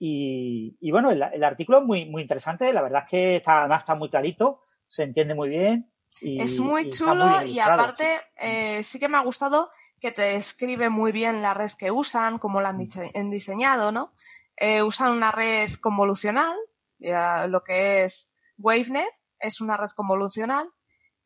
[0.03, 3.61] Y, y bueno, el, el, artículo es muy, muy interesante, la verdad es que está,
[3.61, 5.93] además está muy clarito, se entiende muy bien.
[6.23, 8.07] Y, es muy chulo y aparte
[8.37, 9.71] eh, sí que me ha gustado
[10.01, 14.11] que te describe muy bien la red que usan, cómo la han diseñado, ¿no?
[14.57, 16.57] Eh, usan una red convolucional,
[16.99, 20.67] lo que es WaveNet, es una red convolucional,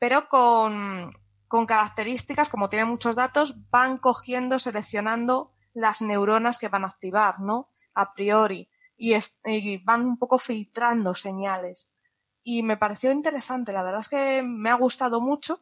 [0.01, 1.13] pero con,
[1.47, 7.41] con características, como tiene muchos datos, van cogiendo, seleccionando las neuronas que van a activar,
[7.41, 7.69] ¿no?
[7.95, 8.69] A priori.
[8.97, 11.91] Y, y van un poco filtrando señales
[12.45, 13.73] y me pareció interesante.
[13.73, 15.61] La verdad es que me ha gustado mucho.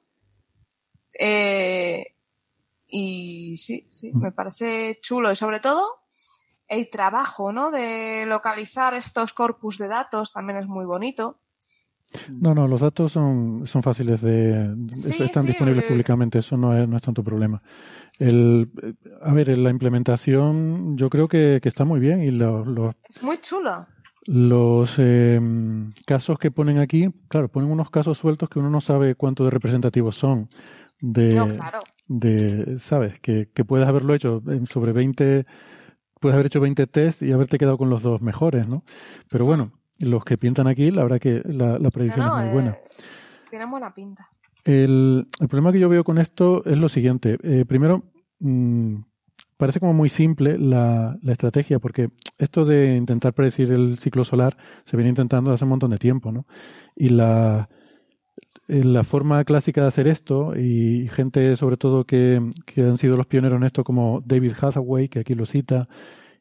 [1.19, 2.05] Eh,
[2.89, 5.31] y sí, sí, me parece chulo.
[5.31, 6.03] Y sobre todo,
[6.69, 7.71] el trabajo, ¿no?
[7.71, 11.39] De localizar estos corpus de datos también es muy bonito.
[12.29, 14.77] No, no, los datos son, son fáciles de...
[14.93, 17.63] están disponibles públicamente, eso no es, no es tanto problema.
[18.23, 18.71] El,
[19.23, 23.39] a ver, la implementación yo creo que, que está muy bien y lo, Es muy
[23.39, 23.87] chulo.
[24.27, 25.41] Los eh,
[26.07, 29.51] casos que ponen aquí, claro, ponen unos casos sueltos que uno no sabe cuánto de
[29.51, 30.49] representativos son.
[31.01, 31.83] De, no, claro.
[32.07, 33.19] de ¿sabes?
[33.19, 35.45] Que, que puedes haberlo hecho sobre 20,
[36.21, 38.85] puedes haber hecho 20 test y haberte quedado con los dos mejores, ¿no?
[39.29, 42.71] Pero bueno, los que pintan aquí, la verdad que la, la predicción es muy buena.
[42.71, 42.81] Eh,
[43.51, 44.29] tienen buena pinta.
[44.65, 47.39] El, el, problema que yo veo con esto es lo siguiente.
[47.43, 48.05] Eh, primero,
[48.43, 49.03] mmm,
[49.57, 54.57] parece como muy simple la, la, estrategia, porque esto de intentar predecir el ciclo solar
[54.85, 56.47] se viene intentando hace un montón de tiempo, ¿no?
[56.97, 57.69] Y la,
[58.69, 63.17] eh, la forma clásica de hacer esto, y gente sobre todo que, que han sido
[63.17, 65.89] los pioneros en esto, como David Hathaway, que aquí lo cita,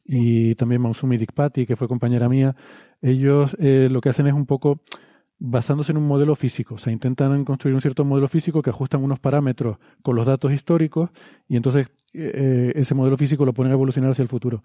[0.03, 2.55] y también Mausumi Dikpati, que fue compañera mía,
[3.01, 4.81] ellos eh, lo que hacen es un poco
[5.43, 6.75] basándose en un modelo físico.
[6.75, 10.53] O sea, intentan construir un cierto modelo físico que ajustan unos parámetros con los datos
[10.53, 11.09] históricos
[11.49, 14.63] y entonces eh, ese modelo físico lo ponen a evolucionar hacia el futuro.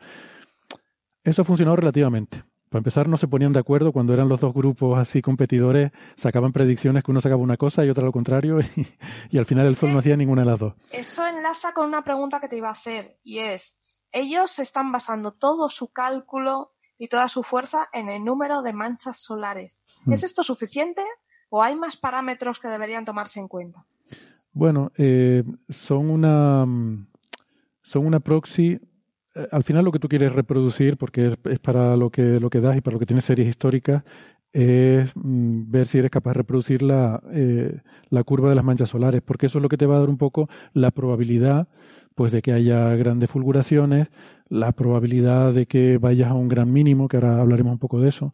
[1.24, 2.44] Eso ha funcionado relativamente.
[2.68, 6.52] para empezar, no se ponían de acuerdo cuando eran los dos grupos así competidores, sacaban
[6.52, 8.58] predicciones que uno sacaba una cosa y otra lo contrario,
[9.30, 10.74] y, al final el Sol no hacía ninguna de las dos.
[10.92, 15.32] Eso enlaza con una pregunta que te iba a hacer, y es, ellos están basando
[15.32, 19.82] todo su cálculo y toda su fuerza en el número de manchas solares.
[20.06, 20.12] Hmm.
[20.12, 21.02] ¿Es esto suficiente
[21.50, 23.84] o hay más parámetros que deberían tomarse en cuenta?
[24.52, 26.66] Bueno, eh, son una
[27.82, 28.80] son una proxy
[29.36, 32.60] eh, al final lo que tú quieres reproducir, porque es, para lo que, lo que
[32.60, 34.02] das y para lo que tienes series históricas,
[34.52, 38.88] es mm, ver si eres capaz de reproducir la, eh, la curva de las manchas
[38.88, 41.68] solares, porque eso es lo que te va a dar un poco la probabilidad
[42.14, 44.08] pues de que haya grandes fulguraciones,
[44.48, 48.08] la probabilidad de que vayas a un gran mínimo, que ahora hablaremos un poco de
[48.08, 48.32] eso,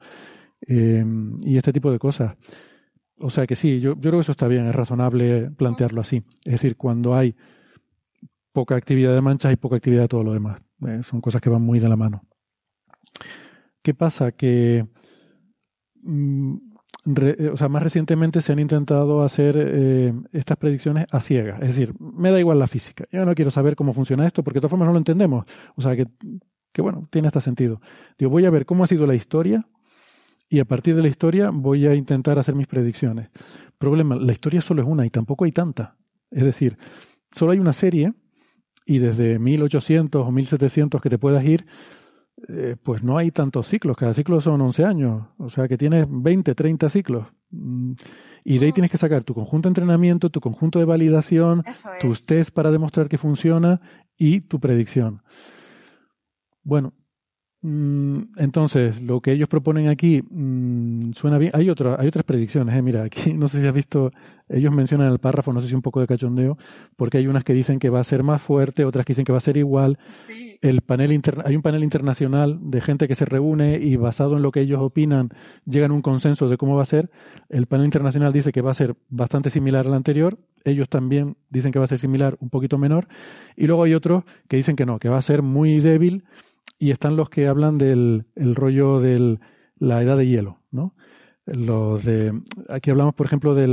[0.67, 1.05] eh,
[1.45, 2.37] y este tipo de cosas.
[3.19, 6.19] O sea que sí, yo, yo creo que eso está bien, es razonable plantearlo así.
[6.45, 7.37] Es decir, cuando hay
[8.53, 10.61] poca actividad de manchas y poca actividad de todo lo demás.
[10.87, 12.25] Eh, son cosas que van muy de la mano.
[13.83, 14.33] ¿Qué pasa?
[14.33, 14.87] Que
[16.03, 16.57] mm,
[17.17, 19.57] eh, o sea, más recientemente se han intentado hacer
[20.33, 21.61] estas predicciones a ciegas.
[21.63, 23.07] Es decir, me da igual la física.
[23.11, 25.47] Yo no quiero saber cómo funciona esto porque de todas formas no lo entendemos.
[25.75, 26.07] O sea, que,
[26.73, 27.81] que bueno, tiene este sentido.
[28.19, 29.67] Digo, voy a ver cómo ha sido la historia
[30.53, 33.31] y a partir de la historia voy a intentar hacer mis predicciones.
[33.79, 35.97] Problema, la historia solo es una y tampoco hay tanta.
[36.31, 36.77] Es decir,
[37.33, 38.13] solo hay una serie
[38.85, 41.65] y desde 1800 o 1700 que te puedas ir,
[42.49, 46.07] eh, pues no hay tantos ciclos, cada ciclo son 11 años, o sea que tienes
[46.07, 47.29] 20, 30 ciclos.
[47.49, 47.93] Mm,
[48.45, 51.65] y de ahí tienes que sacar tu conjunto de entrenamiento, tu conjunto de validación,
[51.99, 53.81] tus test para demostrar que funciona
[54.19, 55.23] y tu predicción.
[56.63, 57.02] Bueno, Mm,
[57.65, 61.53] entonces, lo que ellos proponen aquí mm, suena bien.
[61.55, 62.75] Hay, otra, hay otras predicciones.
[62.75, 62.83] Eh.
[62.83, 64.11] Mira, aquí no sé si has visto,
[64.49, 66.59] ellos mencionan el párrafo, no sé si un poco de cachondeo,
[66.97, 69.31] porque hay unas que dicen que va a ser más fuerte, otras que dicen que
[69.31, 69.97] va a ser igual.
[70.61, 74.51] El panel hay un panel internacional de gente que se reúne y basado en lo
[74.51, 75.29] que ellos opinan
[75.65, 77.11] llegan a un consenso de cómo va a ser.
[77.49, 80.37] El panel internacional dice que va a ser bastante similar al anterior.
[80.65, 83.07] Ellos también dicen que va a ser similar, un poquito menor.
[83.57, 86.25] Y luego hay otros que dicen que no, que va a ser muy débil
[86.79, 89.39] y están los que hablan del el rollo de
[89.79, 90.95] la edad de hielo, ¿no?
[91.45, 93.67] Los de, aquí hablamos, por ejemplo, de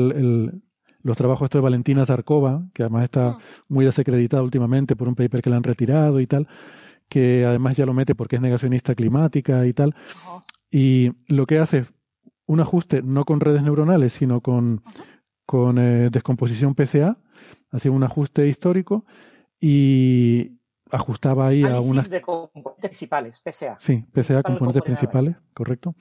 [1.02, 3.40] los trabajos de Valentina Zarkova, que además está ah.
[3.68, 6.48] muy desacreditada últimamente por un paper que le han retirado y tal,
[7.10, 9.96] que además ya lo mete porque es negacionista climática y tal.
[10.72, 11.94] Y lo que hace es
[12.46, 14.84] un ajuste no con redes neuronales, sino con,
[15.46, 17.18] con eh, descomposición PCA,
[17.72, 19.06] hace un ajuste histórico
[19.62, 20.59] y,
[20.92, 22.10] ajustaba ahí a unas...
[22.10, 23.78] de componentes principales, PCA.
[23.80, 25.96] Sí, PCA, componentes principales, correcto.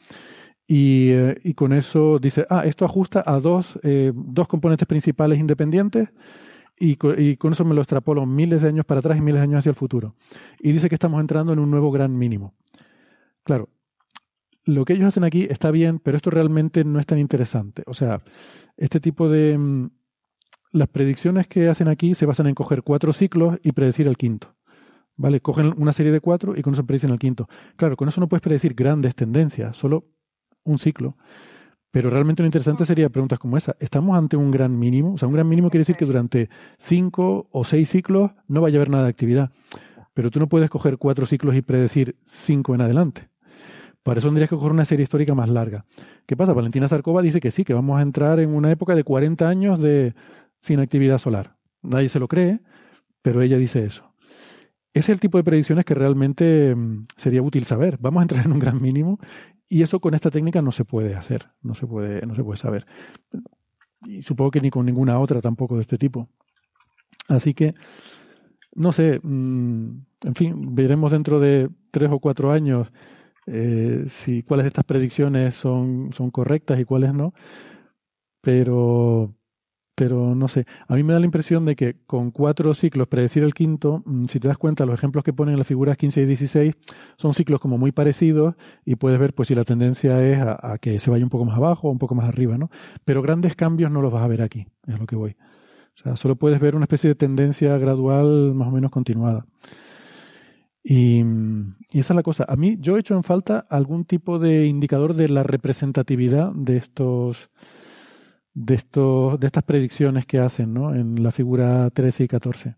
[0.67, 5.39] Y, eh, y, con eso dice, ah, esto ajusta a dos, eh, dos componentes principales
[5.39, 6.11] independientes
[6.79, 9.45] y, y, con eso me lo extrapolo miles de años para atrás y miles de
[9.45, 10.15] años hacia el futuro.
[10.61, 12.55] Y dice que estamos entrando en un nuevo gran mínimo.
[13.45, 13.71] Claro,
[14.65, 17.83] lo que ellos hacen aquí está bien, pero esto realmente no es tan interesante.
[17.87, 18.23] O sea,
[18.77, 19.57] este tipo de...
[19.57, 19.91] Mm,
[20.71, 24.55] las predicciones que hacen aquí se basan en coger cuatro ciclos y predecir el quinto.
[25.19, 25.41] ¿Vale?
[25.41, 27.49] Cogen una serie de cuatro y con eso predicen el quinto.
[27.77, 30.05] Claro, con eso no puedes predecir grandes tendencias, solo
[30.65, 31.15] un ciclo.
[31.91, 33.75] Pero realmente lo interesante sería preguntas como esa.
[33.81, 35.15] ¿Estamos ante un gran mínimo?
[35.15, 36.49] O sea, un gran mínimo quiere decir que durante
[36.79, 39.51] cinco o seis ciclos no vaya a haber nada de actividad.
[40.15, 43.29] Pero tú no puedes coger cuatro ciclos y predecir cinco en adelante.
[44.05, 45.85] Para eso tendrías que coger una serie histórica más larga.
[46.27, 46.53] ¿Qué pasa?
[46.53, 49.81] Valentina Zarkova dice que sí, que vamos a entrar en una época de 40 años
[49.81, 50.15] de
[50.61, 51.57] sin actividad solar.
[51.83, 52.61] Nadie se lo cree,
[53.23, 54.08] pero ella dice eso.
[54.93, 57.99] Es el tipo de predicciones que realmente mm, sería útil saber.
[58.01, 59.19] Vamos a entrar en un gran mínimo
[59.69, 62.59] y eso con esta técnica no se puede hacer, no se puede, no se puede
[62.59, 62.87] saber.
[64.07, 66.29] Y supongo que ni con ninguna otra tampoco de este tipo.
[67.29, 67.75] Así que,
[68.75, 72.91] no sé, mm, en fin, veremos dentro de tres o cuatro años
[73.47, 77.33] eh, si cuáles de estas predicciones son, son correctas y cuáles no.
[78.41, 79.35] Pero,
[79.99, 83.43] pero no sé, a mí me da la impresión de que con cuatro ciclos predecir
[83.43, 86.23] el quinto, mm, si te das cuenta, los ejemplos que ponen en las figuras 15
[86.23, 86.75] y 16
[87.17, 88.55] son ciclos como muy parecidos
[88.85, 91.57] y puedes ver pues si la tendencia es a, que se vaya un poco más
[91.57, 92.71] abajo o un poco más arriba, ¿no?
[93.05, 95.33] Pero grandes cambios no los vas a ver aquí, es lo que voy.
[95.33, 99.47] O sea, solo puedes ver una especie de tendencia gradual más o menos continuada.
[100.81, 101.25] Y,
[101.93, 102.45] y, esa es la cosa.
[102.49, 106.77] A mí, yo he hecho en falta algún tipo de indicador de la representatividad de
[106.77, 107.51] estos,
[108.59, 110.95] de, estos, de estas predicciones que hacen ¿no?
[110.95, 112.75] en la figura 13 y 14.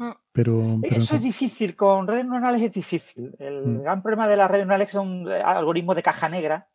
[0.00, 0.16] Ah.
[0.32, 3.34] Pero, Eso es difícil, con redes neuronales es difícil.
[3.38, 3.82] El mm.
[3.82, 6.68] gran problema de las redes neuronales son eh, algoritmos de caja negra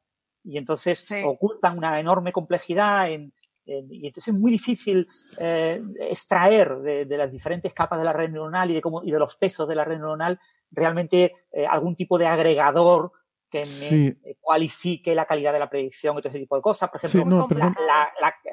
[0.44, 3.34] y entonces ocultan una enorme complejidad en,
[3.66, 5.06] y entonces es muy difícil
[5.38, 9.20] eh, extraer de, las diferentes capas de la red neuronal y de, cómo, y de
[9.20, 10.40] los pesos de la red neuronal
[10.72, 13.12] realmente eh, algún tipo de agregador
[13.50, 16.90] que me cualifique la calidad de la predicción y todo ese tipo de cosas.
[16.90, 17.48] Por ejemplo,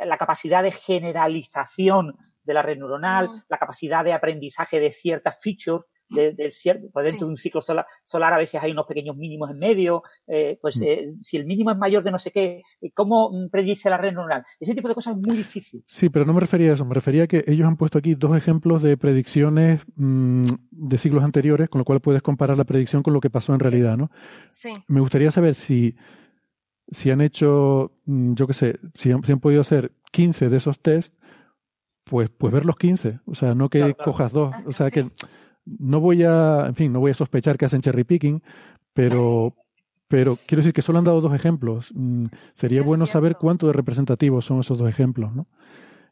[0.05, 3.42] la, capacidad de generalización de la red neuronal, mm.
[3.49, 7.86] la capacidad de aprendizaje de ciertas features de, cierto, pues dentro de un ciclo solar,
[8.05, 10.83] solar, a veces hay unos pequeños mínimos en medio, eh, pues mm.
[10.85, 12.62] eh, si el mínimo es mayor de no sé qué,
[12.94, 14.44] ¿cómo predice la red neuronal?
[14.60, 15.85] Ese tipo de cosas es muy difícil.
[15.86, 18.15] Sí, pero no me refería a eso, me refería a que ellos han puesto aquí
[18.15, 23.02] dos ejemplos de predicciones mm, de siglos anteriores, con lo cual puedes comparar la predicción
[23.02, 24.10] con lo que pasó en realidad, ¿no?
[24.51, 24.73] Sí.
[24.89, 25.97] Me gustaría saber si,
[26.91, 31.15] si han hecho, mm, yo qué sé, si han, podido hacer 15 de esos test,
[32.05, 35.07] pues, pues ver los 15, o sea, no que cojas dos, o sea, que
[35.67, 38.43] no voy a, en fin, no voy a sospechar que hacen cherry picking,
[38.93, 39.55] pero,
[40.09, 41.91] pero quiero decir que solo han dado dos ejemplos.
[41.95, 45.47] Mm, sería bueno saber cuánto de representativos son esos dos ejemplos, ¿no?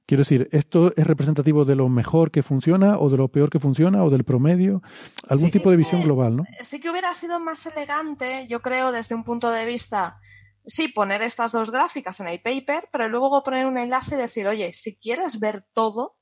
[0.06, 3.58] Quiero decir, ¿esto es representativo de lo mejor que funciona o de lo peor que
[3.58, 4.82] funciona o del promedio?
[5.28, 6.44] Algún tipo de visión global, ¿no?
[6.60, 10.18] Sí que hubiera sido más elegante, yo creo, desde un punto de vista,
[10.66, 14.46] sí, poner estas dos gráficas en el paper, pero luego poner un enlace y decir,
[14.46, 16.18] oye, si quieres ver todo,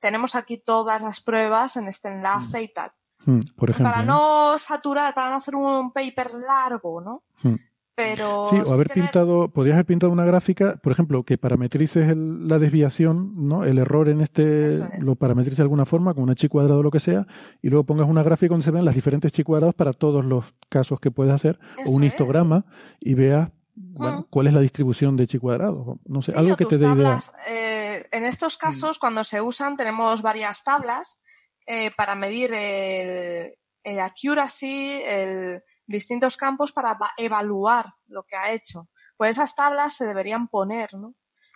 [0.00, 2.90] tenemos aquí todas las pruebas en este enlace y tal.
[3.26, 4.58] Mm, por ejemplo, para ¿no?
[4.58, 7.24] saturar, para no hacer un paper largo, ¿no?
[7.42, 7.54] Mm.
[7.98, 12.60] Pero sí, o haber pintado, podrías haber pintado una gráfica, por ejemplo, que parametrices la
[12.60, 13.64] desviación, ¿no?
[13.64, 14.66] El error en este,
[15.04, 17.26] lo parametrices de alguna forma, con una chi cuadrado o lo que sea,
[17.60, 20.44] y luego pongas una gráfica donde se ven las diferentes chi cuadrados para todos los
[20.68, 22.66] casos que puedes hacer, o un histograma,
[23.00, 23.50] y veas
[23.80, 26.00] bueno, ¿cuál es la distribución de chi cuadrado?
[26.04, 27.20] No sé, algo que te dé idea.
[27.48, 28.60] Eh, en estos mm.
[28.60, 31.20] casos, cuando se usan, tenemos varias tablas
[31.66, 38.88] eh, para medir el, el accuracy, el, distintos campos para evaluar lo que ha hecho.
[39.16, 41.14] Pues esas tablas se deberían poner, ¿no?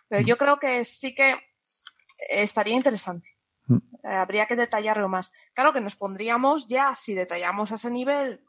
[0.08, 0.26] Pero mm.
[0.26, 1.34] yo creo que sí que
[2.28, 3.36] estaría interesante.
[3.66, 3.76] Mm.
[4.04, 5.32] Eh, habría que detallarlo más.
[5.54, 8.44] Claro que nos pondríamos ya, si detallamos a ese nivel,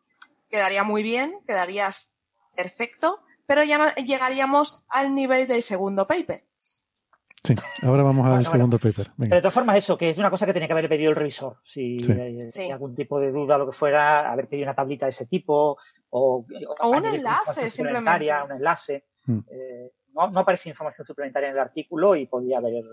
[0.49, 2.15] quedaría muy bien, quedarías
[2.55, 6.41] perfecto, pero ya no llegaríamos al nivel del segundo paper.
[6.55, 9.11] Sí, ahora vamos al segundo paper.
[9.15, 11.57] de todas formas, eso, que es una cosa que tenía que haber pedido el revisor.
[11.63, 15.11] Si hay, algún tipo de duda o lo que fuera, haber pedido una tablita de
[15.11, 15.77] ese tipo
[16.09, 16.45] o,
[16.79, 18.31] o un enlace, simplemente.
[18.43, 19.05] Un enlace.
[19.27, 19.41] Hmm.
[19.51, 22.83] Eh, no, no, aparece información suplementaria en el artículo y podría haber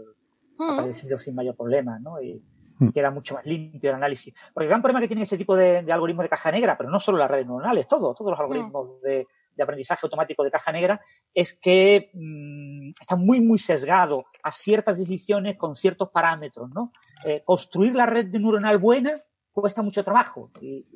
[0.58, 0.78] hmm.
[0.78, 2.20] aparecido sin mayor problema, ¿no?
[2.20, 2.34] Y,
[2.80, 2.90] hmm.
[2.90, 4.34] queda mucho más limpio el análisis.
[4.52, 6.90] Porque el gran problema que tiene este tipo de, de algoritmos de caja negra, pero
[6.90, 9.26] no solo las redes neuronales, todo, todos los algoritmos de,
[9.60, 11.00] de aprendizaje automático de caja negra
[11.34, 16.92] es que mm, está muy, muy sesgado a ciertas decisiones con ciertos parámetros, ¿no?
[17.24, 19.22] Eh, construir la red neuronal buena
[19.52, 20.86] cuesta mucho trabajo y,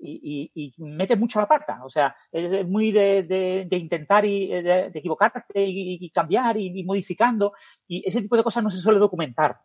[0.00, 1.80] y, y, mete mucho la pata.
[1.84, 3.22] O sea, es muy de,
[3.68, 7.52] de, intentar y de, equivocarte y, cambiar y, modificando.
[7.86, 9.60] Y ese tipo de cosas no se suele documentar.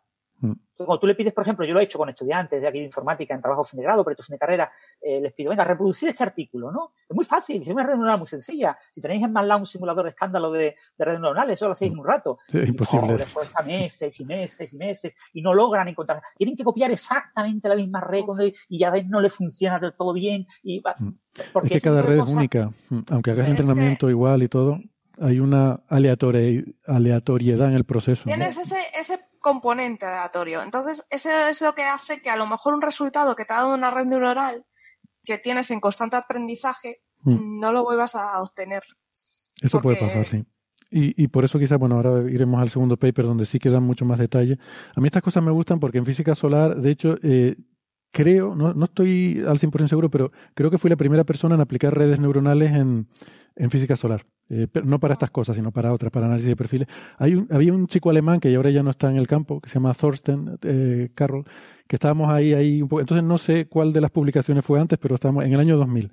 [0.76, 2.86] Cuando tú le pides, por ejemplo, yo lo he hecho con estudiantes de aquí de
[2.86, 6.08] informática en trabajo fin de grado, proyectos fin de carrera, eh, les pido, venga, reproducir
[6.08, 6.92] este artículo, ¿no?
[7.08, 8.76] Es muy fácil, es una red neuronal muy sencilla.
[8.90, 11.92] Si tenéis en MATLAB un simulador de escándalo de, de redes neuronales, eso lo hacéis
[11.92, 12.38] en un rato.
[12.48, 13.16] es imposible.
[13.16, 16.20] después está meses y meses y meses y no logran encontrar.
[16.36, 18.24] Tienen que copiar exactamente la misma red
[18.68, 20.46] y ya ves, no le funciona del todo bien.
[20.62, 21.08] Y, mm.
[21.52, 22.70] porque es que cada red es única.
[22.88, 23.00] Mm.
[23.10, 24.80] Aunque hagas el entrenamiento igual y todo,
[25.20, 28.24] hay una aleatoriedad en el proceso.
[28.24, 30.62] Tienes ese, ese componente aleatorio.
[30.62, 33.56] Entonces, eso es lo que hace que a lo mejor un resultado que te ha
[33.56, 34.64] dado una red neuronal
[35.22, 37.60] que tienes en constante aprendizaje, mm.
[37.60, 38.82] no lo vuelvas a obtener.
[39.60, 40.44] Eso puede pasar, sí.
[40.90, 44.04] Y, y, por eso quizás, bueno, ahora iremos al segundo paper donde sí quedan mucho
[44.04, 44.58] más detalle.
[44.94, 47.56] A mí estas cosas me gustan porque en física solar, de hecho, eh,
[48.14, 51.60] creo, no, no estoy al 100% seguro, pero creo que fui la primera persona en
[51.60, 53.08] aplicar redes neuronales en,
[53.56, 54.24] en física solar.
[54.48, 56.88] Eh, no para estas cosas, sino para otras, para análisis de perfiles.
[57.18, 59.68] Hay un, había un chico alemán que ahora ya no está en el campo, que
[59.68, 61.44] se llama Thorsten eh, Carroll,
[61.88, 63.00] que estábamos ahí, ahí un poco.
[63.00, 66.12] Entonces no sé cuál de las publicaciones fue antes, pero estábamos en el año 2000.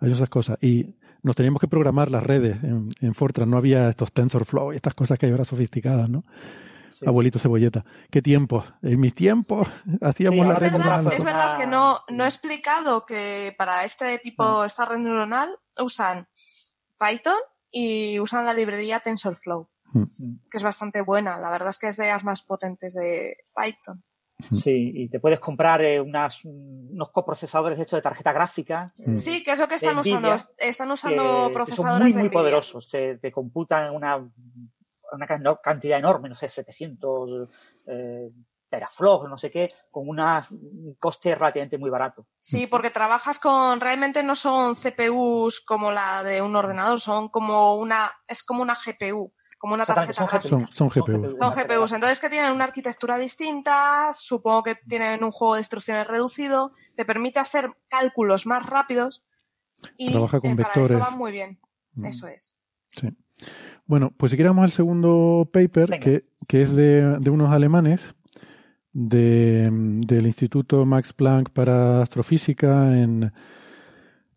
[0.00, 0.58] Hay esas cosas.
[0.62, 3.48] Y nos teníamos que programar las redes en, en Fortran.
[3.48, 6.24] No había estos TensorFlow y estas cosas que hay ahora sofisticadas, ¿no?
[7.06, 7.84] Abuelito Cebolleta.
[8.10, 8.64] ¿Qué tiempos?
[8.82, 9.68] En mis tiempos
[10.00, 11.12] hacíamos la red neuronal.
[11.12, 16.28] Es verdad que no, no he explicado que para este tipo, esta red neuronal, usan
[16.98, 17.38] Python
[17.70, 20.02] y usan la librería TensorFlow, hmm.
[20.50, 21.38] que es bastante buena.
[21.38, 24.02] La verdad es que es de las más potentes de Python.
[24.50, 24.56] Hmm.
[24.56, 28.92] Sí, y te puedes comprar eh, unos coprocesadores hechos de tarjeta gráfica.
[29.16, 30.34] Sí, que es lo que están usando.
[30.58, 32.88] Están usando procesadores muy, muy poderosos.
[32.88, 34.30] Te, computan una,
[35.12, 37.48] una cantidad enorme, no sé, 700
[37.86, 38.30] eh,
[38.68, 42.26] teraflops, no sé qué, con una, un coste relativamente muy barato.
[42.38, 47.76] Sí, porque trabajas con, realmente no son CPUs como la de un ordenador, son como
[47.76, 50.48] una, es como una GPU, como una tarjeta gráfica.
[50.48, 51.36] Son, son, GPUs.
[51.38, 56.06] Son GPUs, entonces que tienen una arquitectura distinta, supongo que tienen un juego de instrucciones
[56.06, 59.22] reducido, te permite hacer cálculos más rápidos
[59.96, 60.90] Y Trabaja con eh, para vectores.
[60.90, 61.60] esto va muy bien.
[61.94, 62.04] Mm.
[62.04, 62.56] Eso es.
[62.90, 63.16] Sí.
[63.86, 68.14] Bueno, pues si queremos al segundo paper, que, que es de, de unos alemanes
[68.92, 73.32] de, del Instituto Max Planck para Astrofísica en,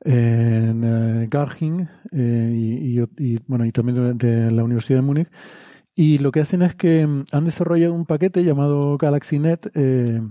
[0.04, 5.04] en eh, Garching eh, y, y- y, bueno, y también de, de la Universidad de
[5.06, 5.28] Múnich.
[5.96, 10.22] Y lo que hacen es que mm, han desarrollado un paquete llamado GalaxyNet eh,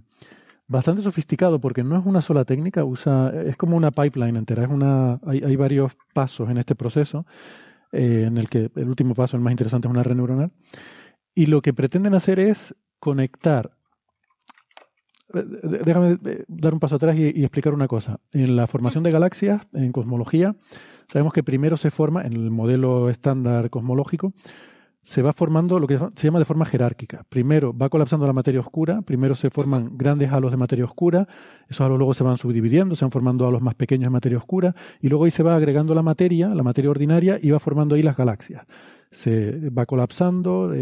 [0.66, 4.70] bastante sofisticado porque no es una sola técnica, usa, es como una pipeline entera, es
[4.70, 7.26] una, hay, hay varios pasos en este proceso,
[7.93, 10.51] eh, en el que el último paso, el más interesante, es una red neuronal.
[11.35, 13.77] Y lo que pretenden hacer es conectar.
[15.35, 15.44] eh,
[15.85, 18.20] Déjame eh, dar un paso atrás y, y explicar una cosa.
[18.33, 20.57] En la formación de galaxias, en cosmología,
[21.09, 24.33] sabemos que primero se forma, en el modelo estándar cosmológico,
[25.03, 27.25] se va formando lo que se llama de forma jerárquica.
[27.29, 31.27] Primero va colapsando la materia oscura, primero se forman grandes halos de materia oscura,
[31.69, 34.75] esos halos luego se van subdividiendo, se van formando halos más pequeños de materia oscura,
[35.01, 38.03] y luego ahí se va agregando la materia, la materia ordinaria, y va formando ahí
[38.03, 38.67] las galaxias.
[39.11, 40.73] Se va colapsando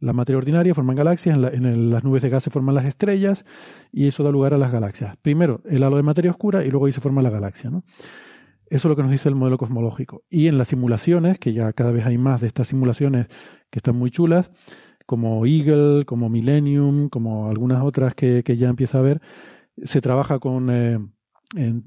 [0.00, 3.44] la materia ordinaria, forman galaxias, en, las nubes de gas se forman las estrellas,
[3.92, 5.16] y eso da lugar a las galaxias.
[5.18, 7.70] Primero el halo de materia oscura, y luego ahí se forma la galaxia.
[7.70, 7.84] ¿no?
[8.74, 10.24] Eso es lo que nos dice el modelo cosmológico.
[10.28, 13.28] Y en las simulaciones, que ya cada vez hay más de estas simulaciones
[13.70, 14.50] que están muy chulas,
[15.06, 19.20] como Eagle, como Millennium, como algunas otras que, que ya empieza a ver,
[19.84, 20.98] se trabaja con eh,
[21.56, 21.82] en,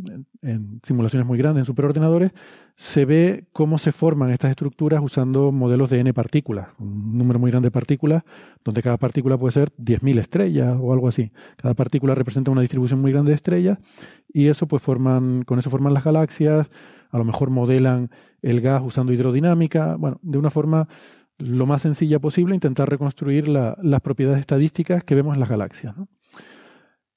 [0.84, 2.32] simulaciones muy grandes, en superordenadores,
[2.76, 7.52] se ve cómo se forman estas estructuras usando modelos de n partículas, un número muy
[7.52, 8.24] grande de partículas,
[8.64, 11.32] donde cada partícula puede ser 10.000 estrellas o algo así.
[11.58, 13.80] Cada partícula representa una distribución muy grande de estrellas
[14.32, 16.70] y eso pues forman, con eso forman las galaxias,
[17.10, 18.10] a lo mejor modelan
[18.42, 20.88] el gas usando hidrodinámica, bueno, de una forma
[21.40, 25.96] lo más sencilla posible, intentar reconstruir la- las propiedades estadísticas que vemos en las galaxias.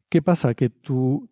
[0.09, 0.55] ¿Qué pasa?
[0.55, 1.29] Que tú,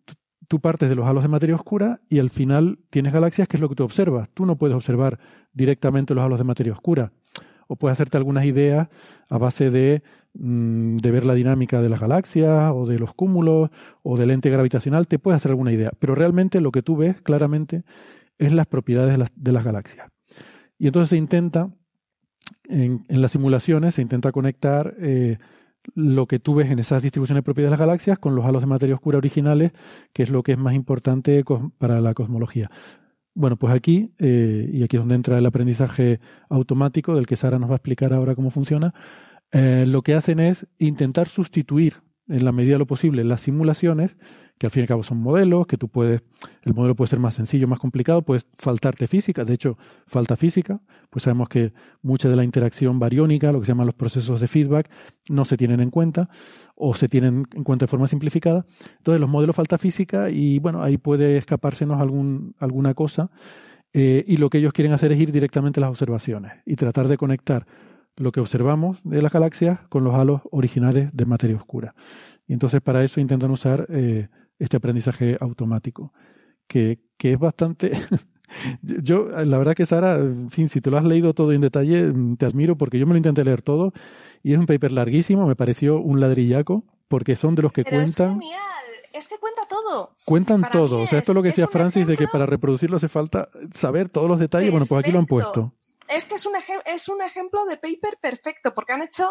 [0.49, 3.61] tú partes de los halos de materia oscura y al final tienes galaxias, que es
[3.61, 4.29] lo que tú observas.
[4.33, 5.19] Tú no puedes observar
[5.53, 7.13] directamente los halos de materia oscura.
[7.67, 8.89] O puedes hacerte algunas ideas
[9.29, 10.01] a base de,
[10.33, 13.69] mm, de ver la dinámica de las galaxias o de los cúmulos
[14.01, 15.07] o del ente gravitacional.
[15.07, 15.91] Te puedes hacer alguna idea.
[15.99, 17.83] Pero realmente lo que tú ves claramente
[18.39, 20.09] es las propiedades de las, galaxias.
[20.79, 21.69] Y entonces se intenta,
[22.63, 25.37] en, en las simulaciones, se intenta conectar eh,
[25.95, 28.61] lo que tú ves en esas distribuciones de propiedades de las galaxias con los halos
[28.61, 29.71] de materia oscura originales,
[30.13, 31.43] que es lo que es más importante
[31.77, 32.69] para la cosmología.
[33.33, 37.59] Bueno, pues aquí, eh, y aquí es donde entra el aprendizaje automático, del que Sara
[37.59, 38.93] nos va a explicar ahora cómo funciona,
[39.51, 44.17] eh, lo que hacen es intentar sustituir en la medida de lo posible las simulaciones,
[44.59, 46.21] que al fin y al cabo son modelos, que tú puedes,
[46.63, 50.81] el modelo puede ser más sencillo, más complicado, puedes faltarte física, de hecho, falta física,
[51.09, 51.71] pues sabemos que
[52.01, 54.89] mucha de la interacción bariónica, lo que se llaman los procesos de feedback,
[55.29, 56.29] no se tienen en cuenta
[56.75, 58.65] o se tienen en cuenta de forma simplificada.
[58.97, 63.31] Entonces, los modelos falta física y bueno, ahí puede escapársenos algún, alguna cosa.
[63.93, 67.07] eh, y lo que ellos quieren hacer es ir directamente a las observaciones y tratar
[67.07, 67.65] de conectar
[68.17, 71.95] lo que observamos de las galaxias con los halos originales de materia oscura.
[72.47, 74.27] Y entonces para eso intentan usar eh,
[74.59, 76.13] este aprendizaje automático,
[76.67, 77.91] que, que es bastante...
[78.81, 82.03] yo, la verdad que Sara, en fin, si te lo has leído todo en detalle,
[82.11, 83.93] mm, te admiro porque yo me lo intenté leer todo
[84.43, 88.01] y es un paper larguísimo, me pareció un ladrillaco, porque son de los que Pero
[88.01, 88.39] es cuentan...
[88.39, 88.59] genial,
[89.13, 90.11] es que cuenta todo.
[90.25, 92.23] Cuentan Para todo, mí o sea, esto es lo que es decía Francis, de que
[92.25, 94.71] ejemplo- para reproducirlo hace falta saber todos los detalles.
[94.71, 95.73] Bueno, pues aquí lo han Perfecto.
[95.73, 96.15] puesto.
[96.15, 96.53] Es que es un,
[96.85, 99.25] es un ejemplo de paper perfecto, porque han hecho.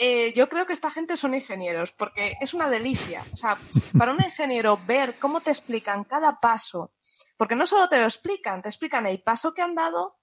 [0.00, 3.22] Eh, yo creo que esta gente son ingenieros, porque es una delicia.
[3.32, 3.58] O sea,
[3.98, 6.92] para un ingeniero ver cómo te explican cada paso,
[7.36, 10.16] porque no solo te lo explican, te explican el paso que han dado,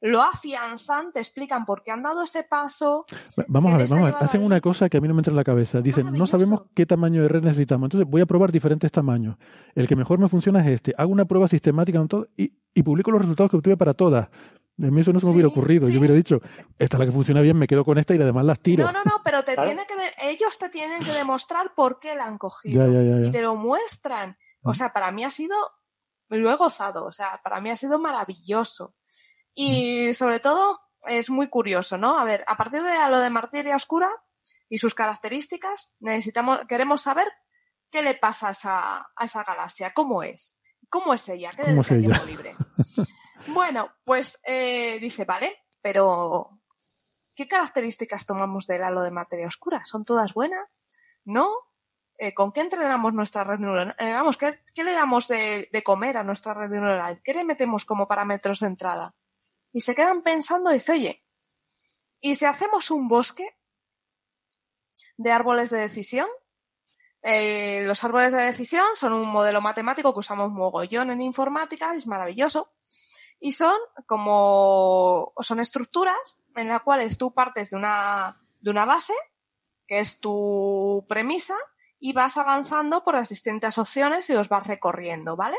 [0.00, 3.06] lo afianzan, te explican por qué han dado ese paso.
[3.38, 4.24] Va- Vamos ¿Qué a ver, vamos a ver.
[4.24, 4.46] Hacen ahí?
[4.46, 5.80] una cosa que a mí no me entra en la cabeza.
[5.80, 7.86] Dicen, no sabemos qué tamaño de red necesitamos.
[7.86, 9.36] Entonces voy a probar diferentes tamaños.
[9.74, 10.94] El que mejor me funciona es este.
[10.98, 14.28] Hago una prueba sistemática con todo y, y publico los resultados que obtuve para todas.
[14.76, 15.88] A mí eso no se me hubiera ocurrido.
[15.88, 16.40] Yo hubiera dicho,
[16.78, 18.84] esta es la que funciona bien, me quedo con esta y además las tiro.
[18.84, 22.14] No, no, no, pero te tiene que de- ellos te tienen que demostrar por qué
[22.16, 22.84] la han cogido.
[22.84, 23.28] Ya, ya, ya, ya.
[23.28, 24.36] Y te lo muestran.
[24.62, 25.54] O sea, para mí ha sido,
[26.28, 28.96] lo he gozado, o sea, para mí ha sido maravilloso.
[29.54, 32.18] Y sobre todo, es muy curioso, ¿no?
[32.18, 34.08] A ver, a partir de lo de materia oscura
[34.68, 37.28] y sus características, necesitamos, queremos saber
[37.90, 41.82] qué le pasa a esa, a esa galaxia, cómo es, cómo es ella, qué ¿Cómo
[41.82, 42.56] es dedica tiempo libre.
[43.48, 46.60] Bueno, pues eh, dice, vale, pero
[47.36, 49.84] ¿qué características tomamos del halo de materia oscura?
[49.84, 50.82] ¿Son todas buenas?
[51.24, 51.50] ¿No?
[52.16, 53.96] Eh, ¿Con qué entrenamos nuestra red neuronal?
[53.98, 57.20] Eh, vamos, ¿qué, qué le damos de, comer a nuestra red neuronal?
[57.22, 59.14] ¿Qué le metemos como parámetros de entrada?
[59.72, 61.24] Y se quedan pensando dice, oye,
[62.20, 63.58] ¿y si hacemos un bosque
[65.16, 66.28] de árboles de decisión?
[67.20, 72.06] Eh, los árboles de decisión son un modelo matemático que usamos mogollón en informática, es
[72.06, 72.72] maravilloso.
[73.44, 79.12] Y son como, son estructuras en las cuales tú partes de una, de una base,
[79.86, 81.54] que es tu premisa,
[81.98, 85.58] y vas avanzando por las distintas opciones y los vas recorriendo, ¿vale?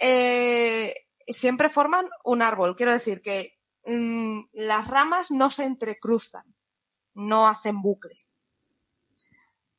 [0.00, 0.94] Eh,
[1.26, 2.76] siempre forman un árbol.
[2.76, 6.54] Quiero decir que mm, las ramas no se entrecruzan,
[7.14, 8.38] no hacen bucles.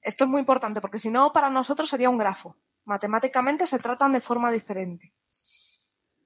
[0.02, 2.58] Esto es muy importante porque si no, para nosotros sería un grafo.
[2.84, 5.14] Matemáticamente se tratan de forma diferente.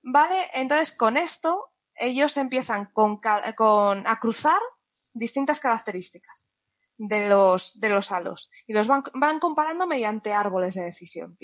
[0.03, 0.35] ¿Vale?
[0.53, 4.59] Entonces, con esto, ellos empiezan con, a cruzar
[5.13, 6.49] distintas características
[6.97, 11.37] de los, de los halos y los van, van comparando mediante árboles de decisión.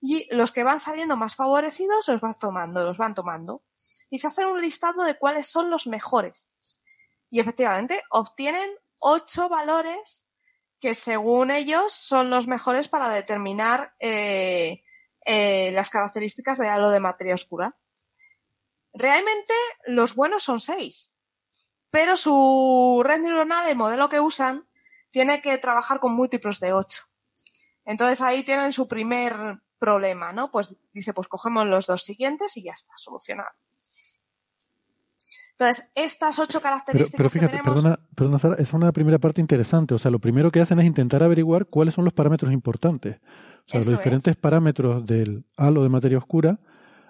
[0.00, 3.64] y los que van saliendo más favorecidos los vas tomando, los van tomando.
[4.10, 6.52] Y se hacen un listado de cuáles son los mejores.
[7.30, 10.30] Y efectivamente obtienen ocho valores
[10.80, 14.82] que según ellos son los mejores para determinar eh,
[15.26, 17.74] eh, las características de halo de materia oscura.
[18.94, 19.52] Realmente
[19.86, 21.18] los buenos son seis,
[21.90, 24.66] pero su red neuronal, el modelo que usan,
[25.10, 27.02] tiene que trabajar con múltiplos de 8.
[27.84, 29.34] Entonces ahí tienen su primer
[29.78, 30.50] problema, ¿no?
[30.50, 33.50] Pues dice, pues cogemos los dos siguientes y ya está, solucionado.
[35.52, 37.82] Entonces, estas ocho características pero, fíjate, que tenemos...
[37.82, 39.94] Perdona, perdona, Sara, es una primera parte interesante.
[39.94, 43.20] O sea, lo primero que hacen es intentar averiguar cuáles son los parámetros importantes.
[43.68, 46.58] O sea, los diferentes parámetros del halo de materia oscura,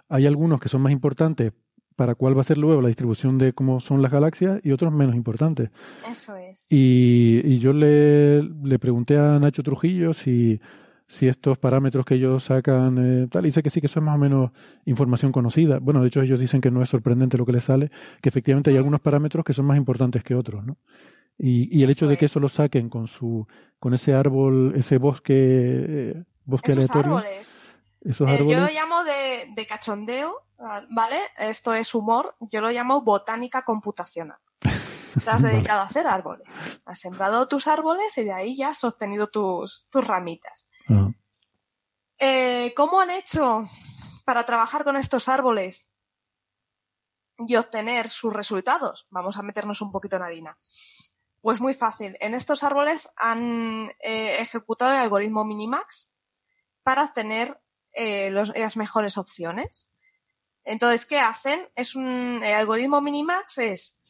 [0.08, 1.52] hay algunos que son más importantes
[1.96, 4.92] para cuál va a ser luego la distribución de cómo son las galaxias y otros
[4.92, 5.70] menos importantes.
[6.08, 6.66] Eso es.
[6.70, 10.60] Y, yo le, le, pregunté a Nacho Trujillo si,
[11.06, 14.04] si estos parámetros que ellos sacan, eh, tal, y dice que sí, que eso es
[14.04, 14.50] más o menos
[14.84, 15.78] información conocida.
[15.78, 17.90] Bueno, de hecho ellos dicen que no es sorprendente lo que les sale,
[18.20, 20.78] que efectivamente hay algunos parámetros que son más importantes que otros, ¿no?
[21.38, 23.46] Y, y el hecho de que eso lo saquen con su,
[23.78, 27.16] con ese árbol, ese bosque, eh, bosque Esos aleatorio.
[27.18, 27.54] Árboles.
[28.00, 28.56] Esos Eh, árboles.
[28.56, 30.46] yo lo llamo de, de cachondeo,
[30.90, 31.18] ¿vale?
[31.38, 34.38] Esto es humor, yo lo llamo botánica computacional.
[34.60, 36.56] Te has dedicado a hacer árboles.
[36.84, 40.68] Has sembrado tus árboles y de ahí ya has obtenido tus, tus ramitas.
[40.88, 41.10] Ah.
[42.20, 43.64] Eh, ¿Cómo han hecho
[44.24, 45.88] para trabajar con estos árboles
[47.48, 49.06] y obtener sus resultados?
[49.10, 50.56] Vamos a meternos un poquito en harina.
[51.42, 52.16] Pues muy fácil.
[52.20, 56.12] En estos árboles han eh, ejecutado el algoritmo Minimax
[56.82, 57.60] para obtener
[57.94, 59.92] eh, los- las mejores opciones.
[60.64, 61.68] Entonces, ¿qué hacen?
[61.74, 64.00] Es un, el algoritmo Minimax es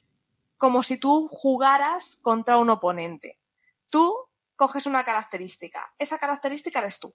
[0.59, 3.41] como si tú jugaras contra un oponente.
[3.89, 4.15] Tú
[4.55, 5.95] coges una característica.
[5.99, 7.15] Esa característica eres tú.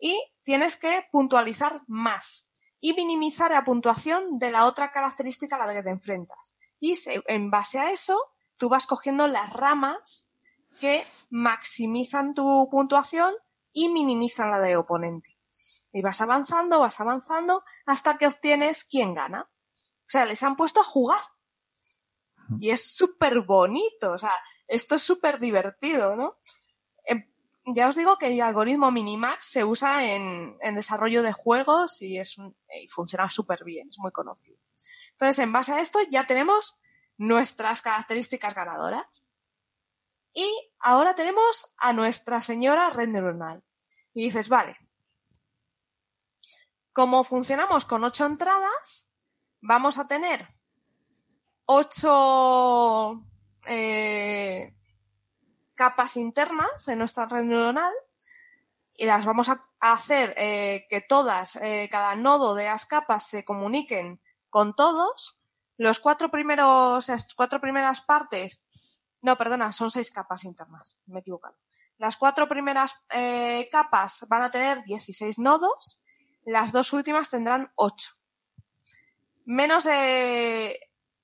[0.00, 2.50] Y tienes que puntualizar más
[2.80, 6.54] y minimizar la puntuación de la otra característica a la que te enfrentas.
[6.80, 6.94] Y
[7.26, 8.16] en base a eso,
[8.58, 10.30] tú vas cogiendo las ramas
[10.78, 13.34] que maximizan tu puntuación
[13.72, 15.38] y minimizan la del oponente.
[15.92, 19.48] Y vas avanzando, vas avanzando hasta que obtienes quién gana.
[20.06, 21.20] O sea, les han puesto a jugar.
[22.60, 24.32] Y es súper bonito, o sea,
[24.68, 26.38] esto es súper divertido, ¿no?
[27.04, 27.30] Em,
[27.74, 32.18] ya os digo que el algoritmo Minimax se usa en, en desarrollo de juegos y,
[32.18, 34.58] es un- y funciona súper bien, es muy conocido.
[35.12, 36.78] Entonces, en base a esto ya tenemos
[37.18, 39.26] nuestras características ganadoras.
[40.32, 40.48] Y
[40.78, 43.62] ahora tenemos a nuestra señora red neuronal.
[44.14, 44.76] Y dices, vale,
[46.92, 49.08] como funcionamos con ocho entradas,
[49.60, 50.48] vamos a tener
[51.66, 53.20] ocho
[53.66, 54.74] eh,
[55.74, 57.92] capas internas en nuestra red neuronal
[58.96, 63.44] y las vamos a hacer eh, que todas, eh, cada nodo de las capas se
[63.44, 65.37] comuniquen con todos.
[65.78, 68.60] Los cuatro primeros, cuatro primeras partes,
[69.22, 71.56] no, perdona, son seis capas internas, me he equivocado.
[71.98, 76.02] Las cuatro primeras eh, capas van a tener 16 nodos,
[76.44, 78.16] las dos últimas tendrán 8.
[79.44, 80.78] Menos eh,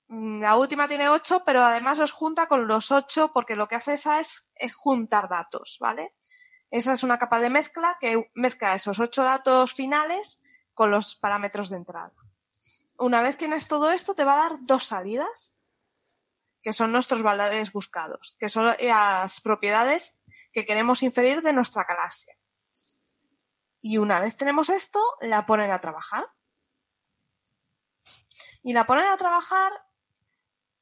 [0.08, 3.94] la última tiene 8, pero además los junta con los 8 porque lo que hace
[3.94, 6.08] esa es, es juntar datos, ¿vale?
[6.70, 10.42] Esa es una capa de mezcla que mezcla esos 8 datos finales
[10.74, 12.12] con los parámetros de entrada.
[12.98, 15.58] Una vez tienes todo esto, te va a dar dos salidas,
[16.62, 22.34] que son nuestros valores buscados, que son las propiedades que queremos inferir de nuestra galaxia.
[23.80, 26.24] Y una vez tenemos esto, la ponen a trabajar.
[28.62, 29.72] Y la ponen a trabajar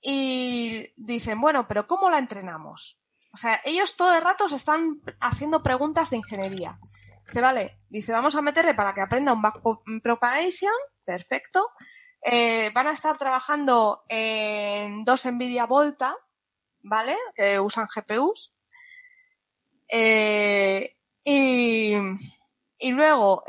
[0.01, 3.01] y dicen, bueno, pero ¿cómo la entrenamos?
[3.33, 6.79] O sea, ellos todo el rato se están haciendo preguntas de ingeniería.
[7.27, 10.73] Dice, vale, dice, vamos a meterle para que aprenda un backpropagation,
[11.05, 11.71] perfecto.
[12.25, 16.17] Eh, van a estar trabajando en dos NVIDIA Volta,
[16.83, 17.17] ¿vale?
[17.35, 18.55] Que usan GPUs.
[19.89, 21.95] Eh, y,
[22.79, 23.45] y luego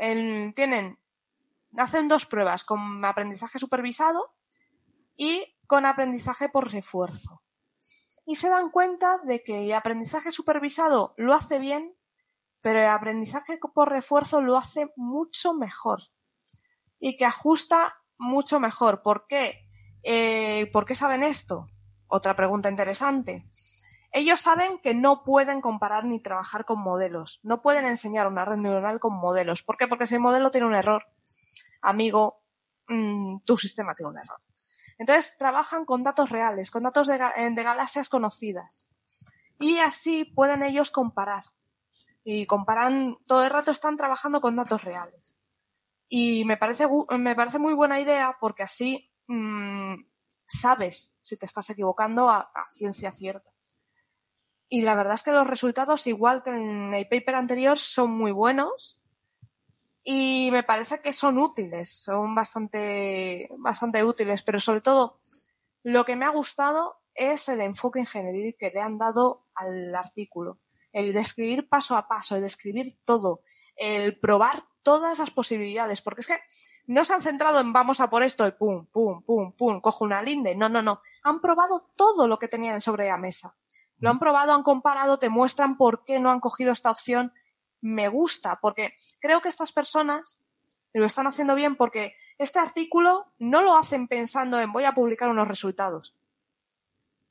[0.54, 0.98] tienen,
[1.76, 4.34] hacen dos pruebas con aprendizaje supervisado
[5.16, 7.42] y con aprendizaje por refuerzo.
[8.26, 11.96] Y se dan cuenta de que el aprendizaje supervisado lo hace bien,
[12.60, 16.00] pero el aprendizaje por refuerzo lo hace mucho mejor.
[16.98, 19.02] Y que ajusta mucho mejor.
[19.02, 19.66] ¿Por qué?
[20.02, 21.68] Eh, ¿Por qué saben esto?
[22.06, 23.46] Otra pregunta interesante.
[24.12, 27.40] Ellos saben que no pueden comparar ni trabajar con modelos.
[27.42, 29.64] No pueden enseñar una red neuronal con modelos.
[29.64, 29.88] ¿Por qué?
[29.88, 31.04] Porque si el modelo tiene un error,
[31.82, 32.42] amigo,
[32.86, 34.40] mm, tu sistema tiene un error.
[34.98, 38.86] Entonces trabajan con datos reales, con datos de, eh, de galaxias conocidas.
[39.58, 41.42] Y así pueden ellos comparar.
[42.22, 45.33] Y comparan, todo el rato están trabajando con datos reales.
[46.08, 46.86] Y me parece,
[47.18, 49.94] me parece muy buena idea porque así mmm,
[50.46, 53.50] sabes si te estás equivocando a, a, ciencia cierta.
[54.68, 58.32] Y la verdad es que los resultados, igual que en el paper anterior, son muy
[58.32, 59.04] buenos
[60.02, 65.18] y me parece que son útiles, son bastante, bastante útiles, pero sobre todo
[65.82, 70.58] lo que me ha gustado es el enfoque ingenieril que le han dado al artículo.
[70.92, 73.40] El describir paso a paso, el describir todo,
[73.76, 76.38] el probar todas las posibilidades, porque es que
[76.86, 80.04] no se han centrado en vamos a por esto y pum, pum, pum, pum, cojo
[80.04, 80.54] una linde.
[80.54, 81.00] No, no, no.
[81.24, 83.52] Han probado todo lo que tenían sobre la mesa.
[83.98, 87.32] Lo han probado, han comparado, te muestran por qué no han cogido esta opción
[87.80, 90.40] me gusta, porque creo que estas personas
[90.94, 95.28] lo están haciendo bien porque este artículo no lo hacen pensando en voy a publicar
[95.28, 96.16] unos resultados.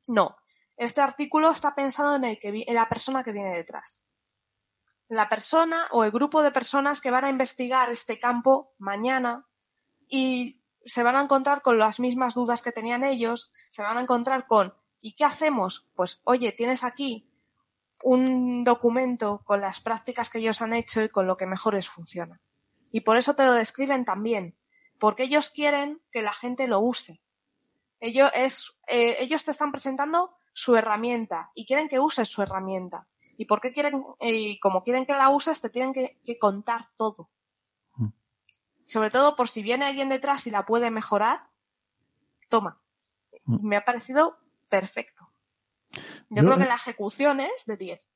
[0.08, 0.38] No,
[0.78, 4.04] este artículo está pensando en, el que, en la persona que viene detrás.
[5.14, 9.48] La persona o el grupo de personas que van a investigar este campo mañana
[10.10, 14.02] y se van a encontrar con las mismas dudas que tenían ellos, se van a
[14.02, 15.92] encontrar con ¿y qué hacemos?
[15.94, 17.30] Pues oye, tienes aquí
[18.02, 21.88] un documento con las prácticas que ellos han hecho y con lo que mejor les
[21.88, 22.42] funciona.
[22.92, 24.58] Y por eso te lo describen también,
[24.98, 27.22] porque ellos quieren que la gente lo use.
[28.00, 33.08] Ellos, es, eh, ellos te están presentando su herramienta y quieren que uses su herramienta.
[33.38, 36.82] ¿Y por qué quieren, y como quieren que la uses, te tienen que, que contar
[36.98, 37.30] todo.
[37.96, 38.10] Mm.
[38.86, 41.40] Sobre todo por si viene alguien detrás y la puede mejorar,
[42.50, 42.80] toma.
[43.46, 43.68] Mm.
[43.68, 44.38] Me ha parecido
[44.70, 45.30] perfecto.
[46.30, 48.10] Yo, creo que la ejecución es de 10.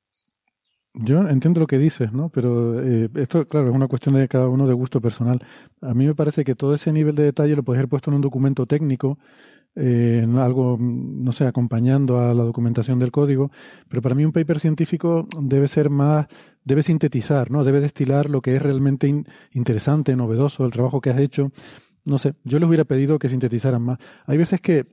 [0.94, 2.28] Yo entiendo lo que dices, ¿no?
[2.28, 5.46] Pero eh, esto, claro, es una cuestión de cada uno de gusto personal.
[5.80, 8.16] A mí me parece que todo ese nivel de detalle lo puedes haber puesto en
[8.16, 9.18] un documento técnico,
[9.80, 13.52] eh, en algo, no sé, acompañando a la documentación del código,
[13.88, 16.26] pero para mí un paper científico debe ser más,
[16.64, 17.62] debe sintetizar, ¿no?
[17.62, 21.52] Debe destilar lo que es realmente interesante, novedoso, el trabajo que has hecho.
[22.04, 23.98] No sé, yo les hubiera pedido que sintetizaran más.
[24.26, 24.86] Hay veces que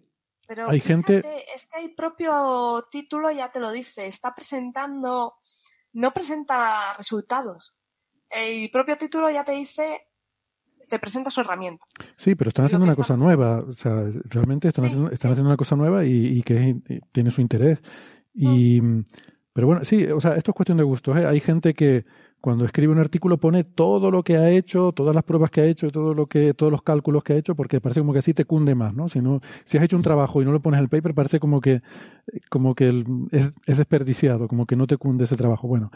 [0.47, 1.23] pero hay gente...
[1.55, 5.35] es que el propio título ya te lo dice, está presentando,
[5.93, 7.75] no presenta resultados.
[8.29, 10.07] El propio título ya te dice,
[10.87, 11.85] te presenta su herramienta.
[12.17, 15.57] Sí, pero están haciendo una cosa nueva, o sea, realmente están, haciendo, están haciendo una
[15.57, 16.77] cosa nueva y, que
[17.11, 17.79] tiene su interés.
[18.33, 19.03] Y, mm.
[19.55, 21.17] Pero bueno, sí, o sea, esto es cuestión de gustos.
[21.17, 21.25] ¿eh?
[21.25, 22.03] Hay gente que
[22.41, 25.65] cuando escribe un artículo pone todo lo que ha hecho, todas las pruebas que ha
[25.65, 28.33] hecho, todo lo que, todos los cálculos que ha hecho, porque parece como que así
[28.33, 29.07] te cunde más, ¿no?
[29.07, 31.39] Si no, si has hecho un trabajo y no lo pones en el paper, parece
[31.39, 31.81] como que,
[32.49, 35.69] como que es, desperdiciado, como que no te cunde ese trabajo.
[35.69, 35.89] Bueno,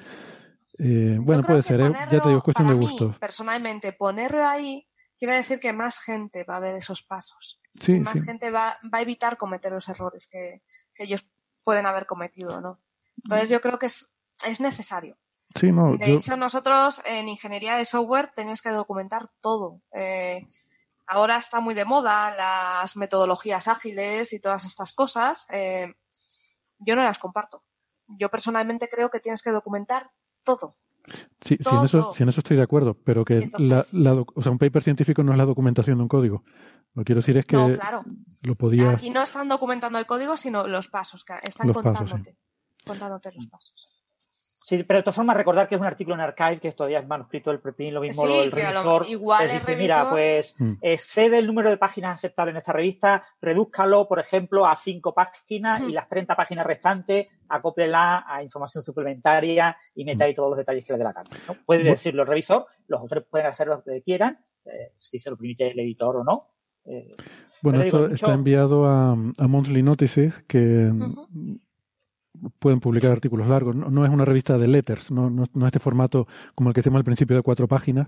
[0.79, 1.91] eh, bueno, puede ser, ¿eh?
[2.09, 3.15] ya te digo, es cuestión de gusto.
[3.19, 4.87] Personalmente, ponerlo ahí
[5.19, 7.61] quiere decir que más gente va a ver esos pasos.
[7.87, 11.31] y más gente va, va, a evitar cometer los errores que, que ellos
[11.63, 12.79] pueden haber cometido, ¿no?
[13.23, 14.15] Entonces yo creo que es,
[14.45, 15.19] es necesario
[15.53, 19.81] de hecho, nosotros en ingeniería de software tenéis que documentar todo.
[19.91, 20.45] Eh,
[21.07, 25.47] ahora está muy de moda las metodologías ágiles y todas estas cosas.
[25.49, 25.95] Eh,
[26.77, 27.63] yo no las comparto.
[28.07, 30.11] Yo personalmente creo que tienes que documentar
[30.43, 30.75] todo.
[31.41, 33.83] Sí, Si, en eso, en eso estoy de acuerdo, pero que la,
[34.35, 36.43] o sea, un paper científico no es la documentación de un código.
[36.93, 38.91] Lo que quiero decir es que lo podía.
[38.91, 42.37] Aquí no están documentando el código, sino los pasos, que están contándote,
[42.85, 43.98] contándote los pasos.
[44.69, 47.07] Sí, pero de todas formas recordar que es un artículo en Archive, que todavía es
[47.07, 49.03] manuscrito del prepin, lo mismo lo del revisor.
[49.09, 50.73] igual es decir, mira, pues mm.
[50.81, 55.81] excede el número de páginas aceptables en esta revista, redúzcalo, por ejemplo, a cinco páginas
[55.81, 60.85] y las 30 páginas restantes acóplela a información suplementaria y meta ahí todos los detalles
[60.85, 61.31] que le dé la gana.
[61.65, 65.35] Puede decirlo el revisor, los autores pueden hacer lo que quieran, eh, si se lo
[65.35, 66.51] permite el editor o no.
[66.85, 67.15] Eh,
[67.63, 70.91] bueno, esto está enviado a, a Monthly Notices, que
[72.59, 73.75] pueden publicar artículos largos.
[73.75, 76.97] No, es una revista de letters, no, no, no, este formato como el que hacemos
[76.99, 78.07] al principio de cuatro páginas,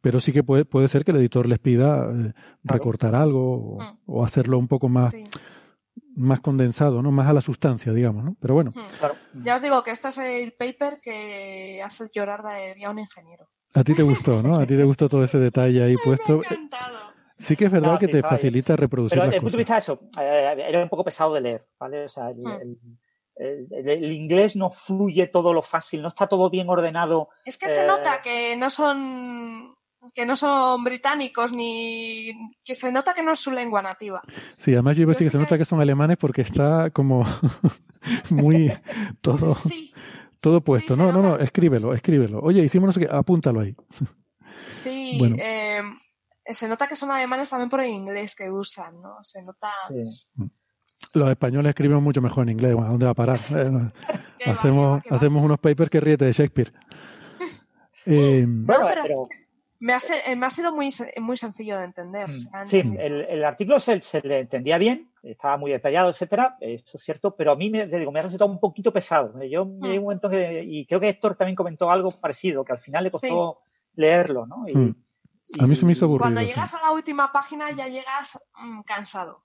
[0.00, 2.32] pero sí que puede, puede ser que el editor les pida eh,
[2.64, 5.14] recortar algo o, hacerlo un poco más,
[6.14, 7.10] más condensado, ¿no?
[7.10, 8.36] Más a la sustancia, digamos, ¿no?
[8.40, 8.70] Pero bueno.
[9.42, 13.48] Ya os digo que este es el paper que hace llorar de a un ingeniero.
[13.74, 14.56] A ti te gustó, ¿no?
[14.56, 16.38] A ti te gustó todo ese detalle ahí puesto.
[16.38, 17.12] Me ha encantado.
[17.38, 19.86] Sí que es verdad que te facilita reproducir Pero las desde el punto de cosas.
[19.86, 22.04] vista de eso, eh, era un poco pesado de leer, ¿vale?
[22.04, 22.78] O sea, el, el-
[23.36, 27.28] el- el inglés no fluye todo lo fácil, no está todo bien ordenado.
[27.44, 29.74] Es que se Eh, nota que no son
[30.14, 32.32] que no son británicos ni
[32.64, 34.20] que se nota que no es su lengua nativa.
[34.56, 37.22] Sí, además yo iba a decir que se nota que son alemanes porque está como
[38.30, 38.72] muy
[39.20, 39.54] todo,
[40.40, 40.96] todo puesto.
[40.96, 42.40] No, no, no, escríbelo, escríbelo.
[42.40, 43.76] Oye, hicimos no sé qué, apúntalo ahí.
[44.66, 45.36] Sí, Bueno.
[45.38, 45.82] eh,
[46.46, 49.18] se nota que son alemanes también por el inglés que usan, ¿no?
[49.22, 49.68] Se nota.
[51.14, 52.72] Los españoles escriben mucho mejor en inglés.
[52.74, 53.38] Bueno, ¿A dónde va a parar?
[54.44, 56.72] Eh, hacemos hacemos unos papers que ríete de Shakespeare.
[58.06, 59.28] Eh, Bueno, pero- pero
[59.78, 62.28] Me ha, eh, me ha sido muy, muy sencillo de entender.
[62.28, 66.96] Mm, sí, el, el artículo se, se le entendía bien, estaba muy detallado, etcétera, eso
[66.96, 69.32] es cierto, pero a mí me, te digo, me ha resultado un poquito pesado.
[69.44, 69.98] Yo me Mm.
[69.98, 73.10] un momento que, y creo que Héctor también comentó algo parecido, que al final le
[73.12, 73.60] costó
[73.94, 74.68] leerlo, ¿no?
[74.68, 74.94] Y, mm.
[75.60, 76.22] A mí se me hizo aburrido.
[76.24, 76.46] Cuando sí.
[76.48, 79.36] llegas a la última página ya llegas mm, cansado.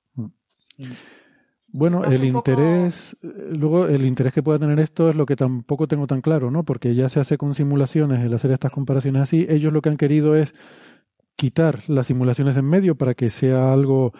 [1.73, 5.35] Bueno, el poco- interés, eh, luego el interés que pueda tener esto es lo que
[5.35, 6.63] tampoco tengo tan claro, ¿no?
[6.63, 9.97] Porque ya se hace con simulaciones, el hacer estas comparaciones así, ellos lo que han
[9.97, 10.53] querido es
[11.35, 14.11] quitar las simulaciones en medio para que sea algo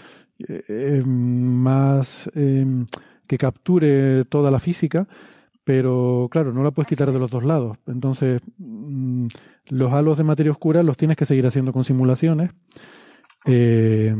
[0.48, 2.66] eh, eh, más eh,
[3.26, 5.08] que capture toda la física,
[5.64, 7.78] pero claro, no la puedes quitar de los dos lados.
[7.88, 9.28] Entonces, mm,
[9.70, 12.52] los halos de materia oscura los tienes que seguir haciendo con simulaciones.
[13.48, 14.14] Eh,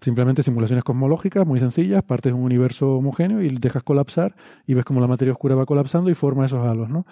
[0.00, 4.34] simplemente simulaciones cosmológicas muy sencillas, partes de un universo homogéneo y dejas colapsar
[4.66, 7.06] y ves cómo la materia oscura va colapsando y forma esos halos, ¿no?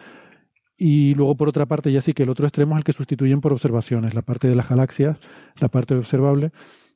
[0.76, 3.40] Y luego, por otra parte, ya sí que el otro extremo es el que sustituyen
[3.40, 4.14] por observaciones.
[4.14, 5.18] La parte de las galaxias,
[5.60, 6.52] la parte observable,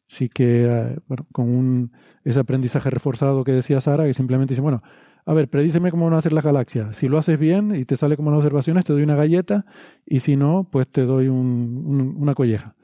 [0.06, 1.92] sí que, eh, bueno, con un,
[2.24, 4.82] ese aprendizaje reforzado que decía Sara, que simplemente dice, bueno,
[5.26, 6.96] a ver, predíceme cómo van a ser las galaxias.
[6.96, 9.66] Si lo haces bien y te sale como las observaciones, te doy una galleta
[10.06, 12.74] y si no, pues te doy un- un- una colleja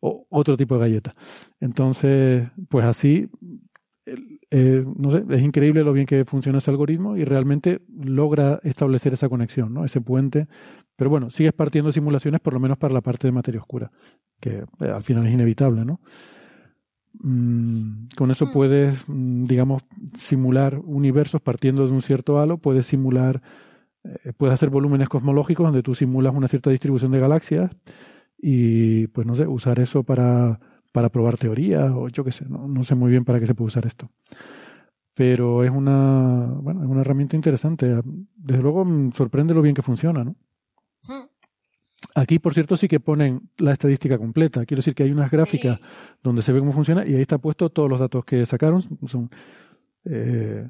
[0.00, 1.14] o otro tipo de galleta.
[1.60, 3.28] Entonces, pues así,
[4.50, 9.12] eh, no sé, es increíble lo bien que funciona ese algoritmo y realmente logra establecer
[9.12, 9.84] esa conexión, ¿no?
[9.84, 10.48] Ese puente.
[10.96, 13.90] Pero bueno, sigues partiendo simulaciones por lo menos para la parte de materia oscura,
[14.40, 16.00] que eh, al final es inevitable, ¿no?
[17.14, 19.82] Mm, con eso puedes, mm, digamos,
[20.16, 23.42] simular universos partiendo de un cierto halo, puedes simular,
[24.04, 27.70] eh, puedes hacer volúmenes cosmológicos donde tú simulas una cierta distribución de galaxias
[28.42, 30.58] y, pues no sé, usar eso para,
[30.92, 33.54] para probar teorías o yo qué sé, no, no sé muy bien para qué se
[33.54, 34.10] puede usar esto.
[35.14, 38.00] Pero es una, bueno, es una herramienta interesante.
[38.36, 40.36] Desde luego mm, sorprende lo bien que funciona, ¿no?
[42.14, 44.64] Aquí, por cierto, sí que ponen la estadística completa.
[44.64, 45.78] Quiero decir que hay unas gráficas
[46.22, 48.82] donde se ve cómo funciona y ahí está puesto todos los datos que sacaron.
[49.06, 49.30] Son,
[50.04, 50.66] eh,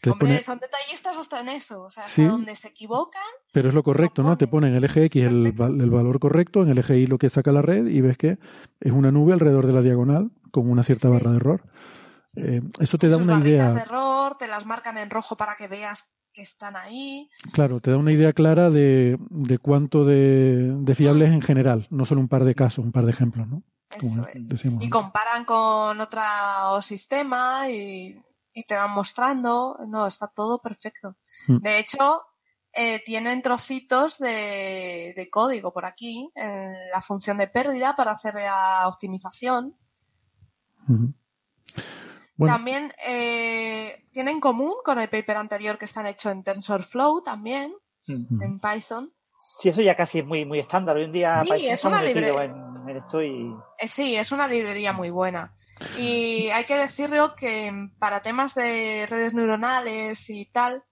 [0.00, 1.82] te Hombre, pone- son detallistas hasta en eso.
[1.82, 2.22] O sea, Sí.
[2.22, 3.22] hasta donde se equivocan.
[3.52, 4.36] pero es lo correcto, ¿no?
[4.38, 7.18] Te ponen el eje X el, val- el valor correcto, en el eje Y lo
[7.18, 8.38] que saca la red y ves que
[8.80, 11.62] es una nube alrededor de la diagonal con una cierta barra de error.
[12.36, 15.36] Eh, eso te da sus una barritas de idea, error, te las marcan en rojo
[15.36, 17.28] para que veas que están ahí.
[17.52, 21.88] claro, te da una idea clara de, de cuánto de, de fiable es en general,
[21.90, 23.64] no solo un par de casos, un par de ejemplos, ¿no?
[24.00, 24.84] Como decimos.
[24.84, 26.20] Y comparan con otro
[26.82, 28.16] sistema y,
[28.52, 29.78] y te van mostrando.
[29.86, 31.16] No, está todo perfecto.
[31.48, 31.58] Mm.
[31.58, 32.22] De hecho,
[32.72, 38.34] eh, tienen trocitos de, de código por aquí, en la función de pérdida para hacer
[38.34, 39.76] la optimización.
[42.36, 47.22] Bueno, También eh, tienen en común con el paper anterior que están hecho en TensorFlow
[47.22, 47.74] también,
[48.08, 48.42] Mm.
[48.42, 49.12] en Python.
[49.40, 50.96] Sí, eso ya casi es muy, muy estándar.
[50.96, 54.16] Hoy en día Sí, es una muy metido libre- en, en esto y Eh, Sí,
[54.16, 55.52] es una librería muy buena.
[55.96, 60.82] Y hay que decirlo que para temas de redes neuronales y tal,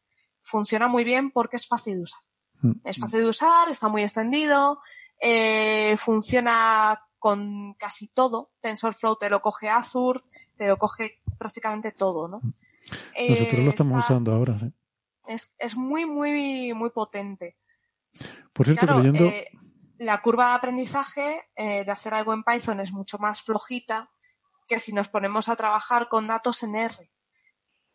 [0.43, 2.21] funciona muy bien porque es fácil de usar.
[2.63, 2.73] Mm.
[2.85, 4.81] Es fácil de usar, está muy extendido,
[5.21, 8.51] eh, funciona con casi todo.
[8.61, 10.21] TensorFlow te lo coge Azure,
[10.57, 12.41] te lo coge prácticamente todo, ¿no?
[12.43, 14.59] nosotros Eh, lo estamos está- usando ahora.
[14.59, 14.67] ¿sí?
[15.27, 17.57] es, es muy, muy, muy potente.
[18.53, 19.51] Por cierto, Claro, leyendo, eh,
[19.99, 24.11] la curva de aprendizaje eh, de hacer algo en Python es mucho más flojita
[24.67, 26.95] que si nos ponemos a trabajar con datos en R,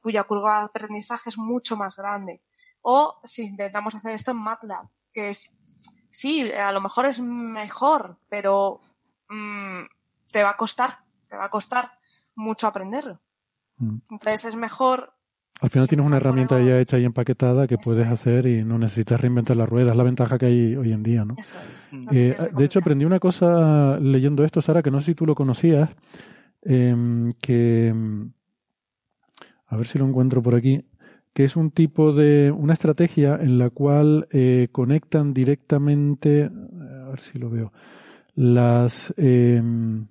[0.01, 2.41] cuya curva de aprendizaje es mucho más grande.
[2.81, 5.51] O si intentamos hacer esto en MATLAB, que es,
[6.09, 8.81] sí, a lo mejor es mejor, pero
[9.29, 9.83] mm,
[10.31, 11.91] te va a costar, te va a costar
[12.35, 13.19] mucho aprenderlo.
[13.77, 13.99] Mm.
[14.09, 15.15] Entonces es mejor
[15.63, 19.21] al final tienes una herramienta ya hecha y empaquetada que puedes hacer y no necesitas
[19.21, 19.91] reinventar la rueda.
[19.91, 21.35] Es la ventaja que hay hoy en día, ¿no?
[21.37, 21.87] Eso es.
[21.89, 22.03] Mm.
[22.03, 25.25] No Eh, de hecho, aprendí una cosa leyendo esto, Sara, que no sé si tú
[25.25, 25.89] lo conocías,
[26.63, 27.95] em, que...
[29.67, 30.83] a ver si lo encuentro por aquí,
[31.33, 37.21] que es un tipo de, una estrategia en la cual eh, conectan directamente, a ver
[37.21, 37.71] si lo veo,
[38.35, 40.07] las, em,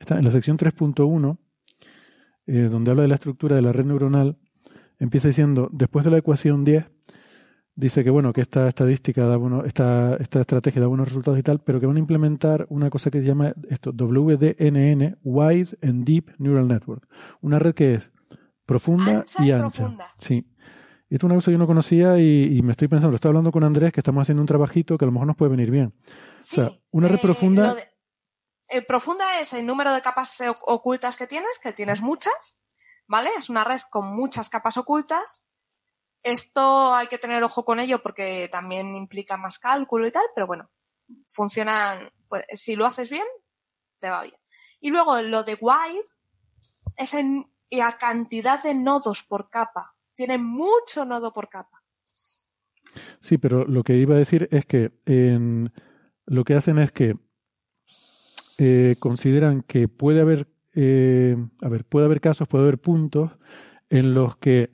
[0.00, 1.38] está en la sección 3.1,
[2.48, 4.36] eh, donde habla de la estructura de la red neuronal,
[4.98, 6.86] empieza diciendo, después de la ecuación 10,
[7.76, 11.42] dice que bueno, que esta estadística da bueno, esta, esta estrategia da buenos resultados y
[11.42, 16.04] tal, pero que van a implementar una cosa que se llama esto, WDNN, Wide and
[16.04, 17.06] Deep Neural Network.
[17.42, 18.10] Una red que es
[18.64, 19.94] profunda y ancha.
[20.18, 20.46] Sí.
[21.08, 23.28] Y esto es una cosa que yo no conocía y, me estoy pensando, lo estoy
[23.28, 25.70] hablando con Andrés, que estamos haciendo un trabajito que a lo mejor nos puede venir
[25.70, 25.94] bien.
[26.40, 27.76] Sí, o sea, una red eh, profunda.
[28.68, 32.60] Eh, profunda es el número de capas ocultas que tienes, que tienes muchas,
[33.06, 33.30] ¿vale?
[33.38, 35.44] Es una red con muchas capas ocultas.
[36.22, 40.46] Esto hay que tener ojo con ello porque también implica más cálculo y tal, pero
[40.46, 40.70] bueno,
[41.28, 43.26] funcionan, pues, si lo haces bien,
[43.98, 44.34] te va bien.
[44.80, 46.02] Y luego lo de wide
[46.96, 49.96] es en la cantidad de nodos por capa.
[50.14, 51.82] Tiene mucho nodo por capa.
[53.20, 54.92] Sí, pero lo que iba a decir es que
[56.26, 57.16] lo que hacen es que
[58.58, 63.32] eh, consideran que puede haber, eh, a ver, puede haber casos, puede haber puntos
[63.88, 64.70] en los que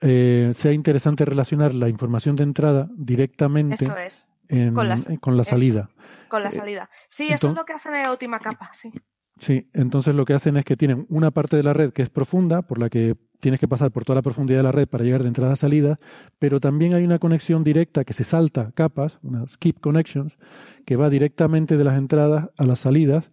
[0.00, 5.88] eh, sea interesante relacionar la información de entrada directamente con, la, salida.
[6.28, 6.88] con la salida.
[7.08, 8.92] Sí, eso es lo que hacen en la última capa, sí.
[9.38, 12.10] Sí, entonces lo que hacen es que tienen una parte de la red que es
[12.10, 15.02] profunda, por la que tienes que pasar por toda la profundidad de la red para
[15.02, 15.98] llegar de entrada a salida,
[16.38, 20.38] pero también hay una conexión directa que se salta capas, una skip connections,
[20.86, 23.32] que va directamente de las entradas a las salidas.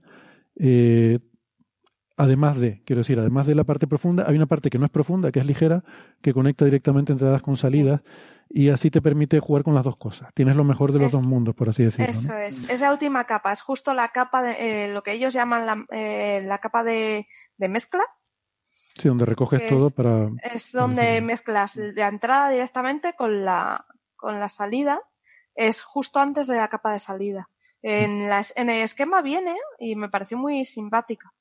[0.56, 1.20] Eh,
[2.20, 4.92] además de, quiero decir, además de la parte profunda, hay una parte que no es
[4.92, 5.86] profunda, que es ligera,
[6.22, 8.02] que conecta directamente entradas con salidas
[8.50, 10.30] y así te permite jugar con las dos cosas.
[10.34, 12.12] Tienes lo mejor de los dos mundos, por así decirlo.
[12.12, 12.70] Eso es.
[12.70, 14.52] Es la última capa, es justo la capa de
[14.88, 17.26] eh, lo que ellos llaman la, eh, la capa de,
[17.56, 18.04] de, mezcla.
[18.60, 20.30] Sí, donde recoges todo para.
[20.44, 23.86] Es donde mezclas la entrada directamente con la,
[24.18, 25.00] con la salida.
[25.56, 27.50] Es justo antes de la capa de salida.
[27.82, 28.30] En
[28.70, 31.34] el esquema viene y me pareció muy simpática.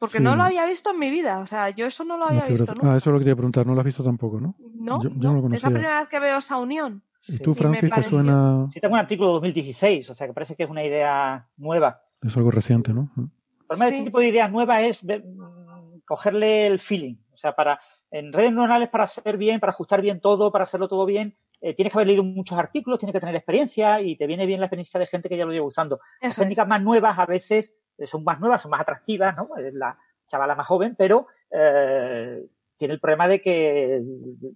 [0.00, 1.40] Porque no lo había visto en mi vida.
[1.40, 2.72] O sea, yo eso no lo había visto.
[2.82, 3.66] Ah, eso es lo que te iba a preguntar.
[3.66, 4.56] No lo has visto tampoco, ¿no?
[4.74, 5.42] No, yo, no.
[5.42, 7.02] lo es la primera vez que veo esa unión.
[7.28, 8.66] ¿Y tú, Francis, te suena...?
[8.72, 12.02] Sí, tengo un artículo de 2016, o sea, que parece que es una idea nueva.
[12.22, 13.10] Es algo reciente, ¿no?
[13.68, 17.16] Para este tipo de ideas nuevas es mm, cogerle el feeling.
[17.34, 17.78] O sea, para
[18.10, 21.74] en redes neuronales, para hacer bien, para ajustar bien todo, para hacerlo todo bien, eh,
[21.74, 24.66] tienes que haber leído muchos artículos, tienes que tener experiencia y te viene bien la
[24.66, 26.00] experiencia de gente que ya lo lleva usando.
[26.20, 29.48] Las técnicas más nuevas a veces eh, son más nuevas, son más atractivas, ¿no?
[29.58, 34.02] Es la chavala más joven, pero eh, tiene el problema de que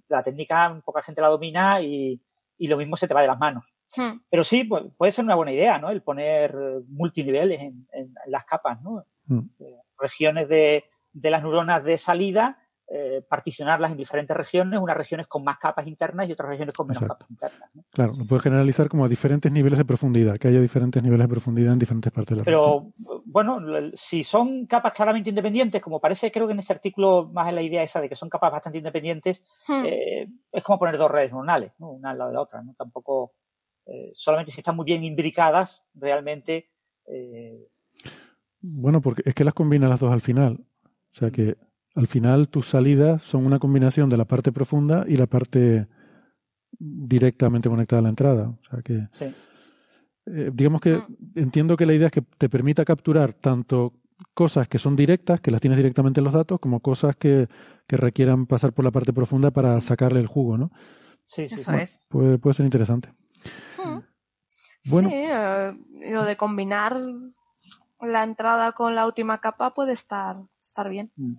[0.09, 2.21] la técnica poca gente la domina y,
[2.59, 3.65] lo mismo se te va de las manos.
[3.95, 4.21] Hmm.
[4.31, 5.91] Pero sí, pues, puede ser una buena idea, ¿no?
[5.91, 6.57] El poner
[6.89, 7.87] multiniveles en,
[8.29, 9.05] las capas, ¿no?
[9.27, 9.49] Hmm.
[9.99, 15.43] regiones de, de las neuronas de salida eh, particionarlas en diferentes regiones, unas regiones con
[15.43, 17.71] más capas internas y otras regiones con menos capas internas.
[17.91, 21.29] Claro, lo puedes generalizar como a diferentes niveles de profundidad, que haya diferentes niveles de
[21.29, 22.93] profundidad en diferentes partes de la Pero,
[23.25, 23.59] bueno,
[23.95, 27.63] si son capas claramente independientes, como parece, creo que en este artículo más es la
[27.63, 29.87] idea esa de que son capas bastante independientes, hmm.
[29.87, 32.75] eh, es como poner dos redes neuronales, una al lado de la otra, ¿no?
[32.75, 33.33] Tampoco,
[33.87, 36.69] eh, solamente si están muy bien imbricadas, realmente.
[38.61, 40.65] Bueno, porque es que las combina las dos al final.
[40.85, 41.57] O sea que
[41.95, 45.87] al final tus salidas son una combinación de la parte profunda y la parte
[46.79, 48.49] directamente conectada a la entrada.
[48.49, 49.09] O sea que,
[50.27, 51.39] eh, digamos que mm.
[51.39, 53.93] entiendo que la idea es que te permita capturar tanto
[54.33, 57.49] cosas que son directas, que las tienes directamente en los datos, como cosas que,
[57.87, 60.73] requieran pasar por la parte profunda para sacarle el jugo, ¿no?
[61.23, 62.05] Sí, sí, Eso es.
[62.09, 63.09] Puede, puede ser interesante.
[64.91, 65.09] Bueno.
[65.11, 65.73] Sí, eh,
[66.11, 66.97] lo de combinar
[68.01, 71.13] la entrada con la última capa puede estar, estar bien.
[71.17, 71.35] Mm.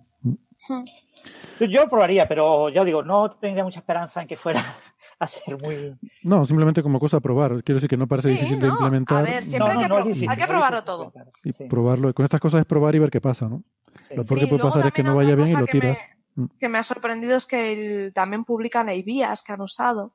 [1.60, 4.60] Yo lo probaría, pero ya digo, no tendría mucha esperanza en que fuera
[5.18, 5.96] a ser muy.
[6.22, 7.62] No, simplemente como cosa a probar.
[7.62, 9.18] Quiero decir que no parece difícil de implementar.
[9.18, 11.12] A ver, siempre hay, que probarlo todo.
[11.44, 12.12] Y probarlo.
[12.14, 13.64] Con estas cosas es probar y ver qué pasa, ¿no?
[14.14, 15.96] Lo peor que puede pasar es que no vaya bien y lo tiras.
[15.96, 16.48] Que me, mm.
[16.58, 20.14] que me ha sorprendido es que también publican vías que han usado.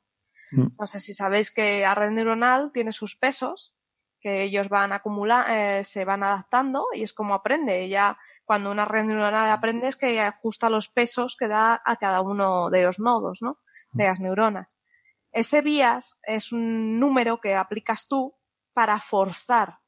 [0.52, 0.68] Mm.
[0.80, 3.76] No sé si sabéis que la red neuronal tiene sus pesos
[4.22, 7.90] que ellos van acumular, eh, se van adaptando y es como aprende.
[7.90, 12.22] Ya cuando una red neuronal aprende es que ajusta los pesos que da a cada
[12.22, 13.60] uno de los nodos, ¿no?
[13.92, 14.78] De las neuronas.
[15.32, 18.38] Ese bias es un número que aplicas tú
[18.74, 19.80] para forzar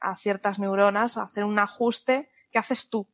[0.00, 3.08] a ciertas neuronas a hacer un ajuste que haces tú.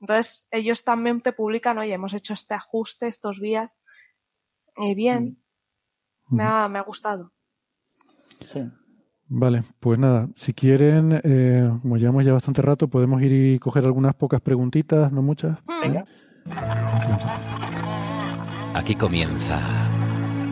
[0.00, 3.74] Entonces, ellos también te publican, oye, hemos hecho este ajuste, estos vías.
[4.76, 5.42] Y bien,
[6.28, 7.32] me ha, me ha gustado.
[8.40, 8.60] Sí.
[9.28, 13.84] Vale, pues nada, si quieren, eh, como llevamos ya bastante rato, podemos ir y coger
[13.84, 15.58] algunas pocas preguntitas, no muchas.
[15.82, 16.04] Venga.
[18.74, 19.58] Aquí comienza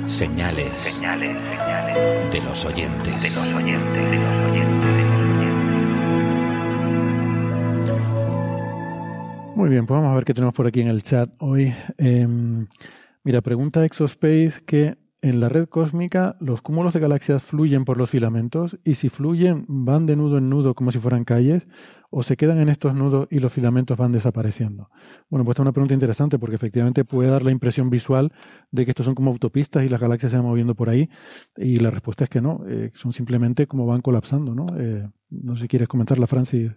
[0.06, 3.22] señales, Señales, señales de los oyentes.
[3.22, 5.06] de los oyentes, de los oyentes, de
[9.46, 11.74] los Muy bien, pues vamos a ver qué tenemos por aquí en el chat hoy.
[11.98, 12.26] Eh,
[13.22, 18.10] mira, pregunta Exospace que en la red cósmica los cúmulos de galaxias fluyen por los
[18.10, 21.66] filamentos y si fluyen van de nudo en nudo como si fueran calles
[22.10, 24.90] o se quedan en estos nudos y los filamentos van desapareciendo.
[25.30, 28.32] Bueno, pues esta es una pregunta interesante porque efectivamente puede dar la impresión visual
[28.70, 31.08] de que estos son como autopistas y las galaxias se van moviendo por ahí
[31.56, 34.66] y la respuesta es que no, eh, son simplemente como van colapsando, ¿no?
[34.76, 36.72] Eh, no sé si quieres comentarla, Francis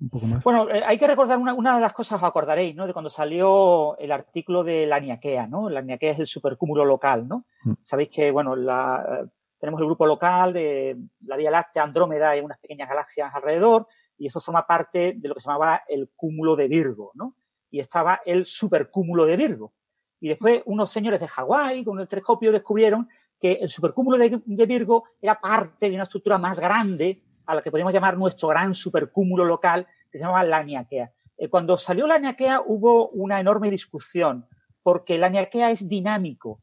[0.00, 0.42] un poco más.
[0.42, 2.86] Bueno, eh, hay que recordar una, una, de las cosas, os acordaréis, ¿no?
[2.86, 5.68] De cuando salió el artículo de la Niaquea, ¿no?
[5.68, 7.44] La Niaquea es el supercúmulo local, ¿no?
[7.64, 7.72] Mm.
[7.82, 9.28] Sabéis que, bueno, la,
[9.60, 14.26] tenemos el grupo local de la Vía Láctea, Andrómeda y unas pequeñas galaxias alrededor, y
[14.26, 17.34] eso forma parte de lo que se llamaba el cúmulo de Virgo, ¿no?
[17.70, 19.72] Y estaba el supercúmulo de Virgo.
[20.18, 24.66] Y después unos señores de Hawái, con el telescopio, descubrieron que el supercúmulo de, de
[24.66, 28.74] Virgo era parte de una estructura más grande a la que podemos llamar nuestro gran
[28.74, 31.12] supercúmulo local, que se llama la Niaquea.
[31.36, 34.46] Eh, cuando salió la Niaquea hubo una enorme discusión,
[34.82, 36.62] porque la Niaquea es dinámico,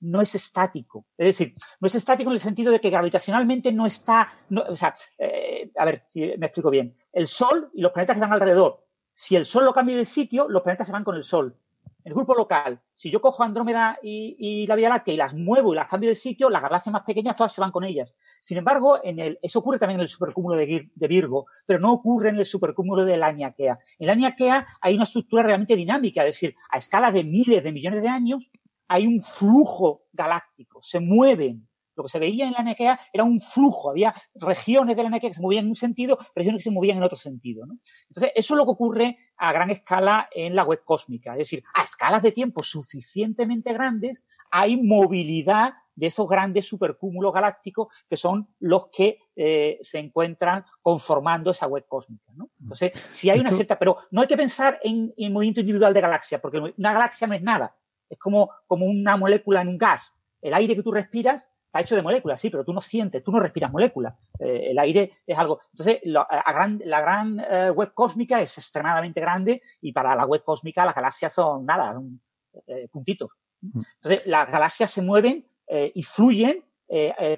[0.00, 1.06] no es estático.
[1.16, 4.32] Es decir, no es estático en el sentido de que gravitacionalmente no está,
[5.18, 6.96] eh, a ver si me explico bien.
[7.12, 10.46] El Sol y los planetas que están alrededor, si el Sol lo cambia de sitio,
[10.48, 11.56] los planetas se van con el Sol.
[12.04, 15.76] El grupo local, si yo cojo Andrómeda y, la Vía Láctea y las muevo y
[15.76, 18.14] las cambio de sitio, las galaxias más pequeñas todas se van con ellas.
[18.40, 21.92] Sin embargo, en el, eso ocurre también en el supercúmulo de, de Virgo, pero no
[21.92, 23.78] ocurre en el supercúmulo de la Niaquea.
[23.98, 27.72] En la Niaquea hay una estructura realmente dinámica, es decir, a escala de miles de
[27.72, 28.50] millones de años
[28.90, 31.68] hay un flujo galáctico, se mueven.
[31.96, 35.30] Lo que se veía en la Niaquea era un flujo, había regiones de la Niaquea
[35.30, 37.66] que se movían en un sentido, regiones que se movían en otro sentido.
[37.66, 37.78] ¿no?
[38.08, 41.32] Entonces, eso es lo que ocurre a gran escala en la web cósmica.
[41.32, 47.88] Es decir, a escalas de tiempo suficientemente grandes hay movilidad de esos grandes supercúmulos galácticos
[48.08, 52.32] que son los que eh, se encuentran conformando esa web cósmica.
[52.34, 52.50] ¿no?
[52.58, 56.00] Entonces, si hay una cierta, pero no hay que pensar en, en movimiento individual de
[56.00, 57.76] galaxias, porque una galaxia no es nada.
[58.08, 60.14] Es como, como una molécula en un gas.
[60.40, 63.30] El aire que tú respiras está hecho de moléculas, sí, pero tú no sientes, tú
[63.30, 64.14] no respiras moléculas.
[64.40, 65.60] Eh, el aire es algo.
[65.70, 70.26] Entonces, lo, a gran, la gran eh, web cósmica es extremadamente grande y para la
[70.26, 72.20] web cósmica las galaxias son nada, un,
[72.66, 73.30] eh, puntitos.
[73.62, 76.64] Entonces, las galaxias se mueven y fluyen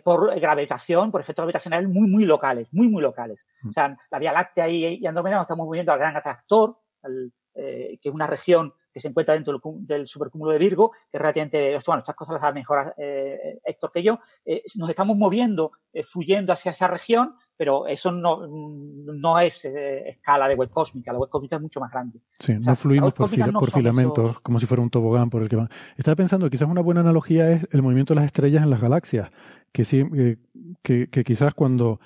[0.05, 3.45] por gravitación, por efectos gravitacionales muy, muy locales, muy, muy locales.
[3.69, 7.33] O sea, la Vía Láctea y, y Andrómeda nos estamos moviendo al gran atractor, al,
[7.53, 11.21] que es una región que se encuentra dentro del, del supercúmulo de Virgo, que es
[11.21, 15.73] relativamente, bueno, estas cosas las sabe mejor eh, Héctor que yo, eh, nos estamos moviendo,
[15.93, 21.13] eh, fluyendo hacia esa región, pero eso no, no es eh, escala de web cósmica,
[21.13, 22.21] la web cósmica es mucho más grande.
[22.33, 24.41] Sí, o sea, no fluimos por, fila, no por filamentos esos...
[24.41, 25.71] como si fuera un tobogán por el que van.
[25.97, 29.31] Estaba pensando, quizás una buena analogía es el movimiento de las estrellas en las galaxias,
[29.73, 30.05] que sí,
[30.83, 32.01] que, que quizás cuando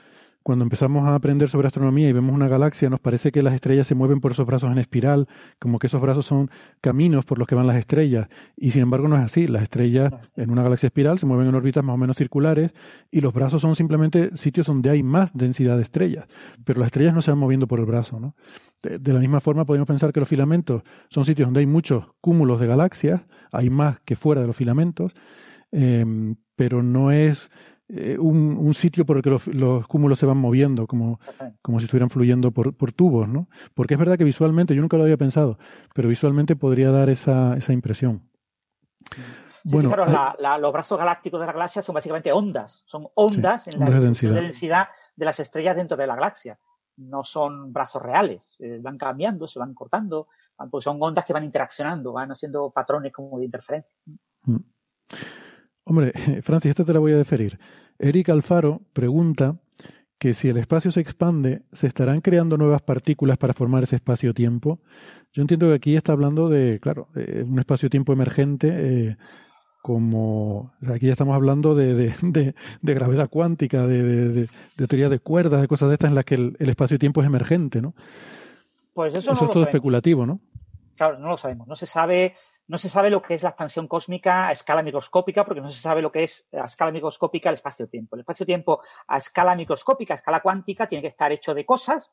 [0.47, 3.89] cuando empezamos a aprender sobre astronomía y vemos una galaxia, nos parece que las estrellas
[3.89, 5.27] se mueven por esos brazos en espiral,
[5.59, 8.29] como que esos brazos son caminos por los que van las estrellas.
[8.57, 9.49] Y sin embargo no es así.
[9.49, 12.71] Las estrellas en una galaxia espiral se mueven en órbitas más o menos circulares
[13.11, 16.27] y los brazos son simplemente sitios donde hay más densidad de estrellas.
[16.65, 18.21] Pero las estrellas no se van moviendo por el brazo.
[18.21, 18.37] ¿no?
[18.85, 22.05] De, de la misma forma podemos pensar que los filamentos son sitios donde hay muchos
[22.21, 25.13] cúmulos de galaxias, hay más que fuera de los filamentos,
[25.73, 26.07] eh,
[26.55, 27.51] pero no es
[27.89, 31.21] eh, un, un, sitio por el que los, los, cúmulos se van moviendo, como,
[31.63, 33.49] como si estuvieran fluyendo por, por, tubos, ¿no?
[33.75, 35.59] Porque es verdad que visualmente, yo nunca lo había pensado,
[35.95, 38.29] pero visualmente podría dar esa, esa impresión.
[39.13, 39.21] Sí,
[39.73, 43.65] bueno, fijaros, la, la, los brazos galácticos de la galaxia son básicamente ondas, son ondas
[43.65, 44.35] sí, en la de densidad.
[44.35, 46.59] de densidad de las estrellas dentro de la galaxia.
[46.97, 50.29] No son brazos reales, eh, van cambiando, se van cortando,
[50.71, 53.97] pues son ondas que van interaccionando, van haciendo patrones como de interferencia.
[54.45, 54.57] Mm.
[55.87, 57.59] Hombre, Francis, esta te la voy a deferir.
[57.99, 59.57] Eric Alfaro pregunta
[60.19, 64.81] que si el espacio se expande, ¿se estarán creando nuevas partículas para formar ese espacio-tiempo?
[65.33, 69.17] Yo entiendo que aquí está hablando de, claro, de un espacio-tiempo emergente, eh,
[69.83, 74.49] como aquí ya estamos hablando de, de, de, de gravedad cuántica, de,
[74.89, 77.81] teoría de cuerdas, de cosas de estas en las que el, el espacio-tiempo es emergente,
[77.81, 77.95] ¿no?
[78.95, 79.69] Pues eso, eso no es todo sabemos.
[79.69, 80.41] especulativo, ¿no?
[80.97, 81.69] Claro, no lo sabemos.
[81.69, 82.35] No se sabe
[82.69, 85.81] no se sabe lo que es la expansión cósmica a escala microscópica, porque no se
[85.81, 88.17] sabe lo que es a escala microscópica el espacio-tiempo.
[88.17, 92.13] El espacio-tiempo a escala microscópica, a escala cuántica, tiene que estar hecho de cosas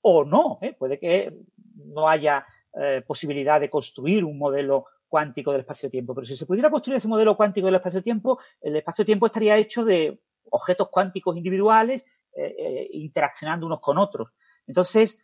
[0.00, 0.58] o no.
[0.62, 0.74] ¿eh?
[0.74, 1.36] Puede que
[1.74, 2.46] no haya
[2.80, 6.14] eh, posibilidad de construir un modelo cuántico del espacio-tiempo.
[6.14, 10.18] Pero si se pudiera construir ese modelo cuántico del espacio-tiempo, el espacio-tiempo estaría hecho de
[10.50, 14.30] objetos cuánticos individuales eh, interaccionando unos con otros.
[14.66, 15.18] Entonces,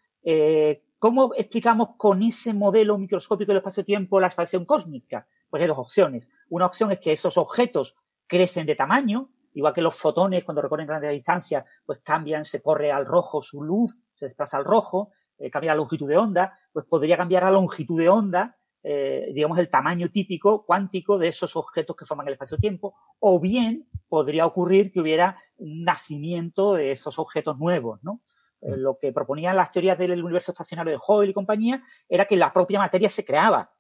[1.05, 5.29] ¿cómo explicamos con ese modelo microscópico del espacio-tiempo la expansión cósmica?
[5.51, 6.27] Pues hay dos opciones.
[6.49, 7.95] Una opción es que esos objetos
[8.27, 12.91] crecen de tamaño, igual que los fotones cuando recorren grandes distancias, pues cambian, se corre
[12.91, 16.87] al rojo su luz, se desplaza al rojo, eh, cambia la longitud de onda, pues
[16.87, 21.97] podría cambiar la longitud de onda, eh, digamos, el tamaño típico cuántico de esos objetos
[21.97, 27.59] que forman el espacio-tiempo, o bien podría ocurrir que hubiera un nacimiento de esos objetos
[27.59, 28.23] nuevos, ¿no?
[28.65, 32.37] Eh, lo que proponían las teorías del universo estacionario de Hubble y compañía era que
[32.37, 33.71] la propia materia se creaba.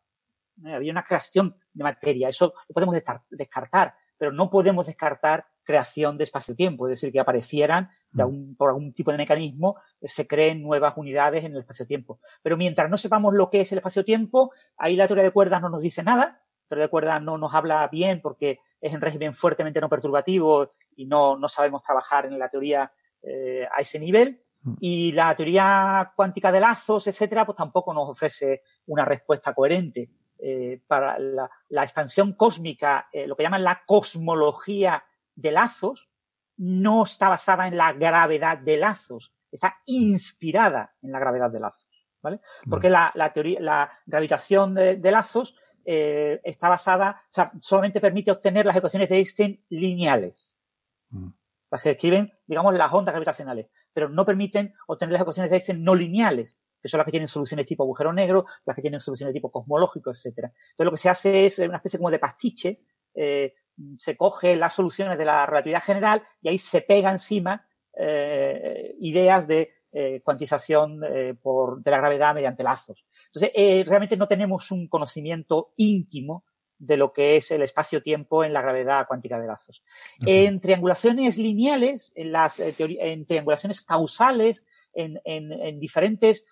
[0.64, 2.28] Había una creación de materia.
[2.28, 2.94] Eso lo podemos
[3.30, 7.90] descartar, pero no podemos descartar creación de espacio-tiempo, es decir, que aparecieran
[8.56, 12.20] por algún tipo de mecanismo, eh, se creen nuevas unidades en el espacio-tiempo.
[12.42, 15.70] Pero mientras no sepamos lo que es el espacio-tiempo, ahí la teoría de cuerdas no
[15.70, 19.34] nos dice nada, la teoría de cuerdas no nos habla bien porque es en régimen
[19.34, 24.43] fuertemente no perturbativo y no, no sabemos trabajar en la teoría eh, a ese nivel.
[24.65, 24.75] Mm.
[24.81, 30.10] Y la teoría cuántica de lazos, etcétera, pues tampoco nos ofrece una respuesta coherente.
[30.36, 35.02] Eh, para la, la, expansión cósmica, lo que llaman la cosmología
[35.34, 36.10] de lazos
[36.57, 42.07] no está basada en la gravedad de lazos, está inspirada en la gravedad de lazos,
[42.23, 42.41] ¿vale?
[42.68, 48.31] Porque la, la teoría, la gravitación de, lazos eh, está basada, o sea, solamente permite
[48.31, 50.59] obtener las ecuaciones de Einstein lineales.
[51.10, 51.28] Mm.
[51.70, 55.82] Las que describen, digamos, las ondas gravitacionales, pero no permiten obtener las ecuaciones de Einstein
[55.82, 59.32] no lineales, que son las que tienen soluciones tipo agujero negro, las que tienen soluciones
[59.32, 60.48] tipo cosmológico, etcétera.
[60.48, 62.82] Entonces lo que se hace es una especie como de pastiche,
[63.14, 63.55] eh,
[63.97, 67.66] se coge las soluciones de la relatividad general y ahí se pega encima
[67.97, 73.06] eh, ideas de eh, cuantización eh, por, de la gravedad mediante lazos.
[73.26, 73.52] Entonces,
[73.86, 76.44] realmente no tenemos un conocimiento íntimo
[76.78, 79.82] de lo que es el espacio-tiempo en la gravedad cuántica de lazos.
[80.26, 86.44] En triangulaciones lineales, en las en triangulaciones causales, en, en, en diferentes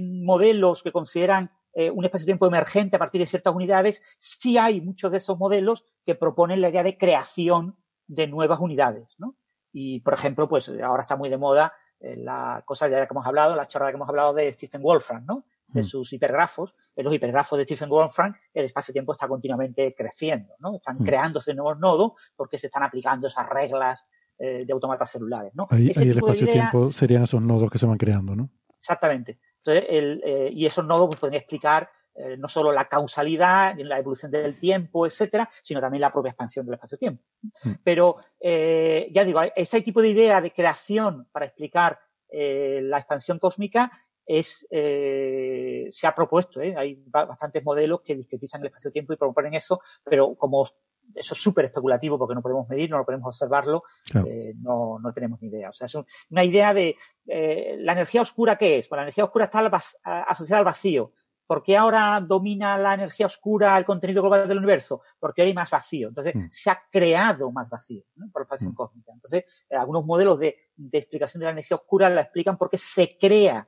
[0.00, 1.50] modelos que consideran
[1.80, 5.84] eh, un espacio-tiempo emergente a partir de ciertas unidades, sí hay muchos de esos modelos
[6.04, 7.76] que proponen la idea de creación
[8.08, 9.36] de nuevas unidades, ¿no?
[9.72, 13.12] Y, por ejemplo, pues ahora está muy de moda eh, la cosa de la que
[13.12, 15.44] hemos hablado, la chorrada que hemos hablado de Stephen Wolfram, ¿no?
[15.68, 15.84] De mm.
[15.84, 16.74] sus hipergrafos.
[16.98, 20.74] En los hipergrafos de Stephen Wolfram, el espacio-tiempo está continuamente creciendo, ¿no?
[20.74, 21.04] Están mm.
[21.04, 24.04] creándose nuevos nodos porque se están aplicando esas reglas
[24.36, 25.68] eh, de automatas celulares, ¿no?
[25.70, 28.50] Ahí, el espacio-tiempo serían esos nodos que se van creando, ¿no?
[28.80, 29.38] Exactamente.
[29.64, 34.58] Eh, y esos nodos pues, podrían explicar eh, no solo la causalidad, la evolución del
[34.58, 37.22] tiempo, etcétera, sino también la propia expansión del espacio-tiempo.
[37.62, 37.72] Mm.
[37.84, 43.88] Pero, ya digo, ese tipo de idea de creación para explicar la expansión cósmica
[44.28, 50.34] es, se ha propuesto, hay bastantes modelos que discretizan el espacio-tiempo y proponen eso, pero
[50.34, 50.68] como
[51.14, 53.82] eso es súper especulativo porque no podemos medir, no podemos observarlo,
[54.26, 55.70] eh, no, no tenemos ni idea.
[55.70, 55.96] O sea, es
[56.30, 58.88] una idea de eh, la energía oscura, ¿qué es?
[58.88, 59.70] Pues la energía oscura está
[60.02, 61.12] asociada al vacío.
[61.46, 65.00] ¿Por qué ahora domina la energía oscura el contenido global del universo?
[65.18, 66.08] Porque ahora hay más vacío.
[66.08, 66.46] Entonces, mm.
[66.50, 68.74] se ha creado más vacío por la expansión mm.
[68.74, 69.12] cósmica.
[69.14, 73.16] Entonces, eh, algunos modelos de, de, explicación de la energía oscura la explican porque se
[73.16, 73.66] crea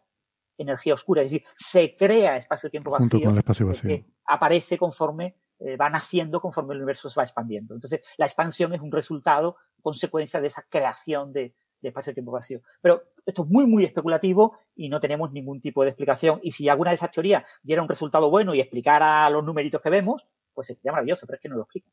[0.62, 3.88] energía oscura, es decir, se crea espacio-tiempo vacío, Junto con el espacio vacío.
[3.88, 7.74] que aparece conforme eh, va naciendo conforme el universo se va expandiendo.
[7.74, 12.60] Entonces, la expansión es un resultado, consecuencia de esa creación de, espacio-tiempo vacío.
[12.82, 16.38] Pero esto es muy, muy especulativo y no tenemos ningún tipo de explicación.
[16.42, 19.88] Y si alguna de esas teorías diera un resultado bueno y explicara los numeritos que
[19.88, 20.28] vemos,
[20.60, 21.88] pues sería maravilloso, pero es que no lo explica.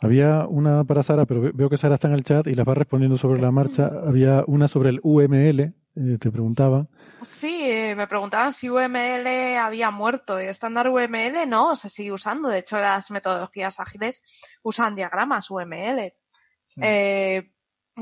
[0.00, 2.74] Había una para Sara, pero veo que Sara está en el chat y las va
[2.74, 3.90] respondiendo sobre la marcha.
[4.06, 6.86] Había una sobre el UML, eh, te preguntaba.
[7.22, 10.38] Sí, eh, me preguntaban si UML había muerto.
[10.38, 12.50] Y estándar UML no, se sigue usando.
[12.50, 16.12] De hecho, las metodologías ágiles usan diagramas UML.
[16.82, 17.52] Eh,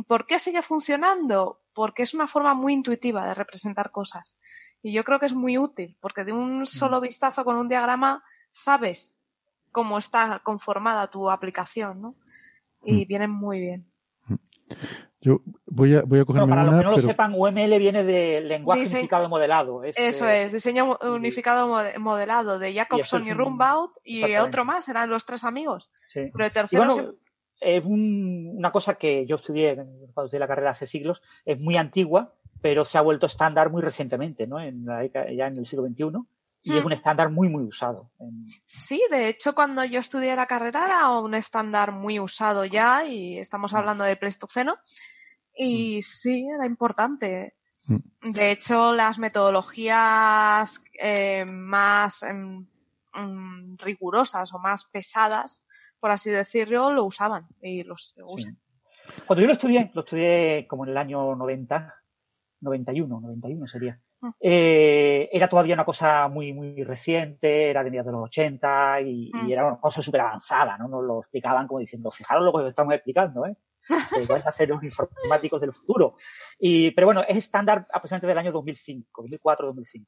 [0.09, 1.63] ¿Por qué sigue funcionando?
[1.73, 4.37] Porque es una forma muy intuitiva de representar cosas.
[4.83, 8.25] Y yo creo que es muy útil, porque de un solo vistazo con un diagrama
[8.51, 9.14] sabes
[9.75, 12.15] cómo está conformada tu aplicación, ¿no?
[12.85, 13.87] Y vienen muy bien.
[15.21, 18.41] Yo voy a, voy a cogerme para los que no lo sepan, UML viene de
[18.43, 19.83] lenguaje unificado modelado.
[19.83, 21.67] eso eh, es, diseño unificado
[21.99, 25.91] modelado de Jacobson y Rumbaud y otro más, eran los tres amigos.
[26.15, 27.17] Pero el tercero
[27.61, 32.35] es una cosa que yo estudié cuando estudié la carrera hace siglos, es muy antigua,
[32.63, 34.61] pero se ha vuelto estándar muy recientemente, ¿no?
[34.61, 36.13] En ya en el siglo XXI.
[36.65, 38.11] Y es un estándar muy, muy usado.
[38.65, 43.39] Sí, de hecho, cuando yo estudié la carrera era un estándar muy usado ya y
[43.39, 43.77] estamos mm.
[43.77, 44.77] hablando de Pleistoceno.
[45.55, 46.03] Y mm.
[46.03, 47.55] sí, era importante.
[48.23, 52.67] De hecho, las metodologías eh, más em,
[53.13, 55.67] mm, rigurosas o más pesadas,
[56.01, 58.59] por así decirlo, lo usaban y los usan.
[59.27, 61.95] Cuando yo lo estudié, lo estudié como en el año 90,
[62.63, 64.01] 91, 91 sería.
[64.41, 69.31] Eh, era todavía una cosa muy, muy reciente, era de mediados de los 80 y,
[69.33, 69.49] Mm.
[69.49, 70.89] y era una cosa súper avanzada, ¿no?
[70.89, 73.57] Nos lo explicaban como diciendo, fijaros lo que os estamos explicando, ¿eh?
[73.87, 73.87] Que
[74.43, 76.17] vais a ser los informáticos del futuro.
[76.59, 80.07] Y, pero bueno, es estándar aproximadamente del año 2005, 2004-2005.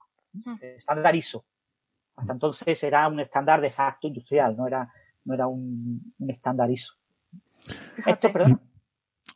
[0.77, 1.45] Estándar ISO.
[2.17, 4.91] Hasta entonces era un estándar de facto industrial, no era,
[5.25, 6.95] no era un, un estándar ISO.
[8.07, 8.61] Esto, perdón.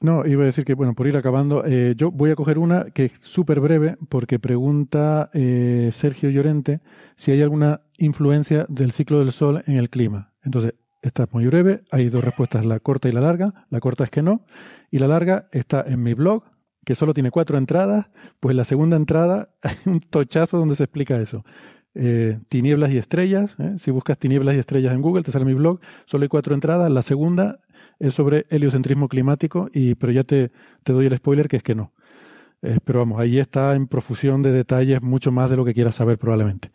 [0.00, 2.86] No, iba a decir que, bueno, por ir acabando, eh, yo voy a coger una
[2.86, 6.80] que es súper breve porque pregunta eh, Sergio Llorente
[7.16, 10.32] si hay alguna influencia del ciclo del Sol en el clima.
[10.42, 13.66] Entonces, esta es muy breve, hay dos respuestas, la corta y la larga.
[13.68, 14.46] La corta es que no,
[14.90, 16.44] y la larga está en mi blog,
[16.86, 18.06] que solo tiene cuatro entradas,
[18.40, 21.44] pues la segunda entrada hay un tochazo donde se explica eso.
[21.94, 23.74] Eh, tinieblas y estrellas, ¿eh?
[23.76, 26.90] si buscas tinieblas y estrellas en Google, te sale mi blog, solo hay cuatro entradas,
[26.90, 27.58] la segunda
[28.00, 30.50] es sobre heliocentrismo climático, y, pero ya te,
[30.82, 31.92] te doy el spoiler que es que no.
[32.62, 35.94] Eh, pero vamos, ahí está en profusión de detalles mucho más de lo que quieras
[35.94, 36.70] saber probablemente.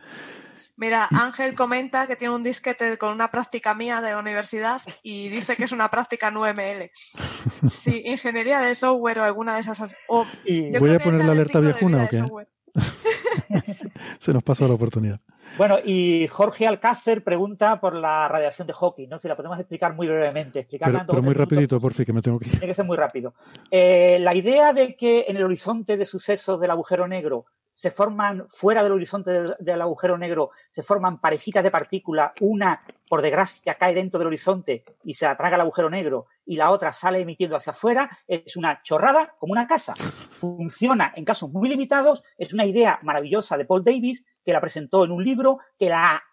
[0.77, 5.55] Mira, Ángel comenta que tiene un disquete con una práctica mía de universidad y dice
[5.55, 6.89] que es una práctica en UML.
[7.63, 9.97] Sí, ingeniería de software o alguna de esas.
[10.07, 12.17] o- yo ¿Voy creo a poner la alerta viejuna o de qué?
[14.19, 15.19] Se nos pasó la oportunidad.
[15.57, 19.17] Bueno, y Jorge Alcácer pregunta por la radiación de Hawking, ¿no?
[19.17, 20.59] Si la podemos explicar muy brevemente.
[20.59, 22.51] Explicarla Pero, muy rapidito, por fin, que me tengo que ir.
[22.51, 23.33] Tiene que ser muy rápido.
[23.71, 27.45] Eh, la idea de que en el horizonte de sucesos del agujero negro
[27.75, 33.21] se forman, fuera del horizonte del, agujero negro, se forman parejitas de partículas, una, por
[33.21, 37.19] desgracia, cae dentro del horizonte y se atraga el agujero negro, y la otra sale
[37.19, 39.93] emitiendo hacia afuera, es una chorrada como una casa.
[40.31, 45.03] Funciona en casos muy limitados, es una idea maravillosa de Paul Davis, que la presentó
[45.03, 46.23] en un libro, que la,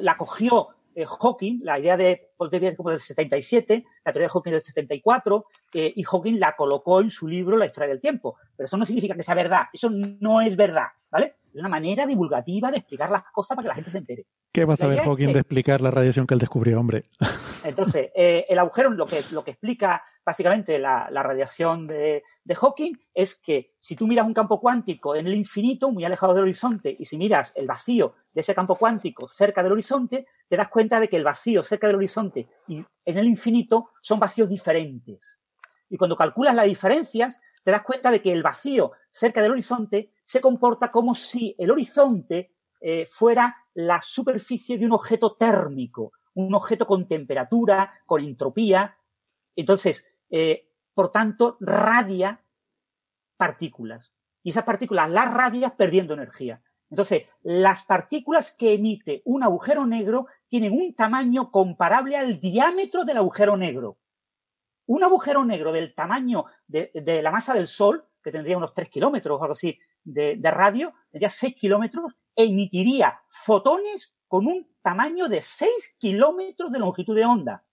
[0.00, 4.52] la cogió eh, Hawking, la idea de es como del 77, la teoría de Hawking
[4.52, 8.36] del 74, eh, y Hawking la colocó en su libro La historia del tiempo.
[8.56, 11.36] Pero eso no significa que sea verdad, eso no es verdad, ¿vale?
[11.54, 14.26] Una manera divulgativa de explicar las cosas para que la gente se entere.
[14.52, 17.10] ¿Qué vas a ver Hawking de explicar la radiación que él descubrió, hombre?
[17.64, 22.54] Entonces, eh, el agujero, lo que, lo que explica básicamente la, la radiación de, de
[22.54, 26.44] Hawking es que si tú miras un campo cuántico en el infinito, muy alejado del
[26.44, 30.68] horizonte, y si miras el vacío de ese campo cuántico cerca del horizonte, te das
[30.68, 35.40] cuenta de que el vacío cerca del horizonte y en el infinito son vacíos diferentes.
[35.90, 40.12] Y cuando calculas las diferencias, te das cuenta de que el vacío cerca del horizonte
[40.22, 46.54] se comporta como si el horizonte eh, fuera la superficie de un objeto térmico, un
[46.54, 48.98] objeto con temperatura, con entropía.
[49.56, 52.44] Entonces, eh, por tanto, radia
[53.36, 54.12] partículas.
[54.42, 56.62] Y esas partículas las radias perdiendo energía.
[56.90, 63.16] Entonces, las partículas que emite un agujero negro tienen un tamaño comparable al diámetro del
[63.16, 63.98] agujero negro.
[64.86, 66.90] Un agujero negro del tamaño de,
[67.22, 70.92] la masa del Sol, que tendría unos 3 kilómetros o algo así de, de radio,
[71.10, 77.64] tendría 6 kilómetros, emitiría fotones con un tamaño de 6 kilómetros de longitud de onda.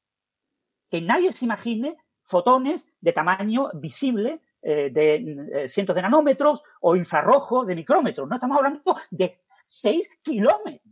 [0.90, 5.16] Que nadie se imagine fotones de tamaño visible eh, de
[5.54, 8.30] eh, cientos de nanómetros o infrarrojo de micrómetros.
[8.30, 10.91] No estamos hablando de 6 kilómetros.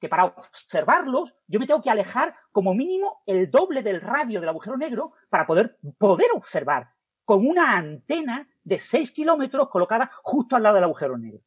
[0.00, 4.50] Que para observarlos yo me tengo que alejar como mínimo el doble del radio del
[4.50, 6.90] agujero negro para poder, poder observar
[7.24, 11.42] con una antena de 6 kilómetros colocada justo al lado del agujero negro.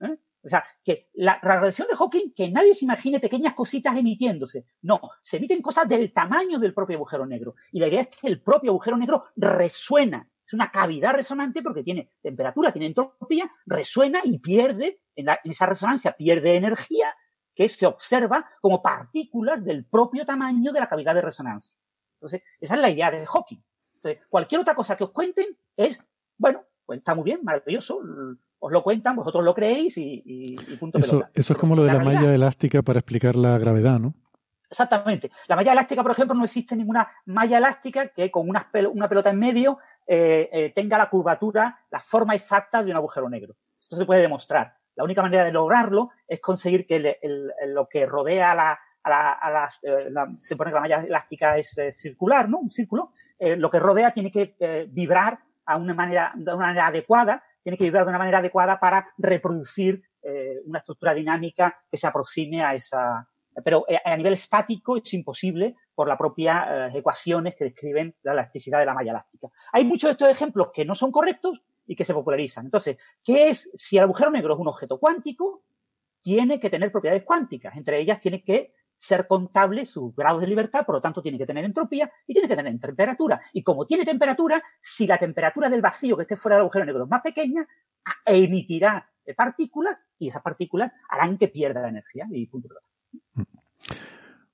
[0.00, 0.16] ¿eh?
[0.44, 4.66] O sea, que la radiación de Hawking, que nadie se imagine pequeñas cositas emitiéndose.
[4.82, 7.54] No, se emiten cosas del tamaño del propio agujero negro.
[7.72, 10.28] Y la idea es que el propio agujero negro resuena.
[10.46, 15.66] Es una cavidad resonante porque tiene temperatura, tiene entropía, resuena y pierde, la, en esa
[15.66, 17.14] resonancia pierde energía
[17.54, 21.76] que se observa como partículas del propio tamaño de la cavidad de resonancia.
[22.20, 23.62] Entonces, esa es la idea de Hawking.
[23.96, 26.02] Entonces, cualquier otra cosa que os cuenten es,
[26.36, 28.00] bueno, pues está muy bien, maravilloso,
[28.58, 31.30] os lo cuentan, vosotros lo creéis y, y, y punto Eso, pelota.
[31.34, 34.14] eso es como lo de la, malla elástica para explicar la gravedad, ¿no?
[34.70, 35.30] Exactamente.
[35.46, 39.08] La malla elástica, por ejemplo, no existe ninguna malla elástica que con una, pel- una
[39.08, 43.54] pelota en medio eh, eh, tenga la curvatura, la forma exacta de un agujero negro.
[43.80, 44.76] Esto se puede demostrar.
[44.96, 47.18] La única manera de lograrlo es conseguir que
[47.66, 51.00] lo que rodea a la, a la, a eh, la- se pone que la malla
[51.02, 52.58] elástica es eh, circular, ¿no?
[52.58, 53.12] Un círculo.
[53.38, 54.54] Eh, lo que rodea tiene que
[54.90, 58.78] vibrar a una manera, de una manera adecuada, tiene que vibrar de una manera adecuada
[58.78, 60.02] para reproducir
[60.64, 63.28] una estructura dinámica que se aproxime a esa,
[63.62, 68.86] pero a nivel estático es imposible por las propias ecuaciones que describen la elasticidad de
[68.86, 69.48] la malla elástica.
[69.72, 72.66] Hay muchos de estos ejemplos que no son correctos y que se popularizan.
[72.66, 73.70] Entonces, ¿qué es?
[73.76, 75.64] Si el agujero negro es un objeto cuántico,
[76.22, 77.76] tiene que tener propiedades cuánticas.
[77.76, 81.46] Entre ellas tiene que ser contable sus grados de libertad, por lo tanto tiene que
[81.46, 83.40] tener entropía y tiene que tener temperatura.
[83.52, 87.04] Y como tiene temperatura, si la temperatura del vacío que esté fuera del agujero negro
[87.04, 87.66] es más pequeña,
[88.24, 92.68] emitirá partículas y esas partículas harán que pierda energía y punto.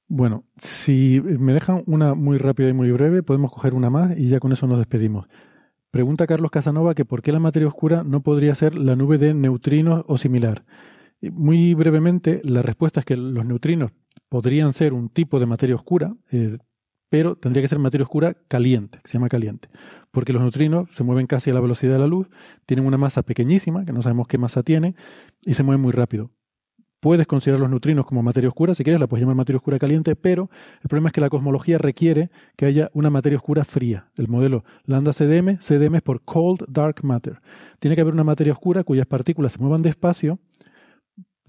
[0.07, 4.29] Bueno, si me dejan una muy rápida y muy breve, podemos coger una más y
[4.29, 5.29] ya con eso nos despedimos.
[5.91, 9.35] Pregunta Carlos Casanova que por qué la materia oscura no podría ser la nube de
[9.35, 10.65] neutrinos o similar.
[11.21, 13.91] Muy brevemente, la respuesta es que los neutrinos
[14.29, 16.59] podrían ser un tipo de materia oscura, eh,
[17.09, 19.69] pero tendría que ser materia oscura caliente, que se llama caliente,
[20.13, 22.29] porque los neutrinos se mueven casi a la velocidad de la luz,
[22.67, 24.95] tienen una masa pequeñísima, que no sabemos qué masa tiene,
[25.45, 26.31] y se mueven muy rápido.
[27.01, 30.17] Puedes considerar los neutrinos como materia oscura, si quieres la puedes llamar materia oscura caliente,
[30.17, 30.51] pero
[30.83, 34.11] el problema es que la cosmología requiere que haya una materia oscura fría.
[34.17, 37.41] El modelo lambda CDM, CDM es por Cold Dark Matter.
[37.79, 40.39] Tiene que haber una materia oscura cuyas partículas se muevan despacio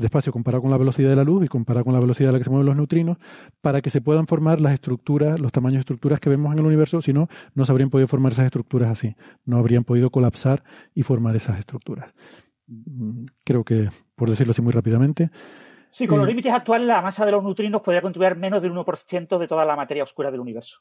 [0.02, 2.40] despacio comparado con la velocidad de la luz y comparado con la velocidad a la
[2.40, 3.18] que se mueven los neutrinos,
[3.62, 6.66] para que se puedan formar las estructuras, los tamaños de estructuras que vemos en el
[6.66, 9.16] universo, si no, no se habrían podido formar esas estructuras así,
[9.46, 10.64] no habrían podido colapsar
[10.94, 12.14] y formar esas estructuras.
[12.72, 15.30] Mm, creo que, por decirlo así muy rápidamente,
[15.93, 19.38] Sí, con los límites actuales la masa de los neutrinos podría contribuir menos del 1%
[19.38, 20.80] de toda la materia oscura del universo.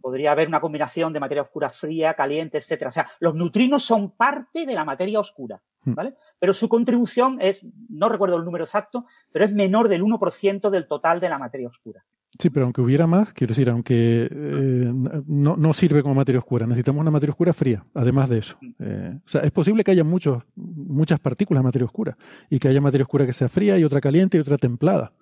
[0.00, 2.88] podría haber una combinación de materia oscura fría, caliente, etcétera.
[2.88, 6.14] O sea, los neutrinos son parte de la materia oscura, ¿vale?
[6.38, 10.86] Pero su contribución es, no recuerdo el número exacto, pero es menor del 1% del
[10.86, 12.04] total de la materia oscura.
[12.36, 14.92] Sí, pero aunque hubiera más, quiero decir, aunque eh,
[15.26, 18.58] no, no, sirve como materia oscura, necesitamos una materia oscura fría, además de eso.
[18.78, 22.18] Eh, o sea, es posible que haya muchos, muchas partículas de materia oscura
[22.50, 25.12] y que haya materia oscura que sea fría y otra caliente y otra templada.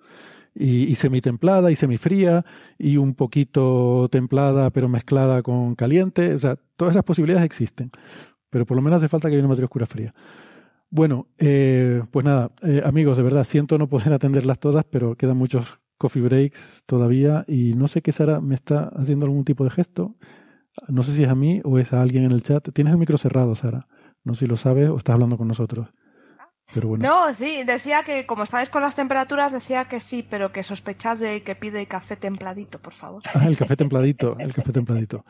[0.53, 2.43] Y, y semitemplada y semifría
[2.79, 6.33] y un poquito templada pero mezclada con caliente.
[6.35, 7.91] O sea, todas esas posibilidades existen.
[8.49, 10.13] Pero por lo menos hace falta que haya una materia oscura fría.
[10.89, 15.37] Bueno, eh, pues nada, eh, amigos, de verdad, siento no poder atenderlas todas, pero quedan
[15.37, 19.69] muchos coffee breaks todavía y no sé qué Sara me está haciendo algún tipo de
[19.69, 20.15] gesto.
[20.87, 22.69] No sé si es a mí o es a alguien en el chat.
[22.73, 23.87] Tienes el micro cerrado, Sara.
[24.23, 25.87] No sé si lo sabes o estás hablando con nosotros.
[26.73, 27.07] Pero bueno.
[27.07, 31.17] No, sí, decía que como estáis con las temperaturas, decía que sí, pero que sospechad
[31.17, 33.23] de que pide café templadito, por favor.
[33.33, 35.23] Ah, el café templadito, el café templadito.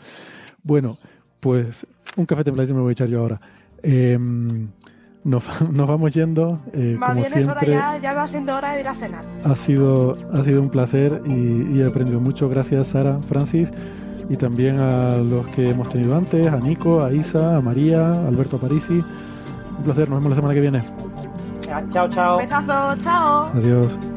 [0.63, 0.97] Bueno,
[1.39, 3.39] pues un café templadito me voy a echar yo ahora.
[3.83, 4.17] Eh,
[5.27, 6.59] nos, nos vamos yendo.
[6.73, 8.93] Eh, Más como bien es hora siempre, ya, ya va siendo hora de ir a
[8.93, 9.23] cenar.
[9.43, 12.49] ha sido, ha sido un placer y, y he aprendido mucho.
[12.49, 13.69] Gracias, Sara, Francis,
[14.29, 18.27] y también a los que hemos tenido antes, a Nico, a Isa, a María, a
[18.27, 19.03] Alberto Parisi.
[19.77, 20.83] Un placer, nos vemos la semana que viene.
[21.91, 22.37] Chao, chao.
[22.37, 23.51] Besazo, chao.
[23.53, 24.16] Adiós.